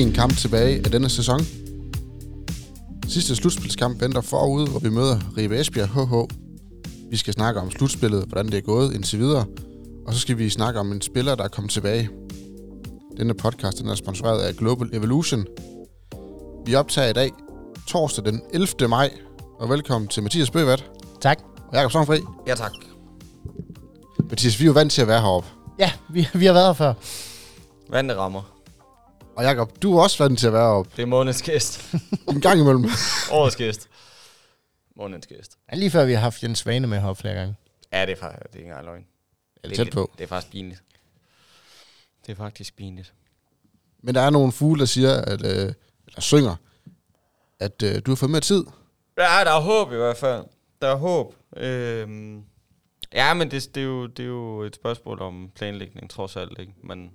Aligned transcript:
en 0.00 0.12
kamp 0.12 0.36
tilbage 0.36 0.76
af 0.76 0.90
denne 0.90 1.08
sæson. 1.08 1.40
Sidste 3.08 3.36
slutspilskamp 3.36 4.00
venter 4.00 4.20
forude, 4.20 4.66
hvor 4.70 4.80
vi 4.80 4.88
møder 4.90 5.18
Ribe 5.36 5.60
Esbjerg 5.60 5.88
HH. 5.88 6.34
Vi 7.10 7.16
skal 7.16 7.34
snakke 7.34 7.60
om 7.60 7.70
slutspillet, 7.70 8.24
hvordan 8.24 8.46
det 8.46 8.54
er 8.54 8.60
gået 8.60 8.94
indtil 8.94 9.18
videre, 9.18 9.46
og 10.06 10.14
så 10.14 10.20
skal 10.20 10.38
vi 10.38 10.50
snakke 10.50 10.80
om 10.80 10.92
en 10.92 11.00
spiller, 11.00 11.34
der 11.34 11.44
er 11.44 11.48
kommet 11.48 11.72
tilbage. 11.72 12.08
Denne 13.16 13.34
podcast 13.34 13.78
den 13.78 13.88
er 13.88 13.94
sponsoreret 13.94 14.40
af 14.40 14.56
Global 14.56 14.90
Evolution. 14.92 15.46
Vi 16.66 16.74
optager 16.74 17.08
i 17.08 17.12
dag 17.12 17.30
torsdag 17.88 18.24
den 18.24 18.42
11. 18.52 18.88
maj, 18.88 19.10
og 19.60 19.68
velkommen 19.68 20.08
til 20.08 20.22
Mathias 20.22 20.50
Bøvat 20.50 20.84
Tak. 21.20 21.38
og 21.68 21.74
Jakob 21.76 21.92
Songfri. 21.92 22.18
Ja, 22.46 22.54
tak. 22.54 22.72
Mathias, 24.30 24.60
vi 24.60 24.64
er 24.64 24.66
jo 24.66 24.72
vant 24.72 24.92
til 24.92 25.02
at 25.02 25.08
være 25.08 25.20
heroppe. 25.20 25.48
Ja, 25.78 25.92
vi, 26.10 26.28
vi 26.34 26.46
har 26.46 26.52
været 26.52 26.66
her 26.66 26.72
før. 26.72 26.94
Vandet 27.90 28.16
rammer. 28.16 28.61
Og 29.36 29.44
Jakob, 29.44 29.82
du 29.82 29.96
er 29.98 30.02
også 30.02 30.24
vant 30.24 30.38
til 30.38 30.46
at 30.46 30.52
være 30.52 30.68
heroppe. 30.68 30.90
Det 30.96 31.02
er 31.02 31.06
månedens 31.06 31.42
gæst. 31.42 31.94
En 32.28 32.40
gang 32.40 32.60
imellem. 32.60 32.84
Årets 33.30 33.56
gæst. 33.56 33.88
Månedens 34.96 35.26
gæst. 35.26 35.58
Ja, 35.72 35.76
lige 35.76 35.90
før 35.90 36.04
vi 36.04 36.12
har 36.12 36.20
haft 36.20 36.42
Jens 36.42 36.58
Svane 36.58 36.86
med 36.86 37.00
heroppe 37.00 37.20
flere 37.20 37.34
gange. 37.34 37.54
Ja, 37.92 38.06
det 38.06 38.12
er 38.12 38.16
faktisk 38.16 38.42
det 38.42 38.54
er 38.54 38.58
ikke 38.58 38.68
engang 38.68 38.84
løgn. 38.84 39.06
Eller 39.64 39.76
tæt 39.76 39.90
på. 39.92 40.10
Det 40.18 40.24
er 40.24 40.28
faktisk 40.28 40.52
pinligt. 40.52 40.82
Det 42.26 42.32
er 42.32 42.36
faktisk 42.36 42.76
pinligt. 42.76 43.14
Men 44.02 44.14
der 44.14 44.20
er 44.20 44.30
nogle 44.30 44.52
fugle, 44.52 44.80
der 44.80 44.86
siger, 44.86 45.16
at, 45.16 45.46
øh, 45.46 45.72
eller 46.06 46.20
synger, 46.20 46.56
at 47.60 47.82
øh, 47.82 48.02
du 48.06 48.10
har 48.10 48.16
fået 48.16 48.30
mere 48.30 48.40
tid. 48.40 48.64
Ja, 49.18 49.22
der 49.22 49.50
er 49.50 49.60
håb 49.60 49.92
i 49.92 49.96
hvert 49.96 50.16
fald. 50.16 50.44
Der 50.82 50.88
er 50.88 50.96
håb. 50.96 51.34
Øhm, 51.56 52.42
ja, 53.12 53.34
men 53.34 53.50
det, 53.50 53.74
det, 53.74 53.80
er 53.80 53.84
jo, 53.84 54.06
det 54.06 54.22
er 54.22 54.28
jo 54.28 54.62
et 54.62 54.74
spørgsmål 54.74 55.20
om 55.20 55.50
planlægning, 55.54 56.10
trods 56.10 56.36
alt. 56.36 56.58
Ikke? 56.58 56.72
Men, 56.84 57.12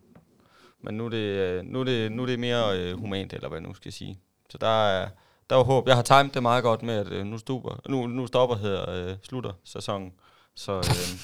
men 0.81 0.97
nu, 0.97 1.05
er 1.05 1.09
det, 1.09 1.17
øh, 1.17 1.63
nu, 1.63 1.79
er 1.79 1.83
det, 1.83 2.11
nu 2.11 2.21
er 2.21 2.25
det 2.25 2.39
mere 2.39 2.79
øh, 2.79 2.99
humant, 2.99 3.33
eller 3.33 3.49
hvad 3.49 3.59
jeg 3.59 3.67
nu 3.67 3.73
skal 3.73 3.93
sige. 3.93 4.19
Så 4.49 4.57
der 4.57 4.87
er, 4.87 5.09
der 5.49 5.55
er 5.55 5.63
håb. 5.63 5.87
Jeg 5.87 5.95
har 5.95 6.01
timet 6.01 6.33
det 6.33 6.41
meget 6.41 6.63
godt 6.63 6.83
med, 6.83 6.95
at 6.95 7.07
øh, 7.07 7.25
nu, 7.25 7.37
stopper, 7.37 7.81
nu, 7.89 8.07
nu 8.07 8.27
stopper 8.27 8.55
hedder, 8.55 8.89
øh, 8.89 9.15
slutter 9.23 9.53
sæsonen. 9.63 10.13
Så 10.55 10.71
øh, 10.71 11.19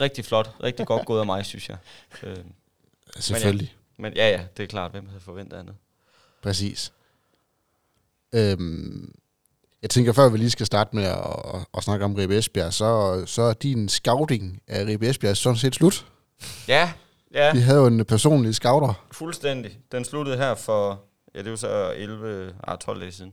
rigtig 0.00 0.24
flot. 0.24 0.54
Rigtig 0.62 0.86
godt 0.86 1.06
gået 1.06 1.20
af 1.20 1.26
mig, 1.26 1.46
synes 1.46 1.68
jeg. 1.68 1.76
Øh, 2.22 2.36
Selvfølgelig. 3.16 3.74
men 3.96 4.12
ja, 4.12 4.30
ja, 4.30 4.44
det 4.56 4.62
er 4.62 4.66
klart. 4.66 4.90
Hvem 4.90 5.06
havde 5.08 5.20
forventet 5.20 5.56
andet? 5.56 5.74
Præcis. 6.42 6.92
Øhm, 8.34 9.14
jeg 9.82 9.90
tænker, 9.90 10.12
før 10.12 10.28
vi 10.28 10.38
lige 10.38 10.50
skal 10.50 10.66
starte 10.66 10.96
med 10.96 11.04
at, 11.04 11.18
at, 11.54 11.66
at 11.76 11.82
snakke 11.82 12.04
om 12.04 12.14
Ribe 12.14 12.38
Esbjerg, 12.38 12.72
så, 12.72 13.22
så 13.26 13.42
er 13.42 13.52
din 13.52 13.88
scouting 13.88 14.62
af 14.66 14.86
Ribe 14.86 15.08
Esbjerg 15.08 15.36
sådan 15.36 15.56
set 15.56 15.74
slut. 15.74 16.06
Ja, 16.68 16.92
ja. 17.34 17.52
Vi 17.52 17.58
havde 17.60 17.78
jo 17.78 17.86
en 17.86 18.04
personlig 18.04 18.54
scouter. 18.54 19.06
Fuldstændig. 19.12 19.78
Den 19.92 20.04
sluttede 20.04 20.36
her 20.36 20.54
for, 20.54 21.04
ja, 21.34 21.42
det 21.42 21.50
var 21.50 21.56
så 21.56 21.92
11, 21.96 22.54
ah, 22.66 22.78
12 22.78 23.00
dage 23.00 23.12
siden. 23.12 23.32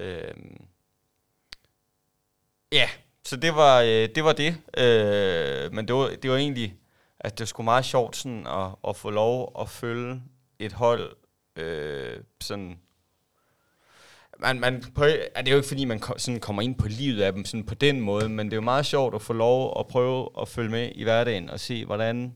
Øhm. 0.00 0.56
Ja, 2.72 2.88
så 3.24 3.36
det 3.36 3.54
var 3.54 3.80
øh, 3.80 4.08
det. 4.14 4.24
Var 4.24 4.32
det. 4.32 4.56
Øh, 4.78 5.72
men 5.72 5.88
det 5.88 5.94
var, 5.96 6.10
det 6.22 6.30
var 6.30 6.36
egentlig, 6.36 6.74
at 7.20 7.32
det 7.32 7.40
var 7.40 7.46
sgu 7.46 7.62
meget 7.62 7.84
sjovt 7.84 8.16
sådan 8.16 8.46
at, 8.46 8.68
at 8.88 8.96
få 8.96 9.10
lov 9.10 9.52
at 9.60 9.68
følge 9.68 10.22
et 10.58 10.72
hold 10.72 11.16
øh, 11.56 12.20
sådan 12.40 12.78
man, 14.40 14.60
man 14.60 14.84
på, 14.94 15.04
er 15.04 15.42
det 15.42 15.48
er 15.48 15.50
jo 15.50 15.56
ikke 15.56 15.68
fordi, 15.68 15.84
man 15.84 16.00
ko- 16.00 16.18
sådan 16.18 16.40
kommer 16.40 16.62
ind 16.62 16.74
på 16.74 16.88
livet 16.88 17.22
af 17.22 17.32
dem 17.32 17.44
sådan 17.44 17.64
på 17.66 17.74
den 17.74 18.00
måde, 18.00 18.28
men 18.28 18.46
det 18.46 18.52
er 18.52 18.56
jo 18.56 18.60
meget 18.60 18.86
sjovt 18.86 19.14
at 19.14 19.22
få 19.22 19.32
lov 19.32 19.76
at 19.80 19.86
prøve 19.86 20.28
at 20.40 20.48
følge 20.48 20.70
med 20.70 20.92
i 20.94 21.02
hverdagen 21.02 21.50
og 21.50 21.60
se, 21.60 21.84
hvordan 21.84 22.34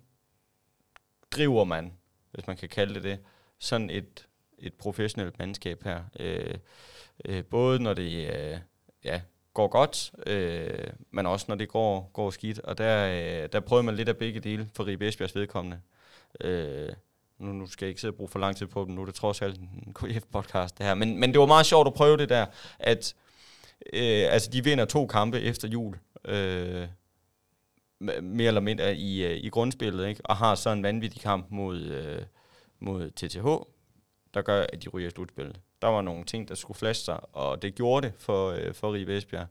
driver 1.32 1.64
man, 1.64 1.92
hvis 2.30 2.46
man 2.46 2.56
kan 2.56 2.68
kalde 2.68 2.94
det 2.94 3.02
det, 3.02 3.18
sådan 3.58 3.90
et, 3.90 4.26
et 4.58 4.74
professionelt 4.74 5.38
mandskab 5.38 5.84
her. 5.84 6.02
Øh, 6.20 6.54
øh, 7.24 7.44
både 7.44 7.82
når 7.82 7.94
det 7.94 8.34
øh, 8.34 8.58
ja, 9.04 9.20
går 9.54 9.68
godt, 9.68 10.12
øh, 10.26 10.88
men 11.10 11.26
også 11.26 11.46
når 11.48 11.54
det 11.54 11.68
går, 11.68 12.10
går 12.12 12.30
skidt. 12.30 12.58
Og 12.58 12.78
der, 12.78 13.06
øh, 13.42 13.48
der 13.52 13.60
prøvede 13.60 13.86
man 13.86 13.94
lidt 13.94 14.08
af 14.08 14.16
begge 14.16 14.40
dele 14.40 14.68
for 14.74 14.86
Ribe 14.86 15.08
Esbjergs 15.08 15.34
vedkommende. 15.34 15.80
Øh, 16.40 16.88
nu, 17.38 17.52
nu 17.52 17.66
skal 17.66 17.86
jeg 17.86 17.88
ikke 17.88 18.00
sidde 18.00 18.12
og 18.12 18.16
bruge 18.16 18.28
for 18.28 18.38
lang 18.38 18.56
tid 18.56 18.66
på 18.66 18.84
det, 18.84 18.94
nu 18.94 19.02
er 19.02 19.06
det 19.06 19.14
trods 19.14 19.42
alt 19.42 19.60
en 19.60 19.94
KF-podcast 19.98 20.78
det 20.78 20.86
her. 20.86 20.94
Men, 20.94 21.20
men 21.20 21.32
det 21.32 21.40
var 21.40 21.46
meget 21.46 21.66
sjovt 21.66 21.86
at 21.86 21.94
prøve 21.94 22.16
det 22.16 22.28
der, 22.28 22.46
at 22.78 23.14
øh, 23.92 24.32
altså, 24.32 24.50
de 24.50 24.64
vinder 24.64 24.84
to 24.84 25.06
kampe 25.06 25.40
efter 25.40 25.68
jul. 25.68 25.98
Øh, 26.24 26.86
mere 28.22 28.48
eller 28.48 28.60
mindre 28.60 28.96
i, 28.96 29.24
øh, 29.24 29.36
i 29.36 29.48
grundspillet, 29.48 30.08
ikke? 30.08 30.20
og 30.24 30.36
har 30.36 30.54
så 30.54 30.70
en 30.70 30.82
vanvittig 30.82 31.20
kamp 31.20 31.46
mod, 31.50 31.80
øh, 31.80 32.22
mod 32.80 33.10
TTH, 33.10 33.46
der 34.34 34.42
gør, 34.42 34.66
at 34.72 34.84
de 34.84 34.88
ryger 34.88 35.08
i 35.08 35.10
slutspillet. 35.10 35.60
Der 35.82 35.88
var 35.88 36.02
nogle 36.02 36.24
ting, 36.24 36.48
der 36.48 36.54
skulle 36.54 36.78
flashe 36.78 37.04
sig, 37.04 37.36
og 37.36 37.62
det 37.62 37.74
gjorde 37.74 38.06
det 38.06 38.14
for, 38.18 38.50
øh, 38.50 38.74
for 38.74 38.92
Ribe 38.92 39.16
Esbjerg. 39.16 39.46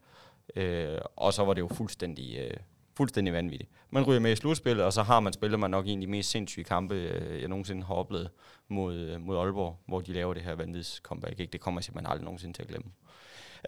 Øh, 0.55 0.99
og 1.15 1.33
så 1.33 1.45
var 1.45 1.53
det 1.53 1.61
jo 1.61 1.67
fuldstændig, 1.67 2.37
øh, 2.37 2.57
fuldstændig 2.97 3.33
vanvittigt. 3.33 3.71
Man 3.89 4.03
ryger 4.03 4.19
med 4.19 4.31
i 4.31 4.35
slutspillet, 4.35 4.85
og 4.85 4.93
så 4.93 5.03
har 5.03 5.19
man 5.19 5.33
spillet 5.33 5.59
man 5.59 5.71
nok 5.71 5.87
en 5.87 5.99
af 5.99 6.01
de 6.01 6.11
mest 6.11 6.29
sindssyge 6.29 6.63
kampe, 6.63 6.95
øh, 6.95 7.41
jeg 7.41 7.47
nogensinde 7.47 7.83
har 7.83 7.93
oplevet 7.93 8.29
mod, 8.67 8.95
øh, 8.95 9.21
mod 9.21 9.37
Aalborg, 9.37 9.79
hvor 9.87 10.01
de 10.01 10.13
laver 10.13 10.33
det 10.33 10.43
her 10.43 10.55
vanvittige 10.55 11.01
comeback. 11.03 11.39
Ikke? 11.39 11.51
Det 11.51 11.61
kommer 11.61 11.79
jeg 11.79 11.83
simpelthen 11.83 12.11
aldrig 12.11 12.25
nogensinde 12.25 12.53
til 12.53 12.61
at 12.61 12.67
glemme. 12.67 12.91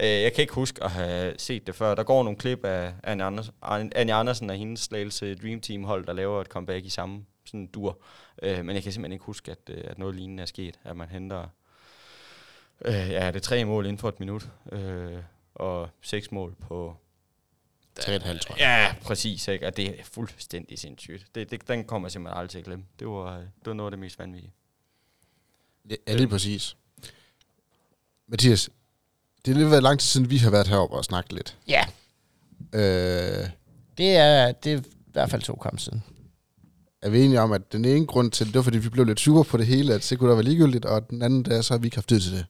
Øh, 0.01 0.07
jeg 0.07 0.33
kan 0.33 0.41
ikke 0.41 0.53
huske 0.53 0.83
at 0.83 0.91
have 0.91 1.33
set 1.37 1.67
det 1.67 1.75
før. 1.75 1.95
Der 1.95 2.03
går 2.03 2.23
nogle 2.23 2.39
klip 2.39 2.65
af 2.65 2.93
Anja 3.03 3.25
Andersen, 3.25 3.53
Anja 3.95 4.19
Andersen 4.19 4.49
og 4.49 4.55
hendes 4.55 4.79
slagelse 4.79 5.35
Dream 5.35 5.61
Team 5.61 5.83
hold, 5.83 6.05
der 6.05 6.13
laver 6.13 6.41
et 6.41 6.47
comeback 6.47 6.85
i 6.85 6.89
samme 6.89 7.25
sådan 7.45 7.67
dur. 7.67 8.01
Øh, 8.43 8.65
men 8.65 8.75
jeg 8.75 8.83
kan 8.83 8.91
simpelthen 8.91 9.13
ikke 9.13 9.25
huske, 9.25 9.51
at, 9.51 9.69
øh, 9.69 9.83
at 9.83 9.97
noget 9.97 10.15
lignende 10.15 10.41
er 10.41 10.47
sket. 10.47 10.79
At 10.83 10.95
man 10.95 11.09
henter 11.09 11.47
øh, 12.85 12.93
ja, 12.93 13.27
det 13.27 13.35
er 13.35 13.39
tre 13.39 13.65
mål 13.65 13.85
inden 13.85 13.97
for 13.97 14.09
et 14.09 14.19
minut. 14.19 14.49
Øh, 14.71 15.17
og 15.55 15.89
seks 16.01 16.31
mål 16.31 16.55
på... 16.59 16.97
3,5, 17.99 18.37
tror 18.37 18.55
jeg. 18.55 18.59
Ja, 18.59 18.95
præcis. 19.01 19.47
Ikke? 19.47 19.67
Og 19.67 19.77
det 19.77 19.99
er 19.99 20.03
fuldstændig 20.03 20.79
sindssygt. 20.79 21.25
Det, 21.35 21.51
det, 21.51 21.67
den 21.67 21.83
kommer 21.83 22.07
jeg 22.07 22.11
simpelthen 22.11 22.37
aldrig 22.37 22.49
til 22.49 22.57
at 22.57 22.65
glemme. 22.65 22.85
Det 22.99 23.07
var, 23.07 23.37
det 23.37 23.65
var 23.65 23.73
noget 23.73 23.87
af 23.87 23.91
det 23.91 23.99
mest 23.99 24.19
vanvittige. 24.19 24.53
Ja, 25.89 26.13
lige 26.15 26.27
præcis. 26.27 26.77
Mathias, 28.27 28.69
det 29.45 29.51
er 29.51 29.55
lidt 29.55 29.71
været 29.71 29.83
lang 29.83 29.99
tid 29.99 30.07
siden, 30.07 30.29
vi 30.29 30.37
har 30.37 30.49
været 30.49 30.67
heroppe 30.67 30.95
og 30.95 31.03
snakket 31.05 31.33
lidt. 31.33 31.57
Ja, 31.67 31.83
Øh, 32.73 33.47
det 33.97 34.15
er, 34.15 34.51
det 34.51 34.73
er 34.73 34.77
i 34.77 34.81
hvert 35.11 35.29
fald 35.29 35.41
to 35.41 35.55
kampe 35.55 35.81
siden. 35.81 36.03
er 37.01 37.09
vi 37.09 37.21
enige 37.21 37.41
om, 37.41 37.51
at 37.51 37.61
den 37.71 37.85
ene 37.85 38.05
grund 38.05 38.31
til 38.31 38.45
det, 38.47 38.55
var 38.55 38.61
fordi 38.61 38.77
vi 38.77 38.89
blev 38.89 39.05
lidt 39.05 39.19
sure 39.19 39.43
på 39.43 39.57
det 39.57 39.67
hele, 39.67 39.93
at 39.93 40.07
det 40.09 40.19
kunne 40.19 40.29
da 40.29 40.35
være 40.35 40.43
ligegyldigt, 40.43 40.85
og 40.85 41.09
den 41.09 41.21
anden, 41.21 41.45
der 41.45 41.61
så 41.61 41.73
har 41.73 41.79
vi 41.79 41.87
ikke 41.87 41.97
haft 41.97 42.09
tid 42.09 42.19
til 42.21 42.31
det. 42.31 42.45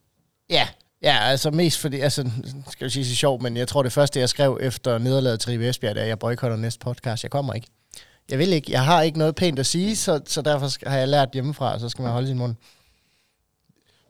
Ja, 0.49 0.67
ja, 1.01 1.17
altså 1.19 1.51
mest 1.51 1.79
fordi, 1.79 1.99
altså, 1.99 2.29
skal 2.71 2.85
jeg 2.85 2.91
sige 2.91 3.05
så 3.05 3.15
sjovt, 3.15 3.41
men 3.41 3.57
jeg 3.57 3.67
tror 3.67 3.83
det 3.83 3.91
første, 3.93 4.19
jeg 4.19 4.29
skrev 4.29 4.57
efter 4.61 4.97
nederlaget 4.97 5.39
til 5.39 5.49
Ribe 5.51 5.69
Esbjerg, 5.69 5.95
det 5.95 5.99
er, 6.01 6.03
at 6.03 6.09
jeg 6.09 6.19
boykotter 6.19 6.57
næste 6.57 6.79
podcast. 6.79 7.23
Jeg 7.23 7.31
kommer 7.31 7.53
ikke. 7.53 7.67
Jeg 8.29 8.39
vil 8.39 8.53
ikke. 8.53 8.71
Jeg 8.71 8.85
har 8.85 9.01
ikke 9.01 9.17
noget 9.17 9.35
pænt 9.35 9.59
at 9.59 9.65
sige, 9.65 9.95
så, 9.95 10.21
så 10.25 10.41
derfor 10.41 10.89
har 10.89 10.97
jeg 10.97 11.07
lært 11.07 11.29
hjemmefra, 11.33 11.73
og 11.73 11.79
så 11.79 11.89
skal 11.89 12.01
man 12.01 12.11
holde 12.11 12.27
sin 12.27 12.37
mund. 12.37 12.55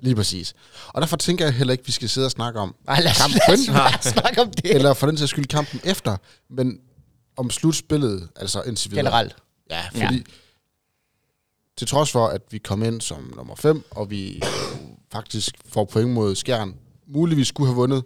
Lige 0.03 0.15
præcis. 0.15 0.53
Og 0.87 1.01
derfor 1.01 1.17
tænker 1.17 1.45
jeg 1.45 1.53
heller 1.53 1.71
ikke, 1.71 1.81
at 1.81 1.87
vi 1.87 1.91
skal 1.91 2.09
sidde 2.09 2.27
og 2.27 2.31
snakke 2.31 2.59
om, 2.59 2.75
Ej, 2.87 3.01
lad 3.01 3.11
os, 3.11 3.17
Kampen 3.17 3.39
lad 3.75 3.97
os 3.99 4.05
snakke 4.05 4.41
om 4.41 4.51
det. 4.51 4.75
eller 4.75 4.93
for 4.93 5.07
den 5.07 5.17
sags 5.17 5.29
skyld 5.29 5.45
kampen 5.45 5.79
efter, 5.83 6.17
men 6.49 6.79
om 7.37 7.49
slutspillet, 7.49 8.29
altså 8.35 8.61
indtil 8.61 8.91
videre. 8.91 9.05
Generelt. 9.05 9.35
Ja, 9.71 9.81
fordi 9.91 10.15
ja. 10.15 10.21
til 11.77 11.87
trods 11.87 12.11
for, 12.11 12.27
at 12.27 12.41
vi 12.51 12.57
kom 12.57 12.83
ind 12.83 13.01
som 13.01 13.33
nummer 13.35 13.55
5, 13.55 13.83
og 13.91 14.09
vi 14.09 14.41
faktisk 15.11 15.55
får 15.69 15.85
point 15.85 16.09
mod 16.09 16.35
Skjern, 16.35 16.75
muligvis 17.07 17.47
skulle 17.47 17.67
have 17.67 17.75
vundet 17.75 18.03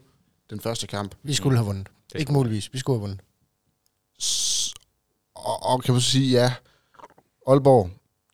den 0.49 0.59
første 0.59 0.87
kamp. 0.87 1.15
Vi 1.23 1.33
skulle 1.33 1.57
have 1.57 1.65
vundet. 1.65 1.87
Det 2.13 2.19
Ikke 2.19 2.33
muligvis. 2.33 2.73
Vi 2.73 2.79
skulle 2.79 2.99
have 2.99 3.01
vundet. 3.09 3.19
S- 4.21 4.73
og, 5.35 5.63
og 5.65 5.83
kan 5.83 5.93
man 5.93 6.01
så 6.01 6.09
sige, 6.11 6.31
ja, 6.31 6.53
Aalborg, 7.47 7.89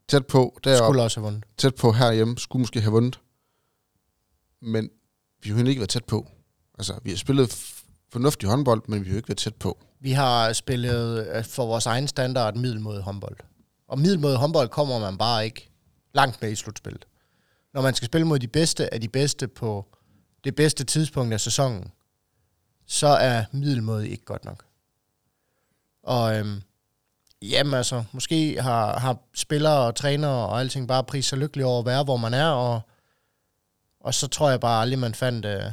tæt 0.07 0.25
på, 0.27 0.53
Skulle 0.57 0.75
deroppe, 0.77 1.01
også 1.01 1.19
have 1.19 1.25
vundet. 1.25 1.43
tæt 1.57 1.75
på 1.75 1.91
herhjemme, 1.91 2.37
skulle 2.37 2.61
måske 2.61 2.81
have 2.81 2.91
vundet. 2.91 3.19
Men 4.63 4.89
vi 5.43 5.49
har 5.49 5.59
jo 5.59 5.65
ikke 5.65 5.79
været 5.79 5.89
tæt 5.89 6.05
på. 6.05 6.27
Altså, 6.77 6.99
vi 7.03 7.09
har 7.09 7.17
spillet 7.17 7.73
fornuftig 8.09 8.49
håndbold, 8.49 8.81
men 8.87 8.99
vi 8.99 9.05
har 9.05 9.13
jo 9.13 9.17
ikke 9.17 9.29
været 9.29 9.37
tæt 9.37 9.55
på. 9.55 9.77
Vi 9.99 10.11
har 10.11 10.53
spillet 10.53 11.27
øh, 11.27 11.45
for 11.45 11.65
vores 11.65 11.85
egen 11.85 12.07
standard 12.07 12.55
middelmåde 12.55 13.01
håndbold. 13.01 13.37
Og 13.87 13.99
middelmåde 13.99 14.37
håndbold 14.37 14.69
kommer 14.69 14.99
man 14.99 15.17
bare 15.17 15.45
ikke 15.45 15.69
langt 16.13 16.41
med 16.41 16.51
i 16.51 16.55
slutspillet. 16.55 17.05
Når 17.73 17.81
man 17.81 17.93
skal 17.93 18.05
spille 18.05 18.27
mod 18.27 18.39
de 18.39 18.47
bedste 18.47 18.93
af 18.93 19.01
de 19.01 19.07
bedste 19.07 19.47
på 19.47 19.85
det 20.43 20.55
bedste 20.55 20.83
tidspunkt 20.83 21.33
af 21.33 21.41
sæsonen, 21.41 21.91
så 22.87 23.07
er 23.07 23.45
middelmåde 23.51 24.09
ikke 24.09 24.25
godt 24.25 24.45
nok. 24.45 24.65
Og 26.03 26.37
øhm, 26.37 26.61
jamen 27.41 27.73
altså, 27.73 28.03
måske 28.11 28.61
har, 28.61 28.99
har 28.99 29.17
spillere 29.33 29.77
og 29.77 29.95
trænere 29.95 30.47
og 30.47 30.59
alting 30.59 30.87
bare 30.87 31.03
pris 31.03 31.25
sig 31.25 31.37
lykkelig 31.37 31.65
over 31.65 31.79
at 31.79 31.85
være, 31.85 32.03
hvor 32.03 32.17
man 32.17 32.33
er, 32.33 32.49
og, 32.49 32.81
og 34.03 34.13
så 34.13 34.27
tror 34.27 34.49
jeg 34.49 34.59
bare 34.59 34.81
aldrig, 34.81 34.99
man 34.99 35.15
fandt... 35.15 35.45
Øh, 35.45 35.63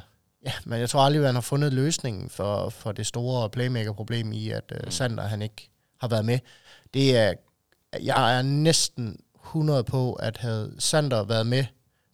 Ja, 0.47 0.53
men 0.65 0.81
jeg 0.81 0.91
tror 0.91 1.01
aldrig, 1.01 1.23
man 1.23 1.35
har 1.35 1.41
fundet 1.41 1.73
løsningen 1.73 2.31
for, 2.31 2.69
for 2.69 2.93
det 2.93 3.07
store 3.07 3.51
playmaker-problem 3.51 4.33
i, 4.33 4.51
at 4.51 4.73
uh, 4.73 4.93
Sander 4.93 5.23
han 5.23 5.43
ikke 5.43 5.71
har 6.01 6.09
været 6.09 6.25
med. 6.25 6.39
Det 6.95 7.17
er, 7.17 7.35
jeg 8.03 8.39
er 8.39 8.43
næsten 8.43 9.21
100 9.45 9.85
på, 9.85 10.13
at 10.13 10.37
havde 10.37 10.75
Sander 10.79 11.25
været 11.25 11.47
med 11.47 11.65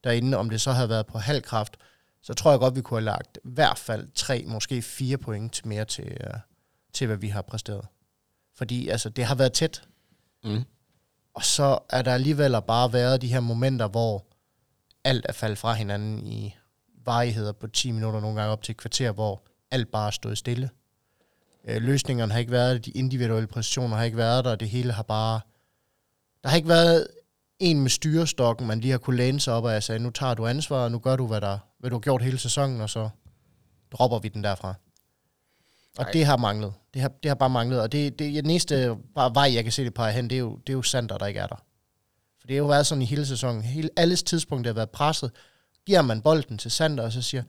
derinde, 0.05 0.37
om 0.37 0.51
det 0.51 0.61
så 0.61 0.73
havde 0.73 0.89
været 0.89 1.07
på 1.07 1.19
halv 1.19 1.43
kraft, 1.43 1.77
så 2.23 2.35
tror 2.35 2.51
jeg 2.51 2.61
godt, 2.61 2.77
vi 2.77 2.81
kunne 2.81 3.01
have 3.01 3.05
lagt 3.05 3.39
i 3.45 3.49
hvert 3.49 3.79
fald 3.79 4.09
tre, 4.15 4.45
måske 4.47 4.83
fire 4.83 5.19
point 5.19 5.53
til 5.53 5.69
mere 5.69 5.85
til, 5.85 6.17
uh, 6.27 6.41
til 6.93 7.07
hvad 7.07 7.17
vi 7.17 7.29
har 7.29 7.43
præsteret. 7.43 7.87
Fordi 8.57 8.89
altså, 8.89 9.09
det 9.09 9.25
har 9.25 9.35
været 9.35 9.53
tæt. 9.53 9.83
Mm. 10.45 10.65
Og 11.35 11.45
så 11.45 11.79
er 11.91 12.03
der 12.03 12.15
alligevel 12.15 12.57
bare 12.67 12.93
været 12.93 13.23
de 13.23 13.29
her 13.29 13.41
momenter, 13.41 13.89
hvor 13.89 14.25
alt 15.07 15.27
er 15.29 15.33
faldet 15.33 15.59
fra 15.59 15.73
hinanden 15.73 16.27
i 16.27 16.55
varigheder 17.05 17.53
på 17.53 17.67
10 17.67 17.91
minutter, 17.91 18.21
nogle 18.21 18.41
gange 18.41 18.53
op 18.53 18.63
til 18.63 18.73
et 18.73 18.77
kvarter, 18.77 19.13
hvor 19.13 19.43
alt 19.71 19.91
bare 19.91 20.13
stod 20.13 20.37
stille. 20.37 20.71
Øh, 21.69 21.83
løsningerne 21.83 22.33
har 22.33 22.39
ikke 22.39 22.53
været 22.53 22.85
de 22.85 22.91
individuelle 22.91 23.47
præcisioner 23.47 23.97
har 23.97 24.05
ikke 24.05 24.17
været 24.17 24.45
der, 24.45 24.51
og 24.51 24.61
det 24.61 24.69
hele 24.69 24.93
har 24.93 25.03
bare... 25.03 25.41
Der 26.43 26.49
har 26.49 26.57
ikke 26.57 26.69
været 26.69 27.07
en 27.59 27.81
med 27.81 27.91
styrestokken, 27.91 28.67
man 28.67 28.81
lige 28.81 28.91
har 28.91 28.99
kunne 28.99 29.17
læne 29.17 29.41
sig 29.41 29.55
op, 29.55 29.65
og 29.65 29.73
jeg 29.73 29.83
sagde, 29.83 29.99
nu 29.99 30.11
tager 30.11 30.35
du 30.35 30.47
ansvar, 30.47 30.85
og 30.85 30.93
nu 30.93 30.99
gør 30.99 31.17
du, 31.17 31.27
hvad, 31.27 31.41
der, 31.41 31.59
hvad 31.79 31.91
du 31.91 31.97
har 31.97 32.01
gjort 32.01 32.23
hele 32.23 32.39
sæsonen, 32.39 32.81
og 32.81 32.91
så 32.91 33.09
dropper 33.93 34.19
vi 34.19 34.29
den 34.29 34.45
derfra. 34.45 34.75
Og 35.99 36.05
Ej. 36.05 36.11
det 36.13 36.27
har 36.27 36.37
manglet. 36.37 36.73
Det 36.95 37.03
har, 37.03 37.09
det 37.09 37.29
har 37.29 37.35
bare 37.35 37.51
manglet. 37.51 37.81
Og 37.81 37.93
det, 37.93 38.19
det, 38.19 38.35
den 38.35 38.51
eneste 38.51 38.97
bare 39.15 39.35
vej, 39.35 39.55
jeg 39.55 39.63
kan 39.63 39.73
se 39.73 39.85
det 39.85 39.95
på 39.95 40.05
hen, 40.05 40.31
det 40.31 40.37
er 40.37 40.41
jo, 40.41 40.57
det 40.57 40.69
er 40.69 40.73
jo 40.73 40.83
Sander, 40.83 41.19
der 41.19 41.27
ikke 41.27 41.41
er 41.41 41.47
der. 41.47 41.66
For 42.47 42.49
det 42.49 42.57
har 42.57 42.63
jo 42.63 42.67
været 42.67 42.87
sådan 42.87 43.03
i 43.03 43.05
hele 43.05 43.27
sæsonen. 43.27 43.63
Hele, 43.63 43.91
alles 43.97 44.23
tidspunkt, 44.23 44.65
det 44.65 44.69
har 44.69 44.75
været 44.75 44.91
presset. 44.91 45.31
Giver 45.87 46.03
man 46.03 46.23
bolden 46.23 46.59
til 46.59 46.71
Sander, 46.71 47.05
og 47.05 47.13
så 47.13 47.23
siger, 47.23 47.43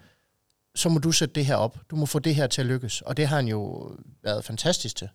så 0.75 0.89
må 0.89 0.99
du 0.99 1.11
sætte 1.11 1.35
det 1.35 1.45
her 1.45 1.55
op. 1.55 1.77
Du 1.89 1.95
må 1.95 2.05
få 2.05 2.19
det 2.19 2.35
her 2.35 2.47
til 2.47 2.61
at 2.61 2.67
lykkes. 2.67 3.01
Og 3.01 3.17
det 3.17 3.27
har 3.27 3.35
han 3.35 3.47
jo 3.47 3.91
været 4.23 4.45
fantastisk 4.45 4.95
til. 4.95 5.09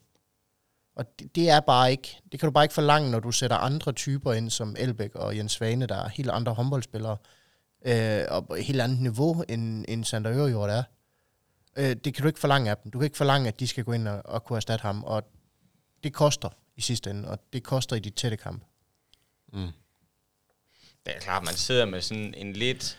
Og 0.96 1.19
det, 1.19 1.34
det 1.34 1.50
er 1.50 1.61
bare 1.61 1.90
ikke, 1.90 2.20
det 2.32 2.40
kan 2.40 2.46
du 2.46 2.50
bare 2.50 2.64
ikke 2.64 2.75
forlange, 2.75 3.11
når 3.11 3.20
du 3.20 3.32
sætter 3.32 3.56
andre 3.56 3.93
typer 3.93 4.32
ind, 4.32 4.50
som 4.50 4.76
Elbæk 4.79 5.14
og 5.14 5.37
Jens 5.37 5.52
Svane, 5.52 5.87
der 5.87 5.96
er 5.96 6.08
helt 6.08 6.31
andre 6.31 6.55
håndboldspillere, 6.55 7.17
øh, 7.84 8.25
og 8.29 8.46
på 8.46 8.55
et 8.55 8.64
helt 8.64 8.81
andet 8.81 9.00
niveau, 9.00 9.44
end, 9.49 9.84
end 9.88 10.05
Sander 10.05 10.32
Ørjord 10.32 10.70
er. 10.70 10.82
Øh, 11.76 11.96
det 12.05 12.14
kan 12.14 12.23
du 12.23 12.26
ikke 12.26 12.40
forlange 12.40 12.70
af 12.70 12.76
dem. 12.76 12.90
Du 12.90 12.99
kan 12.99 13.05
ikke 13.05 13.17
forlange, 13.17 13.49
at 13.49 13.61
de 13.61 13.67
skal 13.67 13.84
gå 13.84 13.93
ind 13.93 14.08
og, 14.08 14.23
og 14.25 14.44
kunne 14.44 14.56
erstatte 14.56 14.82
ham, 14.82 15.05
og 15.05 15.23
det 16.05 16.12
koster 16.12 16.49
i 16.76 16.81
sidste 16.81 17.11
ende, 17.11 17.29
og 17.29 17.38
det 17.52 17.62
koster 17.62 17.96
i 17.96 18.00
de 18.00 18.11
tætte 18.11 18.37
kampe. 18.37 18.67
Mm. 19.52 19.69
Det 21.06 21.16
er 21.16 21.20
klart, 21.20 21.44
man 21.44 21.54
sidder 21.54 21.84
med 21.84 22.00
sådan 22.00 22.34
en 22.37 22.52
lidt 22.52 22.99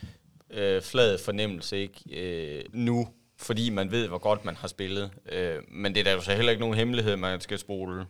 øh, 0.50 0.81
flad 0.81 1.17
fornemmelse 1.17 1.77
ikke 1.77 2.01
øh, 2.11 2.63
nu, 2.73 3.07
fordi 3.38 3.69
man 3.69 3.91
ved, 3.91 4.07
hvor 4.07 4.17
godt 4.17 4.45
man 4.45 4.55
har 4.55 4.67
spillet. 4.67 5.11
Øh, 5.31 5.61
men 5.67 5.95
det 5.95 6.00
er 6.00 6.03
da 6.03 6.13
jo 6.13 6.21
så 6.21 6.35
heller 6.35 6.51
ikke 6.51 6.61
nogen 6.61 6.77
hemmelighed, 6.77 7.15
man 7.15 7.41
skal 7.41 7.59
spole, 7.59 8.05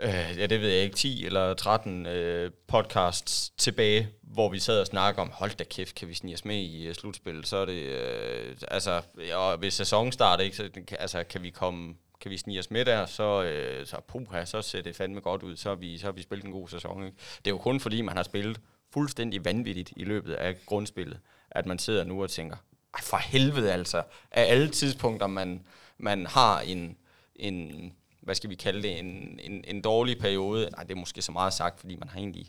øh, 0.00 0.38
ja 0.38 0.46
det 0.46 0.60
ved 0.60 0.68
jeg 0.68 0.82
ikke, 0.82 0.96
10 0.96 1.26
eller 1.26 1.54
13 1.54 2.06
øh, 2.06 2.50
podcasts 2.68 3.50
tilbage, 3.58 4.08
hvor 4.22 4.48
vi 4.48 4.58
sad 4.58 4.80
og 4.80 4.86
snakkede 4.86 5.22
om, 5.22 5.30
hold 5.34 5.50
da 5.50 5.64
kæft, 5.64 5.94
kan 5.94 6.08
vi 6.08 6.14
snige 6.14 6.34
os 6.34 6.44
med 6.44 6.56
i 6.56 6.88
uh, 6.88 6.94
slutspillet, 6.94 7.46
så 7.46 7.56
er 7.56 7.64
det, 7.64 7.82
øh, 7.82 8.56
altså, 8.68 9.02
og 9.34 9.56
hvis 9.58 9.74
sæsonen 9.74 10.12
starter, 10.12 10.44
ikke, 10.44 10.56
så 10.56 10.70
altså, 10.98 11.24
kan 11.24 11.42
vi 11.42 11.50
komme 11.50 11.94
kan 12.20 12.30
vi 12.30 12.36
snige 12.36 12.58
os 12.58 12.70
med 12.70 12.84
der, 12.84 13.06
så, 13.06 13.42
øh, 13.42 13.86
så 13.86 13.96
puha, 14.08 14.44
så 14.44 14.62
ser 14.62 14.82
det 14.82 14.96
fandme 14.96 15.20
godt 15.20 15.42
ud, 15.42 15.56
så 15.56 15.68
har 15.68 15.76
vi, 15.76 15.98
så 15.98 16.06
har 16.06 16.12
vi 16.12 16.22
spillet 16.22 16.44
en 16.46 16.52
god 16.52 16.68
sæson. 16.68 17.04
Ikke? 17.04 17.16
Det 17.38 17.46
er 17.46 17.54
jo 17.54 17.58
kun 17.58 17.80
fordi, 17.80 18.00
man 18.00 18.16
har 18.16 18.22
spillet 18.22 18.60
fuldstændig 18.92 19.44
vanvittigt 19.44 19.92
i 19.96 20.04
løbet 20.04 20.32
af 20.32 20.56
grundspillet, 20.66 21.18
at 21.50 21.66
man 21.66 21.78
sidder 21.78 22.04
nu 22.04 22.22
og 22.22 22.30
tænker, 22.30 22.56
ej 22.94 23.00
for 23.02 23.16
helvede 23.16 23.72
altså, 23.72 24.02
af 24.30 24.52
alle 24.52 24.68
tidspunkter, 24.68 25.26
man, 25.26 25.62
man 25.98 26.26
har 26.26 26.60
en, 26.60 26.96
en, 27.36 27.92
hvad 28.20 28.34
skal 28.34 28.50
vi 28.50 28.54
kalde 28.54 28.82
det, 28.82 28.98
en, 28.98 29.40
en, 29.42 29.64
en 29.68 29.80
dårlig 29.80 30.18
periode, 30.18 30.70
nej, 30.70 30.82
det 30.82 30.90
er 30.90 30.98
måske 31.00 31.22
så 31.22 31.32
meget 31.32 31.52
sagt, 31.52 31.80
fordi 31.80 31.96
man 31.96 32.08
har 32.08 32.18
egentlig, 32.18 32.46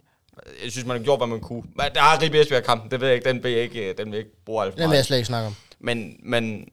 jeg 0.64 0.72
synes, 0.72 0.88
man 0.88 0.98
har 0.98 1.04
gjort, 1.04 1.20
hvad 1.20 1.28
man 1.28 1.40
kunne. 1.40 1.62
Men 1.62 1.86
der 1.96 2.02
er 2.02 2.22
Ribe 2.22 2.42
Esbjerg-kampen, 2.42 2.92
det 2.92 3.02
ved 3.02 3.08
jeg 3.08 3.16
ikke, 3.16 3.30
den 3.30 3.44
vil 3.44 3.52
jeg 3.52 3.62
ikke, 3.62 3.94
den 3.94 4.06
vil 4.12 4.18
jeg 4.18 4.26
ikke 4.26 4.44
bruge 4.46 4.64
alt 4.64 4.74
for 4.74 4.78
Den 4.78 4.82
vil 4.82 4.84
jeg 4.84 4.90
meget. 4.90 5.06
slet 5.06 5.18
ikke 5.18 5.28
snakke 5.28 5.48
om. 5.48 5.56
Men, 5.80 6.20
men 6.24 6.70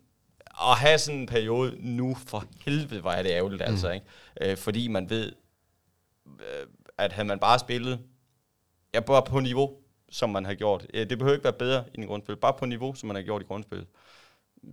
at 0.62 0.76
have 0.78 0.98
sådan 0.98 1.20
en 1.20 1.26
periode 1.26 1.76
nu, 1.78 2.16
for 2.26 2.44
helvede, 2.64 3.00
hvor 3.00 3.10
er 3.10 3.22
det 3.22 3.30
ærgerligt, 3.30 3.62
mm. 3.66 3.72
altså, 3.72 3.90
ikke? 3.90 4.06
Øh, 4.40 4.56
fordi 4.56 4.88
man 4.88 5.10
ved, 5.10 5.32
øh, 6.26 6.66
at 6.98 7.12
havde 7.12 7.28
man 7.28 7.38
bare 7.38 7.58
spillet, 7.58 7.98
ja, 8.94 9.00
bare 9.00 9.22
på 9.22 9.40
niveau, 9.40 9.70
som 10.10 10.30
man 10.30 10.44
har 10.44 10.54
gjort. 10.54 10.86
Øh, 10.94 11.10
Det 11.10 11.18
behøver 11.18 11.34
ikke 11.34 11.44
være 11.44 11.52
bedre 11.52 11.84
i 11.94 12.02
grundspil, 12.02 12.36
bare 12.36 12.54
på 12.58 12.66
niveau, 12.66 12.94
som 12.94 13.06
man 13.06 13.16
har 13.16 13.22
gjort 13.22 13.42
i 13.42 13.44
grundspil. 13.44 13.86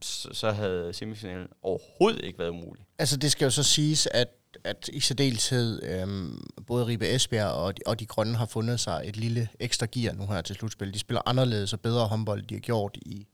Så, 0.01 0.29
så 0.33 0.51
havde 0.51 0.93
semifinalen 0.93 1.47
overhovedet 1.61 2.25
ikke 2.25 2.39
været 2.39 2.49
umulig. 2.49 2.85
Altså, 2.99 3.17
det 3.17 3.31
skal 3.31 3.45
jo 3.45 3.49
så 3.49 3.63
siges, 3.63 4.07
at, 4.11 4.27
at 4.63 4.89
i 4.93 4.99
særdeleshed 4.99 5.83
øhm, 5.83 6.47
både 6.67 6.85
Ribe 6.85 7.09
Esbjerg 7.15 7.51
og 7.51 7.77
de, 7.77 7.81
og 7.85 7.99
de 7.99 8.05
grønne 8.05 8.35
har 8.35 8.45
fundet 8.45 8.79
sig 8.79 9.01
et 9.05 9.17
lille 9.17 9.49
ekstra 9.59 9.87
gear 9.91 10.13
nu 10.13 10.27
her 10.27 10.41
til 10.41 10.55
slutspil. 10.55 10.93
De 10.93 10.99
spiller 10.99 11.21
anderledes 11.25 11.73
og 11.73 11.79
bedre 11.79 12.07
håndbold, 12.07 12.41
de 12.41 12.53
har 12.55 12.59
gjort 12.59 12.97
i 13.01 13.27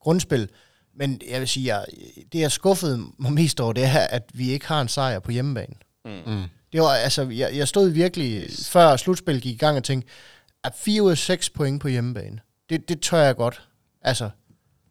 grundspil. 0.00 0.50
Men 0.98 1.20
jeg 1.30 1.40
vil 1.40 1.48
sige, 1.48 1.74
at 1.74 1.86
det 2.32 2.40
jeg 2.40 2.52
skuffede 2.52 3.04
mig 3.18 3.32
mest 3.32 3.60
over, 3.60 3.72
det 3.72 3.84
er, 3.84 3.98
at 3.98 4.30
vi 4.34 4.50
ikke 4.50 4.66
har 4.66 4.80
en 4.80 4.88
sejr 4.88 5.18
på 5.18 5.30
hjemmebane. 5.30 5.74
Mm. 6.04 6.42
Det 6.72 6.80
var, 6.80 6.88
altså, 6.88 7.28
jeg, 7.28 7.56
jeg 7.56 7.68
stod 7.68 7.88
virkelig, 7.88 8.42
yes. 8.42 8.70
før 8.70 8.96
slutspillet 8.96 9.42
gik 9.42 9.54
i 9.54 9.58
gang, 9.58 9.76
og 9.76 9.84
tænkte, 9.84 10.08
at 10.64 10.72
4 10.76 11.02
ud 11.02 11.10
af 11.10 11.18
6 11.18 11.50
point 11.50 11.80
på 11.80 11.88
hjemmebane, 11.88 12.40
det, 12.70 12.88
det 12.88 13.00
tør 13.00 13.18
jeg 13.18 13.36
godt, 13.36 13.62
altså, 14.02 14.30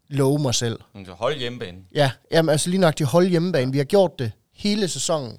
love 0.07 0.39
mig 0.39 0.55
selv. 0.55 0.79
Så 1.05 1.13
hold 1.13 1.37
hjemmebane. 1.37 1.77
Ja, 1.93 2.11
jamen, 2.31 2.49
altså 2.49 2.69
lige 2.69 2.81
nok 2.81 2.97
de 2.97 3.03
hold 3.03 3.27
hjemmebane. 3.27 3.71
Vi 3.71 3.77
har 3.77 3.85
gjort 3.85 4.19
det 4.19 4.31
hele 4.53 4.87
sæsonen, 4.87 5.37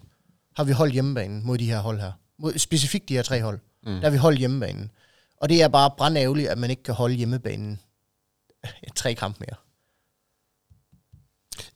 har 0.57 0.65
vi 0.65 0.73
holdt 0.73 0.93
hjemmebanen 0.93 1.47
mod 1.47 1.59
de 1.59 1.67
her 1.67 1.79
hold 1.81 2.01
her. 2.01 2.13
Mod, 2.39 2.59
specifikt 2.59 3.09
de 3.09 3.15
her 3.15 3.23
tre 3.23 3.43
hold. 3.43 3.59
Mm. 3.83 3.93
Der 3.93 4.01
har 4.01 4.11
vi 4.11 4.17
holdt 4.17 4.39
hjemmebanen. 4.39 4.91
Og 5.37 5.49
det 5.49 5.63
er 5.63 5.69
bare 5.69 5.91
brandærgerligt, 5.99 6.49
at 6.49 6.59
man 6.59 6.71
ikke 6.71 6.83
kan 6.83 6.95
holde 6.95 7.15
hjemmebanen 7.15 7.81
tre 8.97 9.15
kampe 9.15 9.39
mere. 9.41 9.57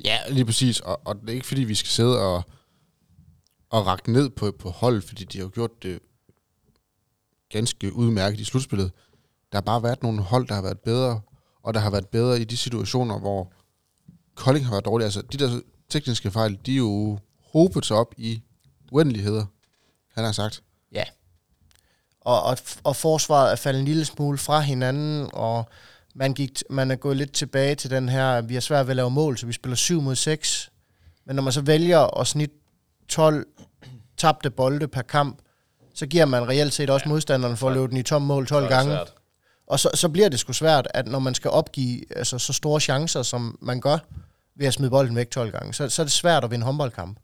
Ja, 0.05 0.19
lige 0.29 0.45
præcis. 0.45 0.81
Og, 0.81 1.01
og 1.05 1.21
det 1.21 1.31
er 1.31 1.35
ikke 1.35 1.47
fordi, 1.47 1.65
vi 1.65 1.75
skal 1.75 1.89
sidde 1.89 2.21
og, 2.21 2.43
og 3.71 3.87
række 3.87 4.13
ned 4.13 4.31
på, 4.31 4.53
på 4.59 4.71
hold, 4.71 5.03
fordi 5.03 5.25
de 5.25 5.39
har 5.41 5.49
gjort 5.49 5.83
det 5.83 5.99
ganske 7.51 7.93
udmærket 7.93 8.41
i 8.41 8.45
slutspillet. 8.45 8.93
Der 9.53 9.57
har 9.59 9.63
bare 9.63 9.83
været 9.83 10.03
nogle 10.03 10.23
hold, 10.23 10.49
der 10.49 10.55
har 10.55 10.63
været 10.63 10.81
bedre, 10.81 11.21
og 11.63 11.75
der 11.75 11.81
har 11.81 11.91
været 11.91 12.09
bedre 12.09 12.41
i 12.41 12.45
de 12.45 12.57
situationer, 12.57 13.19
hvor 13.19 13.53
Kolding 14.35 14.67
har 14.67 14.73
været 14.73 14.85
dårlig. 14.85 15.05
Altså, 15.05 15.23
de 15.23 15.37
der 15.37 15.61
tekniske 15.89 16.31
fejl, 16.31 16.59
de 16.67 16.73
er 16.73 16.77
jo 16.77 17.19
hobet 17.53 17.87
sig 17.87 17.97
op 17.97 18.15
i 18.17 18.43
uendeligheder, 18.93 19.47
han 20.15 20.25
har 20.25 20.33
sagt. 20.33 20.63
Ja. 20.93 21.05
Og, 22.21 22.43
og, 22.43 22.59
og 22.85 22.97
forsvaret 22.97 23.53
er 23.53 23.57
faldet 23.57 23.81
en 23.81 23.85
lille 23.85 24.05
smule 24.05 24.39
fra 24.39 24.61
hinanden, 24.61 25.31
og 25.33 25.69
man, 26.15 26.35
gik, 26.35 26.63
man 26.71 26.91
er 26.91 26.97
gået 26.97 27.17
lidt 27.17 27.33
tilbage 27.33 27.75
til 27.75 27.91
den 27.91 28.09
her, 28.09 28.41
vi 28.41 28.55
har 28.55 28.61
svært 28.61 28.87
ved 28.87 28.93
at 28.93 28.97
lave 28.97 29.11
mål, 29.11 29.39
så 29.39 29.47
vi 29.47 29.53
spiller 29.53 29.77
7 29.77 30.01
mod 30.01 30.15
6. 30.15 30.71
Men 31.25 31.37
når 31.37 31.43
man 31.43 31.53
så 31.53 31.61
vælger 31.61 32.21
at 32.21 32.27
snit 32.27 32.51
12 33.09 33.47
tabte 34.17 34.51
bolde 34.51 34.89
per 34.89 35.03
kamp, 35.03 35.39
så 35.95 36.07
giver 36.07 36.25
man 36.25 36.49
reelt 36.49 36.73
set 36.73 36.91
også 36.91 37.05
ja, 37.07 37.09
modstanderen 37.09 37.57
for 37.57 37.69
at 37.69 37.75
løbe 37.75 37.89
den 37.89 37.97
i 37.97 38.03
tom 38.03 38.23
mål 38.23 38.47
12 38.47 38.69
gange. 38.69 38.99
Og 39.67 39.81
så, 39.81 39.91
så 39.95 40.09
bliver 40.09 40.29
det 40.29 40.41
sgu 40.41 40.53
svært, 40.53 40.89
at 40.95 41.07
når 41.07 41.19
man 41.19 41.35
skal 41.35 41.51
opgive 41.51 42.17
altså, 42.17 42.39
så 42.39 42.53
store 42.53 42.81
chancer, 42.81 43.23
som 43.23 43.59
man 43.63 43.81
gør 43.81 43.99
ved 44.57 44.67
at 44.67 44.75
smide 44.75 44.91
bolden 44.91 45.17
væk 45.17 45.31
12 45.31 45.53
gange, 45.53 45.75
så, 45.75 45.89
så 45.89 46.03
er 46.03 46.05
det 46.05 46.13
svært 46.13 46.45
at 46.45 46.51
vinde 46.51 46.65
håndboldkamp. 46.65 47.19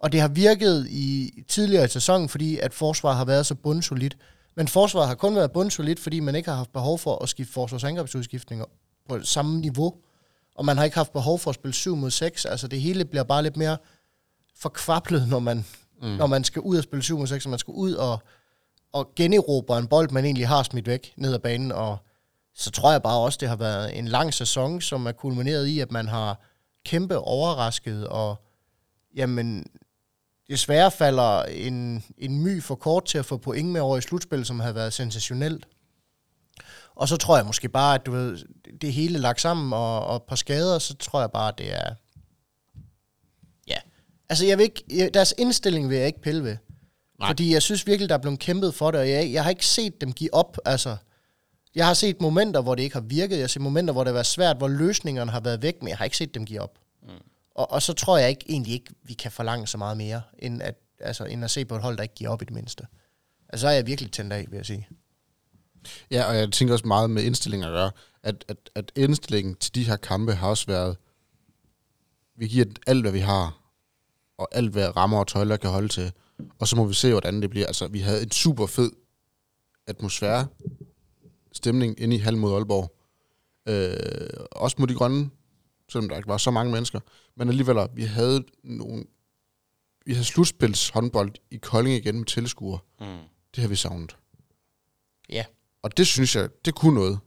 Og 0.00 0.12
det 0.12 0.20
har 0.20 0.28
virket 0.28 0.86
i 0.90 1.32
tidligere 1.48 1.84
i 1.84 1.88
sæsonen, 1.88 2.28
fordi 2.28 2.58
at 2.58 2.74
forsvaret 2.74 3.16
har 3.16 3.24
været 3.24 3.46
så 3.46 3.54
bundsolidt. 3.54 4.16
Men 4.58 4.68
forsvaret 4.68 5.08
har 5.08 5.14
kun 5.14 5.36
været 5.36 5.52
bundsolidt, 5.52 6.00
fordi 6.00 6.20
man 6.20 6.34
ikke 6.34 6.48
har 6.48 6.56
haft 6.56 6.72
behov 6.72 6.98
for 6.98 7.22
at 7.22 7.28
skifte 7.28 7.52
forsvarsangrebsudskiftninger 7.52 8.64
på 9.08 9.20
samme 9.22 9.60
niveau. 9.60 9.94
Og 10.54 10.64
man 10.64 10.76
har 10.76 10.84
ikke 10.84 10.96
haft 10.96 11.12
behov 11.12 11.38
for 11.38 11.50
at 11.50 11.54
spille 11.54 11.74
7 11.74 11.96
mod 11.96 12.10
6. 12.10 12.44
Altså 12.44 12.68
det 12.68 12.80
hele 12.80 13.04
bliver 13.04 13.22
bare 13.22 13.42
lidt 13.42 13.56
mere 13.56 13.76
forkvablet, 14.56 15.28
når 15.28 15.38
man, 15.38 15.64
mm. 16.02 16.08
når 16.08 16.26
man 16.26 16.44
skal 16.44 16.62
ud 16.62 16.76
og 16.76 16.82
spille 16.82 17.02
7 17.02 17.18
mod 17.18 17.26
6, 17.26 17.46
og 17.46 17.50
man 17.50 17.58
skal 17.58 17.72
ud 17.72 17.92
og, 17.92 18.22
og 18.92 19.12
generobre 19.16 19.78
en 19.78 19.86
bold, 19.86 20.10
man 20.10 20.24
egentlig 20.24 20.48
har 20.48 20.62
smidt 20.62 20.86
væk 20.86 21.12
ned 21.16 21.34
ad 21.34 21.38
banen. 21.38 21.72
Og 21.72 21.98
så 22.54 22.70
tror 22.70 22.92
jeg 22.92 23.02
bare 23.02 23.18
også, 23.18 23.38
det 23.40 23.48
har 23.48 23.56
været 23.56 23.98
en 23.98 24.08
lang 24.08 24.34
sæson, 24.34 24.80
som 24.80 25.06
er 25.06 25.12
kulmineret 25.12 25.66
i, 25.66 25.80
at 25.80 25.92
man 25.92 26.08
har 26.08 26.40
kæmpe 26.84 27.18
overrasket, 27.18 28.06
og 28.06 28.36
jamen, 29.14 29.66
desværre 30.48 30.90
falder 30.90 31.42
en, 31.42 32.04
en 32.18 32.42
my 32.42 32.62
for 32.62 32.74
kort 32.74 33.04
til 33.04 33.18
at 33.18 33.26
få 33.26 33.36
point 33.36 33.68
med 33.68 33.80
over 33.80 33.98
i 33.98 34.00
slutspil, 34.00 34.44
som 34.44 34.60
havde 34.60 34.74
været 34.74 34.92
sensationelt. 34.92 35.66
Og 36.94 37.08
så 37.08 37.16
tror 37.16 37.36
jeg 37.36 37.46
måske 37.46 37.68
bare, 37.68 37.94
at 37.94 38.06
du 38.06 38.10
ved, 38.10 38.38
det 38.80 38.92
hele 38.92 39.18
lagt 39.18 39.40
sammen 39.40 39.72
og, 39.72 40.06
og 40.06 40.16
et 40.16 40.22
par 40.22 40.36
skader, 40.36 40.78
så 40.78 40.94
tror 40.96 41.20
jeg 41.20 41.30
bare, 41.30 41.48
at 41.48 41.58
det 41.58 41.74
er... 41.74 41.94
Ja. 43.66 43.78
Altså, 44.28 44.46
jeg 44.46 44.58
vil 44.58 44.64
ikke, 44.64 45.10
deres 45.14 45.34
indstilling 45.38 45.88
vil 45.88 45.96
jeg 45.96 46.06
ikke 46.06 46.22
pille 46.22 46.44
ved. 46.44 46.56
Nej. 47.18 47.28
Fordi 47.28 47.52
jeg 47.52 47.62
synes 47.62 47.86
virkelig, 47.86 48.08
der 48.08 48.14
er 48.14 48.18
blevet 48.18 48.38
kæmpet 48.38 48.74
for 48.74 48.90
det, 48.90 49.00
og 49.00 49.10
jeg, 49.10 49.32
jeg 49.32 49.42
har 49.42 49.50
ikke 49.50 49.66
set 49.66 50.00
dem 50.00 50.12
give 50.12 50.34
op. 50.34 50.58
Altså, 50.64 50.96
jeg 51.74 51.86
har 51.86 51.94
set 51.94 52.20
momenter, 52.20 52.60
hvor 52.60 52.74
det 52.74 52.82
ikke 52.82 52.96
har 52.96 53.00
virket. 53.00 53.36
Jeg 53.36 53.42
har 53.42 53.48
set 53.48 53.62
momenter, 53.62 53.92
hvor 53.92 54.04
det 54.04 54.08
har 54.08 54.14
været 54.14 54.26
svært, 54.26 54.56
hvor 54.56 54.68
løsningerne 54.68 55.30
har 55.30 55.40
været 55.40 55.62
væk, 55.62 55.82
men 55.82 55.88
jeg 55.88 55.98
har 55.98 56.04
ikke 56.04 56.16
set 56.16 56.34
dem 56.34 56.46
give 56.46 56.60
op. 56.60 56.78
Mm. 57.02 57.08
Og, 57.58 57.72
og 57.72 57.82
så 57.82 57.92
tror 57.92 58.18
jeg 58.18 58.28
ikke, 58.30 58.44
egentlig 58.48 58.72
ikke, 58.72 58.94
vi 59.02 59.14
kan 59.14 59.32
forlange 59.32 59.66
så 59.66 59.78
meget 59.78 59.96
mere, 59.96 60.22
end 60.38 60.62
at, 60.62 60.74
altså, 61.00 61.24
end 61.24 61.44
at 61.44 61.50
se 61.50 61.64
på 61.64 61.76
et 61.76 61.82
hold, 61.82 61.96
der 61.96 62.02
ikke 62.02 62.14
giver 62.14 62.30
op 62.30 62.42
i 62.42 62.44
det 62.44 62.54
mindste. 62.54 62.86
Altså, 63.48 63.64
så 63.64 63.68
er 63.68 63.72
jeg 63.72 63.86
virkelig 63.86 64.12
tændt 64.12 64.32
af, 64.32 64.46
vil 64.48 64.56
jeg 64.56 64.66
sige. 64.66 64.88
Ja, 66.10 66.24
og 66.24 66.36
jeg 66.36 66.52
tænker 66.52 66.74
også 66.74 66.86
meget 66.86 67.10
med 67.10 67.22
indstilling 67.22 67.64
at 67.64 67.70
gøre, 67.70 67.90
at, 68.22 68.44
at, 68.48 68.56
at 68.74 68.92
indstillingen 68.96 69.54
til 69.54 69.74
de 69.74 69.84
her 69.84 69.96
kampe 69.96 70.34
har 70.34 70.48
også 70.48 70.66
været, 70.66 70.96
vi 72.36 72.48
giver 72.48 72.66
alt, 72.86 73.02
hvad 73.02 73.12
vi 73.12 73.18
har, 73.18 73.60
og 74.38 74.48
alt, 74.52 74.72
hvad 74.72 74.96
rammer 74.96 75.18
og 75.18 75.26
tøjler 75.26 75.56
kan 75.56 75.70
holde 75.70 75.88
til, 75.88 76.12
og 76.58 76.68
så 76.68 76.76
må 76.76 76.84
vi 76.84 76.94
se, 76.94 77.10
hvordan 77.10 77.42
det 77.42 77.50
bliver. 77.50 77.66
Altså, 77.66 77.88
vi 77.88 78.00
havde 78.00 78.22
en 78.22 78.30
super 78.30 78.66
fed 78.66 78.90
atmosfære, 79.86 80.46
stemning 81.52 82.00
inde 82.00 82.16
i 82.16 82.18
halv 82.18 82.36
mod 82.36 82.54
Aalborg. 82.54 82.94
Øh, 83.66 84.46
også 84.52 84.76
mod 84.78 84.86
de 84.86 84.94
grønne, 84.94 85.30
selvom 85.88 86.08
der 86.08 86.16
ikke 86.16 86.28
var 86.28 86.38
så 86.38 86.50
mange 86.50 86.72
mennesker. 86.72 87.00
Men 87.36 87.48
alligevel, 87.48 87.76
vi 87.94 88.04
havde 88.04 88.44
nogle 88.64 89.04
vi 90.06 90.12
havde 90.12 90.24
slutspils 90.24 90.88
håndbold 90.88 91.34
i 91.50 91.56
Kolding 91.56 91.96
igen 91.96 92.16
med 92.16 92.26
tilskuere. 92.26 92.78
Mm. 93.00 93.06
Det 93.54 93.62
har 93.62 93.68
vi 93.68 93.76
savnet. 93.76 94.16
Ja. 95.28 95.44
Og 95.82 95.96
det 95.96 96.06
synes 96.06 96.36
jeg, 96.36 96.48
det 96.64 96.74
kunne 96.74 96.94
noget. 96.94 97.18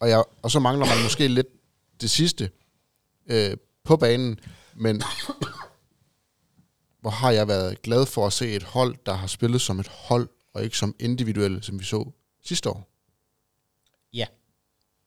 Og, 0.00 0.08
jeg, 0.08 0.24
og 0.42 0.50
så 0.50 0.60
mangler 0.60 0.86
man 0.86 1.02
måske 1.02 1.28
lidt 1.28 1.46
det 2.00 2.10
sidste 2.10 2.50
øh, 3.26 3.56
på 3.84 3.96
banen, 3.96 4.40
men 4.74 5.02
hvor 7.00 7.10
har 7.10 7.30
jeg 7.30 7.48
været 7.48 7.82
glad 7.82 8.06
for 8.06 8.26
at 8.26 8.32
se 8.32 8.52
et 8.52 8.62
hold, 8.62 8.96
der 9.06 9.14
har 9.14 9.26
spillet 9.26 9.60
som 9.60 9.80
et 9.80 9.88
hold, 9.88 10.28
og 10.52 10.64
ikke 10.64 10.78
som 10.78 10.94
individuelle, 10.98 11.62
som 11.62 11.80
vi 11.80 11.84
så 11.84 12.10
sidste 12.44 12.70
år. 12.70 12.88
Ja. 14.12 14.26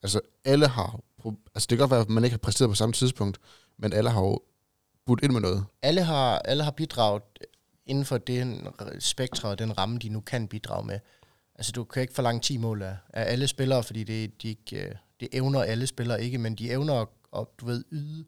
Altså, 0.03 0.21
alle 0.45 0.67
har... 0.67 0.99
Altså, 1.25 1.67
det 1.69 1.69
kan 1.69 1.77
godt 1.77 1.91
være, 1.91 2.01
at 2.01 2.09
man 2.09 2.23
ikke 2.23 2.33
har 2.33 2.37
præsteret 2.37 2.69
på 2.69 2.75
samme 2.75 2.93
tidspunkt, 2.93 3.37
men 3.77 3.93
alle 3.93 4.09
har 4.09 4.21
jo 4.21 4.41
budt 5.05 5.23
ind 5.23 5.31
med 5.31 5.41
noget. 5.41 5.65
Alle 5.81 6.03
har, 6.03 6.39
alle 6.39 6.63
har 6.63 6.71
bidraget 6.71 7.23
inden 7.85 8.05
for 8.05 8.17
den 8.17 8.67
spektrum 8.99 9.51
og 9.51 9.59
den 9.59 9.77
ramme, 9.77 9.97
de 9.97 10.09
nu 10.09 10.19
kan 10.19 10.47
bidrage 10.47 10.87
med. 10.87 10.99
Altså, 11.55 11.71
du 11.71 11.83
kan 11.83 12.01
ikke 12.01 12.13
forlange 12.13 12.41
10 12.41 12.57
mål 12.57 12.81
af, 12.81 12.95
af 13.13 13.31
alle 13.31 13.47
spillere, 13.47 13.83
fordi 13.83 14.03
det, 14.03 14.41
de 14.41 14.49
ikke, 14.49 14.85
øh, 14.85 14.91
det 15.19 15.27
evner 15.31 15.63
alle 15.63 15.87
spillere 15.87 16.23
ikke, 16.23 16.37
men 16.37 16.55
de 16.55 16.71
evner 16.71 17.01
at, 17.01 17.07
at, 17.37 17.45
du 17.59 17.65
ved, 17.65 17.83
yde 17.91 18.25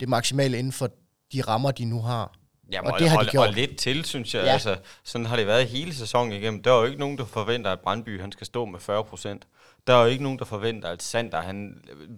det 0.00 0.08
maksimale 0.08 0.58
inden 0.58 0.72
for 0.72 0.90
de 1.32 1.40
rammer, 1.40 1.70
de 1.70 1.84
nu 1.84 2.00
har. 2.02 2.34
Ja, 2.72 2.80
Og 2.80 2.92
og, 2.92 2.98
det 2.98 3.08
har 3.08 3.16
de 3.16 3.26
og, 3.26 3.30
gjort. 3.30 3.48
og 3.48 3.54
lidt 3.54 3.76
til, 3.78 4.04
synes 4.04 4.34
jeg. 4.34 4.44
Ja. 4.44 4.52
Altså, 4.52 4.78
sådan 5.04 5.26
har 5.26 5.36
det 5.36 5.46
været 5.46 5.66
hele 5.66 5.94
sæsonen 5.94 6.32
igennem. 6.32 6.62
Der 6.62 6.72
er 6.72 6.78
jo 6.78 6.84
ikke 6.84 6.98
nogen, 6.98 7.18
der 7.18 7.24
forventer, 7.24 7.70
at 7.72 7.80
Brandby 7.80 8.20
han 8.20 8.32
skal 8.32 8.46
stå 8.46 8.64
med 8.64 8.80
40 8.80 9.04
procent. 9.04 9.46
Der 9.86 9.94
er 9.94 10.02
jo 10.02 10.06
ikke 10.06 10.22
nogen, 10.22 10.38
der 10.38 10.44
forventer, 10.44 10.88
at 10.88 11.02
Sander 11.02 11.40
han 11.40 11.74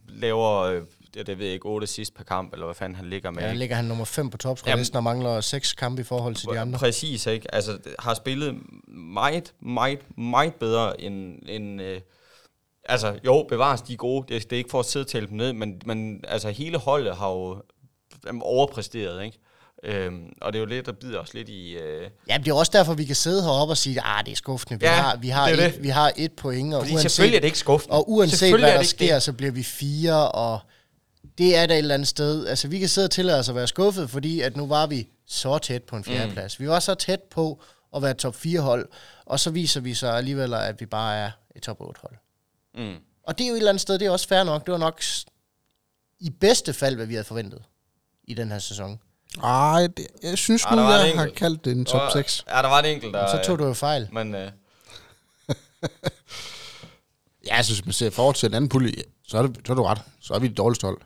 laver, 0.08 0.60
øh, 0.60 0.82
det, 1.14 1.26
det 1.26 1.38
ved 1.38 1.44
jeg 1.44 1.54
ikke, 1.54 1.66
8 1.66 1.86
sidst 1.86 2.14
per 2.14 2.24
kamp, 2.24 2.52
eller 2.52 2.66
hvad 2.66 2.74
fanden 2.74 2.96
han 2.96 3.06
ligger 3.10 3.30
med. 3.30 3.42
Ja, 3.42 3.52
ligger 3.52 3.76
han 3.76 3.84
nummer 3.84 4.04
5 4.04 4.30
på 4.30 4.36
topscore-listen 4.36 4.96
og 4.96 5.02
mangler 5.04 5.40
6 5.40 5.72
kampe 5.72 6.00
i 6.00 6.04
forhold 6.04 6.34
til 6.34 6.48
de 6.48 6.58
andre. 6.58 6.78
Præcis, 6.78 7.26
ikke? 7.26 7.54
Altså, 7.54 7.78
har 7.98 8.14
spillet 8.14 8.54
meget, 8.88 9.54
meget, 9.60 10.18
meget 10.18 10.54
bedre 10.54 11.00
end... 11.00 11.38
end 11.48 11.82
øh, 11.82 12.00
altså, 12.84 13.18
jo, 13.24 13.46
bevares, 13.48 13.82
de 13.82 13.96
gode. 13.96 14.34
Det, 14.34 14.50
det 14.50 14.56
er 14.56 14.58
ikke 14.58 14.70
for 14.70 14.80
at 14.80 14.86
sidde 14.86 15.02
og 15.02 15.08
tælle 15.08 15.28
dem 15.28 15.36
ned, 15.36 15.52
men, 15.52 15.80
men 15.86 16.24
altså, 16.28 16.50
hele 16.50 16.78
holdet 16.78 17.16
har 17.16 17.30
jo 17.30 17.62
dem 18.26 18.42
overpræsteret, 18.42 19.24
ikke? 19.24 19.38
Øhm, 19.84 20.32
og 20.40 20.52
det 20.52 20.58
er 20.58 20.60
jo 20.60 20.66
lidt, 20.66 20.86
der 20.86 20.92
bider 20.92 21.18
os 21.18 21.34
lidt 21.34 21.48
i... 21.48 21.72
Øh, 21.72 22.10
Ja, 22.28 22.38
det 22.38 22.48
er 22.48 22.54
også 22.54 22.72
derfor, 22.74 22.94
vi 22.94 23.04
kan 23.04 23.16
sidde 23.16 23.42
heroppe 23.42 23.72
og 23.72 23.76
sige, 23.76 24.00
at 24.06 24.26
det 24.26 24.32
er 24.32 24.36
skuffende. 24.36 24.80
Vi, 24.80 24.86
Ja, 24.86 24.92
har, 24.92 25.16
vi, 25.16 25.28
har 25.28 25.48
det 25.50 25.64
et, 25.66 25.74
det. 25.74 25.82
vi 25.82 25.88
har 25.88 26.12
et 26.16 26.32
point, 26.32 26.74
og 26.74 26.82
fordi 26.82 26.92
uanset, 26.94 27.10
selvfølgelig 27.10 27.36
er 27.36 27.40
det 27.40 27.46
ikke 27.46 27.58
skuffende. 27.58 27.92
og 27.94 28.10
uanset 28.10 28.58
hvad 28.58 28.70
er 28.70 28.76
der 28.76 28.82
sker, 28.82 29.14
det. 29.14 29.22
så 29.22 29.32
bliver 29.32 29.52
vi 29.52 29.62
fire, 29.62 30.32
og 30.32 30.58
det 31.38 31.56
er 31.56 31.66
der 31.66 31.74
et 31.74 31.78
eller 31.78 31.94
andet 31.94 32.08
sted. 32.08 32.46
Altså, 32.46 32.68
vi 32.68 32.78
kan 32.78 32.88
sidde 32.88 33.06
og 33.06 33.10
tillade 33.10 33.38
os 33.38 33.48
at 33.48 33.54
være 33.54 33.66
skuffet, 33.66 34.10
fordi 34.10 34.40
at 34.40 34.56
nu 34.56 34.66
var 34.66 34.86
vi 34.86 35.08
så 35.26 35.58
tæt 35.58 35.82
på 35.82 35.96
en 35.96 36.04
fjerdeplads. 36.04 36.58
Mm. 36.58 36.62
Vi 36.62 36.68
var 36.68 36.80
så 36.80 36.94
tæt 36.94 37.20
på 37.30 37.62
at 37.96 38.02
være 38.02 38.14
top 38.14 38.34
4 38.34 38.60
hold, 38.60 38.88
og 39.26 39.40
så 39.40 39.50
viser 39.50 39.80
vi 39.80 39.94
så 39.94 40.06
alligevel, 40.08 40.54
at 40.54 40.80
vi 40.80 40.86
bare 40.86 41.16
er 41.16 41.30
et 41.56 41.62
top 41.62 41.80
8 41.80 42.00
hold. 42.02 42.14
Mm. 42.86 42.96
Og 43.26 43.38
det 43.38 43.44
er 43.44 43.48
jo 43.48 43.54
et 43.54 43.58
eller 43.58 43.70
andet 43.70 43.80
sted, 43.80 43.98
det 43.98 44.06
er 44.06 44.10
også 44.10 44.28
fair 44.28 44.42
nok. 44.44 44.66
Det 44.66 44.72
var 44.72 44.78
nok 44.78 45.02
i 46.20 46.30
bedste 46.30 46.72
fald, 46.72 46.96
hvad 46.96 47.06
vi 47.06 47.14
havde 47.14 47.24
forventet 47.24 47.62
i 48.24 48.34
den 48.34 48.50
her 48.50 48.58
sæson. 48.58 48.98
Ej, 49.42 49.86
det, 49.96 50.06
jeg 50.22 50.38
synes 50.38 50.64
Ej, 50.64 50.74
nu, 50.74 50.80
jeg 50.82 50.90
har 51.00 51.04
enkelt. 51.04 51.34
kaldt 51.34 51.64
det 51.64 51.72
en 51.76 51.84
top 51.84 52.00
Og- 52.02 52.12
6. 52.12 52.44
Ja, 52.48 52.62
der 52.62 52.68
var 52.68 52.78
en 52.78 52.84
enkelt, 52.84 53.14
der... 53.14 53.26
Så 53.30 53.42
tog 53.46 53.58
du 53.58 53.64
jo 53.66 53.72
fejl. 53.74 54.08
Men 54.12 54.34
øh, 54.34 54.50
Ja, 57.46 57.56
jeg 57.56 57.64
synes, 57.64 57.84
man 57.84 57.92
ser 57.92 58.06
i 58.06 58.10
forhold 58.10 58.34
til 58.34 58.46
en 58.46 58.54
anden 58.54 58.68
pulje, 58.68 58.92
så 59.22 59.38
er, 59.38 59.42
det, 59.46 59.60
så 59.66 59.72
er 59.72 59.76
du 59.76 59.82
ret. 59.82 60.02
Så 60.20 60.34
er 60.34 60.38
vi 60.38 60.48
det 60.48 60.56
dårligste 60.56 60.84
hold. 60.86 61.00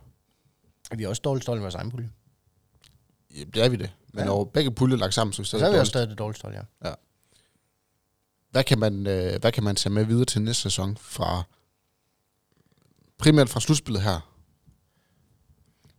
Vi 0.96 1.04
er 1.04 1.08
også 1.08 1.22
dårligt 1.24 1.44
stolte 1.44 1.58
af 1.58 1.62
vores 1.62 1.74
egen 1.74 1.90
pulje. 1.90 2.10
Ja, 3.36 3.44
det 3.54 3.64
er 3.64 3.68
vi 3.68 3.76
det. 3.76 3.90
Men 4.12 4.20
Ja. 4.20 4.24
når 4.26 4.44
begge 4.44 4.70
puljer 4.70 4.96
er 4.96 5.00
lagt 5.00 5.14
sammen, 5.14 5.32
så 5.32 5.40
er 5.40 5.42
vi 5.42 5.46
Så 5.46 5.48
stadig 5.58 5.62
er 5.64 5.70
vi 5.70 5.78
også 5.78 5.78
dårligst. 5.78 5.90
stadig 5.90 6.08
det 6.08 6.18
dårligste 6.18 6.42
hold, 6.42 6.54
ja. 6.84 6.94
Hvad 8.50 8.64
kan, 8.64 8.78
man, 8.78 9.06
øh, 9.06 9.40
hvad 9.40 9.52
kan 9.52 9.62
man 9.64 9.76
tage 9.76 9.92
med 9.92 10.04
videre 10.04 10.24
til 10.24 10.42
næste 10.42 10.62
sæson 10.62 10.96
fra 10.96 11.42
primært 13.18 13.48
fra 13.48 13.60
slutspillet 13.60 14.02
her? 14.02 14.20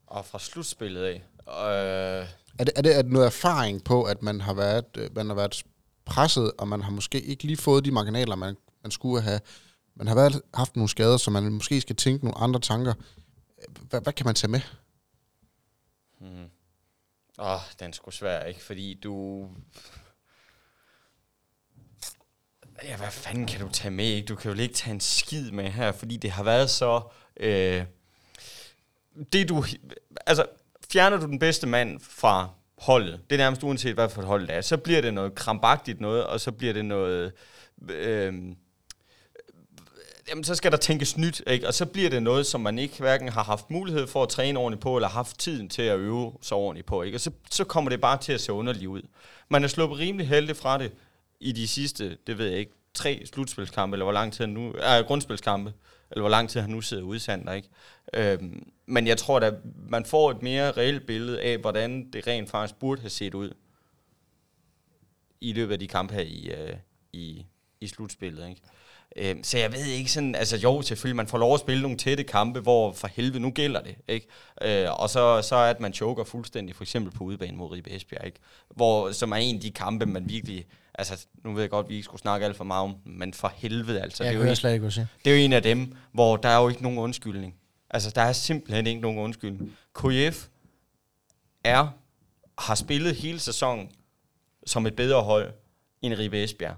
og 0.07 0.25
fra 0.25 0.39
slutspillet 0.39 1.03
af... 1.03 1.24
Øh, 1.50 2.27
Er 2.60 2.63
det, 2.63 2.74
er 2.75 2.82
det, 2.82 2.98
er 2.98 3.01
det 3.01 3.12
noget 3.12 3.25
erfaring 3.25 3.84
på, 3.84 4.03
at 4.03 4.22
man 4.22 4.41
har 4.41 4.53
været, 4.53 4.86
øh, 4.98 5.15
man 5.15 5.27
har 5.27 5.36
været 5.36 5.63
presset, 6.06 6.51
og 6.58 6.68
man 6.68 6.82
har 6.82 6.91
måske 6.91 7.22
ikke 7.22 7.44
lige 7.44 7.58
fået 7.58 7.86
de 7.86 7.91
marginaler, 7.91 8.36
man, 8.36 8.56
man 8.84 8.91
skulle 8.91 9.22
have? 9.22 9.39
Man 9.96 10.08
har 10.08 10.15
været, 10.15 10.41
haft 10.53 10.75
nogle 10.75 10.89
skader, 10.89 11.18
så 11.18 11.32
man 11.32 11.51
måske 11.51 11.82
skal 11.82 11.96
tænke 11.96 12.25
nogle 12.25 12.38
andre 12.38 12.60
tanker. 12.60 12.94
Hvad, 13.70 14.01
hvad 14.01 14.13
kan 14.13 14.25
man 14.25 14.36
tage 14.36 14.51
med? 14.51 14.62
hmm. 16.20 16.46
Åh, 17.39 17.60
den 17.79 17.89
er 17.89 17.91
sgu 17.94 18.12
svær, 18.12 18.44
ikke? 18.44 18.63
Fordi 18.63 18.94
du... 18.94 19.48
Ja, 22.84 22.98
hvad 22.98 23.12
fanden 23.12 23.48
kan 23.48 23.60
du 23.62 23.70
tage 23.72 23.91
med, 23.91 24.06
ikke? 24.06 24.25
Du 24.25 24.36
kan 24.36 24.51
jo 24.51 24.62
ikke 24.62 24.75
tage 24.75 24.94
en 24.94 25.00
skid 25.00 25.51
med 25.51 25.70
her, 25.70 25.91
fordi 25.91 26.18
det 26.18 26.32
har 26.32 26.44
været 26.44 26.70
så... 26.70 27.01
Øh, 27.39 27.86
det 29.34 29.50
du... 29.50 29.65
Altså, 30.25 30.46
fjerner 30.91 31.17
du 31.17 31.25
den 31.25 31.39
bedste 31.39 31.67
mand 31.67 32.00
fra 32.00 32.50
holdet, 32.77 33.19
det 33.29 33.36
er 33.36 33.39
nærmest 33.39 33.63
uanset, 33.63 33.93
hvad 33.93 34.10
for 34.10 34.22
et 34.22 34.27
hold 34.27 34.48
det 34.48 34.55
er, 34.55 34.62
så 34.62 34.77
bliver 34.77 35.01
det 35.01 35.13
noget 35.13 35.36
krampagtigt 35.36 36.01
noget, 36.01 36.24
og 36.24 36.39
så 36.39 36.51
bliver 36.51 36.74
det 36.74 36.86
noget... 36.86 37.31
Øh, 37.89 38.34
jamen, 40.29 40.43
så 40.43 40.55
skal 40.55 40.72
der 40.72 40.77
tænkes 40.77 41.17
nyt, 41.17 41.43
ikke? 41.48 41.67
og 41.67 41.74
så 41.74 41.86
bliver 41.86 42.10
det 42.10 42.24
noget, 42.24 42.46
som 42.46 42.62
man 42.62 42.79
ikke 42.79 42.98
hverken 43.00 43.29
har 43.29 43.43
haft 43.43 43.72
mulighed 43.72 44.08
for 44.08 44.24
at 44.24 44.29
træne 44.29 44.60
ordentligt 44.60 44.81
på, 44.81 44.96
eller 44.96 45.10
haft 45.10 45.39
tiden 45.39 45.69
til 45.69 45.81
at 45.81 46.00
øve 46.00 46.34
sig 46.41 46.58
ordentligt 46.58 46.88
på. 46.88 47.03
Ikke? 47.03 47.17
Og 47.17 47.22
så, 47.22 47.31
så 47.51 47.63
kommer 47.63 47.89
det 47.89 48.01
bare 48.01 48.17
til 48.17 48.34
at 48.34 48.41
se 48.41 48.53
underligt 48.53 48.86
ud. 48.86 49.01
Man 49.50 49.63
er 49.63 49.67
sluppet 49.67 50.00
rimelig 50.00 50.27
heldig 50.27 50.55
fra 50.55 50.77
det 50.77 50.91
i 51.39 51.51
de 51.51 51.67
sidste, 51.67 52.17
det 52.27 52.38
ved 52.38 52.48
jeg 52.48 52.60
ikke, 52.60 52.72
tre 52.93 53.25
slutspilskampe, 53.25 53.96
eller 53.96 54.05
hvor 54.05 54.13
lang 54.13 54.34
tid 54.34 54.48
nu, 54.48 54.74
er 54.79 55.03
grundspilskampe, 55.03 55.74
eller 56.11 56.21
hvor 56.21 56.29
lang 56.29 56.49
tid 56.49 56.61
han 56.61 56.69
nu 56.69 56.81
sidder 56.81 57.03
udsendt, 57.03 57.53
ikke? 57.55 57.69
Øhm, 58.13 58.71
men 58.85 59.07
jeg 59.07 59.17
tror, 59.17 59.39
at 59.39 59.53
man 59.89 60.05
får 60.05 60.31
et 60.31 60.41
mere 60.41 60.71
reelt 60.71 61.05
billede 61.05 61.41
af, 61.41 61.57
hvordan 61.57 62.11
det 62.11 62.27
rent 62.27 62.49
faktisk 62.49 62.79
burde 62.79 63.01
have 63.01 63.09
set 63.09 63.33
ud 63.33 63.53
i 65.41 65.53
løbet 65.53 65.73
af 65.73 65.79
de 65.79 65.87
kampe 65.87 66.13
her 66.13 66.21
i, 66.21 66.49
øh, 66.49 66.75
i, 67.13 67.45
i 67.81 67.87
slutspillet, 67.87 68.49
ikke? 68.49 68.61
Øhm, 69.15 69.43
så 69.43 69.57
jeg 69.57 69.73
ved 69.73 69.85
ikke 69.85 70.11
sådan, 70.11 70.35
altså 70.35 70.57
jo, 70.57 70.81
selvfølgelig, 70.81 71.15
man 71.15 71.27
får 71.27 71.37
lov 71.37 71.53
at 71.53 71.59
spille 71.59 71.81
nogle 71.81 71.97
tætte 71.97 72.23
kampe, 72.23 72.59
hvor 72.59 72.91
for 72.91 73.07
helvede, 73.07 73.39
nu 73.39 73.51
gælder 73.51 73.81
det, 73.81 73.95
ikke? 74.07 74.27
Øh, 74.61 75.01
og 75.01 75.09
så, 75.09 75.41
så 75.41 75.55
er 75.55 75.69
at 75.69 75.79
man 75.79 75.93
choker 75.93 76.23
fuldstændig, 76.23 76.75
for 76.75 76.83
eksempel 76.83 77.13
på 77.13 77.23
udebane 77.23 77.57
mod 77.57 77.71
Ribe 77.71 77.95
Esbjerg, 77.95 78.25
ikke? 78.25 78.39
Hvor, 78.75 79.11
som 79.11 79.31
er 79.31 79.35
en 79.35 79.55
af 79.55 79.61
de 79.61 79.71
kampe, 79.71 80.05
man 80.05 80.29
virkelig, 80.29 80.65
altså 80.95 81.25
nu 81.43 81.53
ved 81.53 81.61
jeg 81.61 81.69
godt, 81.69 81.85
at 81.85 81.89
vi 81.89 81.95
ikke 81.95 82.05
skulle 82.05 82.21
snakke 82.21 82.45
alt 82.45 82.57
for 82.57 82.63
meget 82.63 82.83
om, 82.83 82.95
men 83.05 83.33
for 83.33 83.53
helvede, 83.55 84.01
altså. 84.01 84.23
Jeg 84.23 84.33
det, 84.33 84.39
er 84.39 84.43
jo 84.43 84.49
en, 84.49 84.55
slet 84.55 84.73
ikke, 84.73 84.91
siger. 84.91 85.05
det 85.25 85.31
er 85.31 85.37
jo 85.37 85.45
en 85.45 85.53
af 85.53 85.63
dem, 85.63 85.95
hvor 86.11 86.37
der 86.37 86.49
er 86.49 86.61
jo 86.61 86.69
ikke 86.69 86.83
nogen 86.83 86.97
undskyldning. 86.97 87.55
Altså, 87.89 88.11
der 88.15 88.21
er 88.21 88.33
simpelthen 88.33 88.87
ikke 88.87 89.01
nogen 89.01 89.19
undskyldning. 89.19 89.77
KF 89.95 90.47
er, 91.63 91.87
har 92.57 92.75
spillet 92.75 93.15
hele 93.15 93.39
sæsonen 93.39 93.89
som 94.65 94.85
et 94.85 94.95
bedre 94.95 95.21
hold 95.21 95.53
end 96.01 96.13
Ribe 96.13 96.43
Esbjerg. 96.43 96.75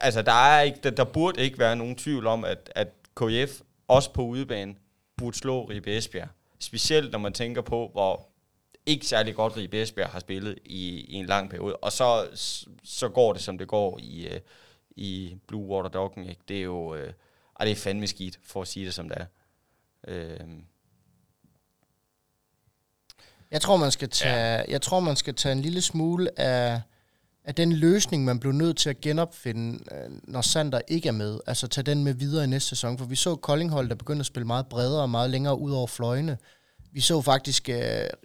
Altså, 0.00 0.22
der, 0.22 0.32
er 0.32 0.60
ikke, 0.60 0.78
der, 0.82 0.90
der 0.90 1.04
burde 1.04 1.42
ikke 1.42 1.58
være 1.58 1.76
nogen 1.76 1.96
tvivl 1.96 2.26
om, 2.26 2.44
at, 2.44 2.72
at 2.74 2.88
KF 3.16 3.60
også 3.88 4.12
på 4.12 4.22
udebane 4.22 4.74
burde 5.16 5.36
slå 5.36 5.64
Ribe 5.64 5.96
Esbjerg. 5.96 6.28
Specielt 6.60 7.12
når 7.12 7.18
man 7.18 7.32
tænker 7.32 7.62
på, 7.62 7.88
hvor 7.92 8.28
ikke 8.86 9.06
særlig 9.06 9.34
godt 9.34 9.56
Ribe 9.56 9.82
Esbjerg 9.82 10.08
har 10.10 10.20
spillet 10.20 10.58
i, 10.64 11.00
i 11.00 11.14
en 11.14 11.26
lang 11.26 11.50
periode. 11.50 11.76
Og 11.76 11.92
så, 11.92 12.28
så 12.84 13.08
går 13.08 13.32
det, 13.32 13.42
som 13.42 13.58
det 13.58 13.68
går 13.68 13.98
i, 14.02 14.26
øh, 14.26 14.40
i 14.90 15.36
Blue 15.48 15.66
Water 15.66 15.90
Doggen. 15.90 16.28
Ikke? 16.28 16.42
Det 16.48 16.58
er 16.58 16.62
jo 16.62 16.94
øh, 16.94 17.12
det 17.60 17.70
er 17.70 17.76
fandme 17.76 18.06
skidt, 18.06 18.38
for 18.44 18.62
at 18.62 18.68
sige 18.68 18.86
det 18.86 18.94
som 18.94 19.08
det 19.08 19.18
er. 19.18 19.26
Øh, 20.08 20.40
Jeg 23.50 23.60
tror, 23.60 23.76
man 23.76 23.90
skal 23.90 24.08
tage, 24.08 24.56
ja. 24.58 24.64
jeg 24.68 24.82
tror, 24.82 25.00
man 25.00 25.16
skal 25.16 25.34
tage 25.34 25.52
en 25.52 25.60
lille 25.60 25.82
smule 25.82 26.40
af, 26.40 26.80
at 27.48 27.56
den 27.56 27.72
løsning, 27.72 28.24
man 28.24 28.38
blev 28.38 28.52
nødt 28.52 28.76
til 28.76 28.90
at 28.90 29.00
genopfinde, 29.00 29.78
øh, 29.92 30.10
når 30.22 30.40
Sander 30.40 30.80
ikke 30.88 31.08
er 31.08 31.12
med. 31.12 31.38
Altså 31.46 31.66
tage 31.66 31.84
den 31.84 32.04
med 32.04 32.14
videre 32.14 32.44
i 32.44 32.46
næste 32.46 32.68
sæson. 32.68 32.98
For 32.98 33.04
vi 33.04 33.16
så 33.16 33.36
Koldinghold, 33.36 33.88
der 33.88 33.94
begyndte 33.94 34.20
at 34.20 34.26
spille 34.26 34.46
meget 34.46 34.66
bredere 34.66 35.02
og 35.02 35.10
meget 35.10 35.30
længere 35.30 35.58
ud 35.58 35.72
over 35.72 35.86
fløjene. 35.86 36.38
Vi 36.92 37.00
så 37.00 37.22
faktisk, 37.22 37.68
øh, 37.68 37.78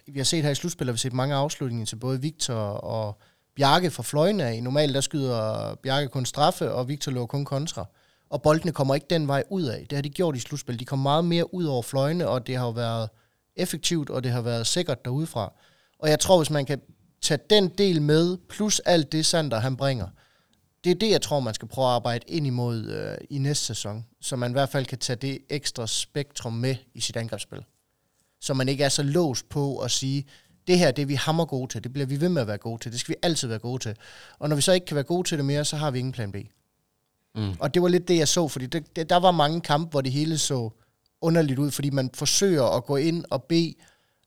vi 0.07 0.19
har 0.19 0.23
set 0.23 0.43
her 0.43 0.51
i 0.51 0.55
slutspillet, 0.55 0.93
vi 0.93 0.95
har 0.95 0.99
set 0.99 1.13
mange 1.13 1.35
afslutninger 1.35 1.85
til 1.85 1.95
både 1.95 2.21
Victor 2.21 2.53
og 2.63 3.17
Bjarke 3.55 3.91
fra 3.91 4.03
fløjene 4.03 4.43
af. 4.43 4.63
Normalt 4.63 4.95
der 4.95 5.01
skyder 5.01 5.75
Bjarke 5.83 6.07
kun 6.07 6.25
straffe, 6.25 6.71
og 6.71 6.87
Victor 6.87 7.11
løber 7.11 7.25
kun 7.25 7.45
kontra. 7.45 7.85
Og 8.29 8.41
boldene 8.41 8.71
kommer 8.71 8.95
ikke 8.95 9.07
den 9.09 9.27
vej 9.27 9.43
ud 9.49 9.63
af. 9.63 9.85
Det 9.89 9.97
har 9.97 10.01
de 10.01 10.09
gjort 10.09 10.35
i 10.35 10.39
slutspillet. 10.39 10.79
De 10.79 10.85
kommer 10.85 11.03
meget 11.03 11.25
mere 11.25 11.53
ud 11.53 11.65
over 11.65 11.81
fløjene, 11.81 12.27
og 12.27 12.47
det 12.47 12.57
har 12.57 12.65
jo 12.65 12.71
været 12.71 13.09
effektivt, 13.55 14.09
og 14.09 14.23
det 14.23 14.31
har 14.31 14.41
været 14.41 14.67
sikkert 14.67 15.05
derudefra. 15.05 15.53
Og 15.99 16.09
jeg 16.09 16.19
tror, 16.19 16.37
hvis 16.37 16.49
man 16.49 16.65
kan 16.65 16.81
tage 17.23 17.39
den 17.49 17.67
del 17.67 18.01
med, 18.01 18.37
plus 18.49 18.79
alt 18.79 19.11
det 19.11 19.25
Sander 19.25 19.59
han 19.59 19.77
bringer, 19.77 20.07
det 20.83 20.91
er 20.91 20.95
det, 20.95 21.09
jeg 21.09 21.21
tror, 21.21 21.39
man 21.39 21.53
skal 21.53 21.67
prøve 21.67 21.87
at 21.87 21.93
arbejde 21.93 22.25
ind 22.27 22.47
imod 22.47 22.85
øh, 22.85 23.17
i 23.29 23.37
næste 23.37 23.65
sæson. 23.65 24.05
Så 24.21 24.35
man 24.35 24.51
i 24.51 24.53
hvert 24.53 24.69
fald 24.69 24.85
kan 24.85 24.97
tage 24.97 25.15
det 25.15 25.39
ekstra 25.49 25.87
spektrum 25.87 26.53
med 26.53 26.75
i 26.93 27.01
sit 27.01 27.17
angrebsspil. 27.17 27.63
Så 28.41 28.53
man 28.53 28.69
ikke 28.69 28.83
er 28.83 28.89
så 28.89 29.03
låst 29.03 29.49
på 29.49 29.77
at 29.77 29.91
sige, 29.91 30.25
det 30.67 30.79
her, 30.79 30.91
det 30.91 31.01
er 31.01 31.05
vi 31.05 31.15
hammer 31.15 31.45
gode 31.45 31.71
til, 31.71 31.83
det 31.83 31.93
bliver 31.93 32.05
vi 32.05 32.21
ved 32.21 32.29
med 32.29 32.41
at 32.41 32.47
være 32.47 32.57
gode 32.57 32.81
til, 32.81 32.91
det 32.91 32.99
skal 32.99 33.11
vi 33.11 33.19
altid 33.21 33.47
være 33.47 33.59
gode 33.59 33.83
til. 33.83 33.95
Og 34.39 34.49
når 34.49 34.55
vi 34.55 34.61
så 34.61 34.71
ikke 34.71 34.85
kan 34.85 34.95
være 34.95 35.03
gode 35.03 35.27
til 35.27 35.37
det 35.37 35.45
mere, 35.45 35.65
så 35.65 35.75
har 35.75 35.91
vi 35.91 35.99
ingen 35.99 36.11
plan 36.11 36.31
B. 36.31 36.35
Mm. 37.35 37.55
Og 37.59 37.73
det 37.73 37.81
var 37.81 37.87
lidt 37.87 38.07
det, 38.07 38.17
jeg 38.17 38.27
så, 38.27 38.47
fordi 38.47 38.65
det, 38.65 38.95
det, 38.95 39.09
der 39.09 39.17
var 39.17 39.31
mange 39.31 39.61
kampe, 39.61 39.91
hvor 39.91 40.01
det 40.01 40.11
hele 40.11 40.37
så 40.37 40.69
underligt 41.21 41.59
ud, 41.59 41.71
fordi 41.71 41.89
man 41.89 42.09
forsøger 42.13 42.63
at 42.63 42.85
gå 42.85 42.95
ind 42.95 43.25
og 43.29 43.43
bede 43.43 43.73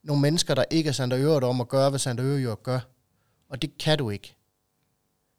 nogle 0.07 0.23
mennesker, 0.23 0.55
der 0.55 0.65
ikke 0.71 0.89
er 0.89 0.93
Sander 0.93 1.19
Øvrigt 1.19 1.45
om 1.45 1.61
at 1.61 1.69
gøre, 1.69 1.91
hvad 1.91 1.99
Sander 1.99 2.25
Øvrigt 2.25 2.63
gør. 2.63 2.81
Og 3.49 3.63
det 3.63 3.79
kan 3.79 3.99
du 3.99 4.11
ikke. 4.11 4.37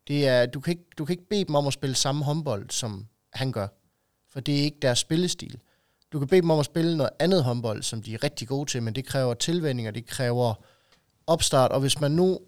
Det 0.07 0.27
er, 0.27 0.45
du, 0.45 0.59
kan 0.59 0.71
ikke, 0.71 0.85
du 0.97 1.05
kan 1.05 1.13
ikke 1.13 1.29
bede 1.29 1.45
dem 1.45 1.55
om 1.55 1.67
at 1.67 1.73
spille 1.73 1.95
samme 1.95 2.25
håndbold, 2.25 2.69
som 2.69 3.07
han 3.33 3.51
gør. 3.51 3.67
For 4.29 4.39
det 4.39 4.59
er 4.59 4.63
ikke 4.63 4.77
deres 4.81 4.99
spillestil. 4.99 5.59
Du 6.11 6.19
kan 6.19 6.27
bede 6.27 6.41
dem 6.41 6.49
om 6.49 6.59
at 6.59 6.65
spille 6.65 6.97
noget 6.97 7.09
andet 7.19 7.43
håndbold, 7.43 7.83
som 7.83 8.01
de 8.01 8.13
er 8.13 8.23
rigtig 8.23 8.47
gode 8.47 8.69
til, 8.69 8.83
men 8.83 8.95
det 8.95 9.05
kræver 9.05 9.33
tilvændinger, 9.33 9.91
det 9.91 10.05
kræver 10.05 10.53
opstart. 11.27 11.71
Og 11.71 11.79
hvis 11.79 12.01
man 12.01 12.11
nu 12.11 12.39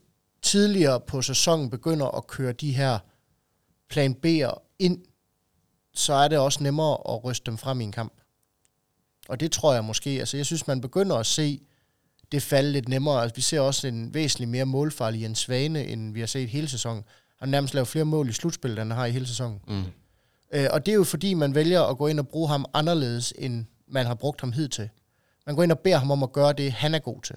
tidligere 0.41 0.99
på 0.99 1.21
sæsonen 1.21 1.69
begynder 1.69 2.07
at 2.07 2.27
køre 2.27 2.53
de 2.53 2.71
her 2.71 2.99
plan 3.89 4.15
B'er 4.25 4.75
ind, 4.79 5.05
så 5.93 6.13
er 6.13 6.27
det 6.27 6.37
også 6.37 6.63
nemmere 6.63 6.97
at 7.09 7.23
ryste 7.23 7.45
dem 7.45 7.57
frem 7.57 7.81
i 7.81 7.83
en 7.83 7.91
kamp. 7.91 8.13
Og 9.29 9.39
det 9.39 9.51
tror 9.51 9.73
jeg 9.73 9.83
måske, 9.83 10.09
altså 10.09 10.37
jeg 10.37 10.45
synes, 10.45 10.67
man 10.67 10.81
begynder 10.81 11.15
at 11.15 11.25
se 11.25 11.61
det 12.31 12.43
falde 12.43 12.71
lidt 12.71 12.89
nemmere. 12.89 13.21
Altså, 13.21 13.35
vi 13.35 13.41
ser 13.41 13.59
også 13.59 13.87
en 13.87 14.13
væsentlig 14.13 14.49
mere 14.49 14.65
målfarlig 14.65 15.25
en 15.25 15.35
Svane, 15.35 15.85
end 15.85 16.13
vi 16.13 16.19
har 16.19 16.27
set 16.27 16.49
hele 16.49 16.67
sæsonen. 16.67 17.03
Han 17.39 17.47
har 17.47 17.51
nærmest 17.51 17.73
lavet 17.73 17.87
flere 17.87 18.05
mål 18.05 18.29
i 18.29 18.33
slutspillet, 18.33 18.81
end 18.81 18.91
han 18.91 18.97
har 18.97 19.05
i 19.05 19.11
hele 19.11 19.27
sæsonen. 19.27 19.59
Mm. 19.67 19.83
Øh, 20.53 20.67
og 20.71 20.85
det 20.85 20.91
er 20.91 20.95
jo 20.95 21.03
fordi, 21.03 21.33
man 21.33 21.55
vælger 21.55 21.81
at 21.81 21.97
gå 21.97 22.07
ind 22.07 22.19
og 22.19 22.27
bruge 22.27 22.49
ham 22.49 22.65
anderledes, 22.73 23.33
end 23.37 23.65
man 23.87 24.05
har 24.05 24.15
brugt 24.15 24.41
ham 24.41 24.51
hidtil. 24.51 24.89
Man 25.45 25.55
går 25.55 25.63
ind 25.63 25.71
og 25.71 25.79
beder 25.79 25.97
ham 25.97 26.11
om 26.11 26.23
at 26.23 26.31
gøre 26.31 26.53
det, 26.53 26.71
han 26.71 26.95
er 26.95 26.99
god 26.99 27.21
til. 27.21 27.35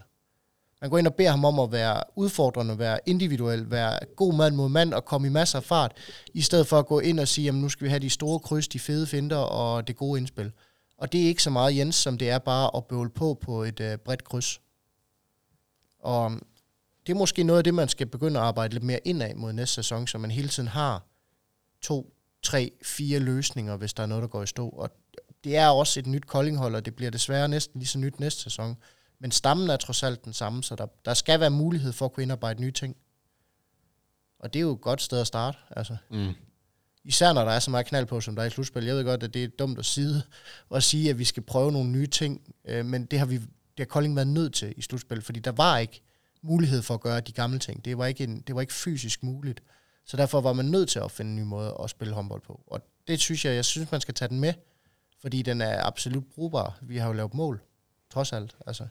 Man 0.81 0.91
går 0.91 0.99
ind 0.99 1.07
og 1.07 1.15
beder 1.15 1.31
ham 1.31 1.45
om 1.45 1.59
at 1.59 1.73
være 1.73 2.03
udfordrende, 2.17 2.79
være 2.79 2.99
individuel, 3.07 3.71
være 3.71 3.99
god 4.17 4.35
mand 4.35 4.55
mod 4.55 4.69
mand 4.69 4.95
og 4.95 5.05
komme 5.05 5.27
i 5.27 5.31
masser 5.31 5.59
af 5.59 5.65
fart, 5.65 5.93
i 6.35 6.41
stedet 6.41 6.67
for 6.67 6.79
at 6.79 6.87
gå 6.87 7.01
ind 7.01 7.21
og 7.21 7.29
sige, 7.29 7.45
jamen 7.45 7.61
nu 7.61 7.69
skal 7.69 7.85
vi 7.85 7.89
have 7.89 8.01
de 8.01 8.11
store 8.11 8.41
kryds, 8.41 8.69
de 8.69 8.79
fede 8.79 9.07
finder 9.07 9.37
og 9.37 9.89
det 9.89 9.97
gode 9.97 10.21
indspil. 10.21 10.53
Og 10.99 11.13
det 11.13 11.23
er 11.23 11.27
ikke 11.27 11.43
så 11.43 11.51
meget 11.51 11.77
Jens, 11.77 11.95
som 11.95 12.19
det 12.19 12.31
er 12.31 12.39
bare 12.39 12.71
at 12.77 12.85
bøvle 12.85 13.11
på 13.11 13.39
på 13.41 13.63
et 13.63 13.81
øh, 13.81 13.99
bredt 13.99 14.25
kryds. 14.25 14.61
Og 16.03 16.33
det 17.07 17.13
er 17.13 17.19
måske 17.19 17.43
noget 17.43 17.59
af 17.59 17.65
det, 17.65 17.75
man 17.75 17.89
skal 17.89 18.07
begynde 18.07 18.41
at 18.41 18.47
arbejde 18.47 18.75
lidt 18.75 18.85
mere 18.85 19.01
indad 19.05 19.35
mod 19.35 19.53
næste 19.53 19.75
sæson, 19.75 20.07
så 20.07 20.19
man 20.19 20.31
hele 20.31 20.49
tiden 20.49 20.69
har 20.69 21.07
to, 21.81 22.15
tre, 22.43 22.73
fire 22.83 23.19
løsninger, 23.19 23.77
hvis 23.77 23.93
der 23.95 24.03
er 24.03 24.07
noget, 24.07 24.23
der 24.23 24.29
går 24.29 24.43
i 24.43 24.47
stå. 24.47 24.69
Og 24.69 24.91
det 25.45 25.57
er 25.57 25.69
også 25.69 26.01
et 26.01 26.07
nyt 26.07 26.27
koldinghold, 26.27 26.75
og 26.75 26.85
det 26.85 26.95
bliver 26.95 27.11
desværre 27.11 27.49
næsten 27.49 27.79
lige 27.79 27.89
så 27.89 27.99
nyt 27.99 28.21
næste 28.21 28.43
sæson. 28.43 28.77
Men 29.19 29.31
stammen 29.31 29.71
er 29.71 29.77
trods 29.77 30.03
alt 30.03 30.25
den 30.25 30.33
samme, 30.33 30.63
så 30.63 30.77
der, 30.77 30.87
der 31.05 31.15
skal 31.15 31.41
være 31.41 31.51
mulighed 31.51 31.93
for 31.93 32.05
at 32.05 32.13
kunne 32.13 32.23
indarbejde 32.23 32.61
nye 32.61 32.71
ting. 32.71 32.97
Og 34.39 34.53
det 34.53 34.59
er 34.59 34.63
jo 34.63 34.73
et 34.73 34.81
godt 34.81 35.03
sted 35.03 35.21
at 35.21 35.27
starte. 35.27 35.59
Altså. 35.71 35.97
Mm. 36.11 36.33
Især 37.05 37.33
når 37.33 37.45
der 37.45 37.53
er 37.53 37.59
så 37.59 37.71
meget 37.71 37.87
knald 37.87 38.07
på, 38.07 38.21
som 38.21 38.35
der 38.35 38.43
er 38.43 38.47
i 38.47 38.51
slutspil. 38.51 38.85
Jeg 38.85 38.97
ved 38.97 39.05
godt, 39.05 39.23
at 39.23 39.35
det 39.35 39.45
er 39.45 39.49
dumt 39.49 39.79
at 39.79 39.85
sige, 39.85 40.23
at 40.75 40.83
sige 40.83 41.11
at 41.11 41.19
vi 41.19 41.25
skal 41.25 41.43
prøve 41.43 41.73
nogle 41.73 41.91
nye 41.91 42.07
ting, 42.07 42.55
øh, 42.65 42.87
men 42.87 43.07
det 43.07 43.19
har 43.19 43.27
vi 43.27 43.41
det 43.77 43.79
har 43.79 43.85
Kolding 43.85 44.17
været 44.17 44.29
nødt 44.29 44.55
til 44.55 44.75
i 44.77 44.83
slutspillet, 44.83 45.25
fordi 45.25 45.41
der 45.41 45.53
var 45.53 45.79
ikke 45.79 46.03
mulighed 46.43 46.83
for 46.83 46.95
at 46.95 47.01
gøre 47.01 47.21
de 47.21 47.33
gamle 47.33 47.59
ting. 47.59 47.85
Det 47.85 47.99
var 47.99 48.07
ikke, 48.07 48.25
en, 48.25 48.41
det 48.41 48.55
var 48.55 48.61
ikke 48.61 48.73
fysisk 48.73 49.23
muligt. 49.23 49.63
Så 50.05 50.17
derfor 50.17 50.41
var 50.41 50.53
man 50.53 50.65
nødt 50.65 50.89
til 50.89 50.99
at 50.99 51.11
finde 51.11 51.31
en 51.31 51.37
ny 51.37 51.43
måde 51.43 51.77
at 51.83 51.91
spille 51.91 52.15
håndbold 52.15 52.41
på. 52.41 52.63
Og 52.67 52.81
det 53.09 53.21
synes 53.21 53.45
jeg, 53.45 53.55
jeg 53.55 53.65
synes, 53.65 53.91
man 53.91 54.01
skal 54.01 54.15
tage 54.15 54.29
den 54.29 54.41
med, 54.41 54.55
fordi 55.21 55.43
den 55.43 55.61
er 55.61 55.87
absolut 55.87 56.25
brugbar. 56.35 56.79
Vi 56.83 56.97
har 56.97 57.07
jo 57.07 57.13
lavet 57.13 57.35
mål, 57.35 57.63
trods 58.11 58.33
alt. 58.33 58.57
Altså, 58.67 58.87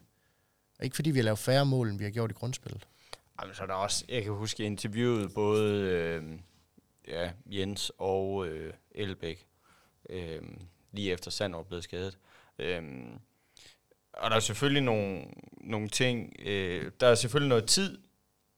ikke 0.83 0.95
fordi 0.95 1.11
vi 1.11 1.19
har 1.19 1.23
lavet 1.23 1.39
færre 1.39 1.65
mål, 1.65 1.89
end 1.89 1.97
vi 1.97 2.03
har 2.03 2.11
gjort 2.11 2.31
i 2.31 2.33
grundspillet. 2.33 2.87
Jamen, 3.41 3.55
så 3.55 3.63
er 3.63 3.67
der 3.67 3.73
også, 3.73 4.05
jeg 4.09 4.23
kan 4.23 4.33
huske, 4.33 4.63
interviewet 4.63 5.33
både 5.33 5.81
øh, 5.81 6.23
ja, 7.07 7.31
Jens 7.45 7.91
og 7.97 8.47
øh, 8.47 8.73
Elbæk, 8.91 9.47
øh, 10.09 10.41
lige 10.91 11.11
efter 11.11 11.31
Sandor 11.31 11.63
blev 11.63 11.81
skadet. 11.81 12.17
Øh, 12.59 12.83
og 14.13 14.29
der 14.29 14.35
er 14.35 14.39
selvfølgelig 14.39 14.83
nogle, 14.83 15.21
nogle 15.61 15.89
ting, 15.89 16.33
øh, 16.45 16.91
der 16.99 17.07
er 17.07 17.15
selvfølgelig 17.15 17.49
noget 17.49 17.65
tid. 17.65 17.97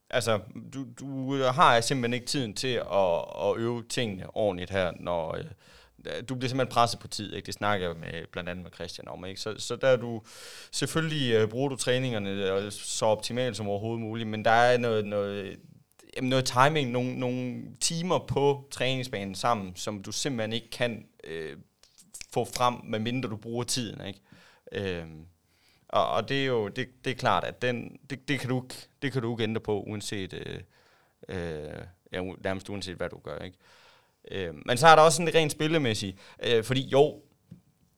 Altså, 0.09 0.39
du, 0.73 0.85
du 0.99 1.43
har 1.43 1.81
simpelthen 1.81 2.13
ikke 2.13 2.25
tiden 2.25 2.53
til 2.53 2.81
at, 2.91 3.25
at 3.43 3.57
øve 3.57 3.83
tingene 3.89 4.35
ordentligt 4.35 4.71
her, 4.71 4.91
når 4.99 5.35
øh, 5.35 5.43
du 6.29 6.35
bliver 6.35 6.49
simpelthen 6.49 6.73
presset 6.73 6.99
på 6.99 7.07
tid. 7.07 7.33
Ikke? 7.33 7.45
Det 7.45 7.53
snakker 7.53 7.87
jeg 7.87 7.95
med, 7.97 8.27
blandt 8.31 8.49
andet 8.49 8.63
med 8.63 8.71
Christian 8.71 9.07
om. 9.07 9.25
Ikke? 9.25 9.41
Så, 9.41 9.55
så 9.57 9.75
der 9.75 9.87
er 9.87 9.95
du, 9.95 10.21
selvfølgelig 10.71 11.33
øh, 11.33 11.49
bruger 11.49 11.69
du 11.69 11.75
træningerne 11.75 12.29
øh, 12.29 12.71
så 12.71 13.05
optimalt 13.05 13.57
som 13.57 13.67
overhovedet 13.67 14.01
muligt, 14.01 14.29
men 14.29 14.45
der 14.45 14.51
er 14.51 14.77
noget, 14.77 15.05
noget, 15.05 15.59
jamen 16.15 16.29
noget 16.29 16.45
timing, 16.45 16.91
nogle, 16.91 17.19
nogle 17.19 17.63
timer 17.79 18.19
på 18.19 18.67
træningsbanen 18.71 19.35
sammen, 19.35 19.75
som 19.75 20.03
du 20.03 20.11
simpelthen 20.11 20.53
ikke 20.53 20.69
kan 20.69 21.05
øh, 21.23 21.57
få 22.33 22.45
frem, 22.45 22.73
medmindre 22.83 23.29
du 23.29 23.37
bruger 23.37 23.63
tiden. 23.63 24.07
Ikke? 24.07 24.19
Øh, 24.71 25.05
og, 25.93 26.09
og 26.09 26.29
det 26.29 26.41
er 26.41 26.45
jo 26.45 26.67
det, 26.67 27.05
det 27.05 27.11
er 27.11 27.15
klart, 27.15 27.43
at 27.43 27.61
den, 27.61 27.97
det, 28.09 28.27
det, 28.27 28.39
kan 28.39 28.49
du, 28.49 28.63
det 29.01 29.11
kan 29.11 29.21
du 29.21 29.33
ikke 29.33 29.43
ændre 29.43 29.61
på, 29.61 29.81
uanset, 29.81 30.33
øh, 30.33 30.59
øh, 31.29 31.85
ja, 32.13 32.21
nærmest 32.43 32.69
uanset 32.69 32.95
hvad 32.95 33.09
du 33.09 33.19
gør. 33.23 33.37
Ikke? 33.37 33.57
Øh, 34.31 34.53
men 34.65 34.77
så 34.77 34.87
er 34.87 34.95
der 34.95 35.03
også 35.03 35.15
sådan 35.15 35.27
det 35.27 35.35
rent 35.35 35.51
spillemæssigt. 35.51 36.17
Øh, 36.43 36.63
fordi 36.63 36.81
jo, 36.81 37.21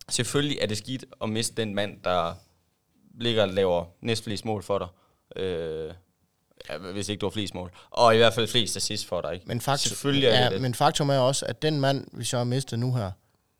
selvfølgelig 0.09 0.57
er 0.61 0.65
det 0.65 0.77
skidt 0.77 1.05
at 1.21 1.29
miste 1.29 1.61
den 1.61 1.75
mand, 1.75 2.03
der 2.03 2.33
ligger 3.19 3.43
og 3.43 3.49
laver 3.49 3.85
næstflest 4.01 4.45
mål 4.45 4.63
for 4.63 4.77
dig. 4.77 4.87
Øh, 5.43 5.93
ja, 6.69 6.77
hvis 6.77 7.09
ikke 7.09 7.21
du 7.21 7.25
har 7.25 7.31
flest 7.31 7.53
mål. 7.53 7.71
Og 7.89 8.15
i 8.15 8.17
hvert 8.17 8.33
fald 8.33 8.47
flest 8.47 8.77
assist 8.77 9.07
for 9.07 9.21
dig. 9.21 9.33
Ikke? 9.33 9.45
Men, 9.47 9.61
faktum, 9.61 9.89
selvfølgelig 9.89 10.27
er 10.27 10.43
ja, 10.43 10.49
det. 10.49 10.61
men 10.61 10.73
faktum 10.73 11.09
er 11.09 11.17
også, 11.17 11.45
at 11.45 11.61
den 11.61 11.79
mand, 11.79 12.07
vi 12.13 12.23
så 12.23 12.37
har 12.37 12.43
mistet 12.43 12.79
nu 12.79 12.95
her, 12.95 13.11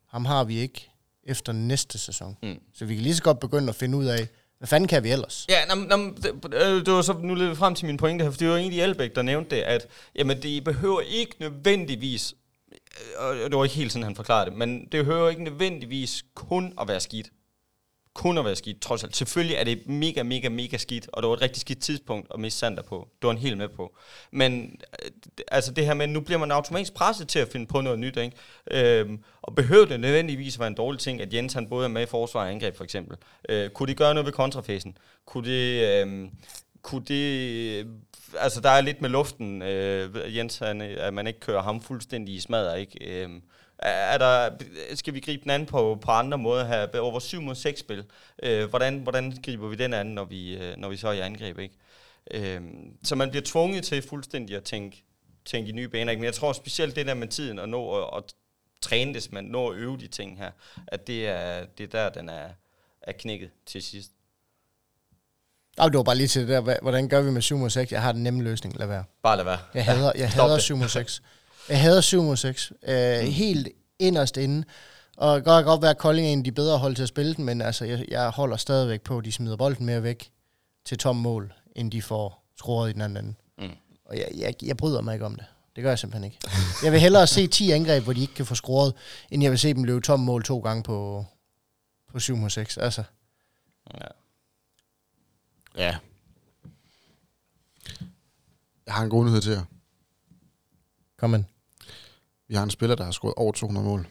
ham 0.06 0.26
har 0.26 0.44
vi 0.44 0.58
ikke 0.58 0.90
efter 1.26 1.54
næste 1.54 1.98
sæson. 1.98 2.38
Mm. 2.44 2.60
Så 2.74 2.86
vi 2.86 2.96
kan 2.96 3.04
lige 3.04 3.16
så 3.16 3.24
godt 3.24 3.40
begynde 3.40 3.70
at 3.70 3.76
finde 3.76 3.98
ud 3.98 4.06
af, 4.06 4.28
hvad 4.58 4.68
fanden 4.68 4.88
kan 4.88 5.04
vi 5.04 5.12
ellers? 5.12 5.46
Ja, 5.50 5.66
nam, 5.66 5.78
nam, 5.78 6.18
det, 6.24 6.54
øh, 6.54 6.86
det 6.86 6.94
var 6.94 7.02
så 7.02 7.14
nu 7.14 7.36
lidt 7.36 7.58
frem 7.58 7.76
til 7.76 7.86
min 7.86 7.98
pointe 7.98 8.24
her, 8.24 8.32
for 8.32 8.38
det 8.38 8.50
var 8.50 8.58
egentlig 8.58 8.82
Elbæk, 8.82 9.16
der 9.16 9.22
nævnte 9.22 9.56
det, 9.56 9.62
at 9.62 9.88
jamen, 10.16 10.42
det 10.42 10.64
behøver 10.64 11.02
ikke 11.02 11.36
nødvendigvis, 11.40 12.34
øh, 12.72 13.28
og 13.28 13.36
det 13.36 13.58
var 13.58 13.64
ikke 13.64 13.76
helt 13.76 13.92
sådan, 13.92 14.04
han 14.04 14.16
forklarede 14.16 14.50
det, 14.50 14.58
men 14.58 14.82
det 14.82 15.06
behøver 15.06 15.30
ikke 15.30 15.44
nødvendigvis 15.44 16.24
kun 16.34 16.74
at 16.82 16.88
være 16.88 17.00
skidt 17.00 17.28
kun 18.16 18.38
at 18.38 18.46
være 18.46 18.56
skidt, 18.56 18.82
trods 18.82 19.04
alt. 19.04 19.16
Selvfølgelig 19.16 19.56
er 19.56 19.64
det 19.64 19.88
mega, 19.88 20.24
mega, 20.24 20.50
mega 20.50 20.78
skidt, 20.78 21.10
og 21.14 21.24
det 21.24 21.30
var 21.30 21.36
et 21.36 21.42
rigtig 21.42 21.62
skidt 21.62 21.82
tidspunkt 21.82 22.28
at 22.34 22.40
miste 22.40 22.60
Sander 22.60 22.84
på. 22.84 23.08
Det 23.22 23.28
var 23.28 23.32
en 23.32 23.38
helt 23.38 23.58
med 23.58 23.70
på. 23.70 23.98
Men 24.32 24.80
øh, 25.04 25.12
altså 25.48 25.72
det 25.72 25.86
her 25.86 25.94
med, 25.94 26.08
nu 26.08 26.22
bliver 26.22 26.40
man 26.40 26.52
automatisk 26.52 26.94
presset 26.94 27.28
til 27.28 27.40
at 27.40 27.48
finde 27.52 27.68
på 27.68 27.82
noget 27.82 28.00
nyt, 28.00 28.18
ikke? 28.18 28.38
Øhm, 28.72 29.24
og 29.42 29.56
behøver 29.56 29.86
det 29.86 30.00
nødvendigvis 30.00 30.60
være 30.60 30.68
en 30.68 30.76
dårlig 30.76 31.00
ting, 31.00 31.22
at 31.22 31.34
Jens 31.34 31.54
han 31.54 31.70
både 31.70 31.86
er 31.86 31.90
med 31.90 32.04
i 32.04 32.06
forsvar 32.06 32.42
og 32.42 32.50
angreb, 32.50 32.78
for 32.78 32.84
eksempel. 32.84 33.18
Øh, 33.50 33.70
kunne 33.70 33.88
de 33.88 33.96
gøre 33.96 34.14
noget 34.14 34.26
ved 34.26 34.34
kontrafæsen? 34.34 34.98
Kunne 35.26 35.50
det... 35.50 36.02
Øhm, 36.02 36.30
kunne 36.82 37.06
det, 37.08 37.40
øh, 37.80 37.86
altså 38.38 38.62
der 38.62 38.70
er 38.70 38.82
lidt 38.82 39.02
med 39.02 39.10
luften, 39.10 39.62
øh, 39.62 40.36
Jens, 40.38 40.58
han, 40.58 40.82
øh, 40.82 41.08
at 41.08 41.14
man 41.14 41.28
ikke 41.28 41.40
kører 41.40 41.62
ham 41.62 41.82
fuldstændig 41.82 42.36
i 42.36 42.40
smadret, 42.40 42.80
ikke? 42.80 43.24
Øhm, 43.24 43.42
er 43.90 44.18
der, 44.18 44.50
skal 44.96 45.14
vi 45.14 45.20
gribe 45.20 45.44
den 45.44 45.52
an 45.52 45.66
på, 45.66 45.98
på 46.02 46.12
andre 46.12 46.38
måder 46.38 46.66
her? 46.66 47.00
Over 47.00 47.20
7 47.20 47.42
mod 47.42 47.56
6 47.56 47.80
spil. 47.80 48.04
Øh, 48.44 48.70
hvordan, 48.70 49.00
hvordan 49.00 49.38
griber 49.44 49.68
vi 49.68 49.76
den 49.76 49.94
an, 49.94 50.06
når 50.06 50.26
vi, 50.26 50.58
øh, 50.58 50.78
når 50.78 50.90
vi 50.90 50.98
så 50.98 51.08
er 51.08 51.12
i 51.12 51.20
angreb? 51.20 51.60
Ikke? 51.60 51.76
Øh, 52.32 52.62
så 53.04 53.16
man 53.16 53.30
bliver 53.30 53.44
tvunget 53.46 53.84
til 53.84 54.02
fuldstændig 54.02 54.56
at 54.56 54.64
tænke, 54.64 55.04
tænke 55.46 55.70
i 55.70 55.74
nye 55.74 55.88
baner. 55.88 56.12
Ikke? 56.12 56.20
Men 56.20 56.26
jeg 56.26 56.34
tror 56.34 56.54
specielt 56.54 56.96
det 56.96 57.06
der 57.06 57.14
med 57.14 57.28
tiden 57.28 57.60
at 57.60 57.70
nå 57.70 58.02
at, 58.02 58.18
at 58.18 58.24
træne 58.82 59.14
det, 59.14 59.32
man 59.32 59.44
når 59.44 59.72
at 59.72 59.78
øve 59.78 59.98
de 59.98 60.08
ting 60.08 60.38
her, 60.38 60.52
at 60.88 61.08
det 61.08 61.28
er, 61.28 61.66
det 61.78 61.84
er 61.84 61.88
der, 61.88 62.10
den 62.10 62.30
er, 62.30 62.50
er 63.02 63.12
knækket 63.12 63.50
til 63.66 63.84
sidst. 63.84 64.12
Ja, 65.78 65.86
det 65.86 65.98
var 65.98 66.04
bare 66.04 66.16
lige 66.16 66.28
til 66.28 66.48
det 66.48 66.66
der, 66.66 66.82
hvordan 66.82 67.10
gør 67.10 67.22
vi 67.22 67.32
med 67.32 67.42
7 67.42 67.58
mod 67.58 67.70
6? 67.70 67.92
Jeg 67.92 68.02
har 68.02 68.12
den 68.12 68.24
nemme 68.24 68.44
løsning, 68.44 68.80
lad 68.80 68.88
være. 68.88 69.04
Bare 69.24 69.38
lad 69.38 69.46
være. 69.46 69.60
Jeg 69.74 69.86
hader, 69.86 70.12
jeg 70.16 70.30
hader 70.30 70.58
7 70.58 70.78
mod 70.78 70.88
6. 70.88 71.22
Jeg 71.70 71.82
hader 71.82 72.02
7 72.02 72.24
mod 72.24 72.38
6. 72.38 72.72
Øh, 72.88 73.22
mm. 73.22 73.32
Helt 73.32 73.68
inderst 74.00 74.38
inde. 74.38 74.64
Og 75.18 75.36
det 75.36 75.46
kan 75.46 75.64
godt 75.64 75.82
være, 75.82 75.92
at 75.92 75.98
Kolding 75.98 76.28
er 76.28 76.32
en 76.32 76.40
af 76.40 76.44
de 76.44 76.52
bedre 76.52 76.78
hold 76.78 76.96
til 76.96 77.04
at 77.04 77.10
spille 77.10 77.34
den, 77.36 77.46
men 77.46 77.62
altså, 77.62 77.86
jeg, 77.86 78.06
jeg 78.08 78.30
holder 78.30 78.58
stadigvæk 78.58 79.02
på, 79.02 79.18
at 79.18 79.26
de 79.26 79.32
smider 79.32 79.56
bolden 79.56 79.86
mere 79.86 80.04
væk 80.04 80.32
til 80.86 80.98
tom 80.98 81.16
mål, 81.16 81.54
end 81.76 81.92
de 81.92 82.02
får 82.02 82.44
skruet 82.58 82.90
i 82.90 82.94
den 82.94 83.02
anden 83.02 83.26
ende. 83.26 83.36
Mm. 83.58 83.76
Og 84.06 84.18
jeg, 84.18 84.30
jeg, 84.36 84.56
jeg 84.64 84.78
bryder 84.78 85.02
mig 85.02 85.14
ikke 85.14 85.26
om 85.26 85.36
det. 85.36 85.46
Det 85.76 85.84
gør 85.84 85.92
jeg 85.92 86.00
simpelthen 86.00 86.24
ikke. 86.24 86.40
Jeg 86.84 86.92
vil 86.92 87.00
hellere 87.00 87.28
se 87.28 87.48
10 87.48 87.72
angreb, 87.72 88.04
hvor 88.04 88.14
de 88.14 88.22
ikke 88.22 88.34
kan 88.34 88.46
få 88.46 88.56
scoret, 88.56 88.94
end 89.32 89.44
jeg 89.44 89.52
vil 89.52 89.60
se 89.60 89.74
dem 89.74 89.84
løbe 89.84 90.02
tom 90.02 90.20
mål 90.20 90.44
to 90.44 90.60
gange 90.60 90.84
på, 90.84 91.26
på 92.12 92.20
7 92.20 92.36
mod 92.36 92.50
6. 92.50 92.78
Altså, 92.78 93.04
Ja. 93.94 94.08
Ja. 95.78 95.98
Jeg 98.86 98.94
har 98.94 99.04
en 99.04 99.10
god 99.10 99.26
nyhed 99.26 99.42
til 99.42 99.52
jer. 99.52 99.64
kom 101.18 101.36
ind. 101.36 101.46
Vi 102.48 102.56
har 102.56 102.64
en 102.64 102.70
spiller, 102.70 102.96
der 102.96 103.04
har 103.04 103.12
scoret 103.12 103.34
over 103.38 103.52
200 103.52 103.86
mål. 103.86 104.08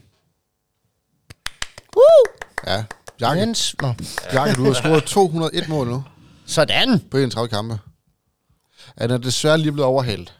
Woo! 1.97 2.35
Ja. 2.67 2.85
Bjarke, 3.19 3.41
Jens. 3.41 3.77
Nå. 3.83 3.95
Bjarke, 4.31 4.55
du 4.55 4.65
har 4.65 4.73
scoret 4.73 5.05
201 5.15 5.69
mål 5.69 5.87
nu 5.87 6.05
Sådan. 6.47 7.01
på 7.11 7.17
31 7.19 7.49
kampe. 7.49 7.79
Han 8.99 9.11
er 9.11 9.19
desværre 9.19 9.59
lige 9.59 9.73
blevet 9.73 9.89
overhalet 9.89 10.39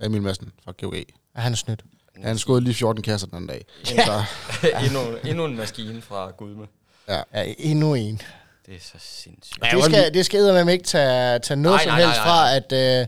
af 0.00 0.06
Emil 0.06 0.22
Madsen 0.22 0.52
fra 0.64 0.72
GOG. 0.80 0.94
Er 1.34 1.40
han 1.40 1.56
snydt? 1.56 1.84
Han 2.22 2.38
skåede 2.38 2.60
lige 2.64 2.74
14 2.74 3.02
kasser 3.02 3.26
den 3.26 3.36
anden 3.36 3.48
dag. 3.48 3.64
Ja. 3.90 4.04
Så, 4.04 4.22
endnu, 4.84 5.00
endnu 5.24 5.44
en 5.44 5.56
maskine 5.56 6.02
fra 6.02 6.30
Gudme. 6.30 6.66
Ja, 7.08 7.22
endnu 7.58 7.94
en. 7.94 8.20
Det 8.66 8.74
er 8.74 8.80
så 8.80 8.92
sindssygt. 8.98 9.64
Ja, 9.64 9.76
Det 9.76 9.84
skal, 9.84 10.14
det 10.14 10.26
skal 10.26 10.40
eddermame 10.40 10.72
ikke 10.72 10.84
tage, 10.84 11.38
tage 11.38 11.56
noget 11.60 11.76
Nej, 11.76 11.84
som 11.84 11.90
nej, 11.92 12.00
helst 12.00 12.16
nej, 12.16 12.24
fra, 12.26 12.54
at, 12.56 13.00
øh, 13.00 13.06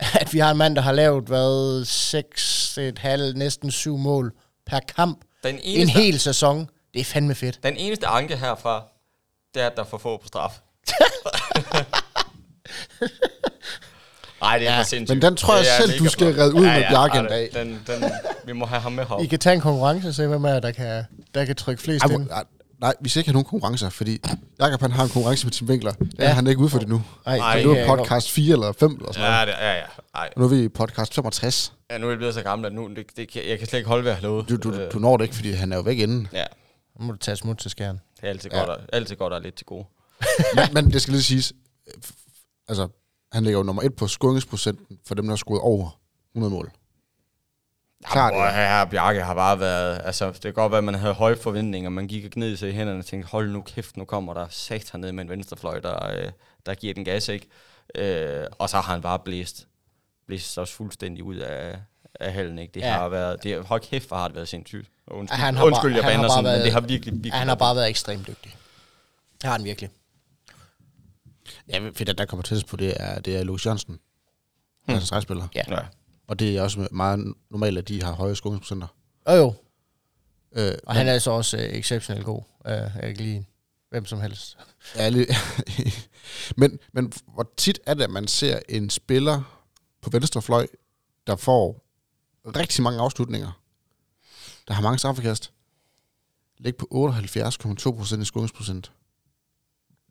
at 0.20 0.32
vi 0.32 0.38
har 0.38 0.50
en 0.50 0.56
mand, 0.56 0.76
der 0.76 0.82
har 0.82 0.92
lavet, 0.92 1.24
hvad, 1.24 1.84
6, 1.84 2.78
et 2.78 2.98
halvt, 2.98 3.36
næsten 3.36 3.70
7 3.70 3.96
mål 3.96 4.32
per 4.66 4.80
kamp. 4.96 5.18
Den 5.44 5.54
En 5.54 5.60
eneste, 5.64 5.98
hel 6.00 6.20
sæson. 6.20 6.68
Det 6.94 7.00
er 7.00 7.04
fandme 7.04 7.34
fedt. 7.34 7.62
den 7.62 7.76
eneste 7.76 8.06
anke 8.06 8.36
herfra, 8.36 8.84
det 9.54 9.62
er, 9.62 9.66
at 9.66 9.76
der 9.76 9.82
er 9.82 9.86
for 9.86 9.98
få 9.98 10.16
på 10.16 10.26
straf. 10.26 10.52
Nej, 14.40 14.58
det 14.58 14.68
er 14.68 14.72
Ja, 14.72 14.78
for 14.78 14.84
sindssygt. 14.84 15.16
men 15.16 15.22
den 15.22 15.36
tror 15.36 15.56
jeg 15.56 15.66
selv, 15.80 15.98
du 15.98 16.08
skal 16.08 16.26
redde 16.34 16.54
ud 16.54 16.60
med 16.62 16.84
Bjarke 16.90 17.18
en 17.18 17.24
dag. 17.24 17.50
Den, 17.54 17.82
den, 17.86 18.04
vi 18.44 18.52
må 18.52 18.66
have 18.66 18.80
ham 18.80 18.92
med 18.92 19.04
I 19.04 19.22
her. 19.22 19.28
kan 19.28 19.38
tage 19.38 19.54
en 19.54 19.60
konkurrence 19.60 20.08
og 20.08 20.14
se, 20.14 20.26
hvem 20.26 20.44
er 20.44 20.60
der 20.60 20.70
kan, 20.70 21.04
der 21.34 21.44
kan 21.44 21.56
trykke 21.56 21.82
flest 21.82 22.04
Ej, 22.04 22.10
ind. 22.12 22.30
Nej, 22.84 22.90
nej, 22.90 22.94
vi 23.00 23.08
skal 23.08 23.20
ikke 23.20 23.28
have 23.28 23.32
nogen 23.32 23.44
konkurrencer, 23.44 23.88
fordi 23.90 24.20
Jakob 24.60 24.80
han 24.80 24.90
har 24.90 25.02
en 25.04 25.08
konkurrence 25.10 25.46
med 25.46 25.52
Tim 25.52 25.68
Winkler. 25.68 25.92
Det 25.92 26.14
Ja. 26.18 26.24
er 26.24 26.28
han 26.28 26.46
ikke 26.46 26.60
ude 26.60 26.68
for 26.68 26.78
det 26.78 26.88
nu. 26.88 27.02
Ej, 27.26 27.36
Ej, 27.38 27.62
Det 27.62 27.80
er 27.80 27.86
podcast 27.96 28.30
4 28.30 28.52
eller 28.52 28.72
5 28.72 28.92
eller 28.92 29.12
sådan 29.12 29.30
noget. 29.30 29.38
Ja, 29.40 29.46
det, 29.46 29.52
ja, 29.52 29.72
ja. 29.74 29.84
Ej. 30.14 30.30
Og 30.36 30.40
nu 30.40 30.44
er 30.44 30.48
vi 30.48 30.62
i 30.64 30.68
podcast 30.68 31.14
65. 31.14 31.72
ja, 31.90 31.98
nu 31.98 32.06
er 32.06 32.10
jeg 32.10 32.18
blevet 32.18 32.34
så 32.34 32.42
gammel, 32.42 32.66
at 32.66 32.72
nu, 32.72 32.88
det, 32.88 33.16
det, 33.16 33.36
jeg 33.36 33.58
kan 33.58 33.68
slet 33.68 33.78
ikke 33.78 33.88
holde, 33.88 34.06
jeg 34.08 34.14
har 34.16 34.22
lovet. 34.22 34.48
Du, 34.48 34.56
du, 34.56 34.72
Øh, 34.72 34.92
du 34.92 34.98
når 34.98 35.16
det 35.16 35.24
ikke, 35.24 35.34
fordi 35.34 35.50
han 35.52 35.72
er 35.72 35.76
jo 35.76 35.82
væk 35.82 35.98
inden. 35.98 36.28
Ja. 36.32 36.44
Nu 37.00 37.06
må 37.06 37.12
du 37.12 37.18
tage 37.18 37.36
smut 37.36 37.58
til 37.58 37.70
skærmen. 37.70 38.00
det 38.20 38.24
er 38.26 38.28
altid 38.30 38.50
Ja. 38.52 38.58
godt, 38.58 38.70
at, 38.70 38.90
altid 38.92 39.16
godt 39.16 39.32
at 39.32 39.42
lidt 39.42 39.54
til 39.54 39.66
gode. 39.66 39.84
men, 40.56 40.64
men 40.74 40.92
det 40.92 41.02
skal 41.02 41.12
lige 41.12 41.22
siges, 41.22 41.52
altså, 42.68 42.88
han 43.32 43.44
ligger 43.44 43.58
jo 43.58 43.62
nummer 43.62 43.82
et 43.82 43.96
på 43.96 44.08
scoringsprocenten 44.08 44.98
for 45.06 45.14
dem, 45.14 45.24
der 45.24 45.30
har 45.32 45.36
scoret 45.36 45.60
over 45.60 45.98
100 46.34 46.54
mål. 46.54 46.70
Klart, 48.12 48.32
ja. 48.34 48.50
her 48.50 48.84
Bjarke 48.84 49.22
har 49.22 49.34
bare 49.34 49.60
været... 49.60 50.00
Altså, 50.04 50.30
det 50.30 50.40
kan 50.42 50.52
godt 50.52 50.70
være, 50.72 50.78
at 50.78 50.84
man 50.84 50.94
havde 50.94 51.14
høje 51.14 51.36
forventninger. 51.36 51.90
Man 51.90 52.08
gik 52.08 52.24
og 52.24 52.30
gned 52.30 52.56
sig 52.56 52.68
i 52.68 52.72
hænderne 52.72 52.98
og 52.98 53.06
tænkte, 53.06 53.28
hold 53.30 53.50
nu 53.50 53.62
kæft, 53.62 53.96
nu 53.96 54.04
kommer 54.04 54.34
der 54.34 54.46
satan 54.50 55.00
ned 55.00 55.12
med 55.12 55.24
en 55.24 55.30
venstrefløj, 55.30 55.80
der, 55.80 56.06
øh, 56.16 56.30
der 56.66 56.74
giver 56.74 56.94
den 56.94 57.04
gas, 57.04 57.28
ikke? 57.28 57.46
Øh, 57.94 58.46
og 58.58 58.70
så 58.70 58.76
har 58.76 58.92
han 58.92 59.02
bare 59.02 59.18
blæst, 59.18 59.66
blæst 60.26 60.58
os 60.58 60.72
fuldstændig 60.72 61.24
ud 61.24 61.36
af, 61.36 61.78
af 62.20 62.32
halen, 62.32 62.58
ikke? 62.58 62.72
Det 62.74 62.80
Ja. 62.80 62.92
har 62.92 63.08
været... 63.08 63.42
Det, 63.42 63.64
hold 63.64 63.80
kæft, 63.80 64.08
hvor 64.08 64.16
har 64.16 64.28
det 64.28 64.34
været 64.34 64.48
sindssygt. 64.48 64.90
Og 65.06 65.16
Undskyld, 65.16 65.38
Han 65.38 65.56
har 65.56 65.64
undskyld 65.64 65.92
bare- 65.92 65.96
jeg 65.96 66.04
han 66.04 66.12
har 66.12 66.18
bander 66.18 66.28
bare 66.28 66.36
sådan, 66.36 66.44
men 66.44 66.52
været- 66.52 66.64
det 66.64 66.72
har 66.72 66.80
virkelig, 66.80 67.14
virkelig... 67.14 67.32
Han 67.32 67.48
har 67.48 67.54
bare 67.54 67.76
været 67.76 67.88
ekstremt 67.88 68.26
dygtig. 68.26 68.56
Det 69.34 69.44
har 69.44 69.52
han 69.52 69.64
virkelig. 69.64 69.90
Ja, 71.68 71.78
fordi 71.94 72.12
der 72.12 72.24
kommer 72.24 72.42
tættest 72.42 72.66
på, 72.66 72.76
det 72.76 72.94
er, 72.96 73.20
det 73.20 73.36
er 73.36 73.44
Louis 73.44 73.66
Jørgensen. 73.66 73.98
Hmm. 74.84 74.94
Altså 74.94 75.06
stregspiller. 75.06 75.48
Ja. 75.54 75.62
Ja. 75.68 75.78
Og 76.26 76.38
det 76.38 76.56
er 76.56 76.62
også 76.62 76.88
meget 76.90 77.34
normalt, 77.50 77.78
at 77.78 77.88
de 77.88 78.02
har 78.02 78.12
høje 78.12 78.36
scoringsprocenter. 78.36 78.86
Jo 79.28 79.34
jo, 79.34 79.54
Øh, 80.56 80.74
og 80.86 80.94
han 80.94 81.08
er 81.08 81.12
altså 81.12 81.30
også 81.30 81.56
øh, 81.56 81.62
exceptionelt 81.62 82.24
god. 82.24 82.42
Øh, 82.66 82.72
jeg 82.72 82.90
kan 83.02 83.16
lide 83.16 83.44
hvem 83.90 84.06
som 84.06 84.20
helst. 84.20 84.58
Ja, 84.96 85.08
lige. 85.08 85.26
men, 86.60 86.78
men 86.92 87.12
hvor 87.26 87.52
tit 87.56 87.80
er 87.86 87.94
det, 87.94 88.04
at 88.04 88.10
man 88.10 88.28
ser 88.28 88.60
en 88.68 88.90
spiller 88.90 89.60
på 90.02 90.10
venstre 90.10 90.42
fløj, 90.42 90.66
der 91.26 91.36
får 91.36 91.84
rigtig 92.46 92.82
mange 92.82 93.00
afslutninger, 93.00 93.60
der 94.68 94.74
har 94.74 94.82
mange 94.82 94.98
straffekast, 94.98 95.52
ligge 96.58 96.78
på 96.78 96.88
78,2% 96.92 98.20
i 98.20 98.24
scoringsprocent. 98.24 98.92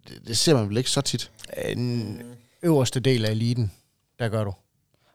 Det, 0.07 0.27
det 0.27 0.37
ser 0.37 0.53
man 0.53 0.69
vel 0.69 0.77
ikke 0.77 0.89
så 0.89 1.01
tit. 1.01 1.31
En 1.65 2.21
øverste 2.63 2.99
del 2.99 3.25
af 3.25 3.31
eliten, 3.31 3.71
der 4.19 4.29
gør 4.29 4.43
du. 4.43 4.53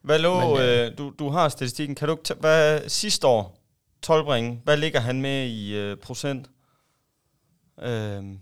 Hvad 0.03 0.19
lå, 0.19 0.55
Men, 0.55 0.63
øh, 0.63 0.99
du, 0.99 1.13
du 1.19 1.29
har 1.29 1.49
statistikken. 1.49 1.95
Kan 1.95 2.09
du 2.09 2.15
ikke 2.15 2.25
tage, 2.25 2.41
hvad 2.41 2.89
sidste 2.89 3.27
år, 3.27 3.59
12 4.03 4.57
hvad 4.65 4.77
ligger 4.77 5.01
han 5.01 5.21
med 5.21 5.47
i 5.47 5.75
øh, 5.75 5.97
procent? 5.97 6.51
Øhm, 7.83 8.39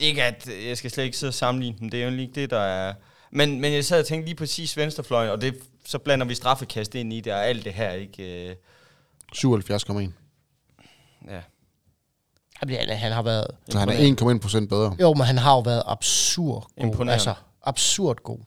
ikke 0.00 0.22
at, 0.24 0.48
øh, 0.48 0.66
jeg 0.66 0.78
skal 0.78 0.90
slet 0.90 1.04
ikke 1.04 1.18
sidde 1.18 1.30
og 1.30 1.34
sammenligne 1.34 1.78
dem, 1.78 1.90
det 1.90 2.02
er 2.02 2.10
jo 2.10 2.16
ikke 2.16 2.32
det, 2.34 2.50
der 2.50 2.58
er... 2.58 2.94
Men, 3.30 3.60
men 3.60 3.72
jeg 3.72 3.84
sad 3.84 4.00
og 4.00 4.06
tænkte 4.06 4.26
lige 4.26 4.36
præcis 4.36 4.76
venstrefløjen, 4.76 5.30
og 5.30 5.40
det, 5.40 5.60
så 5.86 5.98
blander 5.98 6.26
vi 6.26 6.34
straffekast 6.34 6.94
ind 6.94 7.12
i 7.12 7.20
det, 7.20 7.32
og 7.32 7.46
alt 7.46 7.64
det 7.64 7.74
her, 7.74 7.90
ikke? 7.90 8.48
Øh, 8.48 8.56
77,1. 9.34 10.10
ja. 11.28 11.40
Han, 12.56 12.88
han 12.88 13.12
har 13.12 13.22
været... 13.22 13.46
Så 13.68 13.78
han 13.78 13.88
er 13.88 14.34
1,1 14.34 14.38
procent 14.38 14.68
bedre. 14.68 14.96
Jo, 15.00 15.14
men 15.14 15.26
han 15.26 15.38
har 15.38 15.54
jo 15.54 15.60
været 15.60 15.82
absurd 15.86 16.62
god. 16.62 16.84
Imponerende. 16.84 17.12
Altså, 17.12 17.34
absurd 17.62 18.16
god. 18.22 18.38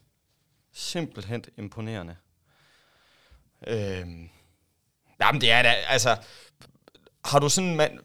Simpelthen 0.74 1.44
imponerende. 1.58 2.16
Øhm, 3.68 4.30
jamen, 5.22 5.42
det 5.42 5.52
er 5.52 5.62
da, 5.62 5.70
altså... 5.70 6.18
Har 7.26 7.40
du 7.40 7.50
sådan 7.50 7.70
en 7.70 7.76
mand... 7.76 8.00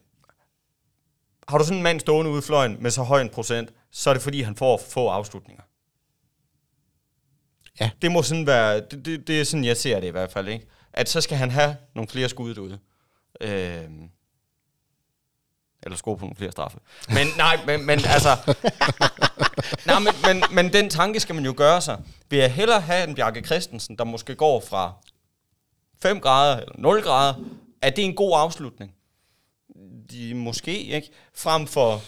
Har 1.48 1.58
du 1.58 1.64
sådan 1.64 1.76
en 1.76 1.82
mand 1.82 2.00
stående 2.00 2.30
ude 2.30 2.38
i 2.38 2.42
fløjen 2.42 2.76
med 2.82 2.90
så 2.90 3.02
høj 3.02 3.20
en 3.20 3.28
procent, 3.28 3.70
så 3.90 4.10
er 4.10 4.14
det 4.14 4.22
fordi, 4.22 4.42
han 4.42 4.56
får 4.56 4.80
få 4.90 5.08
afslutninger. 5.08 5.62
Ja. 7.80 7.90
Det 8.02 8.12
må 8.12 8.22
sådan 8.22 8.46
være... 8.46 8.80
Det, 8.80 9.04
det, 9.04 9.26
det 9.26 9.40
er 9.40 9.44
sådan, 9.44 9.64
jeg 9.64 9.76
ser 9.76 10.00
det 10.00 10.06
i 10.06 10.10
hvert 10.10 10.32
fald, 10.32 10.48
ikke? 10.48 10.66
At 10.92 11.08
så 11.08 11.20
skal 11.20 11.38
han 11.38 11.50
have 11.50 11.76
nogle 11.94 12.08
flere 12.08 12.28
skud 12.28 12.54
derude. 12.54 12.78
Øhm, 13.40 14.10
eller 15.82 15.96
score 15.96 16.16
på 16.16 16.24
nogle 16.24 16.36
flere 16.36 16.52
straffe. 16.52 16.78
Men 17.08 17.26
nej, 17.36 17.60
men, 17.66 17.86
men 17.86 18.00
altså... 18.04 18.54
nej, 19.86 19.98
men, 19.98 20.14
men, 20.24 20.44
men 20.50 20.72
den 20.72 20.90
tanke 20.90 21.20
skal 21.20 21.34
man 21.34 21.44
jo 21.44 21.54
gøre 21.56 21.80
sig. 21.80 22.02
Vil 22.30 22.38
jeg 22.38 22.52
hellere 22.52 22.80
have 22.80 23.08
en 23.08 23.14
Bjarke 23.14 23.42
Christensen, 23.42 23.98
der 23.98 24.04
måske 24.04 24.34
går 24.34 24.60
fra 24.60 24.92
5 26.02 26.20
grader 26.20 26.56
eller 26.56 26.72
0 26.78 27.02
grader, 27.02 27.34
er 27.82 27.90
det 27.90 28.04
en 28.04 28.14
god 28.14 28.32
afslutning? 28.36 28.92
De, 30.10 30.34
måske, 30.34 30.78
ikke? 30.82 31.10
Frem 31.34 31.66
for 31.66 32.02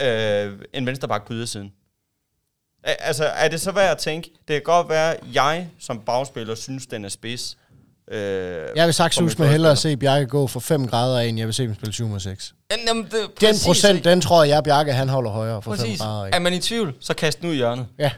øh, 0.00 0.52
en 0.72 0.86
vensterbak 0.86 1.26
på 1.26 1.32
ydersiden. 1.32 1.72
A- 2.84 2.94
Altså, 2.98 3.24
er 3.24 3.48
det 3.48 3.60
så 3.60 3.72
værd 3.72 3.90
at 3.90 3.98
tænke? 3.98 4.30
Det 4.48 4.54
kan 4.54 4.62
godt 4.62 4.88
være, 4.88 5.14
at 5.14 5.20
jeg 5.34 5.68
som 5.80 6.00
bagspiller 6.06 6.54
synes, 6.54 6.86
den 6.86 7.04
er 7.04 7.08
spids. 7.08 7.56
Øh, 8.10 8.66
Jeg 8.76 8.86
vil 8.86 8.94
sagt 8.94 9.14
sus 9.14 9.38
med 9.38 9.48
hellere 9.48 9.70
førstespiller. 9.70 9.96
se 9.96 10.00
Bjarke 10.00 10.26
gå 10.26 10.46
for 10.46 10.60
5 10.60 10.86
grader 10.88 11.18
af, 11.20 11.26
end 11.26 11.38
jeg 11.38 11.46
vil 11.46 11.54
se 11.54 11.62
dem 11.62 11.74
spille 11.74 11.92
7 11.92 12.06
mod 12.08 12.20
6. 12.20 12.54
Jamen, 12.88 13.04
det, 13.04 13.12
Den 13.40 13.54
procent, 13.66 13.96
ikke? 13.96 14.10
den 14.10 14.20
tror 14.20 14.44
jeg, 14.44 14.64
Bjarke 14.64 14.92
han 14.92 15.08
holder 15.08 15.30
højere 15.30 15.62
for 15.62 15.70
5 15.74 15.78
Præcis. 15.78 16.00
grader 16.00 16.24
af. 16.26 16.30
Er 16.32 16.38
man 16.38 16.52
i 16.52 16.58
tvivl, 16.58 16.94
så 17.00 17.14
kast 17.14 17.40
den 17.40 17.48
ud 17.48 17.54
i 17.54 17.56
hjørnet. 17.56 17.86
Ja. 17.98 18.10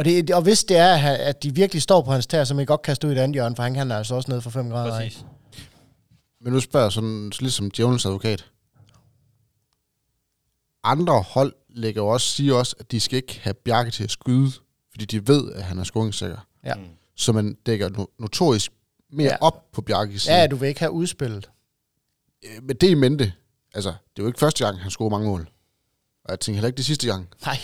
Og, 0.00 0.04
det, 0.04 0.30
og 0.30 0.42
hvis 0.42 0.64
det 0.64 0.76
er, 0.76 0.94
at 1.16 1.42
de 1.42 1.54
virkelig 1.54 1.82
står 1.82 2.02
på 2.02 2.12
hans 2.12 2.26
tær, 2.26 2.44
så 2.44 2.54
man 2.54 2.66
godt 2.66 2.82
kaste 2.82 3.06
ud 3.06 3.12
i 3.12 3.16
et 3.16 3.20
andet 3.20 3.34
hjørne, 3.34 3.56
for 3.56 3.62
han 3.62 3.74
kan 3.74 3.90
altså 3.92 4.14
også 4.14 4.30
ned 4.30 4.40
for 4.40 4.50
5 4.50 4.70
grader 4.70 4.94
af. 4.94 5.02
Præcis. 5.02 5.24
Men 6.40 6.52
nu 6.52 6.60
spørger 6.60 6.84
jeg 6.86 6.92
sådan, 6.92 7.32
lidt 7.40 7.52
som 7.52 7.70
djævelens 7.70 8.06
advokat. 8.06 8.44
Andre 10.84 11.22
hold 11.22 11.52
lægger 11.68 12.02
også, 12.02 12.26
siger 12.26 12.54
også, 12.54 12.76
at 12.78 12.90
de 12.90 13.00
skal 13.00 13.16
ikke 13.16 13.40
have 13.42 13.54
Bjarke 13.54 13.90
til 13.90 14.04
at 14.04 14.10
skyde, 14.10 14.50
fordi 14.90 15.04
de 15.04 15.28
ved, 15.28 15.52
at 15.52 15.62
han 15.62 15.78
er 15.78 15.84
scoringssikker. 15.84 16.46
Ja. 16.64 16.74
Mm. 16.74 16.84
Så 17.16 17.32
man 17.32 17.56
dækker 17.66 17.88
no- 17.88 18.14
notorisk 18.18 18.72
mere 19.12 19.30
Ja. 19.30 19.36
op 19.40 19.72
på 19.72 19.82
Bjarkes 19.82 20.22
side. 20.22 20.34
Ja, 20.34 20.46
du 20.46 20.56
vil 20.56 20.68
ikke 20.68 20.80
have 20.80 20.90
udspillet. 20.92 21.50
Øh, 22.44 22.62
Med 22.62 22.74
det 22.74 22.88
i 22.90 22.94
mente, 22.94 23.32
altså, 23.74 23.88
det 23.90 23.96
er 24.18 24.22
jo 24.22 24.26
ikke 24.26 24.38
første 24.38 24.64
gang, 24.64 24.78
han 24.80 24.90
scorer 24.90 25.10
mange 25.10 25.26
mål. 25.28 25.48
Og 26.24 26.30
jeg 26.30 26.40
tænker 26.40 26.56
heller 26.56 26.66
ikke 26.68 26.76
det 26.76 26.84
sidste 26.86 27.06
gang. 27.06 27.28
Nej. 27.46 27.58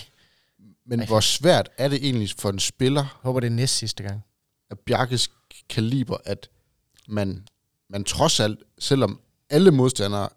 Men 0.87 0.99
Ej. 0.99 1.05
hvor 1.05 1.19
svært 1.19 1.69
er 1.77 1.87
det 1.87 2.05
egentlig 2.05 2.29
for 2.37 2.49
en 2.49 2.59
spiller 2.59 3.01
Jeg 3.01 3.09
håber, 3.21 3.39
det 3.39 3.47
er 3.47 3.51
næst 3.51 3.75
sidste 3.77 4.03
gang. 4.03 4.21
af 4.69 4.79
Bjarkes 4.79 5.31
kaliber, 5.69 6.17
at 6.25 6.49
man, 7.07 7.47
man 7.89 8.03
trods 8.03 8.39
alt, 8.39 8.59
selvom 8.79 9.21
alle 9.49 9.71
modstandere 9.71 10.29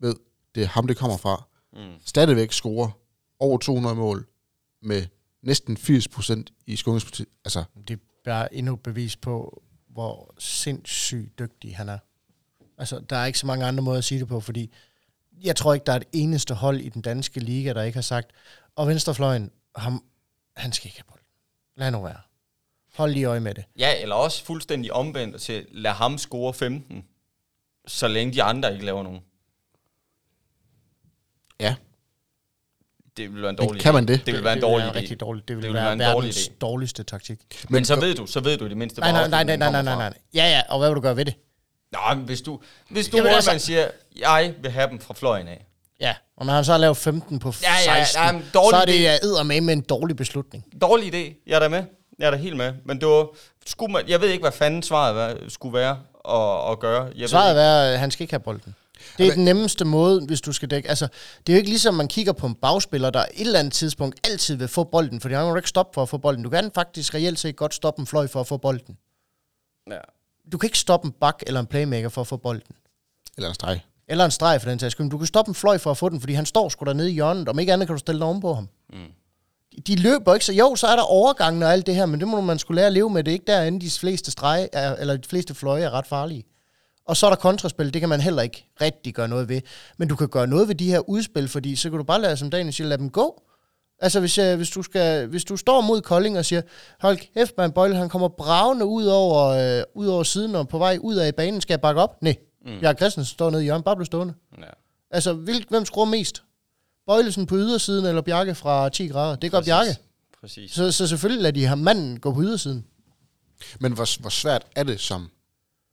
ved, 0.00 0.14
det 0.54 0.62
er 0.62 0.66
ham, 0.66 0.86
det 0.86 0.96
kommer 0.96 1.16
fra, 1.16 1.48
Mm. 1.76 1.92
stadigvæk 2.04 2.52
scorer 2.52 2.90
over 3.38 3.58
200 3.58 3.94
mål 3.96 4.26
med 4.82 5.06
næsten 5.42 5.76
80% 5.76 6.44
i 6.66 6.76
scoringsprocent. 6.76 7.28
Altså, 7.44 7.64
Det 7.88 7.94
er 7.94 7.98
bare 8.24 8.54
endnu 8.54 8.76
bevis 8.76 9.16
på, 9.16 9.62
hvor 9.88 10.34
sindssygt 10.38 11.38
dygtig 11.38 11.76
han 11.76 11.88
er. 11.88 11.98
Altså, 12.78 13.00
der 13.10 13.16
er 13.16 13.26
ikke 13.26 13.38
så 13.38 13.46
mange 13.46 13.64
andre 13.66 13.82
måder 13.82 13.98
at 13.98 14.04
sige 14.04 14.20
det 14.20 14.28
på, 14.28 14.40
fordi 14.40 14.72
jeg 15.42 15.56
tror 15.56 15.74
ikke, 15.74 15.84
der 15.84 15.92
er 15.92 15.96
et 15.96 16.04
eneste 16.12 16.54
hold 16.54 16.80
i 16.80 16.88
den 16.88 17.02
danske 17.02 17.40
liga, 17.40 17.72
der 17.72 17.82
ikke 17.82 17.96
har 17.96 18.02
sagt, 18.02 18.30
og 18.76 18.88
venstrefløjen, 18.88 19.50
ham, 19.76 20.04
han 20.56 20.72
skal 20.72 20.86
ikke 20.88 20.98
have 20.98 21.04
bolden. 21.08 21.26
Lad 21.76 21.90
nu 21.90 22.02
være. 22.02 22.20
Hold 22.94 23.12
lige 23.12 23.24
øje 23.24 23.40
med 23.40 23.54
det. 23.54 23.64
Ja, 23.78 24.02
eller 24.02 24.14
også 24.14 24.44
fuldstændig 24.44 24.92
omvendt 24.92 25.42
til, 25.42 25.66
lad 25.70 25.90
ham 25.92 26.18
score 26.18 26.54
15, 26.54 27.04
så 27.86 28.08
længe 28.08 28.34
de 28.34 28.42
andre 28.42 28.72
ikke 28.72 28.84
laver 28.84 29.02
nogen. 29.02 29.20
Ja. 31.60 31.74
Det 33.16 33.34
vil 33.34 33.42
være 33.42 33.50
en 33.50 33.56
Men 33.60 33.66
dårlig 33.68 33.82
kan 33.82 33.90
idé. 33.90 33.94
man 33.94 34.08
det? 34.08 34.26
Det 34.26 34.34
vil 34.34 34.44
være 34.44 34.52
en 34.52 34.56
det 34.56 34.62
dårlig 34.62 34.86
idé. 34.86 34.94
rigtig 34.94 35.20
dårligt. 35.20 35.48
Det 35.48 35.56
vil, 35.56 35.62
Det 35.62 35.68
vil 35.68 35.74
være, 35.74 35.84
være 35.84 35.92
en 35.92 35.98
dårlig 36.14 36.28
verdens 36.28 36.48
idé. 36.48 36.58
dårligste 36.58 37.02
taktik. 37.02 37.66
Men 37.70 37.84
så 37.84 38.00
ved 38.00 38.14
du, 38.14 38.26
så 38.26 38.40
ved 38.40 38.58
du 38.58 38.64
i 38.66 38.68
det 38.68 38.76
mindste, 38.76 39.00
Nej, 39.00 39.12
nej, 39.12 39.28
nej, 39.28 39.44
nej, 39.44 39.56
nej, 39.56 39.70
nej, 39.70 39.82
nej, 39.82 39.94
nej. 39.94 40.18
Ja, 40.34 40.44
ja, 40.44 40.62
og 40.68 40.78
hvad 40.78 40.88
vil 40.88 40.96
du 40.96 41.00
gøre 41.00 41.16
ved 41.16 41.24
det? 41.24 41.34
Nå, 41.92 41.98
men 42.14 42.24
hvis 42.24 42.42
du, 42.42 42.60
hvis 42.90 43.08
du 43.08 43.16
Jamen, 43.16 43.32
altså, 43.32 43.58
siger, 43.58 43.90
jeg 44.16 44.54
vil 44.60 44.70
have 44.70 44.88
dem 44.90 45.00
fra 45.00 45.14
fløjen 45.14 45.48
af. 45.48 45.66
Ja, 46.02 46.14
og 46.36 46.46
når 46.46 46.52
han 46.52 46.64
så 46.64 46.72
har 46.72 46.78
lavet 46.78 46.96
15 46.96 47.38
på 47.38 47.54
Ja, 47.62 47.74
ja, 47.86 48.04
16, 48.04 48.22
ja, 48.22 48.32
men 48.32 48.44
dårlig 48.54 48.70
så 48.70 48.76
er 48.76 48.84
det 48.84 49.02
ja, 49.02 49.14
eddermame 49.22 49.60
med 49.60 49.74
en 49.74 49.80
dårlig 49.80 50.16
beslutning. 50.16 50.64
Dårlig 50.80 51.14
idé, 51.14 51.42
jeg 51.46 51.54
er 51.54 51.58
da 51.58 51.68
med. 51.68 51.84
Jeg 52.18 52.26
er 52.26 52.30
da 52.30 52.36
helt 52.36 52.56
med. 52.56 52.72
Men 52.84 53.00
det 53.00 53.08
var, 53.08 53.28
skulle 53.66 53.92
man, 53.92 54.08
jeg 54.08 54.20
ved 54.20 54.28
ikke, 54.28 54.42
hvad 54.42 54.52
fanden 54.52 54.82
svaret 54.82 55.14
var, 55.14 55.36
skulle 55.48 55.78
være 55.78 55.98
at, 56.28 56.72
at 56.72 56.78
gøre. 56.78 57.12
Jeg 57.16 57.28
Svaret 57.28 57.62
er, 57.62 57.92
at 57.92 57.98
han 57.98 58.10
skal 58.10 58.24
ikke 58.24 58.32
have 58.32 58.40
bolden. 58.40 58.74
Det 59.18 59.26
er 59.26 59.34
den 59.34 59.44
nemmeste 59.44 59.84
måde, 59.84 60.26
hvis 60.26 60.40
du 60.40 60.52
skal 60.52 60.70
dække. 60.70 60.88
Altså, 60.88 61.08
det 61.46 61.52
er 61.52 61.56
jo 61.56 61.58
ikke 61.58 61.68
ligesom, 61.68 61.94
man 61.94 62.08
kigger 62.08 62.32
på 62.32 62.46
en 62.46 62.54
bagspiller, 62.54 63.10
der 63.10 63.20
et 63.20 63.28
eller 63.40 63.58
andet 63.58 63.72
tidspunkt 63.72 64.28
altid 64.28 64.56
vil 64.56 64.68
få 64.68 64.84
bolden, 64.84 65.20
fordi 65.20 65.34
han 65.34 65.44
må 65.44 65.50
du 65.50 65.56
ikke 65.56 65.68
stoppe 65.68 65.94
for 65.94 66.02
at 66.02 66.08
få 66.08 66.18
bolden. 66.18 66.44
Du 66.44 66.50
kan 66.50 66.70
faktisk 66.74 67.14
reelt 67.14 67.38
set 67.38 67.56
godt 67.56 67.74
stoppe 67.74 68.00
en 68.00 68.06
fløj 68.06 68.26
for 68.26 68.40
at 68.40 68.46
få 68.46 68.56
bolden. 68.56 68.96
ja. 69.90 69.98
Du 70.52 70.58
kan 70.58 70.66
ikke 70.66 70.78
stoppe 70.78 71.06
en 71.06 71.12
bak 71.20 71.42
eller 71.46 71.60
en 71.60 71.66
playmaker 71.66 72.08
for 72.08 72.20
at 72.20 72.26
få 72.26 72.36
bolden. 72.36 72.76
Eller 73.36 73.48
en 73.48 73.54
streg. 73.54 73.80
Eller 74.12 74.24
en 74.24 74.30
streg 74.30 74.60
for 74.60 74.70
den 74.70 74.78
sags 74.78 74.92
skyld. 74.92 75.10
Du 75.10 75.18
kan 75.18 75.26
stoppe 75.26 75.48
en 75.48 75.54
fløj 75.54 75.78
for 75.78 75.90
at 75.90 75.96
få 75.96 76.08
den, 76.08 76.20
fordi 76.20 76.32
han 76.32 76.46
står 76.46 76.68
sgu 76.68 76.84
dernede 76.84 77.10
i 77.10 77.14
hjørnet. 77.14 77.48
Om 77.48 77.58
ikke 77.58 77.72
andet 77.72 77.88
kan 77.88 77.94
du 77.94 77.98
stille 77.98 78.24
oven 78.24 78.40
på 78.40 78.54
ham. 78.54 78.68
Mm. 78.92 78.98
De 79.86 79.96
løber 79.96 80.34
ikke, 80.34 80.46
så 80.46 80.52
jo, 80.52 80.76
så 80.76 80.86
er 80.86 80.96
der 80.96 81.02
overgangen 81.02 81.62
og 81.62 81.72
alt 81.72 81.86
det 81.86 81.94
her, 81.94 82.06
men 82.06 82.20
det 82.20 82.28
må 82.28 82.40
man 82.40 82.58
skulle 82.58 82.76
lære 82.76 82.86
at 82.86 82.92
leve 82.92 83.10
med. 83.10 83.24
Det 83.24 83.30
er 83.30 83.32
ikke 83.32 83.46
derinde, 83.46 83.80
de 83.80 83.90
fleste 83.90 84.30
strege, 84.30 84.68
er, 84.72 84.96
eller 84.96 85.16
de 85.16 85.28
fleste 85.28 85.54
fløje 85.54 85.82
er 85.82 85.90
ret 85.90 86.06
farlige. 86.06 86.44
Og 87.06 87.16
så 87.16 87.26
er 87.26 87.30
der 87.30 87.36
kontraspil, 87.36 87.94
det 87.94 88.00
kan 88.00 88.08
man 88.08 88.20
heller 88.20 88.42
ikke 88.42 88.66
rigtig 88.80 89.14
gøre 89.14 89.28
noget 89.28 89.48
ved. 89.48 89.60
Men 89.98 90.08
du 90.08 90.16
kan 90.16 90.28
gøre 90.28 90.46
noget 90.46 90.68
ved 90.68 90.74
de 90.74 90.90
her 90.90 91.08
udspil, 91.08 91.48
fordi 91.48 91.76
så 91.76 91.90
kan 91.90 91.98
du 91.98 92.04
bare 92.04 92.20
lade, 92.20 92.36
som 92.36 92.50
Daniel 92.50 92.72
siger, 92.72 92.88
lade 92.88 92.98
dem 92.98 93.10
gå. 93.10 93.42
Altså 93.98 94.20
hvis, 94.20 94.38
jeg, 94.38 94.56
hvis, 94.56 94.70
du 94.70 94.82
skal, 94.82 95.26
hvis 95.26 95.44
du 95.44 95.56
står 95.56 95.80
mod 95.80 96.00
Kolding 96.00 96.38
og 96.38 96.44
siger, 96.44 96.62
hold 97.00 97.18
kæft, 97.34 97.52
man 97.58 97.72
Bøjle, 97.72 97.96
han 97.96 98.08
kommer 98.08 98.28
bravende 98.28 98.86
ud 98.86 99.04
over, 99.04 99.48
øh, 99.48 99.82
ud 99.94 100.06
over 100.06 100.22
siden 100.22 100.54
og 100.54 100.68
på 100.68 100.78
vej 100.78 100.98
ud 101.00 101.14
af 101.14 101.34
banen, 101.34 101.60
skal 101.60 101.72
jeg 101.72 101.80
bakke 101.80 102.00
op? 102.00 102.22
Nej, 102.22 102.36
mm. 102.64 102.80
Bjarke 102.80 102.98
Christensen 102.98 103.32
står 103.34 103.50
nede 103.50 103.62
i 103.62 103.64
hjørnet, 103.64 103.84
bare 103.84 103.96
bliv 103.96 104.06
stående. 104.06 104.34
ja. 104.58 104.64
Altså, 105.10 105.32
hvil, 105.32 105.66
hvem 105.68 105.84
skruer 105.84 106.04
mest? 106.06 106.42
Bøjlesen 107.06 107.46
på 107.46 107.56
ydersiden 107.56 108.06
eller 108.06 108.22
Bjarke 108.22 108.54
fra 108.54 108.88
10 108.88 109.06
grader? 109.06 109.36
Det 109.36 109.50
gør 109.50 109.58
Præcis. 109.58 109.68
Bjarke. 109.68 109.96
Præcis. 110.40 110.70
Så, 110.72 110.92
så 110.92 111.06
selvfølgelig 111.06 111.42
lader 111.42 111.52
de 111.52 111.68
her 111.68 111.74
manden 111.74 112.20
gå 112.20 112.32
på 112.34 112.42
ydersiden. 112.42 112.86
Men 113.80 113.92
hvor, 113.92 114.20
hvor 114.20 114.30
svært 114.30 114.62
er 114.76 114.82
det 114.82 115.00
som, 115.00 115.30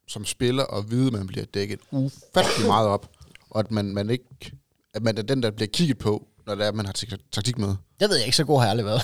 som 0.08 0.26
spiller 0.26 0.64
at 0.66 0.92
vide, 0.92 1.08
at 1.08 1.14
man 1.14 1.28
bliver 1.28 1.46
dækket 1.46 1.80
ufattelig 1.92 2.68
meget 2.68 2.88
op, 2.88 3.10
og 3.50 3.60
at 3.60 3.72
man, 3.72 3.86
man 3.86 4.10
ikke 4.10 4.26
at 4.94 5.04
man 5.04 5.18
er 5.18 5.22
den, 5.22 5.44
der 5.44 5.52
bliver 5.52 5.68
kigget 5.68 5.98
på, 5.98 6.28
når 6.48 6.56
det 6.56 6.64
er, 6.64 6.68
at 6.70 6.76
man 6.76 6.86
har 6.86 6.94
tak- 6.94 7.20
taktik 7.32 7.58
med. 7.58 7.68
Det 8.00 8.10
ved 8.10 8.16
jeg 8.18 8.26
ikke, 8.26 8.38
så 8.38 8.44
god 8.46 8.58
har 8.60 8.66
jeg 8.66 8.72
aldrig 8.72 8.86
været. 8.86 9.02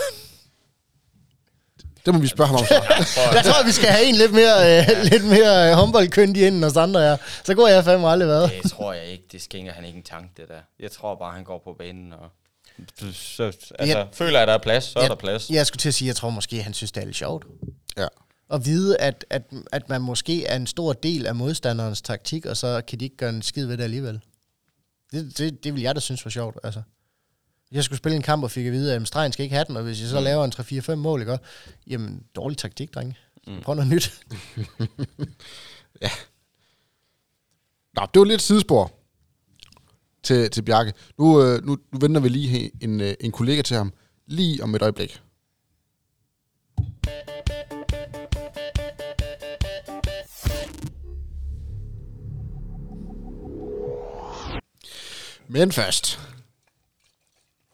Det 2.06 2.14
må 2.14 2.20
vi 2.20 2.28
spørge 2.28 2.48
ham 2.48 2.56
om 2.56 2.66
så. 2.66 2.74
jeg 3.36 3.44
tror, 3.46 3.66
vi 3.66 3.72
skal 3.72 3.90
have 3.90 4.06
en 4.06 4.16
lidt 4.16 4.32
mere, 4.34 4.80
øh, 4.80 5.04
lidt 5.12 5.26
mere 5.26 5.70
øh, 5.70 5.76
håndboldkyndig 5.76 6.48
ind 6.48 6.56
end 6.56 6.66
os 6.66 6.78
andre 6.78 7.04
er. 7.06 7.18
Så 7.44 7.54
god 7.56 7.68
har 7.68 7.74
jeg 7.74 7.84
fandme 7.84 8.08
aldrig 8.10 8.28
været. 8.30 8.52
Det 8.64 8.72
tror 8.72 8.94
jeg 8.94 9.06
ikke. 9.06 9.24
Det 9.32 9.42
skænker 9.42 9.72
han 9.74 9.86
ikke 9.86 9.98
en 9.98 10.04
tanke, 10.04 10.30
det 10.38 10.48
der. 10.48 10.60
Jeg 10.80 10.92
tror 10.92 11.16
bare, 11.16 11.34
han 11.34 11.44
går 11.44 11.62
på 11.64 11.74
banen 11.80 12.14
og... 12.14 12.30
Så, 13.14 13.44
altså, 13.44 13.74
Ja. 13.80 14.06
føler 14.14 14.32
jeg, 14.32 14.42
at 14.42 14.48
der 14.48 14.54
er 14.54 14.58
plads, 14.58 14.84
så 14.84 15.00
er 15.00 15.04
Jeg- 15.04 15.10
der 15.10 15.16
plads. 15.16 15.50
Jeg 15.50 15.68
skulle 15.68 15.80
til 15.80 15.88
at 15.90 15.94
sige, 15.96 16.08
jeg 16.08 16.16
tror 16.16 16.30
måske, 16.30 16.64
han 16.64 16.74
synes, 16.74 16.92
det 16.92 17.02
er 17.02 17.06
lidt 17.06 17.18
sjovt. 17.18 17.46
Ja. 17.98 18.08
At 18.54 18.66
vide, 18.66 18.98
at, 18.98 19.26
at, 19.30 19.42
at 19.72 19.90
man 19.90 20.02
måske 20.02 20.46
er 20.46 20.56
en 20.56 20.68
stor 20.68 20.94
del 20.94 21.26
af 21.28 21.36
modstanderens 21.36 22.02
taktik, 22.02 22.46
og 22.46 22.58
så 22.58 22.82
kan 22.88 23.00
de 23.00 23.06
ikke 23.06 23.18
gøre 23.18 23.30
en 23.30 23.42
skid 23.42 23.66
ved 23.66 23.78
det 23.78 23.84
alligevel. 23.84 24.20
Det, 25.12 25.38
det, 25.38 25.64
det 25.64 25.74
vil 25.74 25.82
jeg 25.82 25.96
da 25.96 26.00
synes 26.00 26.26
var 26.26 26.32
sjovt, 26.32 26.58
altså. 26.64 26.82
Jeg 27.76 27.84
skulle 27.84 27.98
spille 27.98 28.16
en 28.16 28.22
kamp 28.22 28.44
og 28.44 28.52
fik 28.52 28.66
at 28.66 28.72
vide, 28.72 28.96
at 28.96 29.08
stregen 29.08 29.32
skal 29.32 29.44
ikke 29.44 29.56
have 29.56 29.66
den, 29.68 29.78
og 29.78 29.84
hvis 29.84 30.02
jeg 30.02 30.10
så 30.10 30.20
laver 30.20 30.46
en 30.46 30.54
3-4-5 30.92 30.96
mål, 30.96 31.22
ikke? 31.22 31.38
Jamen, 31.88 32.24
dårlig 32.36 32.58
taktik, 32.58 32.94
drenge. 32.94 33.18
Prøv 33.62 33.76
noget 33.76 33.92
nyt. 33.92 34.14
Nå, 37.96 38.08
det 38.14 38.20
var 38.20 38.24
lidt 38.24 38.42
sidespor 38.42 38.92
til, 40.24 40.50
til 40.50 40.62
Bjarke. 40.62 40.94
Nu, 41.18 41.44
øh, 41.44 41.66
nu, 41.66 41.78
nu 41.92 42.00
venter 42.00 42.22
vi 42.22 42.30
lige 42.30 42.72
en, 42.82 43.02
øh, 43.02 43.14
en 43.20 43.32
kollega 43.32 43.62
til 43.62 43.78
ham, 43.78 43.94
lige 44.28 44.64
om 44.64 44.76
et 44.76 44.82
øjeblik. 44.82 45.22
Men 55.48 55.72
først. 55.72 56.20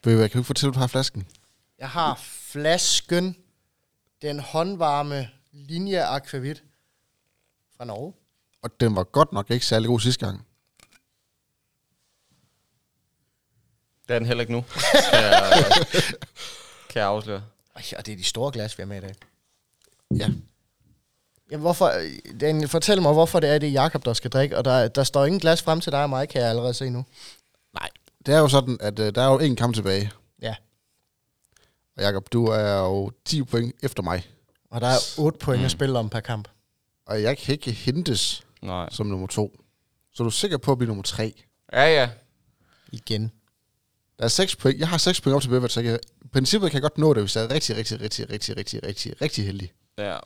Ved 0.03 0.15
hvad, 0.15 0.29
kan 0.29 0.37
du 0.37 0.43
fortælle, 0.43 0.69
at 0.69 0.75
du 0.75 0.79
har 0.79 0.87
flasken? 0.87 1.27
Jeg 1.79 1.89
har 1.89 2.19
flasken, 2.23 3.35
den 4.21 4.39
håndvarme 4.39 5.29
linje 5.51 6.03
akvavit 6.05 6.63
fra 7.77 7.85
Norge. 7.85 8.13
Og 8.61 8.79
den 8.79 8.95
var 8.95 9.03
godt 9.03 9.33
nok 9.33 9.51
ikke 9.51 9.65
særlig 9.65 9.87
god 9.87 9.99
sidste 9.99 10.25
gang. 10.25 10.45
Det 14.07 14.15
er 14.15 14.19
den 14.19 14.25
heller 14.25 14.41
ikke 14.41 14.53
nu. 14.53 14.61
Kan 15.11 15.23
jeg, 15.23 15.73
kan 16.89 16.99
jeg 16.99 17.07
afsløre. 17.07 17.43
Ej, 17.75 17.83
og 17.97 18.05
det 18.05 18.11
er 18.11 18.17
de 18.17 18.23
store 18.23 18.51
glas, 18.51 18.77
vi 18.77 18.81
har 18.81 18.87
med 18.87 18.97
i 18.97 19.01
dag. 19.01 19.15
Ja. 20.17 20.29
Jamen, 21.51 21.61
hvorfor, 21.61 21.91
Daniel, 22.41 22.67
fortæl 22.67 23.01
mig, 23.01 23.13
hvorfor 23.13 23.39
det 23.39 23.49
er, 23.49 23.57
det 23.57 23.69
er 23.69 23.73
Jakob, 23.73 24.05
der 24.05 24.13
skal 24.13 24.31
drikke, 24.31 24.57
og 24.57 24.65
der, 24.65 24.87
der 24.87 25.03
står 25.03 25.25
ingen 25.25 25.39
glas 25.39 25.61
frem 25.61 25.81
til 25.81 25.91
dig 25.91 26.03
og 26.03 26.09
mig, 26.09 26.29
kan 26.29 26.41
jeg 26.41 26.49
allerede 26.49 26.73
se 26.73 26.89
nu. 26.89 27.05
Det 28.25 28.33
er 28.33 28.39
jo 28.39 28.47
sådan, 28.47 28.77
at 28.81 28.99
øh, 28.99 29.15
der 29.15 29.21
er 29.21 29.31
jo 29.31 29.39
en 29.39 29.55
kamp 29.55 29.75
tilbage. 29.75 30.11
Ja, 30.41 30.55
Og 31.97 32.03
Jacob, 32.03 32.27
du 32.33 32.45
er 32.45 32.77
jo 32.79 33.11
10 33.25 33.43
point 33.43 33.75
efter 33.83 34.03
mig. 34.03 34.27
og 34.71 34.81
der 34.81 34.87
er 34.87 34.97
8 35.17 35.39
point 35.39 35.65
at 35.65 35.71
spille 35.71 35.99
om 35.99 36.09
per 36.09 36.19
kamp. 36.19 36.47
Og 37.05 37.21
jeg 37.21 37.37
kan 37.37 37.53
ikke 37.53 37.71
hentes 37.71 38.43
Nej. 38.61 38.89
som 38.91 39.07
nummer 39.07 39.27
to. 39.27 39.61
Så 40.13 40.23
er 40.23 40.25
du 40.25 40.31
sikker 40.31 40.57
på 40.57 40.71
at 40.71 40.77
blive 40.77 40.87
nummer 40.87 41.03
tre? 41.03 41.43
Ja, 41.73 41.83
ja. 42.01 42.09
Igen. 42.91 43.31
Der 44.19 44.23
er 44.23 44.27
6 44.29 44.55
point. 44.55 44.79
Jeg 44.79 44.87
har 44.89 44.97
6 44.97 45.21
point 45.21 45.35
op 45.35 45.41
til 45.41 45.49
Bøbert, 45.49 45.71
så 45.71 45.81
jeg, 45.81 45.99
i 46.25 46.27
princippet 46.27 46.71
kan 46.71 46.75
jeg 46.75 46.81
godt 46.81 46.97
nå 46.97 47.13
det, 47.13 47.23
hvis 47.23 47.35
jeg 47.35 47.43
er 47.43 47.51
rigtig, 47.51 47.77
rigtig, 47.77 48.01
rigtig, 48.01 48.29
rigtig, 48.29 48.57
rigtig, 48.57 48.83
rigtig, 48.83 49.21
rigtig 49.21 49.45
heldig. 49.45 49.71
Ja. 49.97 50.17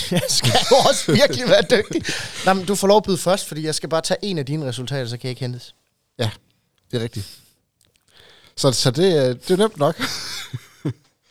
Jeg 0.10 0.22
skal 0.28 0.52
også 0.88 1.12
virkelig 1.12 1.48
være 1.48 1.62
dygtig. 1.70 2.02
Nej, 2.44 2.54
men 2.54 2.64
du 2.66 2.74
får 2.74 2.88
lov 2.88 2.96
at 2.96 3.02
byde 3.02 3.18
først, 3.18 3.48
fordi 3.48 3.62
jeg 3.66 3.74
skal 3.74 3.88
bare 3.88 4.00
tage 4.00 4.18
en 4.24 4.38
af 4.38 4.46
dine 4.46 4.66
resultater, 4.66 5.06
så 5.06 5.16
kan 5.16 5.24
jeg 5.24 5.30
ikke 5.30 5.40
hentes. 5.40 5.74
Ja, 6.18 6.30
det 6.90 6.98
er 6.98 7.02
rigtigt. 7.02 7.40
Så, 8.56 8.72
så 8.72 8.90
det, 8.90 9.16
er- 9.16 9.32
det 9.34 9.50
er 9.50 9.56
nemt 9.56 9.76
nok. 9.76 9.96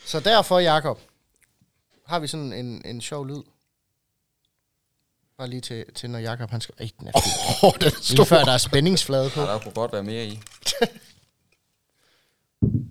Så 0.05 0.19
derfor, 0.19 0.59
Jakob, 0.59 0.99
har 2.07 2.19
vi 2.19 2.27
sådan 2.27 2.53
en, 2.53 2.81
en 2.85 3.01
sjov 3.01 3.27
lyd. 3.27 3.41
Bare 5.37 5.47
lige 5.49 5.61
til, 5.61 5.85
til 5.95 6.09
når 6.09 6.19
Jakob 6.19 6.49
han 6.51 6.61
skal... 6.61 6.75
Ej, 6.79 6.89
den 6.99 7.07
er. 7.07 7.11
Åh, 7.63 7.71
den 7.79 7.87
er 7.87 8.13
Lige 8.15 8.25
før 8.25 8.43
der 8.43 8.51
er 8.51 8.57
spændingsflade 8.57 9.29
på. 9.29 9.41
ja. 9.41 9.47
Der 9.47 9.59
kunne 9.59 9.73
godt 9.73 9.93
være 9.93 10.03
mere 10.03 10.25
i. 10.25 10.39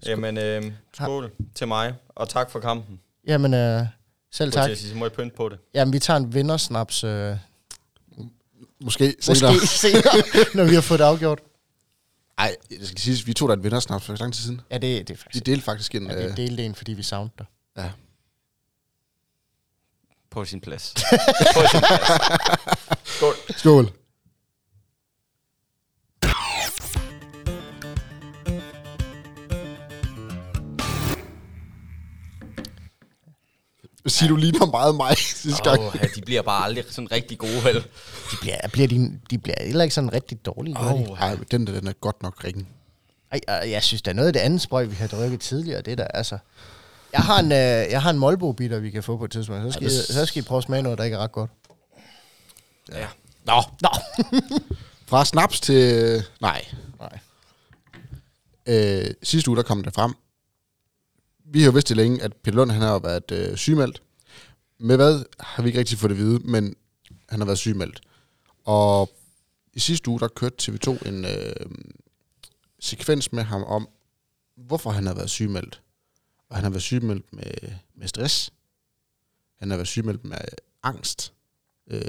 Jamen, 0.07 0.39
øh, 0.39 0.73
skål 0.95 1.33
til 1.55 1.69
mig, 1.69 1.95
og 2.09 2.29
tak 2.29 2.51
for 2.51 2.61
kampen. 2.61 3.01
Jamen, 3.27 3.55
øh, 3.55 3.87
selv 4.31 4.53
tak. 4.53 4.69
Tak. 4.71 4.79
Må 4.95 5.05
jeg 5.05 5.13
pynte 5.13 5.37
på 5.37 5.49
det? 5.49 5.59
Jamen, 5.75 5.93
vi 5.93 5.99
tager 5.99 6.17
en 6.17 6.35
vindersnaps 6.35 7.05
øh, 7.05 7.37
Måske 8.81 9.17
senere. 9.21 9.53
måske 9.53 9.67
senere, 9.67 10.23
når 10.57 10.65
vi 10.65 10.75
har 10.75 10.81
fået 10.81 10.99
det 11.01 11.05
afgjort. 11.05 11.41
Nej, 12.39 12.57
det 12.71 12.89
skal 12.89 12.99
siges, 12.99 13.27
vi 13.27 13.33
tog 13.33 13.49
da 13.49 13.55
en 13.55 13.63
vindersnaps 13.65 14.05
for 14.05 14.17
lang 14.21 14.35
tid 14.35 14.43
siden. 14.43 14.61
Ja, 14.71 14.79
det, 14.79 14.83
det 14.83 15.11
er 15.11 15.15
Vi 15.15 15.17
faktisk... 15.17 15.47
delte 15.47 15.65
faktisk 15.65 15.95
en... 15.95 16.07
Ja, 16.11 16.25
øh, 16.25 16.37
vi 16.37 16.43
delte 16.43 16.65
en, 16.65 16.75
fordi 16.75 16.93
vi 16.93 17.03
savnede 17.03 17.33
dig. 17.39 17.47
ja. 17.77 17.91
På 20.31 20.45
sin 20.45 20.61
plads. 20.61 20.95
på 21.55 21.63
sin 21.71 21.81
plads. 21.81 22.09
Skål. 23.17 23.35
Skål. 23.57 23.93
Siger 34.09 34.29
du 34.29 34.37
ligner 34.37 34.67
meget 34.67 34.95
mig 34.95 35.17
sidste 35.19 35.63
gang. 35.63 35.81
Oh, 35.81 35.97
ja, 36.03 36.07
de 36.15 36.21
bliver 36.21 36.43
bare 36.43 36.65
aldrig 36.65 36.85
sådan 36.91 37.13
rigtig 37.13 37.39
gode, 37.39 37.65
vel? 37.65 37.75
De 38.31 38.37
bliver, 38.41 38.57
bliver, 38.73 38.89
de, 38.89 39.19
de 39.31 39.39
bliver 39.39 39.57
heller 39.61 39.83
ikke 39.85 39.95
sådan 39.95 40.13
rigtig 40.13 40.45
dårlige. 40.47 40.75
de? 40.75 41.07
Ej, 41.21 41.37
den 41.51 41.67
der, 41.67 41.73
den 41.81 41.89
er 41.89 41.93
godt 41.93 42.23
nok 42.23 42.45
ringen. 42.45 42.67
Ej, 43.33 43.41
øh, 43.65 43.71
jeg 43.71 43.83
synes, 43.83 44.03
der 44.03 44.11
er 44.11 44.15
noget 44.15 44.27
af 44.27 44.33
det 44.33 44.41
andet 44.41 44.61
sprøjt, 44.61 44.91
vi 44.91 44.95
har 44.97 45.07
drukket 45.07 45.41
tidligere. 45.41 45.81
Det 45.83 45.99
der, 45.99 46.05
altså... 46.05 46.39
Jeg 47.13 47.21
har 47.21 47.39
en, 47.41 47.53
øh, 47.53 47.59
jeg 47.93 48.03
har 48.03 48.11
en 48.11 48.19
Molbo-bitter, 48.19 48.79
vi 48.79 48.91
kan 48.91 49.03
få 49.03 49.17
på 49.17 49.25
et 49.25 49.31
tidspunkt. 49.31 49.63
Så 49.65 49.73
skal, 49.73 49.85
ja, 49.85 49.89
det- 49.99 50.09
I, 50.09 50.13
så 50.13 50.27
skal 50.27 50.43
I 50.43 50.45
prøve 50.47 50.59
at 50.59 50.65
smage 50.65 50.83
noget, 50.83 50.99
der 50.99 51.05
ikke 51.05 51.15
er 51.17 51.21
ret 51.21 51.33
godt. 51.33 51.51
Ja. 52.93 53.07
Nå, 53.47 53.63
Nå! 53.83 53.89
fra 55.09 55.25
snaps 55.25 55.61
til... 55.61 56.23
Nej. 56.41 56.65
Nej. 57.01 57.19
Øh, 58.67 59.11
sidste 59.23 59.51
uge, 59.51 59.57
der 59.57 59.63
kom 59.63 59.83
det 59.83 59.95
frem. 59.95 60.15
Vi 61.51 61.61
har 61.61 61.67
jo 61.67 61.73
vidst 61.73 61.89
det 61.89 61.97
længe, 61.97 62.23
at 62.23 62.37
Peter 62.37 62.57
Lund 62.57 62.71
han 62.71 62.83
har 62.83 62.99
været 62.99 63.31
øh, 63.31 63.57
sygemeldt. 63.57 64.03
med 64.79 64.97
hvad, 64.97 65.25
har 65.41 65.63
vi 65.63 65.69
ikke 65.69 65.79
rigtig 65.79 65.99
fået 65.99 66.11
det 66.11 66.17
at 66.17 66.23
vide, 66.23 66.39
men 66.39 66.77
han 67.29 67.41
har 67.41 67.47
været 67.47 67.59
sygemeldt. 67.59 68.01
Og 68.65 69.11
i 69.73 69.79
sidste 69.79 70.11
uge, 70.11 70.21
der 70.21 70.29
kørte 70.29 70.57
TV2 70.63 71.09
en 71.09 71.25
øh, 71.25 71.67
sekvens 72.81 73.33
med 73.33 73.43
ham 73.43 73.63
om, 73.63 73.89
hvorfor 74.57 74.91
han 74.91 75.07
har 75.07 75.15
været 75.15 75.31
sygemeldt. 75.31 75.83
Og 76.49 76.57
han 76.57 76.65
har 76.65 76.71
været 76.71 76.83
sygemeldt 76.83 77.33
med, 77.33 77.71
med 77.95 78.09
stress. 78.09 78.53
Han 79.59 79.71
har 79.71 79.77
været 79.77 79.89
sygemeldt 79.89 80.25
med 80.25 80.37
øh, 80.37 80.59
angst 80.83 81.33
øh, 81.87 82.03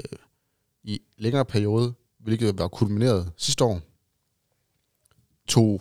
i 0.82 1.00
længere 1.16 1.44
periode, 1.44 1.94
hvilket 2.18 2.58
var 2.58 2.68
kulmineret 2.68 3.32
sidste 3.36 3.64
år. 3.64 3.80
Tog 5.48 5.80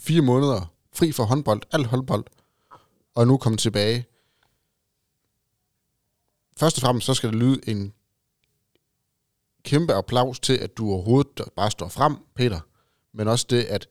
fire 0.00 0.22
måneder 0.22 0.74
fri 0.92 1.12
fra 1.12 1.24
håndbold, 1.24 1.62
alt 1.72 1.86
håndbold, 1.86 2.24
og 3.18 3.26
nu 3.26 3.36
komme 3.36 3.58
tilbage. 3.58 4.06
Først 6.56 6.76
og 6.76 6.80
fremmest 6.80 7.06
så 7.06 7.14
skal 7.14 7.32
der 7.32 7.36
lyde 7.36 7.60
en 7.66 7.94
kæmpe 9.62 9.94
applaus 9.94 10.40
til, 10.40 10.56
at 10.56 10.76
du 10.76 10.92
overhovedet 10.92 11.42
bare 11.56 11.70
står 11.70 11.88
frem, 11.88 12.16
Peter, 12.34 12.60
men 13.12 13.28
også 13.28 13.46
det, 13.50 13.64
at, 13.64 13.88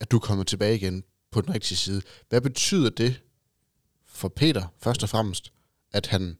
at 0.00 0.10
du 0.10 0.18
kommer 0.18 0.44
tilbage 0.44 0.76
igen 0.76 1.04
på 1.30 1.40
den 1.40 1.54
rigtige 1.54 1.78
side. 1.78 2.02
Hvad 2.28 2.40
betyder 2.40 2.90
det 2.90 3.22
for 4.06 4.28
Peter, 4.28 4.66
først 4.78 5.02
og 5.02 5.08
fremmest, 5.08 5.52
at 5.92 6.06
han 6.06 6.38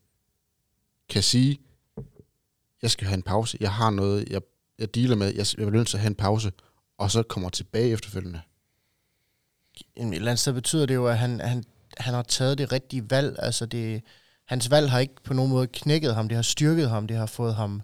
kan 1.08 1.22
sige, 1.22 1.60
jeg 2.82 2.90
skal 2.90 3.06
have 3.06 3.16
en 3.16 3.22
pause, 3.22 3.58
jeg 3.60 3.72
har 3.72 3.90
noget, 3.90 4.28
jeg, 4.28 4.42
jeg 4.78 4.94
dealer 4.94 5.16
med, 5.16 5.34
jeg, 5.34 5.46
jeg 5.58 5.66
vil 5.66 5.74
nødt 5.74 5.88
til 5.88 5.96
at 5.96 6.00
have 6.00 6.10
en 6.10 6.14
pause, 6.14 6.52
og 6.98 7.10
så 7.10 7.22
kommer 7.22 7.48
tilbage 7.48 7.90
efterfølgende? 7.90 8.40
Et 9.96 10.14
eller 10.14 10.30
andet 10.30 10.38
sted 10.38 10.52
betyder 10.52 10.86
det 10.86 10.94
jo, 10.94 11.06
at 11.06 11.18
han, 11.18 11.40
han, 11.40 11.64
han 11.98 12.14
har 12.14 12.22
taget 12.22 12.58
det 12.58 12.72
rigtige 12.72 13.10
valg. 13.10 13.36
Altså 13.38 13.66
det, 13.66 14.02
hans 14.46 14.70
valg 14.70 14.90
har 14.90 14.98
ikke 14.98 15.22
på 15.24 15.34
nogen 15.34 15.50
måde 15.50 15.66
knækket 15.66 16.14
ham, 16.14 16.28
det 16.28 16.36
har 16.36 16.42
styrket 16.42 16.90
ham, 16.90 17.06
det 17.06 17.16
har 17.16 17.26
fået 17.26 17.54
ham 17.54 17.82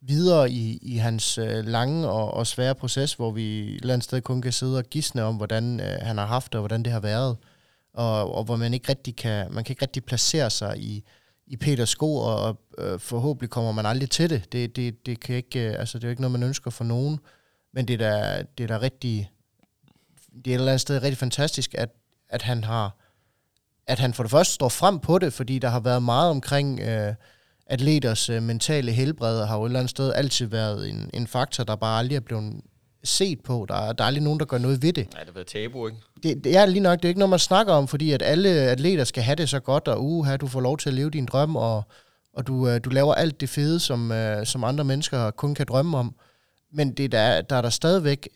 videre 0.00 0.50
i, 0.50 0.78
i 0.82 0.96
hans 0.96 1.38
øh, 1.38 1.66
lange 1.66 2.08
og, 2.08 2.34
og 2.34 2.46
svære 2.46 2.74
proces, 2.74 3.14
hvor 3.14 3.30
vi 3.30 3.74
et 3.74 3.80
eller 3.80 3.94
andet 3.94 4.04
sted 4.04 4.20
kun 4.20 4.42
kan 4.42 4.52
sidde 4.52 4.78
og 4.78 4.84
gisne 4.84 5.22
om, 5.22 5.36
hvordan 5.36 5.80
øh, 5.80 5.98
han 6.02 6.18
har 6.18 6.26
haft 6.26 6.52
det, 6.52 6.54
og 6.54 6.62
hvordan 6.62 6.82
det 6.82 6.92
har 6.92 7.00
været. 7.00 7.36
Og, 7.94 8.34
og 8.34 8.44
hvor 8.44 8.56
man 8.56 8.74
ikke 8.74 8.88
rigtig 8.88 9.16
kan, 9.16 9.52
man 9.52 9.64
kan 9.64 9.72
ikke 9.72 9.82
rigtig 9.82 10.04
placere 10.04 10.50
sig 10.50 10.78
i, 10.78 11.04
i 11.46 11.56
Peters 11.56 11.88
sko, 11.88 12.16
og, 12.16 12.36
og 12.36 12.60
øh, 12.78 13.00
forhåbentlig 13.00 13.50
kommer 13.50 13.72
man 13.72 13.86
aldrig 13.86 14.10
til 14.10 14.30
det. 14.30 14.52
Det, 14.52 14.76
det, 14.76 15.06
det, 15.06 15.20
kan 15.20 15.36
ikke, 15.36 15.68
øh, 15.68 15.78
altså, 15.78 15.98
det 15.98 16.04
er 16.04 16.08
jo 16.08 16.10
ikke 16.10 16.22
noget, 16.22 16.38
man 16.38 16.48
ønsker 16.48 16.70
for 16.70 16.84
nogen, 16.84 17.18
men 17.74 17.88
det 17.88 18.02
er 18.02 18.10
da, 18.10 18.42
det 18.58 18.64
er 18.64 18.68
da 18.68 18.80
rigtig, 18.80 19.30
det 20.44 20.50
er 20.50 20.54
et 20.54 20.54
eller 20.54 20.72
andet 20.72 20.80
sted 20.80 21.02
rigtig 21.02 21.18
fantastisk, 21.18 21.74
at, 21.74 21.88
at 22.28 22.42
han 22.42 22.64
har, 22.64 22.96
at 23.86 23.98
han 23.98 24.14
for 24.14 24.22
det 24.22 24.30
første 24.30 24.54
står 24.54 24.68
frem 24.68 24.98
på 24.98 25.18
det, 25.18 25.32
fordi 25.32 25.58
der 25.58 25.68
har 25.68 25.80
været 25.80 26.02
meget 26.02 26.30
omkring 26.30 26.80
øh, 26.80 27.14
atleters 27.66 28.30
øh, 28.30 28.42
mentale 28.42 28.92
helbred, 28.92 29.46
har 29.46 29.56
jo 29.56 29.64
et 29.64 29.68
eller 29.68 29.78
andet 29.80 29.90
sted 29.90 30.12
altid 30.12 30.46
været 30.46 30.88
en, 30.88 31.10
en 31.14 31.26
faktor, 31.26 31.64
der 31.64 31.76
bare 31.76 31.98
aldrig 31.98 32.16
er 32.16 32.20
blevet 32.20 32.54
set 33.04 33.40
på. 33.44 33.66
Der, 33.68 33.74
er- 33.74 33.92
der 33.92 34.04
er 34.04 34.06
aldrig 34.06 34.22
nogen, 34.24 34.40
der 34.40 34.46
gør 34.46 34.58
noget 34.58 34.82
ved 34.82 34.92
det. 34.92 35.12
Nej, 35.12 35.20
det 35.20 35.28
har 35.28 35.34
været 35.34 35.46
tabu, 35.46 35.86
ikke? 35.86 35.98
Det, 36.22 36.44
det 36.44 36.56
er 36.56 36.66
lige 36.66 36.80
nok, 36.82 36.98
det 36.98 37.04
er 37.04 37.08
ikke 37.08 37.18
noget, 37.18 37.30
man 37.30 37.38
snakker 37.38 37.72
om, 37.72 37.88
fordi 37.88 38.12
at 38.12 38.22
alle 38.22 38.48
atleter 38.50 39.04
skal 39.04 39.22
have 39.22 39.34
det 39.36 39.48
så 39.48 39.60
godt, 39.60 39.88
og 39.88 40.04
uha, 40.04 40.36
du 40.36 40.46
får 40.46 40.60
lov 40.60 40.78
til 40.78 40.88
at 40.88 40.94
leve 40.94 41.10
din 41.10 41.26
drøm, 41.26 41.56
og, 41.56 41.82
og 42.34 42.46
du, 42.46 42.68
øh, 42.68 42.80
du 42.84 42.90
laver 42.90 43.14
alt 43.14 43.40
det 43.40 43.48
fede, 43.48 43.80
som, 43.80 44.12
øh, 44.12 44.46
som 44.46 44.64
andre 44.64 44.84
mennesker 44.84 45.30
kun 45.30 45.54
kan 45.54 45.66
drømme 45.68 45.98
om. 45.98 46.14
Men 46.72 46.92
det 46.92 47.12
der, 47.12 47.40
der 47.42 47.56
er 47.56 47.62
der 47.62 47.70
stadigvæk 47.70 48.28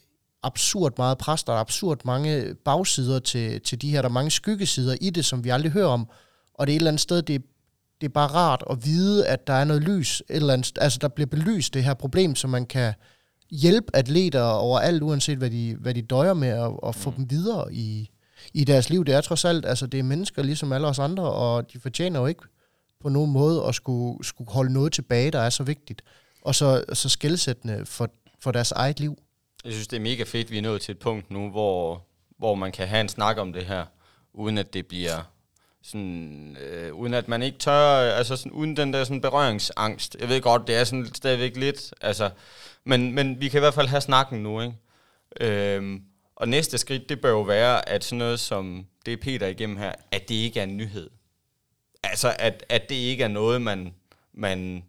absurd 0.42 0.92
meget 0.98 1.18
pres, 1.18 1.44
der 1.44 1.52
er 1.52 1.56
absurd 1.56 2.00
mange 2.04 2.54
bagsider 2.64 3.18
til, 3.18 3.60
til 3.60 3.82
de 3.82 3.90
her, 3.90 4.02
der 4.02 4.08
er 4.08 4.12
mange 4.12 4.30
skyggesider 4.30 4.96
i 5.00 5.10
det, 5.10 5.24
som 5.24 5.44
vi 5.44 5.48
aldrig 5.48 5.72
hører 5.72 5.88
om. 5.88 6.08
Og 6.54 6.66
det 6.66 6.72
er 6.72 6.76
et 6.76 6.80
eller 6.80 6.90
andet 6.90 7.00
sted, 7.00 7.22
det, 7.22 7.42
det 8.00 8.06
er 8.06 8.12
bare 8.12 8.26
rart 8.26 8.64
at 8.70 8.84
vide, 8.84 9.26
at 9.26 9.46
der 9.46 9.52
er 9.52 9.64
noget 9.64 9.82
lys, 9.82 10.22
et 10.30 10.36
eller 10.36 10.52
andet, 10.52 10.78
altså 10.80 10.98
der 10.98 11.08
bliver 11.08 11.26
belyst 11.26 11.74
det 11.74 11.84
her 11.84 11.94
problem, 11.94 12.34
så 12.34 12.46
man 12.48 12.66
kan 12.66 12.94
hjælpe 13.50 13.96
atleter 13.96 14.42
overalt, 14.42 15.02
uanset 15.02 15.38
hvad 15.38 15.50
de, 15.50 15.76
hvad 15.80 15.94
de 15.94 16.02
døjer 16.02 16.34
med, 16.34 16.58
og, 16.58 16.84
og 16.84 16.94
få 16.94 17.12
dem 17.16 17.30
videre 17.30 17.74
i, 17.74 18.10
i 18.54 18.64
deres 18.64 18.90
liv. 18.90 19.04
Det 19.04 19.14
er 19.14 19.20
trods 19.20 19.44
alt, 19.44 19.66
altså 19.66 19.86
det 19.86 20.00
er 20.00 20.04
mennesker 20.04 20.42
ligesom 20.42 20.72
alle 20.72 20.86
os 20.86 20.98
andre, 20.98 21.32
og 21.32 21.72
de 21.72 21.80
fortjener 21.80 22.20
jo 22.20 22.26
ikke 22.26 22.42
på 23.00 23.08
nogen 23.08 23.32
måde 23.32 23.64
at 23.64 23.74
skulle, 23.74 24.24
skulle 24.24 24.50
holde 24.50 24.72
noget 24.72 24.92
tilbage, 24.92 25.30
der 25.30 25.40
er 25.40 25.50
så 25.50 25.62
vigtigt, 25.62 26.02
og 26.42 26.54
så, 26.54 26.84
så 26.92 27.08
skældsættende 27.08 27.86
for, 27.86 28.08
for 28.42 28.50
deres 28.50 28.72
eget 28.72 29.00
liv. 29.00 29.18
Jeg 29.64 29.72
synes, 29.72 29.88
det 29.88 29.96
er 29.96 30.00
mega 30.00 30.22
fedt, 30.22 30.50
vi 30.50 30.58
er 30.58 30.62
nået 30.62 30.80
til 30.80 30.92
et 30.92 30.98
punkt 30.98 31.30
nu, 31.30 31.50
hvor, 31.50 32.06
hvor 32.38 32.54
man 32.54 32.72
kan 32.72 32.88
have 32.88 33.00
en 33.00 33.08
snak 33.08 33.38
om 33.38 33.52
det 33.52 33.66
her, 33.66 33.86
uden 34.32 34.58
at 34.58 34.74
det 34.74 34.86
bliver 34.86 35.22
sådan, 35.82 36.56
øh, 36.60 36.94
uden 36.94 37.14
at 37.14 37.28
man 37.28 37.42
ikke 37.42 37.58
tør, 37.58 38.12
altså 38.12 38.36
sådan, 38.36 38.52
uden 38.52 38.76
den 38.76 38.92
der 38.92 39.04
sådan 39.04 39.20
berøringsangst. 39.20 40.16
Jeg 40.20 40.28
ved 40.28 40.40
godt, 40.40 40.66
det 40.66 40.76
er 40.76 40.84
sådan 40.84 41.14
stadigvæk 41.14 41.56
lidt, 41.56 41.94
altså, 42.00 42.30
men, 42.84 43.14
men 43.14 43.40
vi 43.40 43.48
kan 43.48 43.58
i 43.58 43.60
hvert 43.60 43.74
fald 43.74 43.88
have 43.88 44.00
snakken 44.00 44.42
nu, 44.42 44.60
ikke? 44.60 44.76
Øhm, 45.40 46.02
og 46.36 46.48
næste 46.48 46.78
skridt, 46.78 47.08
det 47.08 47.20
bør 47.20 47.30
jo 47.30 47.40
være, 47.40 47.88
at 47.88 48.04
sådan 48.04 48.18
noget 48.18 48.40
som 48.40 48.86
det 49.06 49.12
er 49.12 49.16
Peter 49.16 49.46
igennem 49.46 49.76
her, 49.76 49.92
at 50.10 50.28
det 50.28 50.34
ikke 50.34 50.60
er 50.60 50.64
en 50.64 50.76
nyhed. 50.76 51.10
Altså, 52.02 52.36
at, 52.38 52.64
at 52.68 52.88
det 52.88 52.94
ikke 52.94 53.24
er 53.24 53.28
noget, 53.28 53.62
man, 53.62 53.94
man 54.32 54.84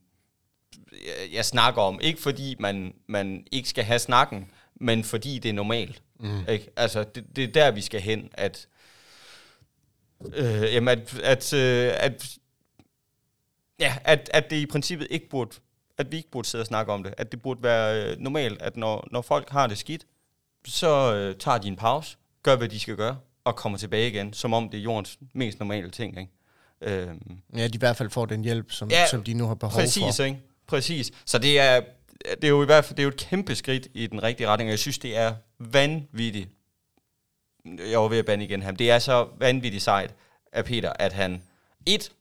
jeg, 0.92 1.34
jeg 1.34 1.46
snakker 1.46 1.82
om. 1.82 2.00
Ikke 2.02 2.22
fordi 2.22 2.56
man, 2.60 2.94
man 3.08 3.48
ikke 3.52 3.70
skal 3.70 3.84
have 3.84 4.00
snakken, 4.00 4.52
men 4.82 5.04
fordi 5.04 5.40
det 5.40 5.50
er 5.50 5.54
normalt. 5.54 6.02
Mm. 6.20 6.48
Ikke? 6.50 6.70
Altså, 6.76 7.04
det, 7.04 7.26
det 7.36 7.44
er 7.44 7.48
der, 7.52 7.72
vi 7.72 7.82
skal 7.82 8.02
hen, 8.02 8.30
at, 8.34 8.68
øh, 10.34 10.62
jamen, 10.74 10.88
at, 10.90 11.20
at, 11.20 11.54
øh, 11.54 11.92
at, 11.96 12.38
ja, 13.80 13.96
at, 14.04 14.30
at 14.34 14.50
det 14.50 14.56
i 14.56 14.66
princippet 14.66 15.08
ikke 15.12 15.30
burde, 15.30 15.56
at 15.98 16.12
vi 16.12 16.18
ikke 16.18 16.32
burde 16.32 16.48
sidde 16.48 16.62
og 16.62 16.66
snakke 16.66 16.92
om 16.92 17.04
det. 17.04 17.14
At 17.18 17.32
det 17.32 17.42
burde 17.42 17.64
være 17.64 18.12
øh, 18.12 18.18
normalt, 18.20 18.62
at 18.62 18.78
når, 18.78 19.08
når 19.12 19.22
folk 19.22 19.50
har 19.50 19.68
det 19.68 19.78
skidt, 19.78 20.06
så 20.66 21.14
øh, 21.16 21.36
tager 21.36 21.58
de 21.58 21.68
en 21.68 21.76
pause, 21.76 22.18
gør, 22.44 22.56
hvad 22.56 22.70
de 22.70 22.80
skal 22.80 22.96
gøre, 22.96 23.18
og 23.44 23.56
kommer 23.56 23.78
tilbage 23.78 24.08
igen, 24.08 24.34
som 24.34 24.54
om 24.54 24.70
det 24.70 24.78
er 24.78 24.82
jordens 24.84 25.20
mest 25.34 25.60
normale 25.60 25.90
ting. 25.92 26.20
Ikke? 26.20 26.32
Øhm, 26.82 27.38
Ja, 27.56 27.68
de 27.68 27.76
i 27.76 27.78
hvert 27.78 27.98
fald 27.98 28.10
får 28.10 28.26
den 28.26 28.44
hjælp, 28.44 28.72
som, 28.72 28.90
Ja, 28.90 29.08
som 29.08 29.24
de 29.24 29.34
nu 29.34 29.48
har 29.48 29.56
behov 29.56 29.80
Præcis, 29.82 30.18
for. 30.18 30.24
ikke? 30.24 30.40
Præcis. 30.68 31.12
Så 31.26 31.40
det 31.40 31.60
er, 31.60 31.82
det 32.26 32.44
er 32.44 32.50
jo 32.50 32.64
i 32.64 32.66
hvert 32.66 32.86
fald 32.86 32.96
det 32.96 33.04
er 33.04 33.06
jo 33.06 33.10
et 33.10 33.18
kæmpe 33.18 33.56
skridt 33.56 33.88
i 33.94 34.08
den 34.08 34.24
rigtige 34.24 34.48
retning, 34.48 34.68
og 34.68 34.72
jeg 34.72 34.80
synes, 34.80 35.00
det 35.00 35.18
er 35.18 35.34
vanvittigt. 35.60 36.50
Jeg 37.66 38.00
var 38.00 38.08
ved 38.08 38.18
at 38.18 38.26
bande 38.26 38.46
igen 38.46 38.62
ham. 38.62 38.76
Det 38.76 38.92
er 38.92 39.00
så 39.00 39.28
vanvittigt 39.40 39.84
sejt 39.84 40.14
af 40.54 40.66
Peter, 40.66 40.94
at 41.00 41.14
han 41.14 41.42
et, 41.86 42.12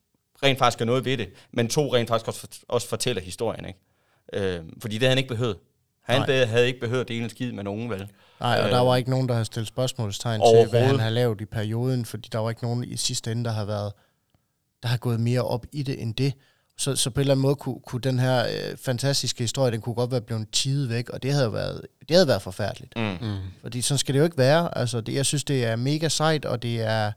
rent 0.43 0.59
faktisk 0.59 0.79
gør 0.79 0.85
noget 0.85 1.05
ved 1.05 1.17
det, 1.17 1.29
men 1.53 1.69
to, 1.69 1.95
rent 1.95 2.09
faktisk 2.09 2.29
også, 2.29 2.49
også 2.69 2.89
fortæller 2.89 3.23
historien, 3.23 3.65
ikke? 3.65 3.79
Øh, 4.33 4.65
fordi 4.81 4.95
det 4.95 5.03
havde 5.03 5.11
han 5.11 5.19
ikke 5.19 5.29
behøvet. 5.29 5.57
Han 6.03 6.21
Nej. 6.29 6.45
havde 6.45 6.67
ikke 6.67 6.81
behøvet 6.81 7.01
at 7.01 7.09
dele 7.09 7.25
en 7.25 7.31
skid 7.31 7.53
med 7.53 7.65
nogen, 7.65 7.91
vel? 7.91 8.09
Nej, 8.41 8.59
og 8.59 8.65
Øh, 8.65 8.71
der 8.71 8.81
var 8.81 8.97
ikke 8.97 9.11
nogen, 9.11 9.29
der 9.29 9.35
har 9.35 9.45
stillet 9.45 9.69
spørgsmålstegn 9.69 10.41
til, 10.41 10.71
hvad 10.71 10.83
han 10.83 10.99
har 10.99 11.11
lavet 11.11 11.41
i 11.41 11.45
perioden, 11.45 12.05
fordi 12.05 12.29
der 12.33 12.39
var 12.39 12.51
ikke 12.51 12.63
nogen 12.63 12.85
i 12.85 12.97
sidste 12.97 13.33
ende, 13.33 13.45
der 13.45 13.51
har 13.51 13.65
været, 13.65 13.93
der 14.83 14.89
har 14.89 14.97
gået 14.97 15.21
mere 15.21 15.43
op 15.43 15.67
i 15.73 15.83
det 15.83 16.03
end 16.03 16.15
det. 16.15 16.35
Så, 16.81 16.97
så 16.97 17.11
på 17.11 17.21
en 17.21 17.21
eller 17.21 17.35
anden 17.35 17.43
måde 17.43 17.55
kunne, 17.55 17.81
kunne 17.87 18.01
den 18.01 18.19
her 18.19 18.47
øh, 18.47 18.77
fantastiske 18.77 19.43
historie, 19.43 19.73
den 19.73 19.81
kunne 19.81 19.95
godt 19.95 20.11
være 20.11 20.21
blevet 20.21 20.47
tidet 20.53 20.89
væk, 20.89 21.11
og 21.11 21.23
det 21.23 21.33
havde 21.33 21.53
været, 21.53 21.87
det 22.09 22.17
havde 22.17 22.29
været 22.29 22.43
forfærdeligt. 22.43 22.93
Mm. 22.97 23.03
Mm. 23.03 23.39
Fordi 23.63 23.83
sådan 23.83 23.99
skal 23.99 24.15
det 24.15 24.19
jo 24.19 24.25
ikke 24.25 24.39
være. 24.39 24.79
Altså, 24.79 25.01
det, 25.01 25.15
jeg 25.15 25.27
synes, 25.27 25.45
det 25.45 25.65
er 25.65 25.77
mega 25.77 26.09
sejt, 26.09 26.45
og 26.45 26.63
det 26.63 26.81
er... 26.81 27.13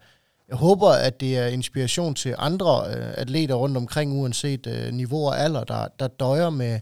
Jeg 0.47 0.57
håber, 0.57 0.89
at 0.89 1.19
det 1.19 1.37
er 1.37 1.47
inspiration 1.47 2.15
til 2.15 2.35
andre 2.37 2.83
øh, 2.87 3.13
atleter 3.17 3.55
rundt 3.55 3.77
omkring, 3.77 4.21
uanset 4.21 4.67
øh, 4.67 4.93
niveau 4.93 5.27
og 5.27 5.39
alder, 5.39 5.63
der, 5.63 5.87
der 5.99 6.07
døjer 6.07 6.49
med, 6.49 6.79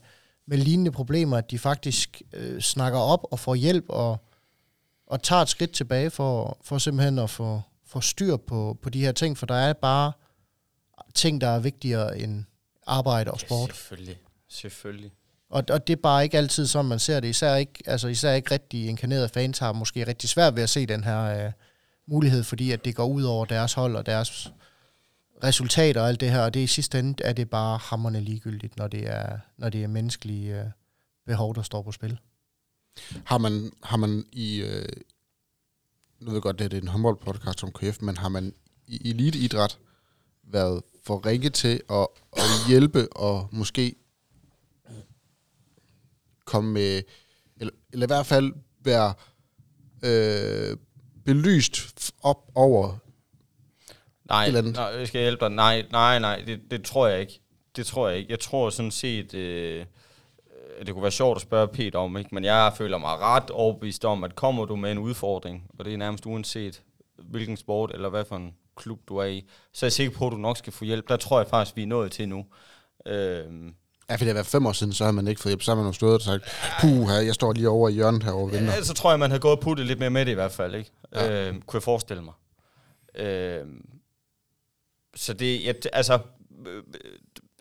med 0.48 0.58
lignende 0.58 0.92
problemer, 0.92 1.38
at 1.38 1.52
de 1.52 1.60
faktisk 1.60 2.22
øh, 2.34 2.62
snakker 2.62 3.00
op 3.00 3.28
og 3.32 3.40
får 3.40 3.56
hjælp 3.56 3.86
og, 3.90 4.18
og 5.08 5.24
tager 5.24 5.42
et 5.42 5.50
skridt 5.50 5.72
tilbage 5.72 6.10
for, 6.10 6.58
for 6.64 6.78
simpelthen 6.78 7.20
at 7.20 7.30
få, 7.30 7.62
få 7.88 8.02
styr 8.02 8.38
på, 8.38 8.78
på 8.82 8.90
de 8.90 9.02
her 9.02 9.12
ting, 9.12 9.38
for 9.38 9.46
der 9.46 9.56
er 9.56 9.74
bare 9.74 10.12
ting, 11.14 11.42
der 11.42 11.48
er 11.48 11.60
vigtigere 11.60 12.20
end 12.20 12.46
arbejde 12.92 13.32
og 13.32 13.40
sport. 13.40 13.70
Ja, 13.70 13.74
selvfølgelig. 13.74 14.18
Selvfølgelig. 14.50 15.12
Og, 15.50 15.64
og 15.70 15.88
det 15.88 15.94
er 15.94 16.02
bare 16.02 16.24
ikke 16.24 16.38
altid 16.38 16.68
sådan, 16.68 16.90
man 16.90 17.00
ser 17.00 17.20
det. 17.20 17.28
Især 17.28 17.56
ikke, 17.56 17.84
altså 17.86 18.08
især 18.08 18.34
ikke 18.34 18.52
rigtig 18.52 18.88
inkarnerede 18.88 19.30
fans 19.30 19.60
har 19.60 19.74
måske 19.74 20.08
rigtig 20.08 20.30
svært 20.30 20.56
ved 20.56 20.64
at 20.64 20.70
se 20.70 20.86
den 20.86 21.04
her 21.04 21.46
øh, 21.46 21.52
mulighed, 22.08 22.44
fordi 22.44 22.72
at 22.72 22.86
det 22.86 22.96
går 22.96 23.06
ud 23.06 23.24
over 23.24 23.46
deres 23.46 23.74
hold 23.74 23.96
og 23.96 24.06
deres 24.06 24.52
resultater 25.44 26.02
og 26.02 26.08
alt 26.08 26.20
det 26.20 26.32
her. 26.32 26.42
Og 26.42 26.54
det 26.54 26.60
i 26.60 26.68
sidste 26.68 27.00
ende 27.00 27.24
er 27.24 27.34
det 27.34 27.50
bare 27.50 27.78
hammerne 27.78 28.22
ligegyldigt, 28.22 28.78
når 28.78 28.88
det 28.88 29.10
er, 29.10 29.40
når 29.58 29.70
det 29.70 29.84
er 29.84 29.88
menneskelige 29.88 30.60
øh, 30.60 30.66
behov, 31.26 31.56
der 31.56 31.62
står 31.62 31.82
på 31.82 31.92
spil. 31.92 32.20
Har 33.26 33.38
man, 33.38 33.72
har 33.84 33.98
man 33.98 34.26
i... 34.32 34.62
Øh, 34.62 34.86
nu 36.20 36.26
ved 36.26 36.34
jeg 36.34 36.42
godt, 36.42 36.60
det 36.60 36.74
er 36.74 36.82
en 36.82 36.88
håndboldpodcast 36.88 37.64
om 37.64 37.72
KF, 37.72 38.02
men 38.02 38.18
har 38.18 38.30
man 38.30 38.54
i 38.88 39.10
eliteidræt 39.10 39.78
været 40.44 40.82
for 41.04 41.26
ringe 41.26 41.50
til 41.50 41.82
at, 41.90 42.08
at 42.34 42.44
hjælpe 42.68 43.14
og 43.14 43.48
måske 43.52 43.96
komme 46.46 46.72
med... 46.72 47.04
Eller, 47.60 47.74
eller 47.94 48.06
i 48.06 48.12
hvert 48.14 48.26
fald 48.26 48.54
være 48.84 49.14
øh, 50.04 50.78
belyst 51.26 52.12
op 52.24 52.52
over 52.56 52.98
Nej, 54.32 54.46
eller 54.46 54.60
andet. 54.60 54.74
nej, 54.74 54.86
jeg 54.86 55.08
skal 55.08 55.22
hjælpe 55.22 55.46
dig. 55.46 55.50
Nej, 55.52 55.86
nej, 55.92 56.20
nej, 56.20 56.44
det, 56.48 56.72
det 56.72 56.84
tror 56.84 57.08
jeg 57.08 57.20
ikke. 57.20 57.42
Det 57.76 57.86
tror 57.86 58.10
jeg 58.10 58.18
ikke. 58.18 58.32
Jeg 58.32 58.40
tror 58.40 58.70
sådan 58.70 58.92
set, 58.92 59.34
øh, 59.34 59.86
det 60.86 60.94
kunne 60.94 61.02
være 61.02 61.12
sjovt 61.12 61.36
at 61.36 61.42
spørge 61.42 61.68
Peter 61.68 62.00
om, 62.00 62.18
ikke? 62.18 62.36
men 62.36 62.44
jeg 62.44 62.74
føler 62.78 62.98
mig 62.98 63.18
ret 63.20 63.50
overbevist 63.50 64.06
om, 64.06 64.24
at 64.24 64.36
kommer 64.36 64.66
du 64.66 64.76
med 64.76 64.92
en 64.92 64.98
udfordring, 64.98 65.72
og 65.80 65.86
det 65.86 65.94
er 65.94 65.98
nærmest 65.98 66.26
uanset 66.26 66.82
hvilken 67.18 67.58
sport 67.58 67.92
eller 67.94 68.10
hvad 68.10 68.26
for 68.26 68.36
en 68.36 68.56
klub 68.82 69.00
du 69.10 69.18
er 69.18 69.26
i, 69.26 69.46
så 69.74 69.86
er 69.86 69.88
jeg 69.88 69.94
sikker 69.94 70.18
på, 70.18 70.28
at 70.28 70.32
du 70.32 70.38
nok 70.38 70.58
skal 70.58 70.74
få 70.74 70.86
hjælp. 70.86 71.10
Der 71.10 71.18
tror 71.18 71.40
jeg 71.40 71.48
faktisk, 71.48 71.76
vi 71.76 71.84
er 71.84 71.88
nået 71.88 72.12
til 72.12 72.30
nu. 72.30 72.46
Øh, 73.06 73.46
Ja, 74.10 74.16
for 74.16 74.20
det 74.20 74.28
har 74.28 74.34
været 74.34 74.46
fem 74.48 74.66
år 74.66 74.72
siden, 74.72 74.94
så 74.94 75.06
har 75.06 75.12
man 75.12 75.28
ikke 75.28 75.42
fået 75.42 75.52
hjælp. 75.52 75.62
Så 75.62 75.72
har 75.72 75.76
man 75.76 75.86
jo 75.86 75.92
stået 75.94 76.14
og 76.14 76.22
sagt, 76.22 76.44
puh, 76.82 77.08
her, 77.08 77.20
jeg 77.20 77.34
står 77.34 77.54
lige 77.54 77.70
over 77.70 77.90
i 77.90 77.94
hjørnet 77.94 78.24
herovre 78.24 78.52
venter. 78.52 78.74
Ja, 78.74 78.84
så 78.84 78.94
tror 78.94 79.10
jeg, 79.10 79.20
man 79.20 79.30
havde 79.32 79.42
gået 79.42 79.58
og 79.58 79.60
puttet 79.60 79.88
lidt 79.88 80.00
mere 80.00 80.10
med 80.10 80.26
det 80.26 80.32
i 80.32 80.36
hvert 80.36 80.52
fald, 80.52 80.76
ikke? 80.76 80.92
Ja. 81.16 81.50
Øh, 81.50 81.62
kunne 81.62 81.78
jeg 81.78 81.84
forestille 81.84 82.24
mig. 82.24 82.34
Øh, 83.16 83.66
så 85.16 85.34
det, 85.34 85.66
jeg, 85.66 85.76
altså, 85.94 86.20
øh, 86.68 86.84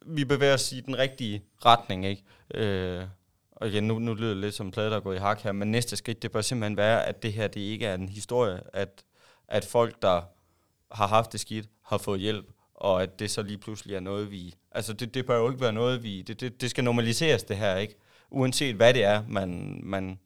vi 0.06 0.24
bevæger 0.24 0.54
os 0.54 0.72
i 0.72 0.80
den 0.80 0.98
rigtige 0.98 1.42
retning, 1.64 2.06
ikke? 2.06 2.22
Øh, 2.54 3.04
og 3.52 3.68
igen, 3.68 3.84
nu, 3.84 3.98
nu 3.98 4.14
lyder 4.14 4.28
det 4.34 4.40
lidt 4.40 4.54
som 4.54 4.70
plade, 4.70 4.90
der 4.90 4.96
er 4.96 5.00
gået 5.00 5.16
i 5.16 5.18
hak 5.18 5.40
her, 5.40 5.52
men 5.52 5.70
næste 5.70 5.96
skridt, 5.96 6.22
det 6.22 6.32
bør 6.32 6.40
simpelthen 6.40 6.76
være, 6.76 7.06
at 7.06 7.22
det 7.22 7.32
her, 7.32 7.46
det 7.46 7.60
ikke 7.60 7.86
er 7.86 7.94
en 7.94 8.08
historie, 8.08 8.60
at, 8.72 9.04
at 9.48 9.64
folk, 9.64 10.02
der 10.02 10.22
har 10.92 11.06
haft 11.06 11.32
det 11.32 11.40
skidt, 11.40 11.68
har 11.82 11.98
fået 11.98 12.20
hjælp, 12.20 12.46
og 12.74 13.02
at 13.02 13.18
det 13.18 13.30
så 13.30 13.42
lige 13.42 13.58
pludselig 13.58 13.94
er 13.94 14.00
noget, 14.00 14.30
vi... 14.30 14.54
Altså, 14.72 14.92
det, 14.92 15.14
det 15.14 15.26
bør 15.26 15.38
jo 15.38 15.48
ikke 15.50 15.60
være 15.60 15.72
noget, 15.72 16.02
vi... 16.02 16.22
Det, 16.22 16.40
det, 16.40 16.60
det 16.60 16.70
skal 16.70 16.84
normaliseres, 16.84 17.42
det 17.42 17.56
her, 17.56 17.76
ikke? 17.76 17.94
Uanset 18.30 18.74
hvad 18.74 18.94
det 18.94 19.04
er, 19.04 19.24
man, 19.28 19.80
man, 19.84 20.18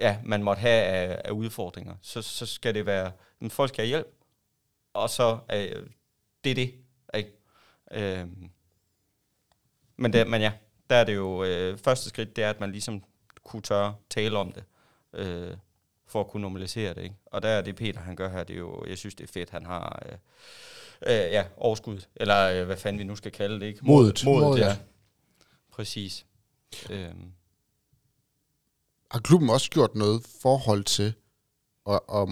ja, 0.00 0.18
man 0.24 0.42
måtte 0.42 0.60
have 0.60 0.84
af, 0.84 1.22
af 1.24 1.30
udfordringer, 1.30 1.94
så, 2.02 2.22
så 2.22 2.46
skal 2.46 2.74
det 2.74 2.86
være, 2.86 3.12
at 3.40 3.52
folk 3.52 3.68
skal 3.68 3.82
have 3.82 3.88
hjælp, 3.88 4.06
og 4.92 5.10
så 5.10 5.38
øh, 5.52 5.86
det 6.44 6.50
er 6.50 6.54
det. 6.54 6.74
Ikke? 7.14 7.32
Øh, 7.90 8.26
men, 9.96 10.12
det, 10.12 10.26
men 10.26 10.40
ja, 10.40 10.52
der 10.90 10.96
er 10.96 11.04
det 11.04 11.14
jo, 11.14 11.44
øh, 11.44 11.78
første 11.78 12.08
skridt, 12.08 12.36
det 12.36 12.44
er, 12.44 12.50
at 12.50 12.60
man 12.60 12.72
ligesom 12.72 13.04
kunne 13.44 13.62
tørre 13.62 13.94
tale 14.10 14.38
om 14.38 14.52
det, 14.52 14.64
øh, 15.12 15.56
for 16.06 16.20
at 16.20 16.28
kunne 16.28 16.40
normalisere 16.40 16.94
det. 16.94 17.02
Ikke? 17.02 17.16
Og 17.26 17.42
der 17.42 17.48
er 17.48 17.62
det 17.62 17.76
Peter, 17.76 18.00
han 18.00 18.16
gør 18.16 18.28
her, 18.28 18.44
det 18.44 18.54
er 18.54 18.58
jo, 18.58 18.84
jeg 18.88 18.98
synes, 18.98 19.14
det 19.14 19.24
er 19.24 19.32
fedt, 19.32 19.50
han 19.50 19.66
har, 19.66 20.02
øh, 20.06 20.12
øh, 21.02 21.32
ja, 21.32 21.44
overskud, 21.56 21.98
eller 22.16 22.60
øh, 22.60 22.66
hvad 22.66 22.76
fanden 22.76 22.98
vi 22.98 23.04
nu 23.04 23.16
skal 23.16 23.32
kalde 23.32 23.60
det, 23.60 23.66
ikke? 23.66 23.80
Modet. 23.82 24.24
Modet, 24.24 24.42
Modet, 24.42 24.60
ja. 24.60 24.66
ja. 24.66 24.76
Præcis. 25.72 26.26
Øh, 26.90 27.10
Har 29.10 29.20
klubben 29.20 29.50
også 29.50 29.70
gjort 29.70 29.94
noget 29.94 30.26
forhold 30.42 30.84
til 30.84 31.14
at, 31.90 32.00
at, 32.14 32.28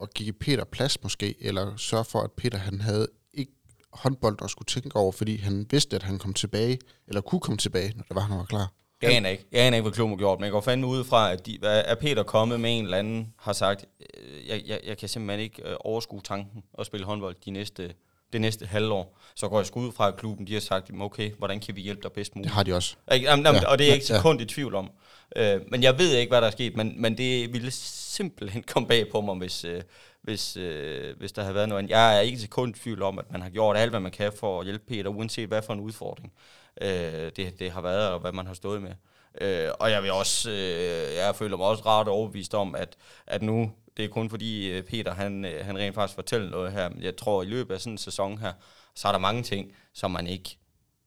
at 0.00 0.14
give 0.14 0.32
Peter 0.32 0.64
plads 0.64 1.02
måske, 1.02 1.34
eller 1.40 1.76
sørge 1.76 2.04
for, 2.04 2.20
at 2.20 2.32
Peter 2.32 2.58
han 2.58 2.80
havde 2.80 3.08
ikke 3.32 3.52
håndbold 3.92 4.38
at 4.42 4.50
skulle 4.50 4.66
tænke 4.66 4.96
over, 4.96 5.12
fordi 5.12 5.36
han 5.36 5.66
vidste, 5.70 5.96
at 5.96 6.02
han 6.02 6.18
kom 6.18 6.34
tilbage, 6.34 6.78
eller 7.06 7.20
kunne 7.20 7.40
komme 7.40 7.58
tilbage, 7.58 7.92
når 7.96 8.04
det 8.08 8.14
var, 8.14 8.20
han 8.20 8.38
var 8.38 8.44
klar. 8.44 8.72
Jeg 9.08 9.16
aner 9.16 9.28
ikke. 9.30 9.44
Jeg 9.52 9.60
aner 9.66 9.76
ikke, 9.76 9.82
hvad 9.82 9.92
klubben 9.92 10.12
har 10.16 10.18
gjort, 10.18 10.38
men 10.38 10.44
jeg 10.44 10.52
går 10.52 10.60
fandme 10.60 10.86
ud 10.86 11.04
fra, 11.04 11.32
at, 11.32 11.46
de, 11.46 11.58
at 11.66 11.98
Peter 11.98 12.22
kommet 12.22 12.60
med 12.60 12.78
en 12.78 12.84
eller 12.84 12.98
anden, 12.98 13.34
har 13.38 13.52
sagt, 13.52 13.84
øh, 14.00 14.48
jeg, 14.48 14.62
jeg, 14.66 14.80
jeg 14.86 14.98
kan 14.98 15.08
simpelthen 15.08 15.40
ikke 15.44 15.62
øh, 15.68 15.76
overskue 15.80 16.20
tanken 16.20 16.62
at 16.78 16.86
spille 16.86 17.06
håndbold 17.06 17.36
de 17.44 17.50
næste, 17.50 17.94
det 18.32 18.40
næste 18.40 18.66
halvår. 18.66 19.18
Så 19.34 19.48
går 19.48 19.58
jeg 19.58 19.66
sgu 19.66 19.80
ud 19.80 19.92
fra, 19.92 20.08
at 20.08 20.16
klubben 20.16 20.46
de 20.46 20.52
har 20.52 20.60
sagt, 20.60 20.90
okay, 21.00 21.30
hvordan 21.38 21.60
kan 21.60 21.76
vi 21.76 21.80
hjælpe 21.80 22.02
dig 22.02 22.12
bedst 22.12 22.30
Det 22.32 22.36
muligt? 22.36 22.54
har 22.54 22.62
de 22.62 22.74
også. 22.74 22.96
Ikke? 23.12 23.26
Jamen, 23.26 23.46
jamen, 23.46 23.60
Ja. 23.62 23.68
Og 23.68 23.78
det 23.78 23.84
er 23.84 23.88
jeg 23.88 23.94
ikke 23.96 24.06
Ja. 24.12 24.16
sekund 24.18 24.40
i 24.40 24.44
tvivl 24.44 24.74
om. 24.74 24.90
Øh, 25.36 25.60
men 25.70 25.82
jeg 25.82 25.98
ved 25.98 26.16
ikke, 26.16 26.30
hvad 26.30 26.40
der 26.40 26.46
er 26.46 26.50
sket, 26.50 26.76
men, 26.76 26.94
men 27.02 27.18
det 27.18 27.52
ville 27.52 27.70
simpelthen 27.70 28.62
komme 28.72 28.88
bag 28.88 29.10
på 29.12 29.20
mig, 29.20 29.34
hvis, 29.36 29.64
øh, 29.64 29.82
hvis, 30.22 30.56
øh, 30.56 31.18
hvis 31.18 31.32
der 31.32 31.42
havde 31.42 31.54
været 31.54 31.68
noget. 31.68 31.90
Jeg 31.90 32.16
er 32.16 32.20
ikke 32.20 32.38
sekund 32.38 32.76
i 32.76 32.78
tvivl 32.78 33.02
om, 33.02 33.18
at 33.18 33.32
man 33.32 33.42
har 33.42 33.48
gjort 33.50 33.76
alt, 33.76 33.90
hvad 33.90 34.00
man 34.00 34.12
kan 34.12 34.32
for 34.40 34.60
at 34.60 34.66
hjælpe 34.66 34.84
Peter, 34.88 35.10
uanset 35.10 35.48
hvad 35.48 35.62
for 35.62 35.72
en 35.72 35.80
udfordring 35.80 36.32
øh, 36.80 37.32
det, 37.36 37.58
det 37.58 37.70
har 37.70 37.80
været, 37.80 38.10
og 38.10 38.20
hvad 38.20 38.32
man 38.32 38.46
har 38.46 38.54
stået 38.54 38.82
med. 38.82 38.94
Øh, 39.40 39.70
og 39.80 39.90
jeg 39.90 40.02
vil 40.02 40.12
også, 40.12 40.50
øh, 40.50 41.14
jeg 41.14 41.36
føler 41.36 41.56
mig 41.56 41.66
også 41.66 41.82
ret 41.86 42.08
overbevist 42.08 42.54
om, 42.54 42.74
at, 42.74 42.96
at 43.26 43.42
nu, 43.42 43.72
det 43.96 44.04
er 44.04 44.08
kun 44.08 44.30
fordi 44.30 44.70
øh, 44.70 44.82
Peter, 44.82 45.14
han, 45.14 45.44
øh, 45.44 45.66
han 45.66 45.78
rent 45.78 45.94
faktisk 45.94 46.14
fortæller 46.14 46.50
noget 46.50 46.72
her, 46.72 46.88
men 46.88 47.02
jeg 47.02 47.16
tror, 47.16 47.42
i 47.42 47.46
løbet 47.46 47.74
af 47.74 47.80
sådan 47.80 47.92
en 47.92 47.98
sæson 47.98 48.38
her, 48.38 48.52
så 48.94 49.08
er 49.08 49.12
der 49.12 49.18
mange 49.18 49.42
ting, 49.42 49.72
som 49.92 50.10
man 50.10 50.26
ikke, 50.26 50.58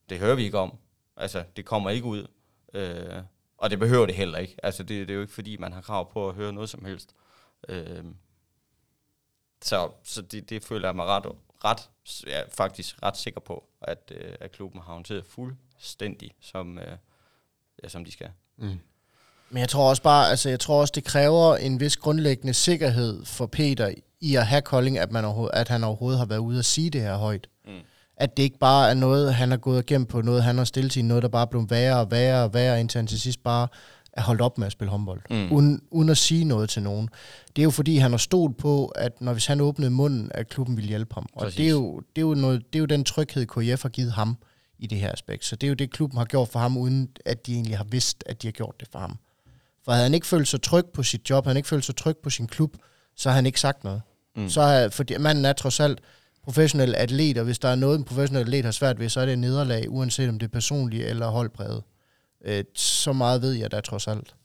det 0.10 0.20
hører 0.20 0.36
vi 0.36 0.44
ikke 0.44 0.60
om. 0.60 0.78
Altså, 1.18 1.44
det 1.56 1.66
kommer 1.66 1.90
ikke 1.90 2.06
ud. 2.06 2.28
Øh, 2.74 3.22
og 3.58 3.70
det 3.70 3.80
behøver 3.80 4.06
det 4.06 4.16
heller 4.16 4.38
ikke. 4.38 4.56
Altså, 4.64 4.84
det, 4.84 5.08
det 5.08 5.10
er 5.10 5.16
jo 5.16 5.22
ikke 5.22 5.34
fordi, 5.34 5.58
man 5.58 5.74
har 5.74 5.82
krav 5.82 6.12
på 6.12 6.30
at 6.30 6.36
høre 6.36 6.54
noget 6.54 6.70
som 6.70 6.86
helst. 6.86 7.16
Øh, 7.70 8.04
så 9.62 9.92
så 10.04 10.22
det, 10.22 10.50
det 10.50 10.64
føler 10.64 10.88
jeg 10.88 10.96
mig 10.96 11.06
ret, 11.06 11.26
ret 11.66 11.90
ja, 12.28 12.42
faktisk 12.58 13.04
ret 13.04 13.18
sikker 13.18 13.40
på, 13.40 13.64
at, 13.82 14.12
øh, 14.16 14.34
at 14.40 14.52
klubben 14.52 14.82
har 14.82 14.94
håndteret 14.94 15.26
fuldstændig, 15.26 16.32
som, 16.42 16.80
øh, 16.80 16.98
ja, 17.84 17.90
som 17.90 18.06
de 18.06 18.12
skal. 18.12 18.30
Mm. 18.58 18.80
Men 19.50 19.62
jeg 19.62 19.70
tror 19.70 19.90
også 19.90 20.02
bare, 20.02 20.30
altså 20.30 20.50
jeg 20.50 20.60
tror 20.60 20.82
også, 20.82 20.92
det 20.96 21.04
kræver 21.04 21.56
en 21.56 21.80
vis 21.80 21.98
grundlæggende 21.98 22.54
sikkerhed 22.54 23.26
for 23.26 23.46
Peter 23.46 23.94
i 24.22 24.36
at 24.36 24.48
have 24.48 24.62
Kolding, 24.62 24.98
at, 24.98 25.12
man 25.12 25.26
overhovedet, 25.26 25.56
at 25.56 25.68
han 25.68 25.84
overhovedet 25.84 26.20
har 26.20 26.26
været 26.26 26.40
ude 26.40 26.60
og 26.60 26.66
sige 26.66 26.90
det 26.90 27.02
her 27.02 27.18
højt. 27.18 27.50
Mm. 27.66 27.80
At 28.18 28.38
det 28.38 28.44
ikke 28.44 28.58
bare 28.58 28.90
er 28.90 28.94
noget, 28.94 29.36
han 29.36 29.50
har 29.50 29.58
gået 29.58 29.84
igennem 29.84 30.06
på, 30.06 30.22
noget 30.22 30.44
han 30.44 30.58
har 30.58 30.66
stillet 30.66 30.92
til, 30.92 31.06
noget 31.06 31.24
der 31.24 31.30
bare 31.30 31.42
er 31.42 31.46
blevet 31.46 31.70
værre 31.70 32.00
og 32.00 32.12
værre 32.12 32.44
og 32.44 32.54
værre, 32.54 32.80
indtil 32.80 33.00
han 33.00 33.08
til 33.08 33.22
sidst 33.22 33.44
bare 33.44 33.68
er 34.18 34.22
holdt 34.22 34.42
op 34.42 34.58
med 34.58 34.66
at 34.66 34.72
spille 34.72 34.92
håndbold. 34.92 35.22
Mm. 35.30 35.52
Uden, 35.52 35.82
uden 35.92 36.10
at 36.10 36.18
sige 36.18 36.44
noget 36.44 36.70
til 36.70 36.84
nogen. 36.84 37.10
Det 37.56 37.62
er 37.62 37.64
jo 37.64 37.72
fordi, 37.72 37.98
han 37.98 38.12
har 38.12 38.18
stolt 38.18 38.58
på, 38.58 38.86
at 38.86 39.22
når 39.22 39.34
hvis 39.34 39.46
han 39.46 39.62
åbnede 39.62 39.92
munden, 39.92 40.32
at 40.34 40.50
klubben 40.50 40.78
ville 40.78 40.88
hjælpe 40.88 41.14
ham. 41.14 41.26
Og 41.34 41.42
Præcis. 41.42 41.58
det 41.58 41.66
er, 41.66 41.72
jo, 41.72 42.00
det, 42.16 42.22
er 42.22 42.26
jo 42.28 42.34
noget, 42.34 42.74
det 42.74 42.80
er 42.80 42.80
jo 42.80 42.86
den 42.86 43.04
tryghed, 43.04 43.46
KF 43.46 43.82
har 43.82 43.90
givet 43.90 44.12
ham 44.12 44.38
i 44.80 44.88
det 44.88 44.98
her 44.98 45.12
aspekt. 45.12 45.46
Så 45.46 45.56
det 45.56 45.68
er 45.68 45.70
jo 45.70 45.74
det, 45.74 45.92
klubben 45.92 46.18
har 46.18 46.26
gjort 46.26 46.48
for 46.48 46.60
ham, 46.60 46.78
uden 46.78 47.10
at 47.26 47.48
de 47.48 47.54
egentlig 47.54 47.78
har 47.78 47.84
vidst, 47.90 48.24
at 48.26 48.42
de 48.42 48.48
har 48.48 48.52
gjort 48.52 48.76
det 48.80 48.88
for 48.92 49.00
ham. 49.00 49.18
For 49.86 49.92
havde 49.92 50.04
han 50.04 50.14
ikke 50.14 50.28
følt 50.28 50.48
sig 50.48 50.62
tryg 50.62 50.86
på 50.94 51.04
sit 51.04 51.30
job, 51.30 51.46
havde 51.46 51.54
han 51.54 51.58
ikke 51.58 51.70
følt 51.70 51.86
sig 51.86 51.96
tryg 51.96 52.18
på 52.24 52.30
sin 52.30 52.48
klub, 52.48 52.78
så 53.16 53.30
har 53.30 53.36
han 53.36 53.46
ikke 53.46 53.60
sagt 53.60 53.84
noget. 53.84 54.02
Mm. 54.36 54.50
Så 54.50 54.62
har, 54.62 54.90
fordi 54.90 55.18
manden 55.18 55.46
er 55.46 55.54
trods 55.54 55.80
alt 55.80 56.00
professionel 56.44 56.96
atlet, 56.96 57.38
og 57.38 57.46
hvis 57.46 57.60
der 57.60 57.70
er 57.70 57.76
noget, 57.76 57.98
en 57.98 58.04
professionel 58.04 58.42
atlet 58.42 58.66
har 58.66 58.72
svært 58.72 59.00
ved, 59.00 59.10
så 59.10 59.20
er 59.20 59.26
det 59.26 59.34
et 59.34 59.40
nederlag, 59.40 59.92
uanset 59.92 60.30
om 60.30 60.40
det 60.40 60.46
er 60.46 60.52
personligt 60.52 61.08
eller 61.08 61.28
holdpræget. 61.28 61.84
Øh, 62.46 62.64
så 62.76 63.14
meget 63.14 63.42
ved 63.42 63.52
jeg 63.52 63.72
da 63.72 63.82
trods 63.82 64.08
alt. 64.08 64.36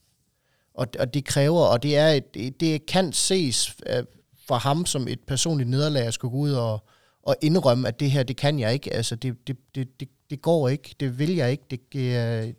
Og, 0.75 0.87
og 0.99 1.15
det 1.15 1.25
kræver, 1.25 1.61
og 1.61 1.83
det 1.83 1.97
er 1.97 2.09
et, 2.09 2.35
det, 2.35 2.61
det 2.61 2.87
kan 2.87 3.13
ses 3.13 3.77
øh, 3.87 4.05
for 4.47 4.55
ham 4.55 4.87
som 4.87 5.09
et 5.09 5.21
personligt 5.21 5.71
nederlag 5.71 6.07
at 6.07 6.15
skulle 6.15 6.33
gå 6.33 6.39
ud 6.39 6.53
og, 6.53 6.83
og 7.23 7.37
indrømme, 7.43 7.89
at 7.89 8.01
det 8.01 8.11
her, 8.11 8.23
det 8.23 8.37
kan 8.37 8.59
jeg 8.59 8.73
ikke. 8.73 8.93
Altså, 8.93 9.17
det, 9.17 9.37
det, 9.47 9.57
det, 9.75 10.01
det, 10.01 10.09
det 10.31 10.43
går 10.43 10.69
ikke. 10.69 10.95
Det 11.01 11.19
vil 11.19 11.35
jeg 11.35 11.51
ikke. 11.51 11.65
Det, 11.71 11.93
det, 11.93 12.55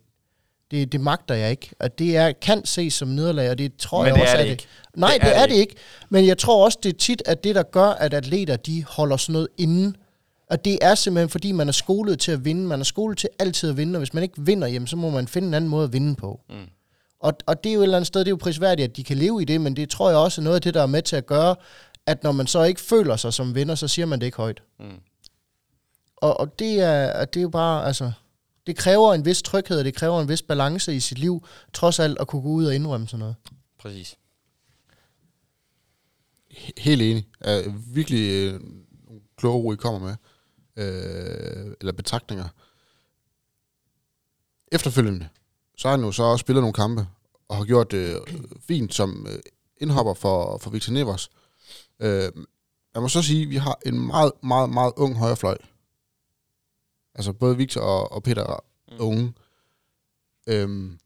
det, 0.70 0.92
det 0.92 1.00
magter 1.00 1.34
jeg 1.34 1.50
ikke. 1.50 1.70
Og 1.78 1.98
det 1.98 2.16
er, 2.16 2.32
kan 2.32 2.64
ses 2.64 2.94
som 2.94 3.08
nederlag, 3.08 3.50
og 3.50 3.58
det 3.58 3.76
tror 3.76 3.98
Men 4.02 4.06
jeg 4.08 4.14
det 4.14 4.22
også 4.22 4.36
er 4.36 4.42
det 4.42 4.50
ikke. 4.50 4.66
Nej, 4.96 5.10
Det 5.12 5.22
det, 5.22 5.28
er 5.28 5.32
det 5.32 5.42
er 5.42 5.46
det 5.46 5.54
det 5.54 5.60
ikke. 5.60 5.74
Men 6.08 6.26
jeg 6.26 6.38
tror 6.38 6.64
også, 6.64 6.78
det 6.82 6.94
er 6.94 6.98
tit, 6.98 7.22
at 7.26 7.44
det, 7.44 7.54
der 7.54 7.62
gør, 7.62 7.86
at 7.88 8.14
atleter, 8.14 8.56
de 8.56 8.84
holder 8.84 9.16
sådan 9.16 9.32
noget 9.32 9.48
inde, 9.58 9.94
og 10.50 10.64
det 10.64 10.78
er 10.82 10.94
simpelthen, 10.94 11.28
fordi 11.28 11.52
man 11.52 11.68
er 11.68 11.72
skolet 11.72 12.20
til 12.20 12.32
at 12.32 12.44
vinde. 12.44 12.66
Man 12.66 12.80
er 12.80 12.84
skolet 12.84 13.18
til 13.18 13.28
altid 13.38 13.70
at 13.70 13.76
vinde, 13.76 13.96
og 13.96 13.98
hvis 13.98 14.14
man 14.14 14.22
ikke 14.22 14.34
vinder, 14.42 14.68
jamen, 14.68 14.86
så 14.86 14.96
må 14.96 15.10
man 15.10 15.28
finde 15.28 15.48
en 15.48 15.54
anden 15.54 15.70
måde 15.70 15.84
at 15.84 15.92
vinde 15.92 16.14
på. 16.14 16.40
Mm. 16.48 16.54
Og, 17.20 17.32
og 17.46 17.64
det 17.64 17.70
er 17.70 17.74
jo 17.74 17.80
et 17.80 17.84
eller 17.84 17.96
andet 17.96 18.06
sted, 18.06 18.20
det 18.20 18.26
er 18.26 18.30
jo 18.30 18.36
prisværdigt, 18.36 18.90
at 18.90 18.96
de 18.96 19.04
kan 19.04 19.16
leve 19.16 19.42
i 19.42 19.44
det, 19.44 19.60
men 19.60 19.76
det 19.76 19.90
tror 19.90 20.08
jeg 20.08 20.18
også 20.18 20.40
er 20.40 20.42
noget 20.42 20.54
af 20.54 20.62
det, 20.62 20.74
der 20.74 20.82
er 20.82 20.86
med 20.86 21.02
til 21.02 21.16
at 21.16 21.26
gøre, 21.26 21.56
at 22.06 22.22
når 22.22 22.32
man 22.32 22.46
så 22.46 22.62
ikke 22.62 22.80
føler 22.80 23.16
sig 23.16 23.32
som 23.32 23.54
vinder, 23.54 23.74
så 23.74 23.88
siger 23.88 24.06
man 24.06 24.18
det 24.20 24.26
ikke 24.26 24.36
højt. 24.36 24.62
Mm. 24.80 24.86
Og, 26.16 26.40
og 26.40 26.58
det, 26.58 26.80
er, 26.80 27.24
det 27.24 27.40
er 27.40 27.42
jo 27.42 27.48
bare, 27.48 27.86
altså, 27.86 28.12
det 28.66 28.76
kræver 28.76 29.14
en 29.14 29.24
vis 29.24 29.42
tryghed, 29.42 29.78
og 29.78 29.84
det 29.84 29.94
kræver 29.94 30.20
en 30.20 30.28
vis 30.28 30.42
balance 30.42 30.94
i 30.96 31.00
sit 31.00 31.18
liv, 31.18 31.46
trods 31.72 31.98
alt 31.98 32.18
at 32.20 32.26
kunne 32.26 32.42
gå 32.42 32.48
ud 32.48 32.64
og 32.64 32.74
indrømme 32.74 33.08
sådan 33.08 33.18
noget. 33.18 33.34
Præcis. 33.78 34.16
He- 36.50 36.72
Helt 36.78 37.02
enig. 37.02 37.26
Uh, 37.66 37.96
virkelig 37.96 38.30
øh, 38.30 38.52
nogle 39.06 39.20
kloge 39.36 39.64
ord, 39.64 39.74
I 39.74 39.76
kommer 39.76 40.00
med. 40.00 40.14
Uh, 40.76 41.72
eller 41.80 41.92
betragtninger. 41.92 42.48
Efterfølgende, 44.72 45.28
så 45.76 45.88
har 45.88 45.96
han 45.96 46.04
jo 46.04 46.12
så 46.12 46.22
også 46.22 46.40
spillet 46.42 46.62
nogle 46.62 46.72
kampe, 46.74 47.06
og 47.48 47.56
har 47.56 47.64
gjort 47.64 47.90
det 47.90 48.20
øh, 48.28 48.38
fint 48.60 48.94
som 48.94 49.26
øh, 49.30 49.38
indhopper 49.76 50.14
for, 50.14 50.58
for 50.58 50.70
Victor 50.70 50.92
Nevers. 50.92 51.30
Uh, 52.00 52.44
jeg 52.94 53.02
må 53.02 53.08
så 53.08 53.22
sige, 53.22 53.42
at 53.42 53.50
vi 53.50 53.56
har 53.56 53.78
en 53.86 54.06
meget, 54.06 54.32
meget, 54.42 54.70
meget 54.70 54.92
ung 54.96 55.16
højrefløj. 55.16 55.58
Altså 57.14 57.32
både 57.32 57.56
Victor 57.56 57.80
og, 57.80 58.12
og 58.12 58.22
Peter 58.22 58.42
er 58.42 58.60
Mm. 58.90 58.96
unge. 59.00 59.34
Øhm, 60.46 60.98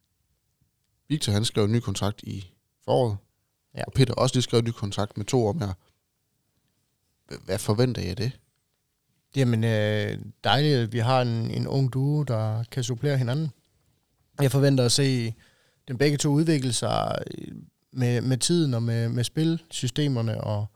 Victor 1.08 1.32
han 1.32 1.44
skrev 1.44 1.64
en 1.64 1.72
ny 1.72 1.80
kontrakt 1.80 2.22
i 2.22 2.54
foråret. 2.84 3.16
Ja. 3.74 3.84
Og 3.84 3.92
Peter 3.92 4.14
også 4.14 4.34
lige 4.34 4.42
skrevet 4.42 4.62
en 4.62 4.68
ny 4.68 4.72
kontrakt 4.72 5.16
med 5.16 5.26
to 5.26 5.46
år 5.46 5.52
mere. 5.52 5.74
Hvad 7.44 7.58
forventer 7.58 8.02
jeg 8.02 8.18
det? 8.18 8.32
Jamen, 9.36 9.64
øh, 9.64 10.18
dejligt, 10.44 10.76
at 10.76 10.92
vi 10.92 10.98
har 10.98 11.22
en, 11.22 11.50
en 11.50 11.66
ung 11.66 11.92
duo, 11.92 12.22
der 12.22 12.64
kan 12.70 12.82
supplere 12.82 13.18
hinanden. 13.18 13.50
Jeg 14.42 14.50
forventer 14.50 14.84
at 14.84 14.92
se 14.92 15.34
den 15.88 15.98
begge 15.98 16.16
to 16.16 16.28
udvikle 16.28 16.72
sig 16.72 17.18
øh, 17.38 17.54
med, 17.92 18.20
med 18.20 18.36
tiden 18.36 18.74
og 18.74 18.82
med, 18.82 19.08
med 19.08 19.24
spilsystemerne, 19.24 20.40
og, 20.40 20.66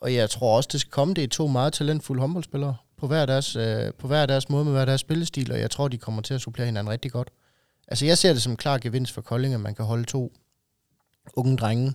og 0.00 0.14
jeg 0.14 0.30
tror 0.30 0.56
også, 0.56 0.68
det 0.72 0.80
skal 0.80 0.90
komme. 0.90 1.14
Det 1.14 1.24
er 1.24 1.28
to 1.28 1.46
meget 1.46 1.72
talentfulde 1.72 2.20
håndboldspillere 2.20 2.76
på 2.96 3.06
hver 3.06 3.26
deres, 3.26 3.56
øh, 3.56 3.92
på 3.98 4.06
hver 4.06 4.26
deres 4.26 4.48
måde 4.48 4.64
med 4.64 4.72
hver 4.72 4.84
deres 4.84 5.00
spillestil, 5.00 5.52
og 5.52 5.60
jeg 5.60 5.70
tror, 5.70 5.88
de 5.88 5.98
kommer 5.98 6.22
til 6.22 6.34
at 6.34 6.40
supplere 6.40 6.66
hinanden 6.66 6.92
rigtig 6.92 7.12
godt. 7.12 7.30
Altså, 7.88 8.06
jeg 8.06 8.18
ser 8.18 8.32
det 8.32 8.42
som 8.42 8.52
en 8.52 8.56
klar 8.56 8.78
gevinst 8.78 9.12
for 9.12 9.20
Kolding, 9.20 9.54
at 9.54 9.60
man 9.60 9.74
kan 9.74 9.84
holde 9.84 10.04
to 10.04 10.32
unge 11.34 11.56
drenge 11.56 11.94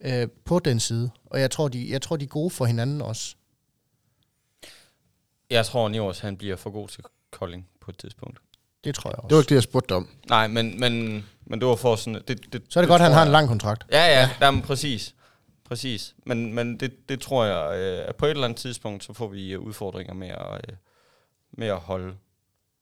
øh, 0.00 0.28
på 0.44 0.58
den 0.58 0.80
side. 0.80 1.10
Og 1.26 1.40
jeg 1.40 1.50
tror, 1.50 1.68
de, 1.68 1.90
jeg 1.90 2.02
tror, 2.02 2.16
de 2.16 2.24
er 2.24 2.28
gode 2.28 2.50
for 2.50 2.64
hinanden 2.64 3.02
også. 3.02 3.36
Jeg 5.50 5.66
tror, 5.66 5.88
Nivers 5.88 6.18
han 6.18 6.36
bliver 6.36 6.56
for 6.56 6.70
god 6.70 6.88
til 6.88 7.04
Kolding 7.30 7.66
på 7.80 7.90
et 7.90 7.98
tidspunkt. 7.98 8.38
Det 8.84 8.94
tror 8.94 9.10
jeg 9.10 9.18
også. 9.18 9.28
Det 9.28 9.34
var 9.36 9.42
ikke 9.42 9.48
det, 9.48 9.54
jeg 9.54 9.62
spurgte 9.62 9.88
dig 9.88 9.96
om. 9.96 10.08
Nej, 10.28 10.46
men, 10.46 10.80
men, 10.80 11.24
men 11.46 11.60
det 11.60 11.68
var 11.68 11.76
for 11.76 11.96
sådan... 11.96 12.22
Det, 12.28 12.52
det, 12.52 12.62
Så 12.68 12.78
er 12.78 12.82
det, 12.82 12.88
godt, 12.88 13.02
at 13.02 13.06
han 13.08 13.12
har 13.16 13.22
en 13.26 13.32
lang 13.32 13.48
kontrakt. 13.48 13.84
Ja, 13.92 14.06
ja, 14.20 14.30
jamen, 14.40 14.62
præcis. 14.62 15.14
Præcis. 15.64 16.14
Men, 16.26 16.54
men 16.54 16.80
det, 16.80 17.08
det 17.08 17.20
tror 17.20 17.44
jeg, 17.44 17.78
øh, 17.78 18.08
at 18.08 18.16
på 18.16 18.26
et 18.26 18.30
eller 18.30 18.44
andet 18.44 18.58
tidspunkt, 18.58 19.04
så 19.04 19.12
får 19.12 19.28
vi 19.28 19.52
øh, 19.52 19.60
udfordringer 19.60 20.14
med 20.14 20.28
at, 20.28 20.60
øh, 20.68 20.76
med 21.58 21.66
at 21.66 21.76
holde 21.78 22.14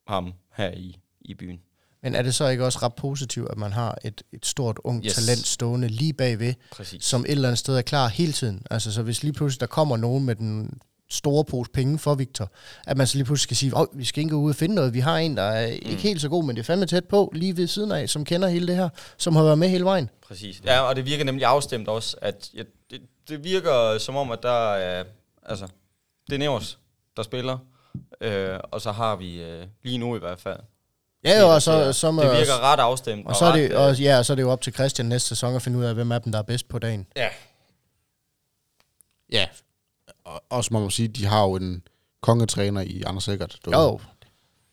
ham 0.07 0.33
her 0.55 0.71
i, 0.71 0.99
i 1.21 1.35
byen. 1.35 1.61
Men 2.03 2.15
er 2.15 2.23
det 2.23 2.35
så 2.35 2.49
ikke 2.49 2.65
også 2.65 2.79
ret 2.83 2.95
positivt, 2.95 3.49
at 3.51 3.59
man 3.59 3.73
har 3.73 3.99
et, 4.05 4.23
et 4.33 4.47
stort 4.47 4.79
ung 4.85 5.05
Yes. 5.05 5.15
yes. 5.17 5.27
talent 5.27 5.47
stående 5.47 5.89
lige 5.89 6.13
bagved, 6.13 6.55
Præcis. 6.73 7.05
som 7.05 7.21
et 7.21 7.31
eller 7.31 7.49
andet 7.49 7.59
sted 7.59 7.77
er 7.77 7.83
klar 7.83 8.09
hele 8.09 8.33
tiden? 8.33 8.63
Altså, 8.71 8.93
så 8.93 9.03
hvis 9.03 9.23
lige 9.23 9.33
pludselig 9.33 9.61
der 9.61 9.67
kommer 9.67 9.97
nogen 9.97 10.25
med 10.25 10.35
den 10.35 10.81
store 11.13 11.45
pose 11.45 11.71
penge 11.71 11.99
for 11.99 12.15
Victor, 12.15 12.51
at 12.87 12.97
man 12.97 13.07
så 13.07 13.17
lige 13.17 13.25
pludselig 13.25 13.43
skal 13.43 13.57
sige, 13.57 13.73
at 13.79 13.87
vi 13.93 14.05
skal 14.05 14.21
ikke 14.21 14.31
gå 14.35 14.41
ud 14.41 14.51
og 14.51 14.57
finde 14.57 14.75
noget. 14.75 14.95
Vi 14.95 15.01
har 15.01 15.17
en, 15.19 15.37
der 15.37 15.43
er 15.43 15.67
ikke 15.67 16.03
helt 16.03 16.21
så 16.21 16.29
god, 16.29 16.45
men 16.45 16.57
det 16.57 16.63
er 16.63 16.65
fandme 16.65 16.87
tæt 16.87 17.05
på, 17.05 17.33
lige 17.35 17.57
ved 17.57 17.67
siden 17.67 17.93
af, 17.93 18.09
som 18.09 18.25
kender 18.25 18.49
hele 18.49 18.67
det 18.67 18.77
her, 18.77 18.89
som 19.17 19.37
har 19.37 19.43
været 19.43 19.59
med 19.59 19.69
hele 19.69 19.85
vejen. 19.85 20.11
Præcis. 20.29 20.63
Ja, 20.65 20.81
og 20.81 20.97
det 20.97 21.07
virker 21.07 21.25
nemlig 21.25 21.47
afstemt 21.47 21.89
også, 21.89 22.17
at 22.23 22.51
ja, 22.55 22.63
det, 22.91 23.01
det 23.29 23.45
virker 23.45 23.99
som 23.99 24.17
om, 24.17 24.31
at 24.31 24.43
der 24.43 24.75
er, 24.75 25.05
altså, 25.47 25.67
det 26.27 26.35
er 26.35 26.39
Nevers, 26.39 26.79
der 27.17 27.23
spiller, 27.23 27.59
øh, 28.21 28.59
og 28.63 28.81
så 28.81 28.93
har 28.93 29.17
vi 29.17 29.43
øh, 29.43 29.67
lige 29.83 29.99
nu 29.99 30.17
i 30.17 30.19
hvert 30.19 30.41
fald. 30.41 30.59
Ja, 31.25 31.41
jo, 31.41 31.55
og 31.55 31.63
så, 31.63 31.93
så 31.93 32.09
det 32.09 32.17
virker 32.17 32.73
ret 32.73 32.81
afstemt. 32.81 33.27
og 33.27 33.37
så, 33.37 33.45
er 33.45 33.53
det, 33.53 33.71
ret, 33.71 33.77
og, 33.77 33.99
ja, 33.99 34.19
og 34.19 34.25
så 34.25 34.33
er 34.33 34.35
det 34.35 34.43
jo 34.43 34.51
op 34.51 34.61
til 34.61 34.73
Christian 34.73 35.07
næste 35.07 35.29
sæson 35.29 35.57
at 35.57 35.63
finde 35.63 35.79
ud 35.79 35.85
af, 35.85 35.95
hvem 35.95 36.13
af 36.13 36.23
dem, 36.23 36.33
der 36.33 36.39
er 36.39 36.43
bedst 36.43 36.69
på 36.69 36.79
dagen. 36.79 37.07
ja, 37.17 37.29
Ja. 39.33 39.47
Og, 40.25 40.43
også 40.49 40.68
må 40.73 40.81
man 40.81 40.91
sige, 40.91 41.09
de 41.09 41.25
har 41.27 41.43
jo 41.43 41.57
en 41.57 41.83
kongetræner 42.20 42.81
i 42.81 43.03
Anders 43.03 43.25
Sikkert. 43.25 43.59
Jo, 43.66 44.01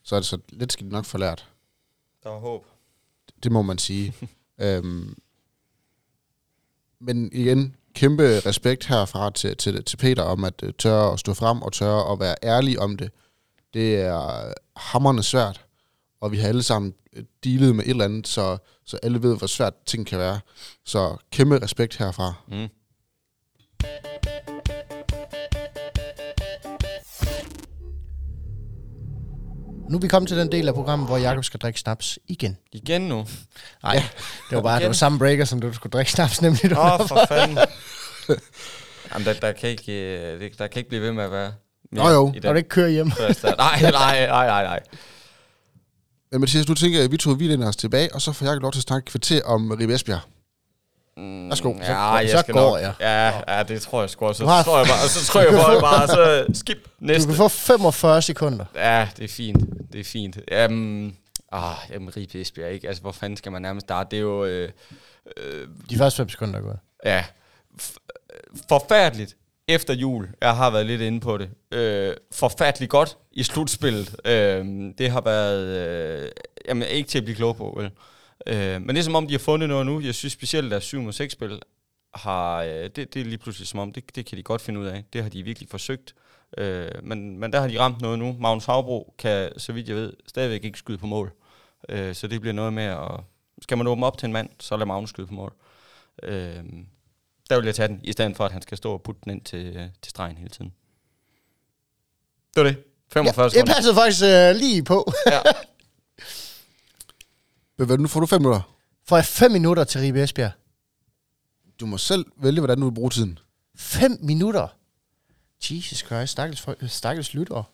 Så 0.03 0.15
er 0.15 0.19
det 0.19 0.27
så 0.27 0.37
lidt 0.49 0.73
skal 0.73 0.85
de 0.85 0.91
nok 0.91 1.05
få 1.05 1.17
lært. 1.17 1.47
der 2.23 2.29
er 2.29 2.39
håb. 2.39 2.65
Det 3.43 3.51
må 3.51 3.61
man 3.61 3.77
sige. 3.77 4.13
øhm, 4.61 5.15
men 6.99 7.29
igen, 7.33 7.75
kæmpe 7.93 8.39
respekt 8.39 8.85
herfra 8.85 9.29
til, 9.29 9.57
til, 9.57 9.83
til 9.83 9.97
Peter 9.97 10.23
om 10.23 10.43
at 10.43 10.63
uh, 10.63 10.69
tørre 10.77 11.13
at 11.13 11.19
stå 11.19 11.33
frem 11.33 11.61
og 11.61 11.73
tørre 11.73 12.11
at 12.11 12.19
være 12.19 12.35
ærlig 12.43 12.79
om 12.79 12.97
det. 12.97 13.11
Det 13.73 13.95
er 13.95 14.53
hammerne 14.75 15.23
svært, 15.23 15.65
og 16.21 16.31
vi 16.31 16.37
har 16.37 16.47
alle 16.47 16.63
sammen 16.63 16.93
øh, 17.13 17.23
dealet 17.43 17.75
med 17.75 17.83
et 17.83 17.89
eller 17.89 18.05
andet, 18.05 18.27
så, 18.27 18.57
så 18.85 18.99
alle 19.03 19.23
ved, 19.23 19.37
hvor 19.37 19.47
svært 19.47 19.73
ting 19.85 20.07
kan 20.07 20.19
være. 20.19 20.39
Så 20.85 21.17
kæmpe 21.31 21.61
respekt 21.61 21.97
herfra. 21.97 22.33
Mm. 22.47 22.69
Nu 29.89 29.97
er 29.97 30.01
vi 30.01 30.07
kommet 30.07 30.27
til 30.29 30.37
den 30.37 30.51
del 30.51 30.67
af 30.67 30.73
programmet, 30.73 31.07
hvor 31.07 31.17
Jakob 31.17 31.43
skal 31.43 31.59
drikke 31.59 31.79
snaps 31.79 32.19
igen. 32.27 32.57
Igen 32.71 33.01
nu. 33.01 33.25
Nej, 33.83 34.03
det 34.49 34.55
var 34.55 34.61
bare 34.61 34.75
det 34.75 34.81
Igen. 34.81 34.87
var 34.89 34.93
samme 34.93 35.19
breaker, 35.19 35.45
som 35.45 35.61
du 35.61 35.73
skulle 35.73 35.91
drikke 35.91 36.11
snaps, 36.11 36.41
nemlig. 36.41 36.77
Åh, 36.77 36.99
oh, 37.01 37.07
for 37.07 37.25
fanden. 37.27 37.57
Jamen, 39.13 39.25
der, 39.27 39.33
der, 39.33 39.51
kan 39.51 39.69
ikke, 39.69 39.93
øh, 39.93 40.39
det- 40.39 40.59
der 40.59 40.67
kan 40.67 40.79
ikke 40.79 40.89
blive 40.89 41.01
ved 41.01 41.11
med 41.11 41.23
at 41.23 41.31
være 41.31 41.53
Nå 41.91 42.09
jo. 42.09 42.33
i 42.35 42.39
Når 42.39 42.51
du 42.53 42.57
ikke 42.57 42.69
kører 42.69 42.89
hjem. 42.89 43.07
Nej, 43.17 43.81
nej, 43.81 43.91
nej, 43.91 44.27
nej, 44.27 44.63
nej. 44.63 44.79
Men 46.31 46.41
Mathias, 46.41 46.67
nu 46.67 46.73
tænker 46.75 46.97
jeg, 46.97 47.05
at 47.05 47.11
vi 47.11 47.17
tog 47.17 47.39
vi 47.39 47.55
os 47.63 47.75
tilbage, 47.75 48.15
og 48.15 48.21
så 48.21 48.31
får 48.33 48.45
jeg 48.45 48.57
lov 48.57 48.71
til 48.71 48.79
at 48.79 48.83
snakke 48.83 49.05
kvarter 49.05 49.43
om 49.43 49.71
Ribe 49.71 49.93
Esbjerg. 49.95 50.19
Mm, 51.19 51.49
Værsgo. 51.49 51.73
Ja, 51.79 51.85
Så- 51.85 51.91
jeg 52.19 52.29
så 52.29 52.37
skal 52.39 52.53
går 52.53 52.69
nok. 52.71 52.81
jeg. 52.81 52.93
Ja, 52.99 53.57
ja, 53.57 53.63
det 53.63 53.81
tror 53.81 54.01
jeg 54.01 54.09
sgu 54.09 54.25
også. 54.25 54.43
Du 54.43 54.49
har- 54.49 54.63
Så 54.63 54.69
tror 54.69 54.77
jeg 54.77 54.87
bare, 54.87 55.07
så 55.09 55.25
tror 55.31 55.41
jeg 55.41 55.51
bare, 55.51 55.81
bare 55.81 56.07
så 56.07 56.45
skip 56.53 56.77
Du 56.85 56.89
næste. 56.99 57.27
kan 57.27 57.35
få 57.35 57.47
45 57.47 58.21
sekunder. 58.21 58.65
Ja, 58.75 59.07
det 59.17 59.23
er 59.23 59.27
fint. 59.27 59.63
Det 59.93 59.99
er 59.99 60.03
fint. 60.03 60.37
Um, 60.69 61.13
ah, 61.51 61.73
jamen, 61.91 62.17
Ribe 62.17 62.41
Esbjerg, 62.41 62.71
ikke? 62.71 62.87
Altså, 62.87 63.01
hvor 63.01 63.11
fanden 63.11 63.37
skal 63.37 63.51
man 63.51 63.61
nærmest 63.61 63.85
starte? 63.85 64.07
Det 64.11 64.17
er 64.17 64.21
jo... 64.21 64.45
Øh, 64.45 64.69
øh, 65.37 65.67
De 65.89 65.97
første 65.97 66.17
5 66.17 66.29
sekunder 66.29 66.59
er 66.59 66.63
gået. 66.63 66.77
ja, 67.05 67.23
f- 67.81 67.97
forfærdeligt 68.69 69.35
efter 69.67 69.93
jul. 69.93 70.27
Jeg 70.41 70.55
har 70.55 70.69
været 70.69 70.85
lidt 70.85 71.01
inde 71.01 71.19
på 71.19 71.37
det. 71.37 71.49
Øh, 71.71 72.13
forfærdeligt 72.35 72.91
godt 72.91 73.17
i 73.31 73.43
slutspillet. 73.43 74.15
Øh, 74.25 74.65
det 74.97 75.11
har 75.11 75.21
været 75.21 75.61
øh, 75.67 76.29
jamen, 76.67 76.87
ikke 76.87 77.09
til 77.09 77.17
at 77.17 77.23
blive 77.23 77.35
klog 77.35 77.55
på, 77.57 77.73
vel? 77.77 77.91
Øh, 78.47 78.81
men 78.81 78.89
det 78.89 78.97
er 78.97 79.03
som 79.03 79.15
om, 79.15 79.27
de 79.27 79.33
har 79.33 79.39
fundet 79.39 79.69
noget 79.69 79.85
nu. 79.85 80.01
Jeg 80.01 80.15
synes 80.15 80.33
specielt, 80.33 80.73
at 80.73 80.83
7 80.83 81.01
mod 81.01 81.13
6 81.13 81.33
spil 81.33 81.61
har, 82.13 82.63
øh, 82.63 82.83
det, 82.83 82.95
det 82.95 83.15
er 83.15 83.23
lige 83.23 83.37
pludselig 83.37 83.67
som 83.67 83.79
om, 83.79 83.93
det, 83.93 84.15
det 84.15 84.25
kan 84.25 84.37
de 84.37 84.43
godt 84.43 84.61
finde 84.61 84.79
ud 84.79 84.85
af. 84.85 85.03
Det 85.13 85.23
har 85.23 85.29
de 85.29 85.43
virkelig 85.43 85.69
forsøgt. 85.69 86.15
Øh, 86.57 86.91
men, 87.03 87.39
men 87.39 87.53
der 87.53 87.59
har 87.59 87.67
de 87.67 87.79
ramt 87.79 88.01
noget 88.01 88.19
nu. 88.19 88.35
Magnus 88.39 88.65
Havbro 88.65 89.13
kan, 89.17 89.59
så 89.59 89.73
vidt 89.73 89.87
jeg 89.87 89.95
ved, 89.95 90.13
stadigvæk 90.27 90.63
ikke 90.63 90.79
skyde 90.79 90.97
på 90.97 91.07
mål. 91.07 91.33
Øh, 91.89 92.15
så 92.15 92.27
det 92.27 92.41
bliver 92.41 92.53
noget 92.53 92.73
med 92.73 92.83
at... 92.83 93.21
Skal 93.61 93.77
man 93.77 93.87
åbne 93.87 94.05
op 94.05 94.17
til 94.17 94.25
en 94.25 94.33
mand, 94.33 94.49
så 94.59 94.77
lad 94.77 94.85
Magnus 94.85 95.09
skyde 95.09 95.27
på 95.27 95.33
mål. 95.33 95.53
Øh, 96.23 96.63
der 97.49 97.55
vil 97.55 97.65
jeg 97.65 97.75
tage 97.75 97.87
den, 97.87 97.99
i 98.03 98.11
stedet 98.11 98.37
for, 98.37 98.45
at 98.45 98.51
han 98.51 98.61
skal 98.61 98.77
stå 98.77 98.93
og 98.93 99.01
putte 99.01 99.21
den 99.23 99.31
ind 99.31 99.41
til, 99.41 99.75
øh, 99.77 99.87
til 100.01 100.09
stregen 100.09 100.37
hele 100.37 100.49
tiden. 100.49 100.73
Det 102.55 102.63
var 102.63 102.69
det. 102.69 102.83
45 103.13 103.49
Ja, 103.53 103.59
det 103.59 103.67
passede 103.67 103.95
faktisk 103.95 104.23
øh, 104.23 104.55
lige 104.55 104.83
på. 104.83 105.11
Ja. 105.31 105.39
Hvad, 107.85 107.97
nu 107.97 108.07
får 108.07 108.19
du 108.19 108.25
fem 108.25 108.41
minutter. 108.41 108.61
Får 109.07 109.17
jeg 109.17 109.25
5 109.25 109.51
minutter 109.51 109.83
til 109.83 110.01
Ribe 110.01 110.23
Esbjerg? 110.23 110.51
Du 111.79 111.85
må 111.85 111.97
selv 111.97 112.25
vælge, 112.41 112.59
hvordan 112.59 112.79
du 112.79 112.89
vil 112.89 112.95
bruge 112.95 113.09
tiden. 113.09 113.39
5 113.75 114.17
minutter? 114.21 114.67
Jesus 115.69 115.97
Christ, 115.97 116.31
stakkels, 116.31 116.91
stakkels 116.91 117.33
lytter. 117.33 117.71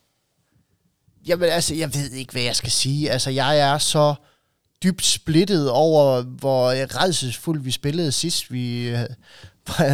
Jamen 1.27 1.49
altså, 1.49 1.75
jeg 1.75 1.93
ved 1.93 2.11
ikke, 2.11 2.31
hvad 2.31 2.41
jeg 2.41 2.55
skal 2.55 2.71
sige. 2.71 3.11
Altså, 3.11 3.29
jeg 3.29 3.59
er 3.59 3.77
så 3.77 4.15
dybt 4.83 5.05
splittet 5.05 5.69
over, 5.69 6.21
hvor 6.21 6.69
redselsfuldt 7.01 7.65
vi 7.65 7.71
spillede 7.71 8.11
sidst, 8.11 8.51
vi 8.51 8.87
øh, 8.89 8.99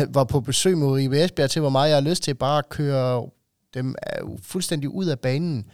var 0.09 0.23
på 0.23 0.39
besøg 0.41 0.77
mod 0.77 0.97
Ribe 0.97 1.23
Esbjerg, 1.23 1.49
til 1.49 1.59
hvor 1.59 1.69
meget 1.69 1.89
jeg 1.89 1.95
har 1.95 2.09
lyst 2.09 2.23
til 2.23 2.35
bare 2.35 2.57
at 2.57 2.69
køre 2.69 3.29
dem 3.73 3.95
øh, 4.07 4.29
fuldstændig 4.41 4.89
ud 4.89 5.05
af 5.05 5.19
banen. 5.19 5.65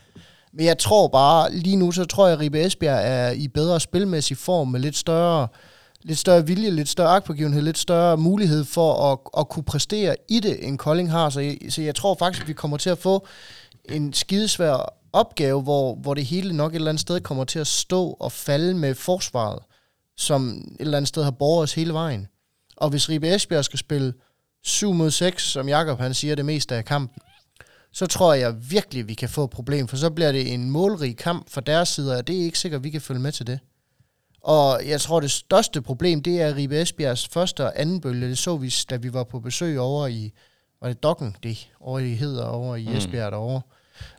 Men 0.54 0.66
jeg 0.66 0.78
tror 0.78 1.08
bare, 1.08 1.54
lige 1.54 1.76
nu, 1.76 1.92
så 1.92 2.06
tror 2.06 2.28
jeg, 2.28 2.34
at 2.34 2.40
Ribe 2.40 2.66
Esbjerg 2.66 3.02
er 3.04 3.32
i 3.32 3.48
bedre 3.48 3.80
spilmæssig 3.80 4.38
form, 4.38 4.68
med 4.68 4.80
lidt 4.80 4.98
større, 4.98 5.48
lidt 6.02 6.20
større 6.20 6.48
vilje, 6.48 6.70
lidt 6.70 6.90
større 6.90 7.10
agtpågivenhed, 7.10 7.62
lidt 7.62 7.78
større 7.78 8.18
mulighed 8.18 8.66
for 8.66 9.12
at, 9.12 9.20
at 9.38 9.50
kunne 9.50 9.64
præstere 9.64 10.16
i 10.30 10.40
det, 10.40 10.68
end 10.68 10.78
Kolding 10.78 11.12
har. 11.12 11.30
Så 11.30 11.40
jeg, 11.40 11.58
så 11.70 11.82
jeg 11.82 11.96
tror 11.96 12.16
faktisk, 12.20 12.44
at 12.44 12.48
vi 12.48 12.54
kommer 12.54 12.78
til 12.78 12.90
at 12.90 12.98
få 12.98 13.28
en 13.90 14.14
skidesvær 14.14 14.94
opgave, 15.14 15.62
hvor, 15.62 15.96
hvor 15.96 16.14
det 16.14 16.26
hele 16.26 16.54
nok 16.54 16.72
et 16.72 16.76
eller 16.76 16.90
andet 16.90 17.02
sted 17.02 17.20
kommer 17.22 17.44
til 17.44 17.60
at 17.60 17.68
stå 17.68 18.18
og 18.20 18.32
falde 18.32 18.74
med 18.74 18.96
forsvaret, 18.96 19.60
som 20.18 20.48
et 20.48 20.76
eller 20.80 20.98
andet 20.98 21.10
sted 21.10 21.24
har 21.24 21.32
borget 21.32 21.64
os 21.64 21.74
hele 21.74 21.94
vejen. 21.94 22.28
Og 22.78 22.90
hvis 22.90 23.10
Ribe 23.10 23.36
Esbjerg 23.36 23.66
skal 23.66 23.80
spille 23.80 24.14
7 24.64 24.94
mod 24.94 25.12
6, 25.12 25.44
som 25.44 25.70
Jakob 25.70 26.00
han 26.00 26.14
siger 26.14 26.36
det 26.36 26.46
meste 26.46 26.76
af 26.76 26.86
kampen, 26.86 27.22
så 27.98 28.08
tror 28.08 28.34
jeg 28.34 28.72
virkelig, 28.72 29.08
vi 29.08 29.14
kan 29.14 29.30
få 29.30 29.44
et 29.44 29.50
problem, 29.50 29.88
for 29.88 29.98
så 29.98 30.10
bliver 30.10 30.32
det 30.32 30.54
en 30.54 30.70
målrig 30.70 31.18
kamp 31.18 31.50
fra 31.50 31.62
deres 31.62 31.90
side, 31.90 32.18
og 32.18 32.28
det 32.28 32.40
er 32.40 32.44
ikke 32.44 32.60
sikkert, 32.60 32.80
at 32.80 32.84
vi 32.84 32.90
kan 32.90 33.02
følge 33.02 33.20
med 33.20 33.32
til 33.32 33.48
det. 33.48 33.60
Og 34.42 34.82
jeg 34.88 35.02
tror, 35.02 35.20
det 35.20 35.32
største 35.32 35.82
problem, 35.82 36.24
det 36.24 36.42
er 36.42 36.56
Ribe 36.56 36.82
Esbjergs 36.82 37.28
første 37.28 37.64
og 37.64 37.82
anden 37.82 38.02
bølge. 38.02 38.30
Det 38.30 38.38
så 38.38 38.58
vi, 38.58 38.74
da 38.90 38.96
vi 38.96 39.14
var 39.14 39.24
på 39.24 39.40
besøg 39.40 39.80
over 39.80 40.08
i, 40.08 40.34
var 40.82 40.88
det 40.88 41.04
Dokken, 41.04 41.36
det, 41.44 41.70
over 41.80 42.00
i 42.00 42.14
Heder, 42.14 42.46
over 42.46 42.76
i 42.76 42.86
Mm. 42.86 42.96
Esbjerg 42.96 43.32
derovre. 43.32 43.62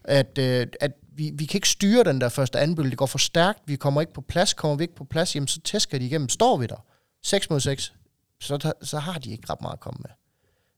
At, 0.05 0.39
øh, 0.39 0.67
at 0.81 0.93
vi, 1.13 1.31
vi 1.35 1.45
kan 1.45 1.59
ikke 1.59 1.69
styre 1.69 2.05
den 2.05 2.21
der 2.21 2.29
første 2.29 2.57
og 2.57 2.63
anden 2.63 2.77
bølge. 2.77 2.91
Det 2.91 2.99
går 2.99 3.07
for 3.07 3.19
stærkt. 3.19 3.59
Vi 3.67 3.77
kommer 3.77 4.01
ikke 4.01 4.13
på 4.13 4.21
plads. 4.21 4.55
Kommer 4.55 4.77
vi 4.77 4.85
ikke 4.85 4.95
på 4.97 5.05
plads, 5.05 5.35
jamen 5.35 5.49
så 5.49 5.61
tæsker 5.61 5.99
de 5.99 6.07
igennem. 6.07 6.29
Står 6.29 6.57
vi 6.57 6.67
der 6.67 6.85
6 7.23 7.51
mod 7.51 7.61
6, 7.61 7.93
så, 8.41 8.73
så 8.83 8.99
har 8.99 9.19
de 9.19 9.31
ikke 9.31 9.51
ret 9.51 9.61
meget 9.61 9.73
at 9.75 9.81
komme 9.81 9.99
med. 10.01 10.11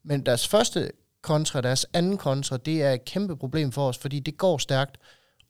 Men 0.05 0.27
deres 0.27 0.49
første 0.49 0.91
kontra, 1.23 1.61
deres 1.61 1.87
anden 1.93 2.17
kontra, 2.17 2.57
det 2.57 2.83
er 2.83 2.93
et 2.93 3.05
kæmpe 3.05 3.37
problem 3.37 3.73
for 3.73 3.89
os, 3.89 3.99
fordi 3.99 4.21
det 4.21 4.37
går 4.37 4.59
stærkt, 4.59 4.99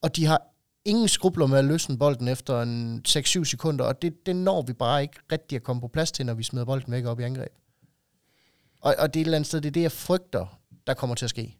og 0.02 0.16
de 0.16 0.26
har 0.26 0.42
ingen 0.84 1.08
skrubler 1.08 1.46
med 1.46 1.58
at 1.58 1.64
løsne 1.64 1.98
bolden 1.98 2.28
efter 2.28 2.62
en 2.62 3.02
6-7 3.08 3.44
sekunder, 3.44 3.84
og 3.84 4.02
det, 4.02 4.26
det 4.26 4.36
når 4.36 4.62
vi 4.62 4.72
bare 4.72 5.02
ikke 5.02 5.16
rigtig 5.32 5.56
at 5.56 5.62
komme 5.62 5.80
på 5.80 5.88
plads 5.88 6.12
til, 6.12 6.26
når 6.26 6.34
vi 6.34 6.42
smider 6.42 6.64
bolden 6.64 6.92
væk 6.92 7.04
op 7.04 7.20
i 7.20 7.22
angreb. 7.22 7.52
Og, 8.80 8.94
og 8.98 9.14
det 9.14 9.20
er 9.20 9.22
et 9.22 9.24
eller 9.24 9.36
andet 9.36 9.46
sted, 9.46 9.60
det 9.60 9.68
er 9.68 9.72
det, 9.72 9.82
jeg 9.82 9.92
frygter, 9.92 10.58
der 10.86 10.94
kommer 10.94 11.16
til 11.16 11.26
at 11.26 11.30
ske. 11.30 11.56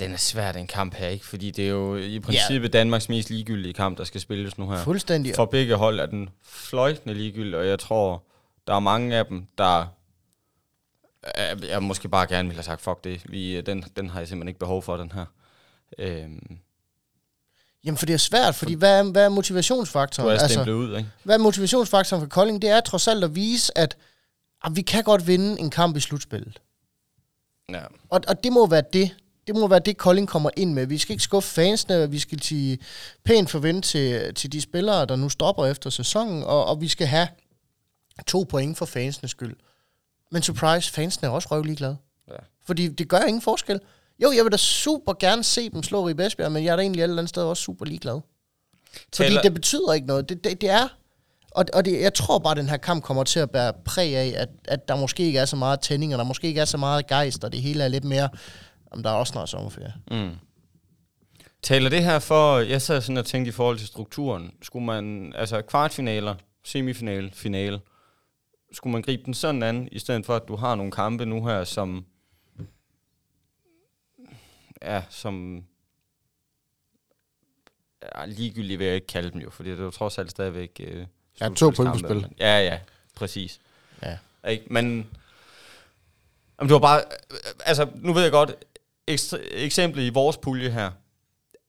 Den 0.00 0.12
er 0.12 0.16
svær, 0.16 0.52
den 0.52 0.66
kamp 0.66 0.94
her, 0.94 1.08
ikke? 1.08 1.26
Fordi 1.26 1.50
det 1.50 1.64
er 1.64 1.68
jo 1.68 1.96
i 1.96 2.20
princippet 2.20 2.72
Danmarks 2.72 3.08
mest 3.08 3.30
ligegyldige 3.30 3.72
kamp, 3.72 3.98
der 3.98 4.04
skal 4.04 4.20
spilles 4.20 4.58
nu 4.58 4.70
her. 4.70 4.76
Fuldstændig. 4.76 5.34
For 5.34 5.44
begge 5.44 5.74
hold 5.74 6.00
er 6.00 6.06
den 6.06 6.28
fløjtende 6.42 7.14
ligegyldig, 7.14 7.58
og 7.58 7.66
jeg 7.66 7.78
tror, 7.78 8.24
der 8.66 8.74
er 8.74 8.80
mange 8.80 9.16
af 9.16 9.26
dem, 9.26 9.46
der 9.58 9.86
Jeg, 11.36 11.64
jeg 11.64 11.82
måske 11.82 12.08
bare 12.08 12.26
gerne 12.26 12.48
ville 12.48 12.56
have 12.56 12.64
sagt, 12.64 12.80
fuck 12.80 13.04
det. 13.04 13.22
Vi, 13.30 13.56
øh, 13.56 13.66
den, 13.66 13.84
den 13.96 14.08
har 14.08 14.20
jeg 14.20 14.28
simpelthen 14.28 14.48
ikke 14.48 14.60
behov 14.60 14.82
for, 14.82 14.96
den 14.96 15.12
her. 15.12 15.24
Øhm, 15.98 16.58
Jamen, 17.84 17.98
for 17.98 18.06
det 18.06 18.12
er 18.12 18.18
svært, 18.18 18.54
fordi 18.54 18.74
hvad 18.74 18.98
er, 18.98 19.02
hvad 19.02 19.24
er 19.24 19.28
du 19.28 19.34
motivationsfaktoren? 19.34 20.28
er 20.28 20.48
stemplet 20.48 20.72
ud, 20.72 20.96
ikke? 20.96 21.10
hvad 21.22 21.34
er 21.34 21.38
motivationsfaktoren 21.38 22.22
for 22.22 22.28
Kolding? 22.28 22.62
Det 22.62 22.70
er 22.70 22.80
trods 22.80 23.08
alt 23.08 23.24
at 23.24 23.34
vise, 23.34 23.78
at, 23.78 23.96
at 24.64 24.76
vi 24.76 24.82
kan 24.82 25.04
godt 25.04 25.26
vinde 25.26 25.60
en 25.60 25.70
kamp 25.70 25.96
i 25.96 26.00
slutspillet. 26.00 26.60
Ja. 27.68 27.82
Og, 28.08 28.20
og 28.28 28.44
det 28.44 28.52
må 28.52 28.66
være 28.66 28.82
det. 28.92 29.10
Det 29.46 29.54
må 29.54 29.68
være 29.68 29.78
det, 29.78 29.96
Kolding 29.96 30.28
kommer 30.28 30.50
ind 30.56 30.72
med. 30.72 30.86
Vi 30.86 30.98
skal 30.98 31.12
ikke 31.12 31.22
skuffe 31.24 31.54
fansene, 31.54 32.10
vi 32.10 32.18
skal 32.18 32.42
sige 32.42 32.78
pænt 33.24 33.50
forvent 33.50 33.84
til, 33.84 34.34
til 34.34 34.52
de 34.52 34.60
spillere, 34.60 35.06
der 35.06 35.16
nu 35.16 35.28
stopper 35.28 35.66
efter 35.66 35.90
sæsonen, 35.90 36.42
og, 36.42 36.64
og 36.64 36.80
vi 36.80 36.88
skal 36.88 37.06
have 37.06 37.28
to 38.26 38.46
point 38.50 38.78
for 38.78 38.86
fansenes 38.86 39.30
skyld. 39.30 39.56
Men 40.30 40.42
surprise, 40.42 40.92
fansene 40.92 41.28
er 41.28 41.32
også 41.32 41.48
røvlig 41.50 41.76
glade. 41.76 41.96
Ja. 42.28 42.34
Fordi 42.66 42.88
det 42.88 43.08
gør 43.08 43.20
ingen 43.20 43.42
forskel. 43.42 43.80
Jo, 44.22 44.32
jeg 44.32 44.44
vil 44.44 44.52
da 44.52 44.56
super 44.56 45.12
gerne 45.20 45.44
se 45.44 45.70
dem 45.70 45.82
slå 45.82 46.08
i 46.08 46.14
Esbjerg, 46.18 46.52
men 46.52 46.64
jeg 46.64 46.72
er 46.72 46.76
da 46.76 46.82
egentlig 46.82 47.00
et 47.00 47.04
eller 47.04 47.18
andet 47.18 47.28
sted 47.28 47.42
også 47.42 47.62
super 47.62 47.84
ligeglad. 47.84 48.20
Fordi 49.14 49.28
Taler- 49.28 49.42
det 49.42 49.54
betyder 49.54 49.92
ikke 49.92 50.06
noget. 50.06 50.28
Det, 50.28 50.44
det, 50.44 50.60
det 50.60 50.70
er... 50.70 50.88
Og, 51.50 51.64
og 51.72 51.84
det, 51.84 52.00
jeg 52.00 52.14
tror 52.14 52.38
bare, 52.38 52.50
at 52.50 52.56
den 52.56 52.68
her 52.68 52.76
kamp 52.76 53.04
kommer 53.04 53.24
til 53.24 53.40
at 53.40 53.50
bære 53.50 53.72
præg 53.84 54.16
af, 54.16 54.34
at, 54.36 54.48
at 54.64 54.88
der 54.88 54.96
måske 54.96 55.22
ikke 55.22 55.38
er 55.38 55.44
så 55.44 55.56
meget 55.56 55.80
tænding, 55.80 56.14
og 56.14 56.18
der 56.18 56.24
måske 56.24 56.46
ikke 56.46 56.60
er 56.60 56.64
så 56.64 56.76
meget 56.76 57.06
gejst, 57.06 57.44
og 57.44 57.52
det 57.52 57.62
hele 57.62 57.84
er 57.84 57.88
lidt 57.88 58.04
mere... 58.04 58.28
Om 58.92 59.02
der 59.02 59.10
er 59.10 59.14
også 59.14 59.30
snart 59.30 59.48
sommerferie. 59.48 59.94
Mm. 60.10 60.30
Taler 61.62 61.90
det 61.90 62.04
her 62.04 62.18
for, 62.18 62.58
jeg 62.58 62.82
sad 62.82 63.00
sådan 63.00 63.16
og 63.16 63.26
tænkte 63.26 63.48
i 63.48 63.52
forhold 63.52 63.78
til 63.78 63.86
strukturen, 63.86 64.50
skulle 64.62 64.86
man, 64.86 65.32
altså 65.36 65.62
kvartfinaler, 65.62 66.34
semifinale, 66.64 67.30
finale, 67.34 67.80
skulle 68.72 68.92
man 68.92 69.02
gribe 69.02 69.22
den 69.24 69.34
sådan 69.34 69.62
an, 69.62 69.88
i 69.92 69.98
stedet 69.98 70.26
for 70.26 70.36
at 70.36 70.48
du 70.48 70.56
har 70.56 70.74
nogle 70.74 70.92
kampe 70.92 71.26
nu 71.26 71.46
her, 71.46 71.64
som, 71.64 72.04
ja, 74.82 75.02
som, 75.10 75.64
ja, 78.02 78.24
ligegyldigt 78.26 78.78
vil 78.78 78.86
jeg 78.86 78.94
ikke 78.94 79.06
kalde 79.06 79.30
dem 79.30 79.40
jo, 79.40 79.50
fordi 79.50 79.70
det 79.70 79.80
er 79.80 79.84
jo 79.84 79.90
trods 79.90 80.18
alt 80.18 80.30
stadigvæk... 80.30 80.80
Øh, 80.80 81.06
Ja, 81.40 81.48
to 81.48 81.70
point 81.70 81.92
på 81.92 81.98
spil. 81.98 82.26
Ja, 82.38 82.58
ja, 82.58 82.80
præcis. 83.14 83.60
Ja. 84.02 84.18
Ikke? 84.48 84.64
Men 84.70 84.84
jamen, 84.84 86.68
det 86.68 86.70
var 86.70 86.78
bare... 86.78 87.02
Altså, 87.60 87.88
nu 87.94 88.12
ved 88.12 88.22
jeg 88.22 88.32
godt, 88.32 88.64
eksemplet 89.52 90.02
i 90.02 90.08
vores 90.08 90.36
pulje 90.36 90.70
her 90.70 90.90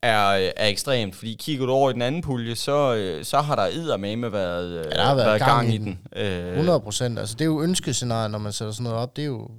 er, 0.02 0.52
er 0.56 0.68
ekstremt, 0.68 1.16
fordi 1.16 1.34
kigger 1.40 1.66
du 1.66 1.72
over 1.72 1.90
i 1.90 1.94
den 1.94 2.02
anden 2.02 2.22
pulje, 2.22 2.56
så, 2.56 2.96
øh, 2.96 3.26
så 3.26 3.42
har 3.42 3.56
der 3.56 3.64
eddermame 3.64 4.32
været, 4.32 4.86
øh, 4.86 4.92
der 4.92 5.04
har 5.04 5.16
været 5.16 5.40
gang 5.40 5.74
i 5.74 5.78
den. 5.78 6.00
Øh, 6.16 6.52
100 6.52 6.80
procent. 6.80 7.20
Altså, 7.20 7.36
det 7.36 7.42
er 7.42 7.46
jo 7.46 7.62
ønskescenariet, 7.62 8.32
når 8.32 8.40
man 8.40 8.52
sætter 8.52 8.72
sådan 8.72 8.84
noget 8.84 9.00
op. 9.00 9.16
Det 9.16 9.22
er 9.22 9.26
jo 9.26 9.50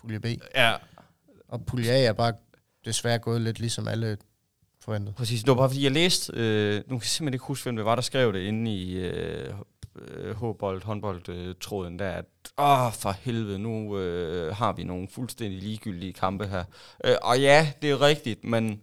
pulje 0.00 0.20
B. 0.20 0.26
Ja, 0.54 0.72
Og 1.48 1.66
pulje 1.66 1.90
A 1.90 2.04
er 2.04 2.12
bare 2.12 2.32
desværre 2.84 3.18
gået 3.18 3.40
lidt 3.40 3.58
ligesom 3.60 3.88
alle 3.88 4.16
forventede. 4.84 5.14
præcis. 5.14 5.40
Det 5.40 5.48
var 5.48 5.54
bare 5.54 5.68
fordi, 5.68 5.84
jeg 5.84 5.92
læste... 5.92 6.32
Øh, 6.36 6.74
nu 6.74 6.82
kan 6.82 6.94
jeg 6.94 7.02
simpelthen 7.02 7.34
ikke 7.34 7.44
huske, 7.44 7.64
hvem 7.64 7.76
det 7.76 7.84
var, 7.84 7.94
der 7.94 8.02
skrev 8.02 8.32
det 8.32 8.40
inde 8.40 8.74
i 8.74 8.92
øh, 8.94 9.54
øh, 9.98 10.36
H-bold, 10.36 10.84
håndbold-tråden 10.84 11.98
der, 11.98 12.10
at 12.10 12.24
åh, 12.58 12.92
for 12.92 13.10
helvede, 13.20 13.58
nu 13.58 13.98
øh, 13.98 14.56
har 14.56 14.72
vi 14.72 14.84
nogle 14.84 15.08
fuldstændig 15.08 15.62
ligegyldige 15.62 16.12
kampe 16.12 16.46
her. 16.46 16.64
Øh, 17.04 17.14
og 17.22 17.40
ja, 17.40 17.72
det 17.82 17.90
er 17.90 18.00
rigtigt, 18.00 18.44
men... 18.44 18.80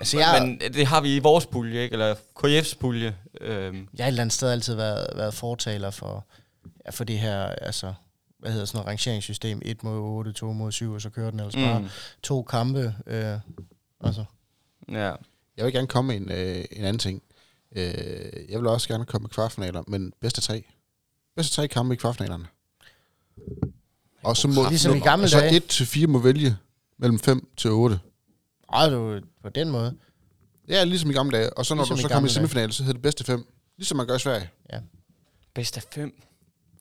Altså, 0.00 0.18
jeg, 0.18 0.38
Men 0.42 0.72
det 0.74 0.86
har 0.86 1.00
vi 1.00 1.16
i 1.16 1.18
vores 1.18 1.46
pulje, 1.46 1.82
ikke? 1.82 1.92
Eller 1.92 2.14
KF's 2.14 2.78
pulje. 2.78 3.16
Øhm, 3.40 3.88
jeg 3.96 4.04
har 4.04 4.08
et 4.08 4.08
eller 4.08 4.22
andet 4.22 4.32
sted 4.32 4.50
altid 4.50 4.74
været, 4.74 5.06
været 5.16 5.34
fortaler 5.34 5.90
for, 5.90 6.26
ja, 6.86 6.90
for 6.90 7.04
det 7.04 7.18
her, 7.18 7.42
altså, 7.46 7.94
hvad 8.38 8.50
hedder 8.50 8.66
sådan 8.66 8.78
noget 8.78 8.88
rangeringssystem, 8.88 9.62
1 9.64 9.84
mod 9.84 9.98
8, 9.98 10.32
2 10.32 10.52
mod 10.52 10.72
7, 10.72 10.92
og 10.92 11.00
så 11.00 11.10
kører 11.10 11.30
den 11.30 11.40
ellers 11.40 11.56
mm. 11.56 11.62
bare 11.62 11.88
to 12.22 12.42
kampe. 12.42 12.94
Øh, 13.06 13.38
altså. 14.00 14.24
ja. 14.88 15.12
Jeg 15.56 15.64
vil 15.64 15.72
gerne 15.72 15.86
komme 15.86 16.08
med 16.08 16.16
en, 16.16 16.32
øh, 16.32 16.64
en 16.70 16.84
anden 16.84 16.98
ting. 16.98 17.22
Øh, 17.76 17.84
jeg 18.48 18.60
vil 18.60 18.66
også 18.66 18.88
gerne 18.88 19.04
komme 19.04 19.24
med 19.24 19.30
kvartfinaler, 19.30 19.82
men 19.86 20.12
bedste 20.20 20.40
tre. 20.40 20.64
Bedste 21.36 21.56
tre 21.56 21.68
kampe 21.68 21.94
i 21.94 21.96
kvartfinalerne. 21.96 22.46
Og 24.22 24.36
så 24.36 24.48
må, 24.48 24.68
Ligesom 24.68 24.96
i 24.96 25.00
gamle 25.00 25.24
og 25.24 25.30
så 25.30 25.40
dage. 25.40 25.56
1 25.56 25.64
til 25.64 25.86
4 25.86 26.06
må 26.06 26.18
vælge 26.18 26.56
mellem 26.98 27.18
5 27.18 27.48
til 27.56 27.70
8. 27.70 27.98
Ej, 28.72 28.88
du, 28.88 29.20
på 29.42 29.48
den 29.48 29.70
måde. 29.70 29.96
Ja, 30.68 30.84
ligesom 30.84 31.10
i 31.10 31.12
gamle 31.12 31.38
dage. 31.38 31.58
Og 31.58 31.66
så 31.66 31.74
når 31.74 31.82
Ligesom 31.82 31.96
du 31.96 31.98
i 31.98 32.02
så 32.02 32.08
kommer 32.08 32.14
i 32.14 32.16
gamle 32.16 32.28
dage. 32.28 32.34
semifinale, 32.34 32.72
så 32.72 32.82
hedder 32.82 32.92
det 32.92 33.02
bedste 33.02 33.24
5. 33.24 33.46
Ligesom 33.76 33.96
man 33.96 34.06
gør 34.06 34.16
i 34.16 34.18
Sverige. 34.18 34.50
Bedst 35.54 35.76
af 35.76 35.82
fem. 35.94 36.22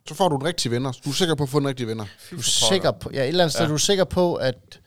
Så 0.07 0.13
får 0.15 0.29
du 0.29 0.35
en 0.35 0.43
rigtig 0.43 0.71
vinder. 0.71 0.91
Du 1.05 1.09
er 1.09 1.13
sikker 1.13 1.35
på 1.35 1.43
at 1.43 1.49
få 1.49 1.57
en 1.57 1.67
rigtig 1.67 1.87
vinder. 1.87 2.05
Du 2.31 2.35
er 2.37 2.41
sikker 2.41 2.91
på, 2.91 3.09
ja, 3.13 3.21
et 3.23 3.27
eller 3.27 3.43
andet 3.43 3.53
sted, 3.53 3.61
Ja. 3.65 3.69
du 3.69 3.73
er 3.73 3.77
sikker 3.77 4.03
på, 4.03 4.35
at, 4.35 4.79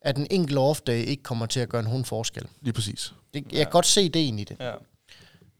at 0.00 0.16
en 0.16 0.26
enkelt 0.30 0.58
off-day 0.58 0.92
ikke 0.92 1.22
kommer 1.22 1.46
til 1.46 1.60
at 1.60 1.68
gøre 1.68 1.80
en 1.80 1.86
hund 1.86 2.04
forskel. 2.04 2.46
Lige 2.60 2.72
præcis. 2.72 3.14
Det, 3.34 3.44
jeg 3.52 3.66
kan 3.66 3.70
godt 3.72 3.86
se 3.86 4.02
ideen 4.02 4.38
i 4.38 4.44
det. 4.44 4.56
Ja. 4.60 4.70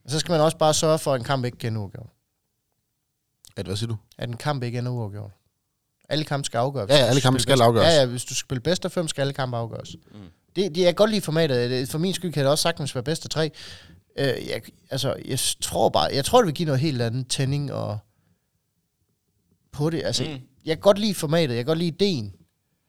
Og 0.04 0.10
så 0.10 0.18
skal 0.18 0.32
man 0.32 0.40
også 0.40 0.56
bare 0.58 0.74
sørge 0.74 0.98
for, 0.98 1.14
at 1.14 1.18
en 1.20 1.24
kamp 1.24 1.44
ikke 1.44 1.58
kan 1.58 1.76
uafgjort. 1.76 2.06
At, 3.56 3.66
hvad 3.66 3.76
siger 3.76 3.88
du? 3.88 3.96
At 4.18 4.28
en 4.28 4.36
kamp 4.36 4.62
ikke 4.62 4.78
er 4.78 4.88
uafgjort. 4.88 5.30
Alle 6.08 6.24
kampe 6.24 6.44
skal 6.44 6.58
afgøres. 6.58 6.90
Ja, 6.90 6.96
ja, 6.96 7.04
alle 7.04 7.20
kampe 7.20 7.40
skal 7.40 7.60
afgøres. 7.60 7.86
Ja, 7.86 8.00
ja, 8.00 8.06
hvis 8.06 8.24
du 8.24 8.34
spiller 8.34 8.60
bedst 8.62 8.84
af 8.84 8.92
fem, 8.92 9.08
skal 9.08 9.20
alle 9.22 9.32
kampe 9.32 9.56
afgøres. 9.56 9.96
Mm. 10.14 10.18
Det, 10.56 10.74
det, 10.74 10.76
jeg 10.80 10.86
kan 10.86 10.94
godt 10.94 11.10
lide 11.10 11.20
formatet. 11.20 11.88
For 11.88 11.98
min 11.98 12.14
skyld 12.14 12.32
kan 12.32 12.42
det 12.42 12.50
også 12.50 12.62
sagtens 12.62 12.94
være 12.94 13.04
bedst 13.04 13.24
af 13.24 13.30
tre. 13.30 13.50
Øh, 14.18 14.26
jeg, 14.26 14.62
altså, 14.90 15.16
jeg 15.24 15.38
tror 15.60 15.88
bare, 15.88 16.10
jeg 16.14 16.24
tror, 16.24 16.38
det 16.40 16.46
vil 16.46 16.54
give 16.54 16.66
noget 16.66 16.80
helt 16.80 17.02
andet 17.02 17.28
tænding 17.28 17.72
og 17.72 17.98
på 19.72 19.90
det. 19.90 20.02
Altså, 20.04 20.24
Mm. 20.24 20.30
jeg 20.64 20.76
kan 20.76 20.80
godt 20.80 20.98
lide 20.98 21.14
formatet, 21.14 21.54
jeg 21.54 21.64
kan 21.64 21.66
godt 21.66 21.78
lide 21.78 21.88
ideen. 21.88 22.32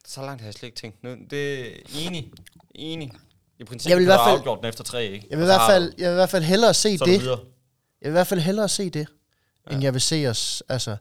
Så 0.08 0.22
langt 0.22 0.42
har 0.42 0.48
jeg 0.48 0.54
slet 0.54 0.68
ikke 0.68 0.78
tænkt. 0.82 1.04
Nu, 1.04 1.16
det 1.30 1.68
er 1.68 1.76
enig. 2.08 2.32
Enig. 2.76 3.12
I 3.60 3.64
princippet 3.64 3.90
Jeg 3.90 3.98
vil 3.98 4.04
i 4.04 4.06
hvert 4.06 4.20
fald- 4.28 4.38
afgjort 4.38 4.60
den 4.62 4.70
efter 4.70 4.84
tre, 4.84 5.06
ikke? 5.06 5.28
Jeg 5.30 5.38
vil, 5.38 5.44
i 5.44 5.46
hvert 5.46 5.60
har 5.60 5.70
fald, 5.70 5.94
jeg 5.98 6.08
vil 6.10 6.14
i 6.14 6.16
hvert 6.16 6.30
fald 6.30 6.44
hellere 6.44 6.74
se 6.74 6.98
det. 6.98 7.08
videre. 7.22 7.40
Jeg 8.02 8.08
vil 8.08 8.10
i 8.10 8.12
hvert 8.12 8.28
fald 8.28 8.40
hellere 8.40 8.70
se 8.70 8.90
det, 8.90 9.08
ja. 9.70 9.74
end 9.76 9.84
jeg 9.84 9.94
vil 9.94 10.02
se 10.02 10.28
os 10.28 10.64
altså, 10.70 10.98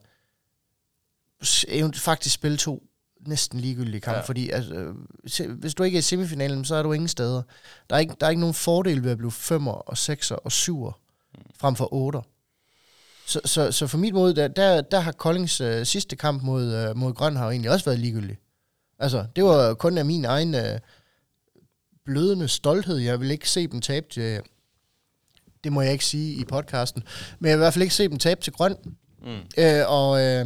faktisk 1.95 2.35
spille 2.35 2.57
to 2.57 2.83
næsten 3.27 3.59
ligegyldige 3.59 4.01
kampe. 4.01 4.17
Ja. 4.17 4.23
Fordi 4.23 4.49
altså, 4.49 4.93
se- 5.27 5.47
hvis 5.47 5.73
du 5.73 5.83
ikke 5.83 5.95
er 5.95 5.99
i 5.99 6.01
semifinalen, 6.01 6.65
så 6.65 6.75
er 6.75 6.83
du 6.83 6.93
ingen 6.93 7.07
steder. 7.07 7.41
Der 7.89 7.95
er 7.95 7.99
ikke, 7.99 8.15
der 8.19 8.25
er 8.25 8.29
ikke 8.29 8.39
nogen 8.39 8.53
fordel 8.53 9.03
ved 9.03 9.11
at 9.11 9.17
blive 9.17 9.31
femmer 9.31 9.71
og 9.71 9.97
sekser 9.97 10.35
og 10.35 10.51
syver 10.51 10.91
mm. 11.35 11.41
frem 11.59 11.75
for 11.75 11.93
otter. 11.93 12.21
Så, 13.25 13.41
så, 13.45 13.71
så 13.71 13.87
for 13.87 13.97
mit 13.97 14.13
mod, 14.13 14.33
der, 14.33 14.47
der, 14.47 14.81
der 14.81 14.99
har 14.99 15.11
Koldings 15.11 15.61
øh, 15.61 15.85
sidste 15.85 16.15
kamp 16.15 16.43
mod, 16.43 16.73
øh, 16.73 16.97
mod 16.97 17.13
Grøn 17.13 17.35
har 17.35 17.45
jo 17.45 17.51
egentlig 17.51 17.71
også 17.71 17.85
været 17.85 17.99
ligegyldig. 17.99 18.37
Altså, 18.99 19.25
det 19.35 19.43
var 19.43 19.73
kun 19.73 19.97
af 19.97 20.05
min 20.05 20.25
egen 20.25 20.55
øh, 20.55 20.79
blødende 22.05 22.47
stolthed. 22.47 22.97
Jeg 22.97 23.19
vil 23.19 23.31
ikke 23.31 23.49
se 23.49 23.67
dem 23.67 23.81
tabe 23.81 24.05
til... 24.11 24.41
Det 25.63 25.73
må 25.73 25.81
jeg 25.81 25.91
ikke 25.91 26.05
sige 26.05 26.33
i 26.33 26.45
podcasten. 26.45 27.03
Men 27.39 27.49
jeg 27.49 27.57
vil 27.57 27.61
i 27.61 27.63
hvert 27.63 27.73
fald 27.73 27.83
ikke 27.83 27.95
se 27.95 28.07
dem 28.07 28.19
tabe 28.19 28.41
til 28.41 28.53
Grøn. 28.53 28.75
Mm. 29.21 29.39
Øh, 29.57 29.83
og 29.87 30.21
øh, 30.21 30.45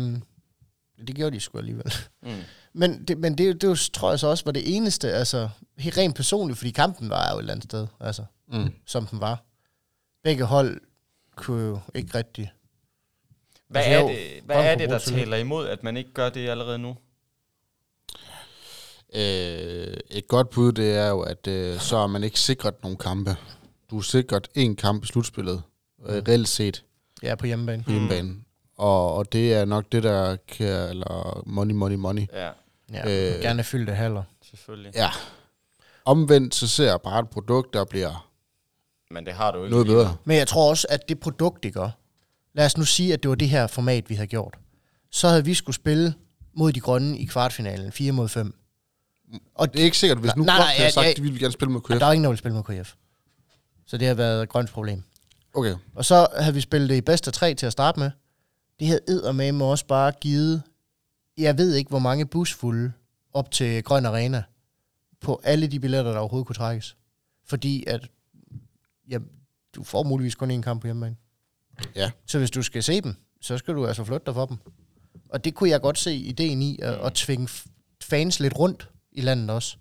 det 1.07 1.15
gjorde 1.15 1.35
de 1.35 1.39
sgu 1.39 1.57
alligevel. 1.57 1.93
Mm. 2.23 2.29
Men 2.73 3.03
det, 3.03 3.17
men 3.17 3.37
det, 3.37 3.61
det 3.61 3.89
tror 3.93 4.09
jeg 4.09 4.19
så 4.19 4.27
også 4.27 4.45
var 4.45 4.51
det 4.51 4.75
eneste, 4.75 5.11
altså 5.13 5.49
helt 5.77 5.97
rent 5.97 6.15
personligt, 6.15 6.57
fordi 6.57 6.71
kampen 6.71 7.09
var 7.09 7.29
jo 7.31 7.35
et 7.37 7.39
eller 7.41 7.53
andet 7.53 7.63
sted, 7.63 7.87
altså, 7.99 8.23
Mm. 8.53 8.73
som 8.85 9.05
den 9.05 9.19
var. 9.21 9.43
Begge 10.23 10.43
hold 10.43 10.81
kunne 11.35 11.63
jo 11.67 11.79
ikke 11.95 12.17
rigtig... 12.17 12.51
Hvad 13.67 13.81
Altså, 13.81 13.97
er 13.97 14.01
jo, 14.01 14.07
det, 14.07 14.17
hvad 14.45 14.55
er 14.65 14.75
det 14.75 14.89
der 14.89 14.99
taler 14.99 15.37
imod, 15.37 15.67
at 15.67 15.83
man 15.83 15.97
ikke 15.97 16.13
gør 16.13 16.29
det 16.29 16.49
allerede 16.49 16.79
nu? 16.79 16.95
Øh, 19.15 19.97
et 20.09 20.27
godt 20.27 20.49
bud, 20.49 20.71
det 20.71 20.93
er 20.97 21.07
jo, 21.09 21.21
at 21.21 21.47
øh, 21.47 21.79
så 21.79 21.97
er 21.97 22.07
man 22.07 22.23
ikke 22.23 22.39
sikret 22.39 22.73
nogle 22.83 22.97
kampe. 22.97 23.35
Du 23.91 23.97
er 23.97 24.01
sikret 24.01 24.47
en 24.55 24.75
kamp 24.75 25.03
i 25.03 25.07
slutspillet, 25.07 25.61
øh, 26.05 26.23
reelt 26.27 26.47
set 26.49 26.83
Ja, 27.23 27.35
på 27.35 27.45
hjemmebane. 27.45 27.83
på 27.83 27.91
hjemmebane. 27.91 28.35
Og, 28.77 29.13
og 29.15 29.33
det 29.33 29.53
er 29.53 29.65
nok 29.65 29.85
det, 29.91 30.03
der 30.03 30.35
kan, 30.47 30.89
eller 30.89 31.43
money, 31.45 31.73
money, 31.73 31.95
money. 31.95 32.27
Ja, 32.33 32.49
Ja, 32.93 33.35
Øh, 33.35 33.41
gerne 33.41 33.63
fyldte 33.63 33.93
haller. 33.95 34.23
selvfølgelig. 34.49 34.91
Ja. 34.95 35.09
Omvendt, 36.05 36.55
så 36.55 36.67
ser 36.67 36.85
jeg 36.89 36.99
bare 37.03 37.19
et 37.19 37.29
produkt, 37.29 37.73
der 37.73 37.85
bliver 37.85 38.29
Men 39.11 39.25
det 39.25 39.33
har 39.33 39.51
du 39.51 39.57
ikke. 39.57 39.69
noget 39.71 39.85
bedre. 39.87 40.15
Men 40.25 40.37
jeg 40.37 40.47
tror 40.47 40.69
også, 40.69 40.87
at 40.89 41.09
det 41.09 41.19
produkt, 41.19 41.63
det 41.63 41.73
gør... 41.73 41.89
Lad 42.53 42.65
os 42.65 42.77
nu 42.77 42.85
sige, 42.85 43.13
at 43.13 43.23
det 43.23 43.29
var 43.29 43.35
det 43.35 43.49
her 43.49 43.67
format, 43.67 44.09
vi 44.09 44.15
havde 44.15 44.27
gjort. 44.27 44.57
Så 45.11 45.27
havde 45.27 45.45
vi 45.45 45.53
skulle 45.53 45.75
spille 45.75 46.13
mod 46.53 46.71
de 46.73 46.79
grønne 46.79 47.17
i 47.17 47.25
kvartfinalen, 47.25 47.91
4 47.91 48.11
mod 48.11 48.29
5. 48.29 48.55
Og 49.55 49.73
Det 49.73 49.79
er 49.79 49.83
ikke 49.85 49.97
sikkert, 49.97 50.17
hvis 50.19 50.35
nu 50.35 50.43
Nej, 50.43 50.57
nej, 50.57 50.65
nej, 50.65 50.75
havde 50.75 50.91
sagt, 50.91 51.07
at 51.07 51.17
de 51.17 51.21
ville 51.21 51.39
gerne 51.39 51.51
spille 51.51 51.71
med 51.71 51.81
KF. 51.81 51.89
der 51.99 52.05
er 52.05 52.11
ingen, 52.11 52.23
der 52.23 52.29
vil 52.29 52.37
spille 52.37 52.55
mod 52.55 52.63
KF. 52.63 52.93
Så 53.87 53.97
det 53.97 54.07
har 54.07 54.15
været 54.15 54.43
et 54.43 54.49
grønt 54.49 54.69
problem. 54.69 55.03
Okay. 55.53 55.75
Og 55.95 56.05
så 56.05 56.27
havde 56.39 56.53
vi 56.53 56.61
spillet 56.61 56.89
det 56.89 56.95
i 56.95 57.01
bedste 57.01 57.31
tre 57.31 57.53
til 57.53 57.65
at 57.65 57.71
starte 57.71 57.99
med. 57.99 58.11
Det 58.79 58.87
havde 58.87 58.99
eddermame 59.07 59.65
også 59.65 59.85
bare 59.85 60.11
givet, 60.21 60.61
jeg 61.37 61.57
ved 61.57 61.73
ikke, 61.73 61.89
hvor 61.89 61.99
mange 61.99 62.25
busfulde 62.25 62.91
op 63.33 63.51
til 63.51 63.83
Grøn 63.83 64.05
Arena 64.05 64.43
på 65.21 65.41
alle 65.43 65.67
de 65.67 65.79
billetter, 65.79 66.11
der 66.11 66.19
overhovedet 66.19 66.47
kunne 66.47 66.55
trækkes. 66.55 66.97
Fordi 67.45 67.83
at, 67.87 68.07
ja, 69.09 69.17
du 69.75 69.83
får 69.83 70.03
muligvis 70.03 70.35
kun 70.35 70.51
én 70.51 70.61
kamp 70.61 70.81
på 70.81 70.87
hjemmebane. 70.87 71.15
Ja. 71.95 72.11
Så 72.25 72.37
hvis 72.37 72.51
du 72.51 72.61
skal 72.61 72.83
se 72.83 73.01
dem, 73.01 73.15
så 73.41 73.57
skal 73.57 73.73
du 73.73 73.87
altså 73.87 74.03
flytte 74.03 74.25
dig 74.25 74.33
for 74.33 74.45
dem. 74.45 74.57
Og 75.29 75.43
det 75.43 75.55
kunne 75.55 75.69
jeg 75.69 75.81
godt 75.81 75.97
se 75.97 76.15
ideen 76.15 76.61
i, 76.61 76.79
at, 76.81 76.93
at 76.93 77.13
tvinge 77.13 77.49
fans 78.03 78.39
lidt 78.39 78.59
rundt 78.59 78.89
i 79.11 79.21
landet 79.21 79.49
også. 79.49 79.77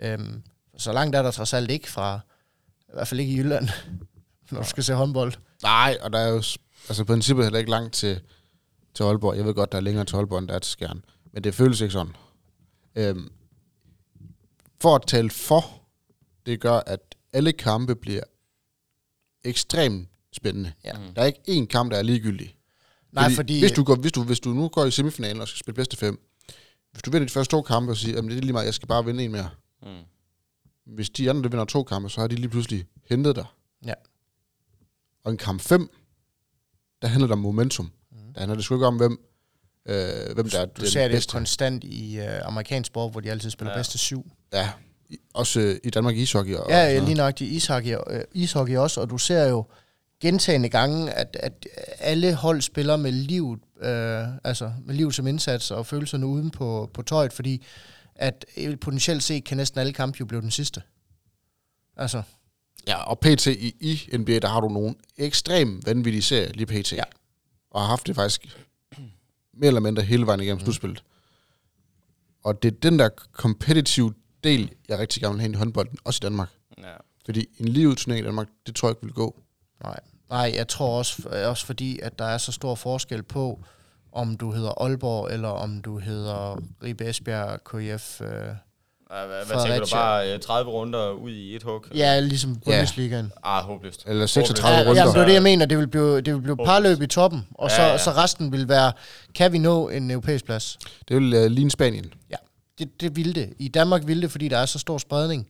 Øhm, 0.00 0.42
så 0.76 0.92
langt 0.92 1.16
er 1.16 1.22
der 1.22 1.30
trods 1.30 1.52
alt 1.52 1.70
ikke 1.70 1.90
fra, 1.90 2.20
i 2.88 2.92
hvert 2.92 3.08
fald 3.08 3.20
ikke 3.20 3.32
i 3.32 3.36
Jylland, 3.36 3.68
når 4.50 4.62
du 4.62 4.68
skal 4.68 4.84
se 4.84 4.94
håndbold. 4.94 5.32
Nej, 5.62 5.98
og 6.00 6.12
der 6.12 6.18
er 6.18 6.28
jo 6.28 6.36
altså, 6.88 7.02
i 7.02 7.04
princippet 7.04 7.44
heller 7.44 7.58
ikke 7.58 7.70
langt 7.70 7.94
til, 7.94 8.20
til 8.98 9.04
Aalborg. 9.04 9.36
Jeg 9.36 9.44
ved 9.44 9.54
godt, 9.54 9.72
der 9.72 9.78
er 9.78 9.82
længere 9.82 10.04
til 10.04 10.16
Aalborg, 10.16 10.38
end 10.38 10.48
der 10.48 10.54
er 10.54 10.58
til 10.58 10.72
Skjern. 10.72 11.04
Men 11.32 11.44
det 11.44 11.54
føles 11.54 11.80
ikke 11.80 11.92
sådan. 11.92 12.12
Øhm, 12.94 13.32
for 14.80 14.94
at 14.94 15.02
tale 15.06 15.30
for, 15.30 15.82
det 16.46 16.60
gør, 16.60 16.80
at 16.86 17.14
alle 17.32 17.52
kampe 17.52 17.94
bliver 17.94 18.22
ekstremt 19.44 20.08
spændende. 20.32 20.72
Ja. 20.84 20.92
Der 21.16 21.22
er 21.22 21.26
ikke 21.26 21.40
én 21.48 21.66
kamp, 21.66 21.90
der 21.90 21.98
er 21.98 22.02
ligegyldig. 22.02 22.56
Nej, 23.12 23.30
fordi... 23.30 23.60
Hvis 23.60 23.72
du, 23.72 23.84
går, 23.84 23.94
hvis, 23.94 24.12
du, 24.12 24.22
hvis 24.22 24.40
du 24.40 24.50
nu 24.50 24.68
går 24.68 24.84
i 24.84 24.90
semifinalen 24.90 25.42
og 25.42 25.48
skal 25.48 25.58
spille 25.58 25.74
bedste 25.74 25.96
fem, 25.96 26.20
hvis 26.92 27.02
du 27.02 27.10
vinder 27.10 27.26
de 27.26 27.32
første 27.32 27.50
to 27.50 27.62
kampe 27.62 27.92
og 27.92 27.96
siger, 27.96 28.18
at 28.18 28.24
det 28.24 28.36
er 28.36 28.40
lige 28.40 28.52
meget, 28.52 28.66
jeg 28.66 28.74
skal 28.74 28.88
bare 28.88 29.04
vinde 29.04 29.24
en 29.24 29.32
mere. 29.32 29.50
Mm. 29.82 29.88
Hvis 30.84 31.10
de 31.10 31.30
andre 31.30 31.42
der 31.42 31.48
vinder 31.48 31.64
to 31.64 31.82
kampe, 31.82 32.10
så 32.10 32.20
har 32.20 32.28
de 32.28 32.36
lige 32.36 32.48
pludselig 32.48 32.86
hentet 33.08 33.36
dig. 33.36 33.46
Ja. 33.86 33.94
Og 35.24 35.32
en 35.32 35.38
kamp 35.38 35.60
5, 35.60 35.90
der 37.02 37.08
handler 37.08 37.26
det 37.26 37.32
om 37.32 37.38
momentum. 37.38 37.90
Der 38.38 38.42
handler 38.42 38.54
det 38.54 38.64
sgu 38.64 38.74
ikke 38.74 38.86
om, 38.86 38.96
hvem, 38.96 39.18
øh, 39.86 40.34
hvem 40.34 40.50
der 40.50 40.60
er 40.60 40.66
Du 40.66 40.80
den 40.82 40.90
ser 40.90 41.02
det 41.02 41.10
bedste. 41.10 41.32
konstant 41.32 41.84
i 41.84 42.18
uh, 42.18 42.46
amerikansk 42.46 42.86
sport, 42.86 43.10
hvor 43.12 43.20
de 43.20 43.30
altid 43.30 43.50
spiller 43.50 43.72
Ja. 43.72 43.78
bedste 43.78 43.98
syv. 43.98 44.30
Ja, 44.52 44.70
i- 45.08 45.18
også 45.34 45.60
øh, 45.60 45.76
i 45.84 45.90
Danmark 45.90 46.16
ishockey. 46.16 46.54
Og, 46.54 46.70
Ja, 46.70 46.86
og 46.86 46.92
ja 46.92 46.98
lige 47.04 47.14
nok 47.14 47.40
i 47.40 47.44
ishockey, 47.44 47.96
øh, 48.10 48.20
ishockey 48.32 48.76
også, 48.76 49.00
og 49.00 49.10
du 49.10 49.18
ser 49.18 49.44
jo 49.48 49.64
gentagende 50.20 50.68
gange, 50.68 51.10
at, 51.10 51.36
at 51.40 51.66
alle 51.98 52.34
hold 52.34 52.60
spiller 52.60 52.96
med 52.96 53.12
livet, 53.12 53.58
øh, 53.80 54.24
altså 54.44 54.72
med 54.84 54.94
liv 54.94 55.12
som 55.12 55.26
indsats 55.26 55.70
og 55.70 55.86
følelserne 55.86 56.26
uden 56.26 56.50
på, 56.50 56.90
på 56.94 57.02
tøjet, 57.02 57.32
fordi 57.32 57.66
at 58.14 58.44
øh, 58.56 58.78
potentielt 58.80 59.22
set 59.22 59.44
kan 59.44 59.56
næsten 59.56 59.80
alle 59.80 59.92
kampe 59.92 60.16
jo 60.20 60.26
blive 60.26 60.40
den 60.42 60.50
sidste. 60.50 60.82
Altså, 61.96 62.22
ja, 62.86 62.96
og 63.02 63.18
PT 63.20 63.46
i, 63.46 63.74
i 63.80 64.16
NBA, 64.16 64.38
der 64.38 64.48
har 64.48 64.60
du 64.60 64.68
nogle 64.68 64.94
ekstremt 65.16 65.86
vanvittige 65.86 66.22
serier 66.22 66.52
lige 66.52 66.66
PT. 66.82 66.92
Ja. 66.92 67.02
Og 67.70 67.80
har 67.80 67.88
haft 67.88 68.06
det 68.06 68.14
faktisk 68.14 68.58
mere 69.54 69.68
eller 69.68 69.80
mindre 69.80 70.02
hele 70.02 70.26
vejen 70.26 70.40
igennem 70.40 70.58
mm. 70.58 70.64
slutspillet. 70.64 71.02
Og 72.44 72.62
det 72.62 72.74
er 72.74 72.78
den 72.82 72.98
der 72.98 73.08
competitive 73.32 74.14
del, 74.44 74.72
jeg 74.88 74.98
rigtig 74.98 75.22
gerne 75.22 75.34
vil 75.34 75.40
have 75.40 75.46
ind 75.48 75.54
i 75.54 75.58
håndbolden, 75.58 75.98
også 76.04 76.18
i 76.22 76.24
Danmark. 76.24 76.48
Ja. 76.78 76.94
Fordi 77.24 77.46
en 77.58 77.68
livet 77.68 77.98
turnering 77.98 78.24
i 78.24 78.26
Danmark, 78.26 78.48
det 78.66 78.74
tror 78.74 78.88
jeg 78.88 78.92
ikke 78.92 79.02
vil 79.02 79.14
gå. 79.14 79.40
nej. 79.82 80.00
Nej, 80.30 80.52
jeg 80.54 80.68
tror 80.68 80.98
også, 80.98 81.28
også 81.44 81.66
fordi, 81.66 81.98
at 81.98 82.18
der 82.18 82.24
er 82.24 82.38
så 82.38 82.52
stor 82.52 82.74
forskel 82.74 83.22
på, 83.22 83.64
om 84.12 84.36
du 84.36 84.52
hedder 84.52 84.82
Aalborg, 84.82 85.32
eller 85.32 85.48
om 85.48 85.82
du 85.82 85.98
hedder 85.98 86.62
Ribe 86.82 87.08
Esbjerg, 87.08 87.64
KF. 87.64 88.20
Øh, 88.20 88.54
hvad, 89.08 89.46
hvad 89.46 89.64
tænker 89.66 89.80
du 89.84 89.86
bare 89.92 90.32
øh, 90.34 90.40
30 90.40 90.70
runder 90.70 91.10
ud 91.10 91.30
i 91.30 91.56
et 91.56 91.62
hug? 91.62 91.84
ja, 91.94 92.20
ligesom 92.20 92.56
Bundesligaen. 92.64 93.32
Ah, 93.44 93.64
håbløst. 93.64 94.04
Eller 94.06 94.26
36 94.26 94.76
Ja, 94.76 94.80
runder. 94.88 94.94
jamen, 95.02 95.14
det 95.14 95.20
er 95.20 95.26
det, 95.26 95.34
jeg 95.34 95.42
mener. 95.42 95.66
Det 95.66 95.78
vil 95.78 95.86
blive, 95.88 96.20
det 96.20 96.34
vil 96.34 96.40
blive 96.40 96.52
Håbløst. 96.56 96.66
parløb 96.66 97.02
i 97.02 97.06
toppen, 97.06 97.46
og 97.54 97.70
så, 97.70 97.82
Ja, 97.82 97.88
ja. 97.88 97.98
så 97.98 98.10
resten 98.10 98.52
vil 98.52 98.68
være, 98.68 98.92
kan 99.34 99.52
vi 99.52 99.58
nå 99.58 99.88
en 99.88 100.10
europæisk 100.10 100.44
plads? 100.44 100.78
Det 101.08 101.16
vil 101.16 101.34
uh, 101.44 101.44
ligne 101.50 101.70
Spanien. 101.70 102.12
Ja, 102.30 102.36
det, 102.78 103.00
det 103.00 103.16
vil 103.16 103.34
det. 103.34 103.52
I 103.58 103.68
Danmark 103.68 104.06
vil 104.06 104.22
det, 104.22 104.30
fordi 104.30 104.48
der 104.48 104.58
er 104.58 104.66
så 104.66 104.78
stor 104.78 104.98
spredning 104.98 105.48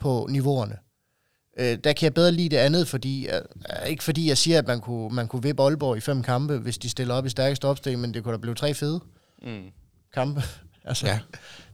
på 0.00 0.26
niveauerne. 0.30 0.76
Øh, 1.58 1.78
der 1.84 1.92
kan 1.92 2.04
jeg 2.04 2.14
bedre 2.14 2.32
lide 2.32 2.48
det 2.48 2.56
andet, 2.56 2.88
fordi, 2.88 3.26
øh, 3.28 3.40
ikke 3.90 4.04
fordi 4.04 4.28
jeg 4.28 4.38
siger, 4.38 4.58
at 4.58 4.66
man 4.66 4.80
kunne, 4.80 5.14
man 5.14 5.28
kunne 5.28 5.42
vippe 5.42 5.62
Aalborg 5.62 5.96
i 5.96 6.00
fem 6.00 6.22
kampe, 6.22 6.56
hvis 6.58 6.78
de 6.78 6.90
stiller 6.90 7.14
op 7.14 7.26
i 7.26 7.28
stærkeste 7.28 7.64
opstilling, 7.64 8.00
men 8.00 8.14
det 8.14 8.24
kunne 8.24 8.32
da 8.32 8.38
blive 8.38 8.54
tre 8.54 8.74
fede 8.74 9.00
Mm. 9.42 9.62
kampe. 10.14 10.42
Altså, 10.84 11.06
Ja. 11.06 11.20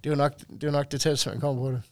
det, 0.05 0.07
er 0.07 0.11
jo 0.11 0.17
nok, 0.17 0.39
det 0.39 0.65
er 0.65 0.67
jo 0.67 0.73
nok 0.73 0.93
det 0.93 1.01
tætteste, 1.01 1.31
man 1.31 1.41
kommer 1.41 1.63
på 1.63 1.71
det. 1.71 1.83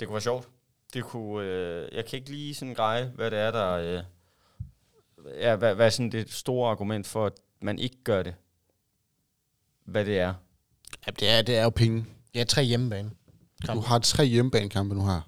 Det 0.00 0.08
kunne 0.08 0.14
være 0.14 0.22
sjovt. 0.22 0.48
Det 0.94 1.04
kunne, 1.04 1.46
øh, 1.46 1.88
jeg 1.96 2.06
kan 2.06 2.18
ikke 2.18 2.30
lige 2.30 2.54
sådan 2.54 2.74
greje, 2.74 3.12
hvad 3.14 3.30
det 3.30 3.38
er, 3.38 3.50
der... 3.50 3.70
Øh, 3.72 4.02
ja, 5.40 5.56
hvad, 5.56 5.74
hvad 5.74 5.86
er 5.86 5.90
sådan 5.90 6.12
det 6.12 6.32
store 6.32 6.70
argument 6.70 7.06
for, 7.06 7.26
at 7.26 7.32
man 7.62 7.78
ikke 7.78 7.96
gør 8.04 8.22
det? 8.22 8.34
Hvad 9.84 10.04
det 10.04 10.18
er? 10.18 10.34
Ja, 11.06 11.10
det 11.20 11.28
er, 11.30 11.42
det 11.42 11.56
er 11.56 11.62
jo 11.62 11.70
penge. 11.70 12.06
Ja, 12.34 12.44
tre 12.44 12.62
hjemmebane. 12.64 13.10
Du 13.66 13.80
har 13.80 13.98
tre 13.98 14.24
hjemmebanekampe 14.24 14.94
nu 14.94 15.06
her. 15.06 15.20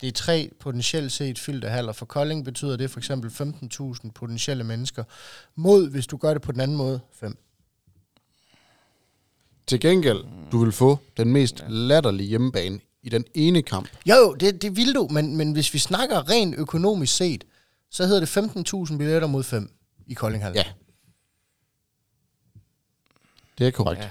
Det 0.00 0.08
er 0.08 0.12
tre 0.12 0.50
potentielt 0.60 1.12
set 1.12 1.38
fyldte 1.38 1.68
haller. 1.68 1.92
For 1.92 2.06
Kolding 2.06 2.44
betyder 2.44 2.76
det 2.76 2.90
for 2.90 3.00
eksempel 3.00 3.30
15.000 3.30 4.10
potentielle 4.10 4.64
mennesker. 4.64 5.04
Mod, 5.54 5.90
hvis 5.90 6.06
du 6.06 6.16
gør 6.16 6.32
det 6.32 6.42
på 6.42 6.52
den 6.52 6.60
anden 6.60 6.76
måde, 6.76 7.00
5. 7.12 7.38
Til 9.66 9.80
gengæld, 9.80 10.24
du 10.52 10.58
vil 10.64 10.72
få 10.72 10.98
den 11.16 11.32
mest 11.32 11.64
latterlige 11.68 12.28
hjemmebane 12.28 12.80
i 13.02 13.08
den 13.08 13.24
ene 13.34 13.62
kamp. 13.62 13.88
Jo, 14.06 14.14
jo, 14.14 14.34
det, 14.34 14.62
det 14.62 14.76
vil 14.76 14.94
du, 14.94 15.08
men, 15.10 15.36
men 15.36 15.52
hvis 15.52 15.74
vi 15.74 15.78
snakker 15.78 16.30
rent 16.30 16.54
økonomisk 16.58 17.16
set, 17.16 17.44
så 17.90 18.06
hedder 18.06 18.20
det 18.20 18.36
15.000 18.90 18.96
billetter 18.96 19.28
mod 19.28 19.42
5 19.42 19.70
i 20.06 20.14
Koldinghal. 20.14 20.52
Ja. 20.54 20.64
Det 23.58 23.66
er 23.66 23.70
korrekt. 23.70 24.00
Ja. 24.00 24.04
Ja. 24.06 24.10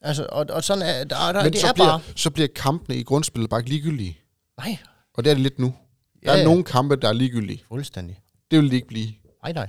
Altså, 0.00 0.26
og, 0.32 0.46
og 0.50 0.64
sådan 0.64 0.82
er, 0.82 1.04
der, 1.04 1.32
der, 1.32 1.42
Men 1.42 1.52
det 1.52 1.60
så 1.60 1.66
er 1.68 1.72
bliver, 1.72 1.86
bare... 1.88 2.00
så 2.16 2.30
bliver 2.30 2.48
kampene 2.54 2.96
i 2.98 3.02
grundspillet 3.02 3.50
bare 3.50 3.60
ikke 3.60 3.70
ligegyldige. 3.70 4.18
Nej, 4.58 4.78
Og 5.14 5.24
det 5.24 5.30
er 5.30 5.34
det 5.34 5.42
lidt 5.42 5.58
nu. 5.58 5.66
Der 5.66 6.32
Ja, 6.32 6.32
er 6.32 6.38
ja. 6.38 6.44
nogle 6.44 6.64
kampe, 6.64 6.96
der 6.96 7.08
er 7.08 7.12
ligegyldige. 7.12 7.62
fuldstændig. 7.68 8.20
Det 8.50 8.58
vil 8.62 8.70
de 8.70 8.74
ikke 8.74 8.88
blive. 8.88 9.12
Nej, 9.42 9.52
nej. 9.52 9.68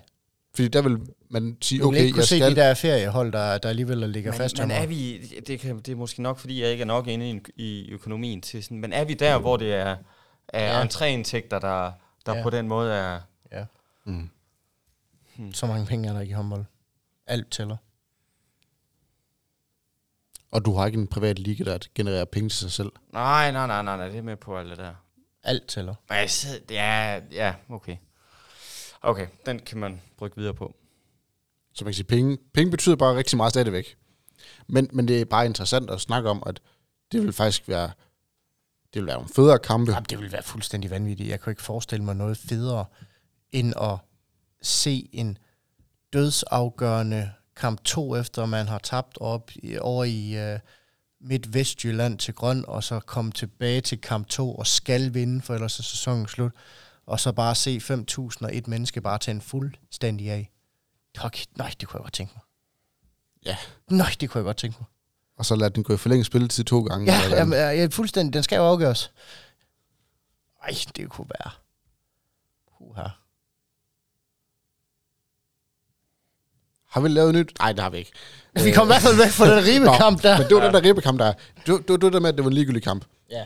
Fordi 0.55 0.67
der 0.67 0.81
vil 0.81 0.97
man 1.29 1.57
sige, 1.61 1.83
okay, 1.83 1.97
ikke 1.99 2.11
kunne 2.11 2.19
jeg 2.19 2.27
se 2.27 2.37
skal... 2.37 2.51
de 2.51 2.55
der 2.55 2.73
feriehold, 2.73 3.31
der, 3.31 3.57
der 3.57 3.69
alligevel 3.69 3.97
ligger 4.09 4.31
fast. 4.31 4.57
men, 4.59 4.67
men 4.67 4.77
er 4.77 4.87
vi, 4.87 5.17
det, 5.47 5.59
kan, 5.59 5.77
det 5.77 5.89
er 5.91 5.95
måske 5.95 6.21
nok, 6.21 6.37
fordi 6.39 6.61
jeg 6.61 6.71
ikke 6.71 6.81
er 6.81 6.85
nok 6.85 7.07
inde 7.07 7.29
i, 7.29 7.41
i 7.55 7.89
økonomien 7.89 8.41
til 8.41 8.63
sådan, 8.63 8.77
men 8.79 8.93
er 8.93 9.03
vi 9.05 9.13
der, 9.13 9.37
hvor 9.37 9.57
det 9.57 9.73
er, 9.73 9.97
er 10.47 10.77
Ja. 10.79 10.83
entréindtægter, 10.85 11.59
der, 11.59 11.91
der 12.25 12.35
Ja. 12.35 12.43
på 12.43 12.49
den 12.49 12.67
måde 12.67 12.93
er... 12.93 13.19
Ja. 13.51 13.65
Mm. 14.05 14.29
Så 15.53 15.65
mange 15.65 15.85
penge 15.85 16.09
er 16.09 16.13
der 16.13 16.19
ikke 16.21 16.31
i 16.31 16.33
håndbold. 16.33 16.65
Alt 17.27 17.51
tæller. 17.51 17.77
Og 20.51 20.65
du 20.65 20.73
har 20.75 20.85
ikke 20.85 20.97
en 20.99 21.07
privat 21.07 21.39
liga, 21.39 21.63
der 21.63 21.77
genererer 21.95 22.25
penge 22.25 22.49
til 22.49 22.57
sig 22.57 22.71
selv. 22.71 22.91
Nej, 23.13 23.51
nej, 23.51 23.67
nej, 23.67 23.81
nej, 23.83 23.97
nej, 23.97 24.07
det 24.07 24.17
er 24.17 24.21
med 24.21 24.35
på 24.35 24.57
alt 24.57 24.69
det 24.69 24.77
der. 24.77 24.93
Alt 25.43 25.67
tæller. 25.67 25.95
Men 26.09 26.17
jeg 26.17 26.29
ja, 26.69 27.19
ja, 27.31 27.53
okay. 27.69 27.97
Okay, 29.01 29.27
den 29.45 29.59
kan 29.59 29.77
man 29.77 30.01
brygge 30.17 30.37
videre 30.37 30.53
på. 30.53 30.75
Så 31.79 31.85
man 31.85 31.91
kan 31.91 31.95
sige, 31.95 32.05
penge, 32.05 32.37
penge 32.53 32.71
betyder 32.71 32.95
bare 32.95 33.15
rigtig 33.15 33.37
meget 33.37 33.53
stadigvæk. 33.53 33.97
Men, 34.67 34.89
men 34.93 35.07
det 35.07 35.21
er 35.21 35.25
bare 35.25 35.45
interessant 35.45 35.89
at 35.89 36.01
snakke 36.01 36.29
om, 36.29 36.43
at 36.45 36.59
det 37.11 37.21
vil 37.21 37.33
faktisk 37.33 37.67
være, 37.67 37.91
det 38.93 39.01
vil 39.01 39.05
være 39.05 39.21
en 39.21 39.27
federe 39.27 39.59
kampe. 39.59 39.91
Jamen, 39.91 40.05
det 40.09 40.19
vil 40.19 40.31
være 40.31 40.43
fuldstændig 40.43 40.91
vanvittigt. 40.91 41.29
Jeg 41.29 41.41
kan 41.41 41.51
ikke 41.51 41.61
forestille 41.61 42.05
mig 42.05 42.15
noget 42.15 42.37
federe, 42.37 42.85
end 43.51 43.73
at 43.81 43.97
se 44.61 45.09
en 45.13 45.37
dødsafgørende 46.13 47.31
kamp 47.55 47.83
2, 47.83 48.15
efter 48.15 48.45
man 48.45 48.67
har 48.67 48.79
tabt 48.79 49.17
op 49.21 49.51
i, 49.55 49.77
over 49.77 50.03
i 50.03 50.53
uh, 50.53 50.59
Midt-Vestjylland 51.19 52.17
til 52.17 52.33
Grøn, 52.33 52.65
og 52.67 52.83
så 52.83 52.99
komme 52.99 53.31
tilbage 53.31 53.81
til 53.81 54.01
kamp 54.01 54.27
2 54.27 54.55
og 54.55 54.67
skal 54.67 55.13
vinde, 55.13 55.41
for 55.41 55.53
ellers 55.53 55.79
er 55.79 55.83
sæsonen 55.83 56.27
slut. 56.27 56.51
Og 57.05 57.19
så 57.19 57.31
bare 57.31 57.55
se 57.55 57.77
5.000 57.77 58.45
og 58.45 58.55
et 58.55 58.67
menneske 58.67 59.01
bare 59.01 59.17
tage 59.17 59.35
en 59.35 59.41
fuldstændig 59.41 60.31
af. 60.31 60.51
Okay, 61.23 61.45
nej, 61.55 61.73
det 61.79 61.87
kunne 61.87 61.97
jeg 61.97 62.03
godt 62.03 62.13
tænke 62.13 62.33
mig. 62.35 62.43
Ja. 63.45 63.57
Nej, 63.95 64.15
det 64.19 64.29
kunne 64.29 64.39
jeg 64.39 64.45
godt 64.45 64.57
tænke 64.57 64.77
mig. 64.79 64.85
Og 65.37 65.45
så 65.45 65.55
lade 65.55 65.69
den 65.69 65.83
gå 65.83 65.93
i 65.93 65.97
forlænget 65.97 66.25
spilletid 66.25 66.63
to 66.63 66.81
gange. 66.83 67.11
Ja, 67.13 67.23
eller 67.23 67.37
jamen, 67.37 67.59
ja, 67.59 67.69
ja, 67.69 67.87
fuldstændig. 67.91 68.33
Den 68.33 68.43
skal 68.43 68.55
jo 68.57 68.63
afgøres. 68.65 69.11
Ej, 70.63 70.73
det 70.95 71.09
kunne 71.09 71.27
være. 71.39 71.51
Puha. 72.77 73.07
Har 76.89 77.01
vi 77.01 77.07
lavet 77.07 77.35
nyt? 77.35 77.59
Nej, 77.59 77.71
det 77.71 77.79
har 77.83 77.89
vi 77.89 77.97
ikke. 77.97 78.11
Vi 78.65 78.71
kom 78.71 78.85
i 78.87 78.91
hvert 78.91 79.01
fald 79.01 79.17
væk 79.17 79.31
fra 79.31 79.55
den 79.55 79.65
ribekamp 79.65 80.21
der. 80.23 80.37
Men 80.37 80.47
det 80.47 80.55
var 80.55 80.63
den 80.63 80.73
der 80.73 80.83
ribbekamp, 80.83 81.19
der 81.19 81.25
er. 81.25 81.33
Det 81.65 81.73
var 81.73 81.77
det, 81.79 81.89
var 81.89 81.97
det 81.97 82.13
der 82.13 82.19
med, 82.19 82.29
at 82.29 82.35
det 82.35 82.43
var 82.43 82.49
en 82.49 82.53
ligegyldig 82.55 82.83
kamp. 82.83 83.05
Ja. 83.29 83.45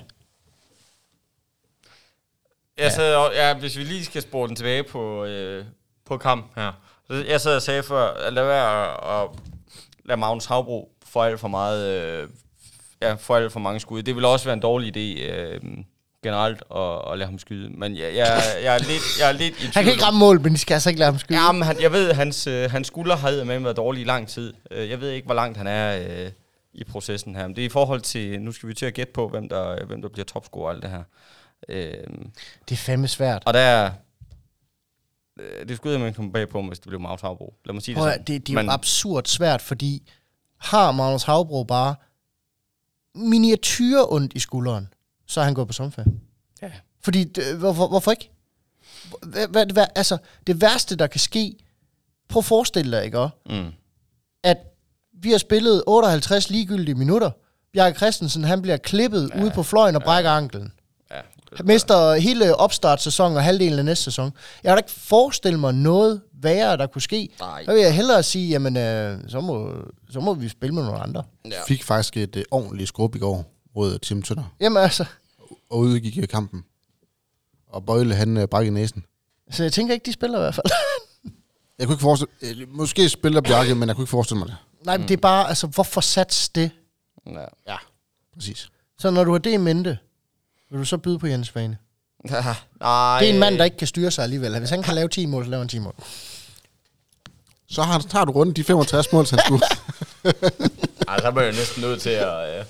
Jeg 2.77 2.91
sad, 2.91 3.15
og- 3.15 3.33
ja, 3.33 3.53
hvis 3.59 3.77
vi 3.77 3.83
lige 3.83 4.05
skal 4.05 4.21
spore 4.21 4.47
den 4.47 4.55
tilbage 4.55 4.83
på, 4.83 5.25
øh, 5.25 5.65
på 6.05 6.17
kamp 6.17 6.55
her. 6.55 6.71
Jeg 7.09 7.41
sad 7.41 7.55
og 7.55 7.61
sagde 7.61 7.83
før, 7.83 8.13
at 8.13 8.33
lad 8.33 8.45
være 8.45 9.21
at, 9.23 9.29
lade 10.05 10.19
Magnus 10.19 10.45
Havbro 10.45 10.91
få 11.05 11.21
alt 11.21 11.39
for 11.39 11.47
meget, 11.47 11.87
øh, 11.87 12.27
ja, 13.01 13.13
få 13.13 13.33
alt 13.33 13.51
for 13.51 13.59
mange 13.59 13.79
skud. 13.79 14.03
Det 14.03 14.15
vil 14.15 14.25
også 14.25 14.45
være 14.45 14.53
en 14.53 14.59
dårlig 14.59 14.97
idé 14.97 15.21
øh, 15.31 15.61
generelt 16.23 16.63
at, 16.75 17.11
at 17.11 17.17
lade 17.17 17.29
ham 17.29 17.39
skyde. 17.39 17.69
Men 17.69 17.95
jeg, 17.97 18.15
jeg, 18.15 18.41
jeg, 18.63 18.75
er, 18.75 18.79
lidt, 18.79 19.01
jeg 19.19 19.27
er 19.29 19.31
lidt 19.31 19.53
i 19.53 19.57
tvivl. 19.57 19.73
Han 19.73 19.83
kan 19.83 19.93
ikke 19.93 20.03
ramme 20.05 20.19
mål, 20.19 20.41
men 20.41 20.53
de 20.53 20.57
skal 20.57 20.73
altså 20.73 20.89
ikke 20.89 20.99
lade 20.99 21.11
ham 21.11 21.19
skyde. 21.19 21.39
Ja, 21.39 21.51
men 21.51 21.61
han, 21.61 21.81
jeg 21.81 21.91
ved, 21.91 22.09
at 22.09 22.15
hans, 22.15 22.47
øh, 22.47 22.71
hans 22.71 22.87
skulder 22.87 23.15
har 23.15 23.43
med 23.43 23.59
været 23.59 23.77
dårlig 23.77 24.01
i 24.01 24.05
lang 24.05 24.27
tid. 24.27 24.53
Øh, 24.71 24.89
jeg 24.89 25.01
ved 25.01 25.09
ikke, 25.09 25.25
hvor 25.25 25.35
langt 25.35 25.57
han 25.57 25.67
er 25.67 25.97
øh, 26.25 26.31
i 26.73 26.83
processen 26.83 27.35
her. 27.35 27.47
Men 27.47 27.55
det 27.55 27.61
er 27.61 27.65
i 27.65 27.69
forhold 27.69 28.01
til, 28.01 28.41
nu 28.41 28.51
skal 28.51 28.69
vi 28.69 28.73
til 28.73 28.85
at 28.85 28.93
gætte 28.93 29.13
på, 29.13 29.27
hvem 29.27 29.49
der, 29.49 29.85
hvem 29.85 30.01
der 30.01 30.09
bliver 30.09 30.25
topscorer 30.25 30.65
og 30.65 30.73
alt 30.73 30.83
det 30.83 30.89
her. 30.91 31.03
Øh, 31.69 31.93
Det 32.69 32.75
er 32.75 32.77
fandme 32.77 33.07
svært. 33.07 33.43
og 33.45 33.53
der 33.53 33.91
det 35.67 35.77
skulle 35.77 35.99
man 35.99 36.13
komme 36.13 36.31
bag 36.31 36.49
på, 36.49 36.61
hvis 36.61 36.79
det 36.79 36.87
blev 36.87 36.99
Magnus 36.99 37.21
Havbro. 37.21 37.53
Lad 37.65 37.73
mig 37.73 37.83
sige 37.83 37.95
det 37.95 37.99
Prøv, 37.99 38.07
at- 38.07 38.13
sådan. 38.13 38.25
det, 38.25 38.47
det 38.47 38.53
er 38.53 38.53
jo 38.53 38.61
Men- 38.65 38.69
absurd 38.69 39.25
svært, 39.25 39.61
fordi 39.61 40.11
har 40.57 40.91
Magnus 40.91 41.23
Havbro 41.23 41.63
bare 41.63 41.95
miniatyr 43.15 43.97
ondt 44.09 44.33
i 44.33 44.39
skulderen, 44.39 44.93
så 45.27 45.39
er 45.39 45.45
han 45.45 45.53
gået 45.53 45.67
på 45.67 45.73
sommerferie. 45.73 46.07
Ja. 46.61 46.71
Fordi, 47.03 47.23
det, 47.23 47.57
hvorfor, 47.57 47.87
hvorfor 47.87 48.11
ikke? 48.11 48.29
Hvad, 49.21 49.47
hvad, 49.47 49.65
hvad, 49.65 49.85
altså, 49.95 50.17
det 50.47 50.61
værste, 50.61 50.95
der 50.95 51.07
kan 51.07 51.19
ske, 51.19 51.55
prøv 52.29 52.39
at 52.39 52.45
forestille 52.45 52.97
dig, 52.97 53.05
ikke 53.05 53.19
også? 53.19 53.35
Mm. 53.49 53.71
at 54.43 54.57
vi 55.13 55.31
har 55.31 55.37
spillet 55.37 55.83
58 55.87 56.49
ligegyldige 56.49 56.95
minutter. 56.95 57.31
Bjarke 57.73 57.97
Christensen, 57.97 58.43
han 58.43 58.61
bliver 58.61 58.77
klippet 58.77 59.31
ja, 59.35 59.41
ude 59.43 59.51
på 59.51 59.63
fløjen 59.63 59.95
og 59.95 60.01
brækker 60.03 60.29
ja. 60.31 60.37
anklen. 60.37 60.71
Han 61.57 61.65
mister 61.67 62.13
hele 62.13 62.55
opstartssæsonen 62.55 63.37
og 63.37 63.43
halvdelen 63.43 63.79
af 63.79 63.85
næste 63.85 64.03
sæson. 64.03 64.25
Jeg 64.63 64.69
kan 64.69 64.77
da 64.77 64.77
ikke 64.77 64.91
forestille 64.91 65.59
mig 65.59 65.73
noget 65.73 66.21
værre, 66.33 66.77
der 66.77 66.87
kunne 66.87 67.01
ske. 67.01 67.29
Nej. 67.39 67.65
Så 67.65 67.73
vil 67.73 67.81
jeg 67.81 67.95
hellere 67.95 68.23
sige, 68.23 68.49
jamen, 68.49 68.77
øh, 68.77 69.19
så, 69.27 69.41
må, 69.41 69.73
så 70.09 70.19
må 70.19 70.33
vi 70.33 70.49
spille 70.49 70.75
med 70.75 70.83
nogle 70.83 70.99
andre. 70.99 71.23
Ja. 71.45 71.63
Fik 71.67 71.83
faktisk 71.83 72.17
et 72.17 72.35
øh, 72.35 72.43
ordentligt 72.51 72.87
skrub 72.87 73.15
i 73.15 73.19
går 73.19 73.45
mod 73.75 73.99
Tim 73.99 74.21
Tønder, 74.21 74.55
Jamen 74.59 74.83
altså, 74.83 75.05
og 75.69 75.79
udgik 75.79 76.17
i 76.17 76.25
kampen. 76.25 76.63
Og 77.69 77.85
Bøjle, 77.85 78.15
han 78.15 78.37
øh, 78.37 78.47
brækkede 78.47 78.73
næsen. 78.73 79.05
så 79.51 79.63
jeg 79.63 79.73
tænker 79.73 79.93
ikke, 79.93 80.05
de 80.05 80.13
spiller 80.13 80.37
i 80.37 80.41
hvert 80.41 80.55
fald. 80.55 80.65
Jeg 81.79 81.87
kunne 81.87 81.93
ikke 81.93 82.01
forestille... 82.01 82.61
Øh, 82.61 82.67
måske 82.69 83.09
spiller 83.09 83.41
Bjarke, 83.41 83.75
men 83.75 83.87
jeg 83.87 83.95
kunne 83.95 84.03
ikke 84.03 84.09
forestille 84.09 84.39
mig 84.39 84.47
det. 84.47 84.55
Nej, 84.85 84.97
men 84.97 85.07
det 85.07 85.13
er 85.13 85.21
bare, 85.21 85.47
altså, 85.49 85.67
hvorfor 85.67 86.01
sats 86.01 86.49
det? 86.49 86.71
Ja. 87.25 87.45
Ja, 87.67 87.77
præcis. 88.33 88.69
Så 88.97 89.11
når 89.11 89.23
du 89.23 89.31
har 89.31 89.37
det 89.37 89.51
i 89.53 89.57
mente, 89.57 89.97
vil 90.73 90.79
du 90.79 90.85
så 90.85 90.97
byde 90.97 91.19
på 91.19 91.27
Jens 91.27 91.47
Svane? 91.47 91.77
Nej. 92.79 93.19
Det 93.19 93.29
er 93.29 93.33
en 93.33 93.39
mand, 93.39 93.57
der 93.57 93.63
ikke 93.63 93.77
kan 93.77 93.87
styre 93.87 94.11
sig 94.11 94.23
alligevel. 94.23 94.59
Hvis 94.59 94.69
han 94.69 94.83
kan 94.83 94.95
lave 94.95 95.07
10 95.07 95.25
mål, 95.25 95.43
så 95.43 95.49
laver 95.49 95.61
han 95.61 95.67
10 95.69 95.79
mål. 95.79 95.95
Så 97.69 97.81
har, 97.83 97.99
tager 97.99 98.25
du 98.25 98.31
rundt 98.31 98.57
de 98.57 98.63
65 98.63 99.11
mål, 99.11 99.25
han 99.29 99.39
skulle. 99.45 99.63
Ej, 101.07 101.19
så 101.19 101.27
er 101.27 101.31
man 101.31 101.45
jo 101.45 101.51
næsten 101.51 101.81
nødt 101.81 102.01
til 102.01 102.09
at... 102.09 102.59
Øh, 102.59 102.65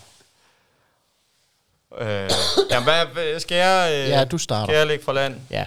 øh, 2.01 2.30
jamen, 2.72 2.84
hvad, 3.14 3.39
skal 3.39 3.58
jeg... 3.58 3.91
Øh, 3.93 4.10
Ja, 4.10 4.24
du 4.24 4.38
starter. 4.38 4.66
Skal 4.66 4.78
jeg 4.78 4.88
lægge 4.88 5.06
fra 5.06 5.14
land? 5.14 5.36
Ja. 5.49 5.66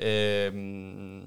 Øhm, 0.00 1.22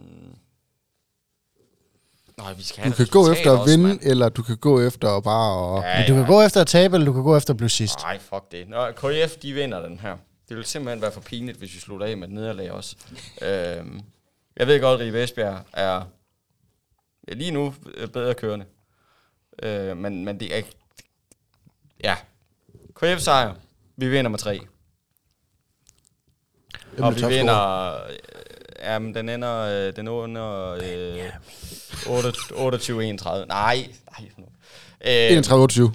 nej, 2.44 2.54
vi 2.54 2.64
skal 2.64 2.90
Du 2.92 2.96
kan 2.96 3.08
gå 3.12 3.32
efter 3.32 3.60
at 3.60 3.70
vinde, 3.70 3.84
mand. 3.88 4.00
eller 4.04 4.30
du 4.30 4.44
kan 4.44 4.58
gå 4.58 4.82
efter 4.82 5.10
at 5.18 5.24
bare... 5.24 5.54
Og, 5.58 5.82
Ja, 5.84 6.00
Men 6.00 6.08
du 6.08 6.14
kan 6.14 6.26
gå 6.34 6.42
efter 6.42 6.62
at 6.62 6.68
tabe, 6.68 6.96
eller 6.96 7.06
du 7.06 7.14
kan 7.14 7.24
gå 7.24 7.38
efter 7.38 7.54
at 7.54 7.58
blive 7.58 7.70
sidst. 7.70 8.00
Nej, 8.00 8.20
fuck 8.20 8.52
det. 8.52 8.70
Nå, 8.70 8.92
KF, 8.92 9.36
de 9.42 9.54
vinder 9.54 9.82
den 9.82 10.00
her. 10.00 10.18
Det 10.50 10.58
vil 10.58 10.66
simpelthen 10.66 11.02
være 11.02 11.12
for 11.12 11.22
pinligt, 11.22 11.58
hvis 11.58 11.74
vi 11.74 11.80
slutter 11.80 12.06
af 12.06 12.18
med 12.18 12.28
et 12.28 12.34
nederlag 12.34 12.72
også. 12.72 12.96
øhm, 13.42 14.02
jeg 14.58 14.68
ved 14.68 14.82
godt, 14.82 15.02
at 15.02 15.06
Ribe 15.08 15.24
Esbjerg 15.24 15.60
er 15.74 16.02
ja, 17.28 17.34
lige 17.34 17.52
nu 17.52 17.74
øh, 17.98 18.08
bedre 18.08 18.34
kørende. 18.34 18.66
Øh, 19.64 19.98
men, 19.98 20.26
men 20.26 20.40
det 20.40 20.58
er... 20.58 20.62
Ja. 22.04 22.16
KF 22.96 23.20
sejr. 23.22 23.54
Vi 23.98 24.10
vinder 24.10 24.32
med 24.32 24.40
tre. 24.40 24.60
Hvem 26.92 27.04
Og 27.04 27.16
vi 27.16 27.26
vinder... 27.28 27.94
Øh, 27.94 28.16
jamen, 28.84 29.16
den 29.16 29.30
ender... 29.30 29.58
Øh, 29.58 29.96
den 29.96 30.08
under... 30.24 30.72
Øh, 30.72 31.30
28-31. 32.00 33.46
Nej, 33.46 33.88
nej. 34.06 34.30
for 34.32 34.42
nu. 34.42 34.48
Øh, 35.06 35.40
31-28. 35.40 35.92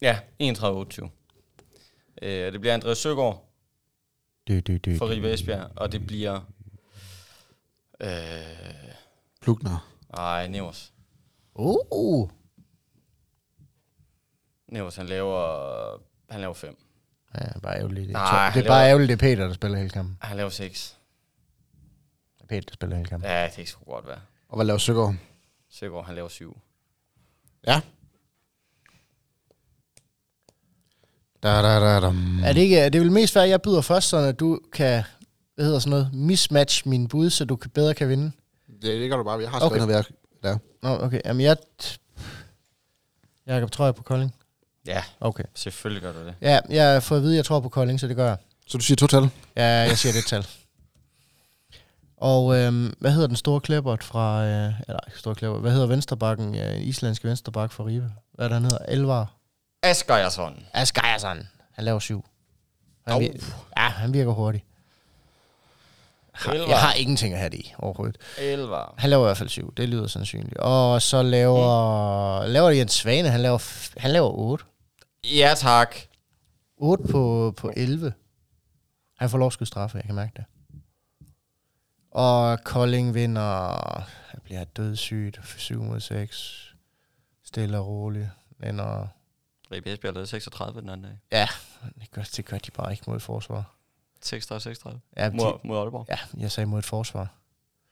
Ja, 0.00 0.18
31-28. 0.42 1.08
Øh, 2.22 2.52
det 2.52 2.60
bliver 2.60 2.74
Andreas 2.74 2.98
Søgaard 2.98 3.46
Du, 4.48 4.60
du, 4.60 4.78
du, 4.78 4.98
for 4.98 5.08
Ribe 5.10 5.32
Esbjerg, 5.32 5.70
og 5.76 5.92
det 5.92 6.06
bliver... 6.06 6.40
Øh, 8.00 8.08
Plugner. 9.40 9.88
ej, 10.14 10.46
Nevers. 10.48 10.92
Uh, 11.54 12.30
Nevers, 14.68 14.96
han 14.96 15.06
laver... 15.06 16.02
Han 16.30 16.40
laver 16.40 16.54
5. 16.54 16.85
ja, 17.34 17.40
det 17.44 17.56
er 17.56 17.60
bare 17.60 17.76
ærgerligt. 17.78 18.08
Det 18.08 18.14
er, 18.16 18.18
Nej, 18.18 18.50
det 18.54 18.64
er 18.64 18.68
bare 18.68 18.78
laver- 18.78 18.88
ærgerligt, 18.88 19.08
det 19.08 19.14
er 19.14 19.18
Peter, 19.36 19.46
der 19.46 19.54
spiller 19.54 19.78
hele 19.78 19.90
kampen. 19.90 20.18
Han 20.20 20.36
laver 20.36 20.50
6. 20.50 20.96
Det 22.38 22.42
er 22.42 22.46
Peter, 22.46 22.60
der 22.60 22.72
spiller 22.74 22.96
hele 22.96 23.08
kampen. 23.08 23.30
Ja, 23.30 23.44
det 23.44 23.52
kan 23.54 23.66
sgu 23.66 23.84
godt 23.84 24.06
være. 24.06 24.20
Og 24.48 24.56
hvad 24.56 24.66
laver 24.66 24.78
Søgaard? 24.78 25.14
Søgaard, 25.70 26.06
han 26.06 26.14
laver 26.14 26.28
7. 26.28 26.58
Ja. 27.66 27.80
Da, 31.42 31.62
da, 31.62 31.80
da, 31.80 32.00
da. 32.00 32.06
Er 32.44 32.52
det 32.52 32.60
ikke, 32.60 32.78
er 32.78 32.88
det 32.88 33.00
vel 33.00 33.12
mest 33.12 33.32
fair, 33.32 33.42
at 33.42 33.48
jeg 33.50 33.62
byder 33.62 33.80
først, 33.80 34.08
så 34.08 34.16
at 34.16 34.40
du 34.40 34.60
kan, 34.72 35.04
hvad 35.54 35.64
hedder 35.64 35.78
sådan 35.78 35.90
noget, 35.90 36.14
mismatch 36.14 36.88
min 36.88 37.08
bud, 37.08 37.30
så 37.30 37.44
du 37.44 37.56
kan, 37.56 37.70
bedre 37.70 37.94
kan 37.94 38.08
vinde? 38.08 38.32
Det, 38.66 38.82
det 38.82 39.10
gør 39.10 39.16
du 39.16 39.24
bare. 39.24 39.38
Jeg 39.40 39.50
har 39.50 39.56
Okay. 39.60 39.76
skrevet 39.76 39.88
noget 39.88 39.94
værk. 39.94 40.12
Der. 40.42 40.58
Nå, 40.82 41.04
okay. 41.04 41.20
Jamen, 41.24 41.40
jeg... 41.40 41.56
Jakob, 43.46 43.70
tror 43.70 43.84
jeg 43.84 43.94
på 43.94 44.02
Kolding? 44.02 44.34
Ja, 44.86 45.02
Okay. 45.20 45.44
selvfølgelig 45.54 46.02
gør 46.02 46.12
du 46.12 46.18
det. 46.26 46.34
Ja, 46.40 46.60
jeg 46.68 46.92
har 46.92 47.00
fået 47.00 47.18
at 47.18 47.22
vide, 47.22 47.32
at 47.34 47.36
jeg 47.36 47.44
tror 47.44 47.60
på 47.60 47.68
Kolding, 47.68 48.00
så 48.00 48.08
det 48.08 48.16
gør 48.16 48.26
jeg. 48.28 48.36
Så 48.66 48.78
du 48.78 48.84
siger 48.84 48.96
total? 48.96 49.30
Ja, 49.56 49.64
jeg 49.66 49.98
siger 49.98 50.12
det 50.12 50.26
tal. 50.26 50.46
Og 52.16 52.56
øhm, 52.56 52.94
hvad 52.98 53.10
hedder 53.12 53.26
den 53.26 53.36
store 53.36 53.60
klæbert 53.60 54.04
fra... 54.04 54.44
Øh, 54.44 54.72
eller 54.88 55.00
ikke 55.06 55.18
store 55.18 55.34
klæbert. 55.34 55.60
Hvad 55.60 55.72
hedder 55.72 55.86
vensterbakken? 55.86 56.54
Øh, 56.54 56.80
islandske 56.80 57.28
vensterbak 57.28 57.72
fra 57.72 57.84
Ribe. 57.84 58.10
Hvad 58.32 58.44
er 58.46 58.48
det, 58.48 58.54
han 58.54 58.62
hedder? 58.62 58.78
Elvar. 58.88 59.32
Asgejersson. 59.82 60.62
Asgejersson. 60.72 61.48
Han 61.72 61.84
laver 61.84 61.98
syv. 61.98 62.24
Han 63.06 63.14
Au. 63.14 63.20
vir- 63.20 63.54
ja, 63.76 63.88
han 63.88 64.12
virker 64.12 64.32
hurtigt. 64.32 64.64
Elvar. 66.52 66.68
Jeg 66.68 66.78
har 66.78 66.92
ingenting 66.92 67.32
at 67.34 67.38
have 67.38 67.50
det 67.50 67.58
i 67.58 67.74
overhovedet. 67.78 68.16
Elvar. 68.38 68.94
Han 68.98 69.10
laver 69.10 69.22
i 69.24 69.28
hvert 69.28 69.36
fald 69.38 69.48
syv. 69.48 69.74
Det 69.76 69.88
lyder 69.88 70.06
sandsynligt. 70.06 70.56
Og 70.56 71.02
så 71.02 71.22
laver, 71.22 72.42
mm. 72.42 72.50
laver 72.50 72.70
Jens 72.70 72.92
Svane. 72.92 73.28
Han 73.30 73.40
laver, 73.40 73.58
f- 73.58 73.92
han 73.96 74.10
laver 74.10 74.30
8. 74.30 74.64
Ja, 75.34 75.54
tak. 75.56 75.96
8 76.76 77.04
på, 77.10 77.54
på 77.56 77.72
11. 77.76 78.12
Han 79.18 79.30
får 79.30 79.38
lov 79.38 79.46
at 79.46 79.52
skyde 79.52 79.66
straffe, 79.68 79.96
jeg 79.98 80.04
kan 80.04 80.14
mærke 80.14 80.32
det. 80.36 80.44
Og 82.10 82.64
Kolding 82.64 83.14
vinder... 83.14 84.00
Han 84.28 84.40
bliver 84.44 84.64
dødssygt. 84.64 85.40
7 85.56 85.82
mod 85.82 86.00
6. 86.00 86.74
Stille 87.44 87.78
og 87.78 87.86
roligt. 87.86 88.28
Vinder... 88.58 89.06
Ribe 89.72 89.92
Esbjerg 89.92 90.14
lavede 90.14 90.26
36 90.26 90.80
den 90.80 90.88
anden 90.88 91.06
dag. 91.06 91.18
Ja, 91.32 91.48
det 92.00 92.10
gør, 92.10 92.22
det 92.36 92.44
gør 92.44 92.58
de 92.58 92.70
bare 92.70 92.92
ikke 92.92 93.04
mod 93.06 93.16
et 93.16 93.22
forsvar. 93.22 93.74
36-36. 94.26 94.98
Ja, 95.16 95.30
de, 95.30 95.36
Mod, 95.36 95.58
mod 95.64 95.78
Aalborg. 95.78 96.06
ja, 96.08 96.18
jeg 96.38 96.50
sagde 96.52 96.66
mod 96.66 96.78
et 96.78 96.84
forsvar. 96.84 97.34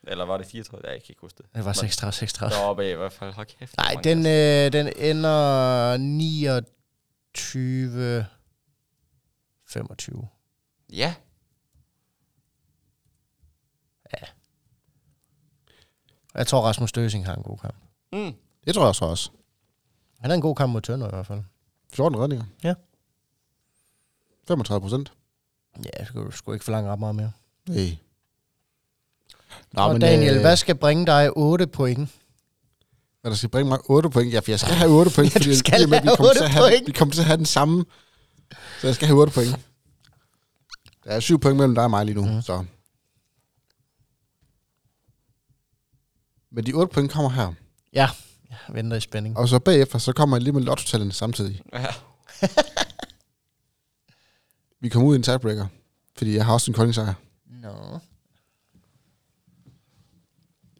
Eller 0.06 0.24
var 0.24 0.36
det 0.36 0.46
34? 0.46 0.86
Ja, 0.88 0.92
jeg 0.92 1.02
kan 1.02 1.06
ikke 1.12 1.20
huske 1.20 1.36
det. 1.36 1.46
Det 1.54 1.64
var 1.64 1.72
36, 1.72 2.12
36. 2.12 2.54
Deroppe 2.56 2.84
af 2.84 2.90
i 2.90 2.94
hvert 2.94 3.12
fald. 3.12 3.32
Hold 3.32 3.46
kæft. 3.58 3.76
Nej, 3.76 3.94
den, 4.04 4.18
øh, 4.18 4.72
den 4.72 4.92
ender 4.96 5.96
29... 5.96 6.64
25. 9.66 10.28
Ja. 10.92 11.14
Jeg 16.34 16.46
tror, 16.46 16.60
Rasmus 16.60 16.92
Døsing 16.92 17.26
har 17.26 17.34
en 17.34 17.42
god 17.42 17.58
kamp. 17.58 17.74
Mm. 18.12 18.34
Det 18.66 18.74
tror 18.74 18.84
jeg 18.84 18.94
så 18.94 19.04
også. 19.04 19.30
Han 20.20 20.30
har 20.30 20.34
en 20.34 20.40
god 20.40 20.56
kamp 20.56 20.72
mod 20.72 20.80
Tønder 20.80 21.06
i 21.06 21.10
hvert 21.10 21.26
fald. 21.26 21.42
14 21.92 22.20
redninger. 22.20 22.44
Ja. 22.62 22.74
35 24.48 24.80
procent. 24.80 25.12
Ja, 25.84 25.90
jeg 25.98 26.06
skulle, 26.06 26.36
skulle 26.36 26.56
ikke 26.56 26.64
forlange 26.64 26.90
ret 26.90 26.98
meget 26.98 27.14
mere. 27.14 27.32
Nej. 27.68 27.96
Nå, 29.72 29.82
og 29.82 29.92
men, 29.92 30.00
Daniel, 30.00 30.34
øh, 30.34 30.40
hvad 30.40 30.56
skal 30.56 30.74
bringe 30.74 31.06
dig 31.06 31.30
8 31.36 31.66
point? 31.66 32.10
Hvad 33.24 33.30
der 33.30 33.36
skal 33.36 33.50
bringe 33.50 33.68
mig 33.68 33.78
8 33.84 34.10
point? 34.10 34.32
Ja, 34.32 34.38
for 34.38 34.50
jeg 34.50 34.60
skal 34.60 34.74
have 34.74 34.90
8 34.90 35.10
point, 35.14 35.34
Ja, 35.34 35.38
fordi 35.38 35.54
skal 35.56 35.82
og 35.82 35.88
med, 35.88 35.98
have 35.98 36.10
vi 36.10 36.16
kommer 36.16 36.28
8 36.28 36.38
til 36.38 36.44
at 36.44 36.50
have, 36.50 36.70
point. 36.70 36.86
Vi 36.86 36.92
kommer 36.92 37.14
til 37.14 37.20
at 37.20 37.26
have 37.26 37.36
den 37.36 37.46
samme. 37.46 37.84
Så 38.80 38.86
jeg 38.86 38.94
skal 38.94 39.06
have 39.06 39.20
8 39.20 39.32
point. 39.32 39.56
Der 41.04 41.10
er 41.10 41.20
7 41.20 41.38
point 41.38 41.56
mellem 41.56 41.74
dig 41.74 41.84
og 41.84 41.90
mig 41.90 42.04
lige 42.04 42.14
nu, 42.14 42.24
mm. 42.24 42.42
så... 42.42 42.64
Men 46.50 46.66
de 46.66 46.72
8 46.72 46.94
point 46.94 47.12
kommer 47.12 47.30
her. 47.30 47.52
Ja, 47.92 48.08
jeg 48.50 48.58
venter 48.68 48.96
i 48.96 49.00
spænding. 49.00 49.36
Og 49.36 49.48
så 49.48 49.58
bagefter, 49.58 49.98
så 49.98 50.12
kommer 50.12 50.36
jeg 50.36 50.42
lige 50.42 50.52
med 50.52 50.62
lotto 50.62 51.10
samtidig. 51.10 51.62
Ja. 51.72 51.86
Vi 54.80 54.88
kommer 54.88 55.08
ud 55.08 55.14
i 55.14 55.16
en 55.16 55.22
tiebreaker, 55.22 55.66
fordi 56.16 56.36
jeg 56.36 56.44
har 56.46 56.52
også 56.52 56.70
en 56.70 56.74
koldingsejr. 56.74 57.14
Nå. 57.46 57.98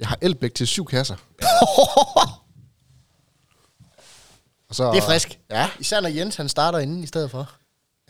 Jeg 0.05 0.09
har 0.09 0.19
elbæk 0.23 0.55
til 0.55 0.67
syv 0.67 0.85
kasser. 0.85 1.15
og 4.69 4.75
så, 4.75 4.91
Det 4.93 4.99
er 4.99 5.07
frisk. 5.07 5.39
Ja. 5.51 5.71
Især 5.81 6.01
når 6.01 6.09
Jens 6.09 6.37
han 6.37 6.49
starter 6.49 6.79
inden 6.79 7.05
i 7.05 7.07
stedet 7.07 7.31
for. 7.31 7.51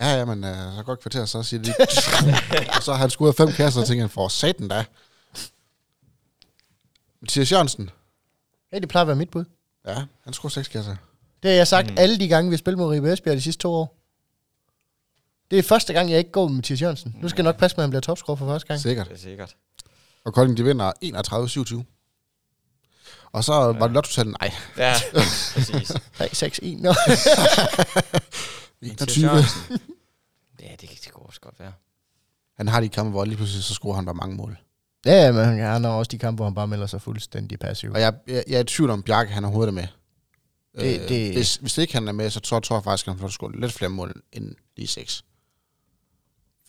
Ja, 0.00 0.16
ja, 0.16 0.24
men 0.24 0.44
uh, 0.44 0.76
så 0.76 0.82
går 0.86 0.92
et 0.92 1.00
kvarter, 1.00 1.24
så 1.24 1.42
siger 1.42 1.62
de 1.62 1.74
Og 2.76 2.82
så 2.82 2.92
har 2.92 2.98
han 2.98 3.10
skudt 3.10 3.36
fem 3.36 3.52
kasser, 3.52 3.80
og 3.80 3.86
tænker 3.86 4.02
han, 4.02 4.10
for 4.10 4.28
satan 4.28 4.68
da. 4.68 4.84
Mathias 7.20 7.52
Jørgensen. 7.52 7.90
Ja, 8.72 8.78
det 8.78 8.88
plejer 8.88 9.02
at 9.02 9.08
være 9.08 9.16
mit 9.16 9.30
bud. 9.30 9.44
Ja, 9.86 10.04
han 10.24 10.32
skruer 10.32 10.50
seks 10.50 10.68
kasser. 10.68 10.96
Det 11.42 11.50
har 11.50 11.56
jeg 11.56 11.68
sagt 11.68 11.90
mm. 11.90 11.96
alle 11.98 12.18
de 12.18 12.28
gange, 12.28 12.50
vi 12.50 12.54
har 12.54 12.58
spillet 12.58 12.78
mod 12.78 12.88
Ribe 12.88 13.12
Esbjerg 13.12 13.36
de 13.36 13.42
sidste 13.42 13.62
to 13.62 13.72
år. 13.72 13.96
Det 15.50 15.58
er 15.58 15.62
første 15.62 15.92
gang, 15.92 16.10
jeg 16.10 16.18
ikke 16.18 16.30
går 16.30 16.48
med 16.48 16.54
Mathias 16.54 16.82
Jørgensen. 16.82 17.16
Nu 17.20 17.28
skal 17.28 17.42
jeg 17.42 17.52
nok 17.52 17.58
passe 17.58 17.76
med, 17.76 17.82
at 17.82 17.86
han 17.86 17.90
bliver 17.90 18.00
topscorer 18.00 18.36
for 18.36 18.46
første 18.46 18.68
gang. 18.68 18.80
Sikkert. 18.80 19.08
Det 19.08 19.14
er 19.14 19.18
sikkert. 19.18 19.56
Og 20.24 20.34
Kolding, 20.34 20.56
de 20.56 20.64
vinder 20.64 20.92
31-27. 21.84 21.84
Og 23.32 23.44
så 23.44 23.52
var 23.52 23.86
det 23.86 23.90
lotto 23.94 24.22
Nej, 24.22 24.52
Ja, 24.78 24.94
præcis. 25.54 25.92
3, 26.16 26.28
6, 26.34 26.60
1. 26.62 26.78
Nå. 26.80 26.94
21. 28.82 29.30
Ja, 30.60 30.68
det, 30.80 30.90
det 31.04 31.12
kunne 31.12 31.26
også 31.26 31.40
godt 31.40 31.60
være. 31.60 31.72
Han 32.56 32.68
har 32.68 32.80
de 32.80 32.88
kampe, 32.88 33.10
hvor 33.10 33.24
lige 33.24 33.36
pludselig 33.36 33.64
så 33.64 33.74
scorer 33.74 33.94
han 33.96 34.04
bare 34.04 34.14
mange 34.14 34.36
mål. 34.36 34.56
Ja, 35.06 35.32
men 35.32 35.44
han 35.58 35.84
har 35.84 35.90
også 35.90 36.08
de 36.10 36.18
kampe, 36.18 36.36
hvor 36.36 36.44
han 36.44 36.54
bare 36.54 36.66
melder 36.68 36.86
sig 36.86 37.02
fuldstændig 37.02 37.58
passiv. 37.58 37.92
Og 37.92 38.00
jeg, 38.00 38.14
jeg, 38.26 38.44
jeg 38.48 38.56
er 38.56 38.60
i 38.60 38.64
tvivl 38.64 38.90
om, 38.90 39.02
Bjarke 39.02 39.30
han 39.32 39.44
overhovedet 39.44 39.68
er 39.68 39.74
med. 39.74 39.86
Det- 40.78 41.00
Øh, 41.02 41.08
det- 41.08 41.32
Hvis, 41.34 41.56
hvis 41.56 41.78
ikke 41.78 41.92
han 41.94 42.08
er 42.08 42.12
med, 42.12 42.30
så 42.30 42.40
tror, 42.40 42.60
tror 42.60 42.76
jeg 42.76 42.84
faktisk, 42.84 43.06
at 43.06 43.12
han 43.12 43.20
får 43.20 43.28
scoret 43.28 43.60
lidt 43.60 43.72
flere 43.72 43.88
mål 43.90 44.22
end 44.32 44.54
lige 44.76 44.86
seks. 44.88 45.24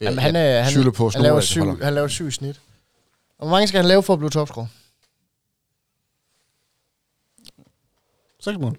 Jamen, 0.01 0.19
han, 0.19 0.35
er, 0.35 0.61
han, 0.61 0.91
på, 0.91 1.09
han, 1.09 1.21
laver 1.23 1.39
syv, 1.41 1.61
han 1.83 1.93
laver 1.93 2.07
syv 2.07 2.31
snit. 2.31 2.61
Og 3.37 3.47
hvor 3.47 3.49
mange 3.55 3.67
skal 3.67 3.77
han 3.77 3.87
lave 3.87 4.03
for 4.03 4.13
at 4.13 4.19
blive 4.19 4.29
topscorer? 4.29 4.67
Seks 8.39 8.57
mål. 8.57 8.77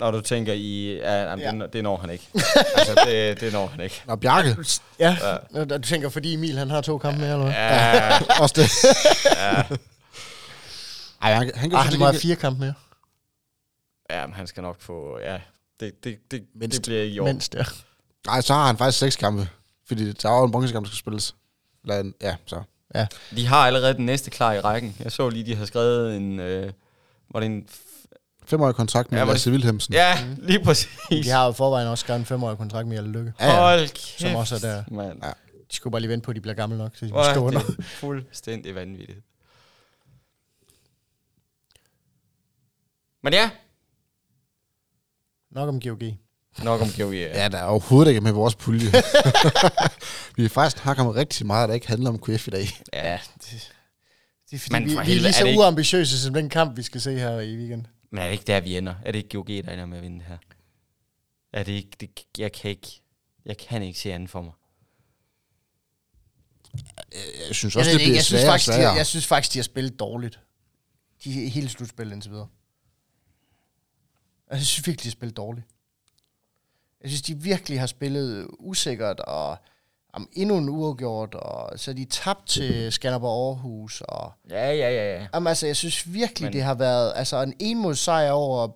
Når 0.00 0.10
du 0.10 0.20
tænker 0.20 0.52
i... 0.52 0.94
Ja, 0.96 1.30
jamen, 1.30 1.42
Ja. 1.44 1.54
ja. 1.54 1.62
Det, 1.64 1.72
det 1.72 1.82
når 1.82 1.96
han 1.96 2.10
ikke. 2.10 2.28
altså, 2.76 3.02
det, 3.06 3.40
det 3.40 3.52
når 3.52 3.66
han 3.66 3.80
ikke. 3.80 4.02
Nå, 4.06 4.16
Bjarke. 4.16 4.56
Ja, 4.98 5.16
Ja. 5.54 5.64
du 5.64 5.78
tænker, 5.78 6.08
fordi 6.08 6.34
Emil 6.34 6.58
han 6.58 6.70
har 6.70 6.80
to 6.80 6.98
kampe 6.98 7.20
mere, 7.20 7.30
eller 7.32 7.44
hvad? 7.44 7.54
Ja, 7.54 8.40
Også 8.42 8.54
det. 8.56 8.68
ja. 9.36 9.62
Ej, 11.22 11.32
han, 11.34 11.50
han 11.54 11.70
kan 11.70 11.78
Ah, 11.78 11.86
jo 11.86 11.90
han 11.90 11.98
må 11.98 12.04
have 12.04 12.20
fire 12.20 12.36
kampe 12.36 12.60
mere. 12.60 12.74
ja, 14.10 14.26
men 14.26 14.34
han 14.34 14.46
skal 14.46 14.62
nok 14.62 14.80
få... 14.80 15.18
Ja, 15.18 15.40
det, 15.80 16.04
det, 16.04 16.18
det, 16.30 16.44
Mindst. 16.54 16.76
det 16.76 16.82
bliver 16.86 17.02
ikke 17.02 17.14
i 17.14 17.18
år. 17.18 17.24
Mindst, 17.26 17.54
ja. 17.54 17.64
Nej, 18.26 18.40
så 18.40 18.54
har 18.54 18.66
han 18.66 18.76
faktisk 18.78 18.98
seks 18.98 19.16
kampe. 19.16 19.48
Fordi 19.86 20.12
der 20.12 20.30
er 20.30 20.38
jo 20.38 20.44
en 20.44 20.52
bronzekamp, 20.52 20.86
der 20.86 20.90
skal 20.90 20.98
spilles. 20.98 21.34
En- 21.94 22.14
ja, 22.22 22.36
så. 22.46 22.62
De 23.36 23.46
har 23.46 23.56
allerede 23.66 23.94
den 23.94 24.06
næste 24.06 24.30
klar 24.30 24.52
i 24.52 24.60
rækken. 24.60 24.96
Jeg 25.04 25.12
så 25.12 25.28
lige, 25.28 25.46
de 25.46 25.54
har 25.56 25.64
skrevet 25.66 26.16
en... 26.16 26.40
Øh, 26.40 26.72
var 27.30 27.40
det 27.40 27.46
en... 27.46 27.68
Femårig 28.44 28.74
kontrakt 28.74 29.10
med 29.12 29.18
Ja, 29.18 29.24
ja, 29.26 29.32
Lasse 29.32 29.50
Wilhelmsen. 29.50 29.94
Ja, 29.94 30.18
lige 30.38 30.64
præcis. 30.64 30.88
De 31.26 31.28
har 31.30 31.46
jo 31.46 31.52
forvejen 31.52 31.88
også 31.88 32.02
skrevet 32.02 32.18
en 32.20 32.26
femårig 32.26 32.58
kontrakt 32.58 32.88
med 32.88 32.96
Jelle 32.96 33.12
Lykke. 33.12 33.32
Ja, 33.40 33.46
ja. 33.46 33.60
Hold 33.60 33.88
kæft, 33.88 34.20
Som 34.20 34.34
også 34.34 34.54
er 34.54 34.58
der. 34.58 34.84
mand. 34.90 35.24
Ja. 35.24 35.28
De 35.70 35.76
skulle 35.76 35.90
bare 35.92 36.00
lige 36.00 36.10
vente 36.10 36.24
på, 36.24 36.30
at 36.30 36.34
de 36.36 36.40
bliver 36.40 36.54
gamle 36.54 36.78
nok, 36.78 36.90
så 36.96 37.06
de 37.06 37.10
Hvor 37.10 37.24
skal 37.24 37.36
er 37.36 37.40
under. 37.40 37.60
det 37.60 37.84
fuldstændig 37.84 38.74
vanvittigt. 38.74 39.18
Men 43.22 43.32
ja, 43.32 43.50
Nok 45.50 45.68
om 45.68 45.80
GOG. 45.80 46.02
nok 46.62 46.80
om 46.80 46.88
GOG. 46.98 47.12
Ja. 47.14 47.42
Ja, 47.42 47.48
der 47.48 47.58
er 47.58 47.64
overhovedet 47.64 48.08
ikke 48.10 48.20
med 48.20 48.32
vores 48.32 48.54
pulje. 48.54 48.86
vi 50.36 50.42
har 50.42 50.48
faktisk 50.48 50.82
snakket 50.82 51.06
om 51.06 51.10
rigtig 51.12 51.46
meget, 51.46 51.68
der 51.68 51.74
ikke 51.74 51.88
handler 51.88 52.10
om 52.10 52.18
KF 52.18 52.48
i 52.48 52.50
dag. 52.50 52.66
ja. 52.92 53.20
Det, 53.34 53.72
det 54.50 54.56
er 54.56 54.60
fordi, 54.60 54.72
Men 54.72 54.84
vi, 54.84 54.88
for 54.94 54.94
vi 54.94 55.00
er 55.00 55.04
helvede, 55.04 55.18
lige 55.22 55.28
er 55.28 55.32
så 55.32 55.44
det 55.44 55.48
ikke- 55.50 55.60
uambitiøse 55.60 56.20
som 56.22 56.34
den 56.34 56.48
kamp, 56.48 56.76
vi 56.76 56.82
skal 56.82 57.00
se 57.00 57.18
her 57.18 57.40
i 57.40 57.56
weekend. 57.56 57.84
Men 58.10 58.18
er 58.20 58.24
det 58.24 58.32
ikke 58.32 58.44
der, 58.44 58.60
vi 58.60 58.76
ender? 58.76 58.94
Er 59.04 59.12
det 59.12 59.18
ikke 59.18 59.28
GOG, 59.36 59.46
der 59.48 59.72
ender 59.72 59.86
med 59.86 59.96
at 59.96 60.02
vinde 60.02 60.18
det 60.18 60.26
her? 60.26 60.38
Er 61.52 61.62
det 61.62 61.72
ikke... 61.72 61.90
Det, 62.00 62.10
jeg 62.38 62.52
kan 62.52 62.70
ikke... 62.70 63.02
Jeg 63.44 63.56
kan 63.56 63.82
ikke 63.82 63.98
se 64.00 64.12
anden 64.12 64.28
for 64.28 64.42
mig. 64.42 64.52
Jeg 67.48 67.54
synes 67.54 67.74
Jeg, 67.74 67.80
også, 67.80 67.90
ved 67.90 67.94
det 67.94 68.00
ikke, 68.00 68.04
bliver 68.06 68.14
jeg, 68.16 68.24
synes 68.24 68.40
sværere 68.40 68.52
faktisk, 68.52 68.66
sværere. 68.66 68.88
har- 68.90 68.96
jeg 68.96 69.06
synes 69.06 69.26
faktisk, 69.26 69.52
de 69.52 69.58
har 69.58 69.62
spillet 69.64 69.98
dårligt. 70.00 70.40
De 71.24 71.44
er 71.46 71.50
hele 71.50 71.68
slutspillet 71.68 72.12
indtil 72.14 72.30
videre. 72.30 72.48
Jeg 74.50 74.58
synes 74.66 74.86
virkelig, 74.86 75.02
de 75.02 75.08
har 75.08 75.12
spillet 75.12 75.36
dårligt. 75.36 75.66
Jeg 77.00 77.10
synes, 77.10 77.22
de 77.22 77.42
virkelig 77.42 77.80
har 77.80 77.86
spillet 77.86 78.46
usikkert, 78.58 79.20
og 79.20 79.58
om 80.16 80.28
endnu 80.32 80.58
en 80.58 80.68
uafgjort, 80.68 81.34
og 81.34 81.78
så 81.78 81.90
er 81.90 81.94
de 81.94 82.04
tabt 82.04 82.48
til 82.48 82.92
Skanderborg 82.92 83.48
Aarhus, 83.48 84.00
og 84.00 84.32
Ja, 84.50 84.72
ja, 84.72 84.90
ja, 84.90 85.14
ja. 85.18 85.26
Jamen, 85.34 85.46
altså, 85.46 85.66
jeg 85.66 85.76
synes 85.76 86.12
virkelig, 86.12 86.46
Men- 86.46 86.52
det 86.52 86.62
har 86.62 86.74
været 86.74 87.12
altså, 87.16 87.42
en 87.42 87.54
enmods 87.60 87.98
sejr 87.98 88.30
over, 88.30 88.68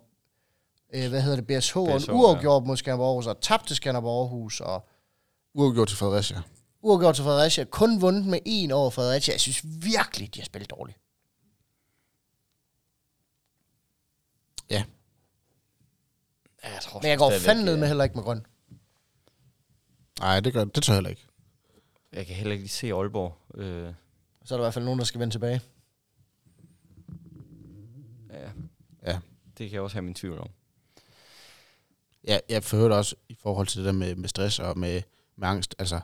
øh, 0.93 1.09
hvad 1.09 1.21
hedder 1.21 1.35
det, 1.35 1.47
BSH, 1.47 1.77
og 1.77 1.87
BSH, 1.99 2.09
en 2.09 2.15
uafgjort 2.15 2.63
mod 2.63 2.77
Skanderborg 2.77 3.07
Aarhus, 3.07 3.27
og 3.27 3.41
tabt 3.41 3.67
til 3.67 3.75
Skanderborg 3.75 4.21
Aarhus, 4.21 4.59
og 4.61 4.87
Uafgjort 5.53 5.87
til 5.87 5.97
Fredericia. 5.97 6.41
uafgjort 6.81 7.15
til 7.15 7.23
Fredericia, 7.23 7.63
kun 7.63 8.01
vundet 8.01 8.25
med 8.25 8.39
en 8.45 8.71
over 8.71 8.89
Fredericia. 8.89 9.33
Jeg 9.33 9.41
synes 9.41 9.61
virkelig, 9.63 10.35
de 10.35 10.39
har 10.39 10.45
spillet 10.45 10.69
dårligt. 10.69 10.97
ja 14.69 14.83
jeg 16.63 16.81
tror 16.81 16.99
Men 17.01 17.09
jeg 17.09 17.17
går 17.17 17.31
fandme 17.45 17.65
ned 17.65 17.77
med 17.77 17.87
heller 17.87 18.03
ikke 18.03 18.15
med 18.15 18.23
grøn. 18.23 18.45
Nej, 20.19 20.39
det, 20.39 20.53
gør, 20.53 20.63
det 20.63 20.83
tør 20.83 20.93
jeg 20.93 20.97
heller 20.97 21.09
ikke. 21.09 21.27
Jeg 22.13 22.25
kan 22.25 22.35
heller 22.35 22.51
ikke 22.51 22.63
lige 22.63 22.69
se 22.69 22.87
Aalborg. 22.93 23.37
Øh, 23.59 23.93
Så 24.45 24.53
er 24.53 24.57
der 24.57 24.63
i 24.63 24.65
hvert 24.65 24.73
fald 24.73 24.85
nogen, 24.85 24.99
der 24.99 25.05
skal 25.05 25.19
vende 25.19 25.33
tilbage. 25.33 25.61
ja, 28.29 28.49
Ja. 29.05 29.19
det 29.57 29.69
kan 29.69 29.71
jeg 29.73 29.81
også 29.81 29.95
have 29.95 30.01
min 30.03 30.13
tvivl 30.15 30.39
om. 30.39 30.49
Ja, 32.27 32.39
jeg 32.49 32.63
forhørte 32.63 32.93
også 32.93 33.15
i 33.29 33.35
forhold 33.41 33.67
til 33.67 33.77
det 33.77 33.85
der 33.85 33.91
med, 33.91 34.15
med 34.15 34.29
stress 34.29 34.59
og 34.59 34.79
med, 34.79 35.01
med 35.35 35.47
angst. 35.47 35.75
Altså, 35.79 35.99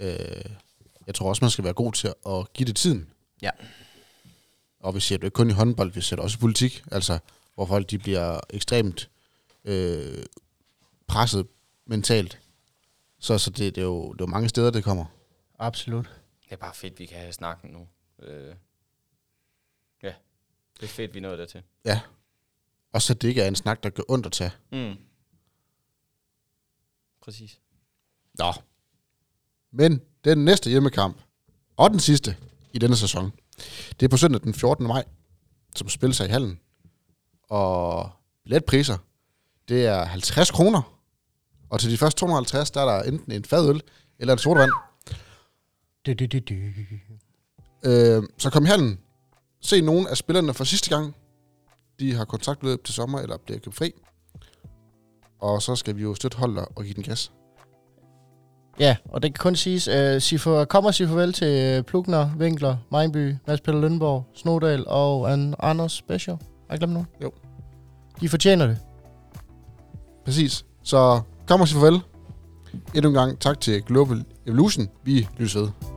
øh, 0.00 0.44
jeg 1.06 1.14
tror 1.14 1.28
også, 1.28 1.44
man 1.44 1.50
skal 1.50 1.64
være 1.64 1.72
god 1.72 1.92
til 1.92 2.12
at 2.26 2.52
give 2.52 2.66
det 2.66 2.76
tiden. 2.76 3.10
Ja. 3.42 3.50
Og 4.80 4.94
vi 4.94 5.00
ser 5.00 5.16
det 5.16 5.22
jo 5.22 5.26
ikke 5.26 5.34
kun 5.34 5.50
i 5.50 5.52
håndbold, 5.52 5.92
vi 5.92 6.00
ser 6.00 6.16
det 6.16 6.22
også 6.22 6.36
i 6.36 6.40
politik. 6.40 6.84
Altså, 6.92 7.18
hvor 7.54 7.66
folk 7.66 7.90
de 7.90 7.98
bliver 7.98 8.40
ekstremt 8.50 9.10
øh, 9.64 10.24
presset 11.06 11.46
mentalt. 11.86 12.38
Så, 13.22 13.38
så 13.38 13.50
det, 13.50 13.74
det, 13.74 13.80
er 13.80 13.86
jo, 13.86 14.12
det 14.12 14.20
er 14.20 14.24
jo 14.24 14.30
mange 14.30 14.48
steder, 14.48 14.70
det 14.70 14.84
kommer. 14.84 15.04
Absolut. 15.58 16.10
Det 16.44 16.52
er 16.52 16.56
bare 16.56 16.74
fedt, 16.74 16.98
vi 16.98 17.06
kan 17.06 17.18
have 17.18 17.32
snakken 17.32 17.70
nu. 17.70 17.88
Øh, 18.22 18.54
ja, 20.02 20.14
det 20.80 20.82
er 20.82 20.88
fedt, 20.88 21.14
vi 21.14 21.20
nået 21.20 21.38
dertil. 21.38 21.62
Ja. 21.84 22.00
Og 22.92 23.02
så 23.02 23.14
det 23.14 23.28
ikke 23.28 23.42
er 23.42 23.48
en 23.48 23.54
snak, 23.54 23.82
der 23.82 23.90
gør 23.90 24.02
ondt 24.08 24.26
at 24.26 24.32
tage. 24.32 24.50
Mm. 24.72 24.94
Præcis. 27.22 27.60
Nå. 28.38 28.52
Men 29.70 30.00
den 30.24 30.44
næste 30.44 30.70
hjemmekamp, 30.70 31.22
og 31.76 31.90
den 31.90 32.00
sidste 32.00 32.36
i 32.72 32.78
denne 32.78 32.96
sæson, 32.96 33.32
det 34.00 34.06
er 34.06 34.08
på 34.08 34.16
søndag 34.16 34.40
den 34.40 34.54
14. 34.54 34.86
maj, 34.86 35.04
som 35.76 35.88
spiller 35.88 36.14
sig 36.14 36.26
i 36.26 36.30
hallen. 36.30 36.60
Og 37.42 38.10
billetpriser, 38.44 38.98
det 39.68 39.86
er 39.86 40.04
50 40.04 40.50
kroner. 40.50 41.01
Og 41.72 41.80
til 41.80 41.90
de 41.90 41.96
første 41.96 42.20
250, 42.20 42.70
der 42.70 42.80
er 42.80 42.84
der 42.84 43.02
enten 43.02 43.32
en 43.32 43.44
fadøl 43.44 43.80
eller 44.18 44.32
en 44.32 44.38
sodavand. 44.38 44.70
Du, 46.06 46.12
du, 46.14 46.26
du, 46.26 46.38
du. 46.38 46.54
Øh, 47.84 48.22
så 48.38 48.50
kom 48.50 48.64
i 48.64 48.68
hallen. 48.68 48.98
Se 49.60 49.80
nogle 49.80 50.10
af 50.10 50.16
spillerne 50.16 50.54
for 50.54 50.64
sidste 50.64 50.90
gang. 50.90 51.16
De 52.00 52.14
har 52.14 52.24
kontaktløb 52.24 52.84
til 52.84 52.94
sommer, 52.94 53.20
eller 53.20 53.36
bliver 53.36 53.60
købt 53.60 53.76
fri. 53.76 53.92
Og 55.40 55.62
så 55.62 55.76
skal 55.76 55.96
vi 55.96 56.02
jo 56.02 56.14
støtte 56.14 56.38
holdet 56.38 56.64
og 56.76 56.84
give 56.84 56.94
den 56.94 57.02
gas. 57.02 57.32
Ja, 58.80 58.96
og 59.04 59.22
det 59.22 59.34
kan 59.34 59.42
kun 59.42 59.56
siges, 59.56 59.88
uh, 59.88 60.22
sig 60.22 60.40
for, 60.40 60.64
kom 60.64 60.84
og 60.84 60.94
sig 60.94 61.08
farvel 61.08 61.32
til 61.32 61.78
uh, 61.78 61.84
Plugner, 61.84 62.30
Winkler, 62.38 62.76
Mejnby, 62.90 63.34
Mads 63.46 63.60
Peter 63.60 63.80
Lønborg, 63.80 64.24
Snodal 64.34 64.84
og 64.86 65.32
an 65.32 65.54
Anders 65.58 65.92
Special. 65.92 66.36
Har 66.36 66.46
jeg 66.70 66.78
glemt 66.78 66.92
nogen? 66.92 67.08
Jo. 67.22 67.32
De 68.20 68.28
fortjener 68.28 68.66
det. 68.66 68.78
Præcis. 70.24 70.64
Så 70.82 71.22
kom 71.48 71.60
og 71.60 71.68
sig 71.68 71.80
farvel. 71.80 72.00
Endnu 72.94 73.08
en 73.08 73.14
gang 73.14 73.38
tak 73.40 73.60
til 73.60 73.82
Global 73.82 74.24
Evolution. 74.46 74.88
Vi 75.04 75.28
lyttes 75.38 75.56
ved. 75.56 75.91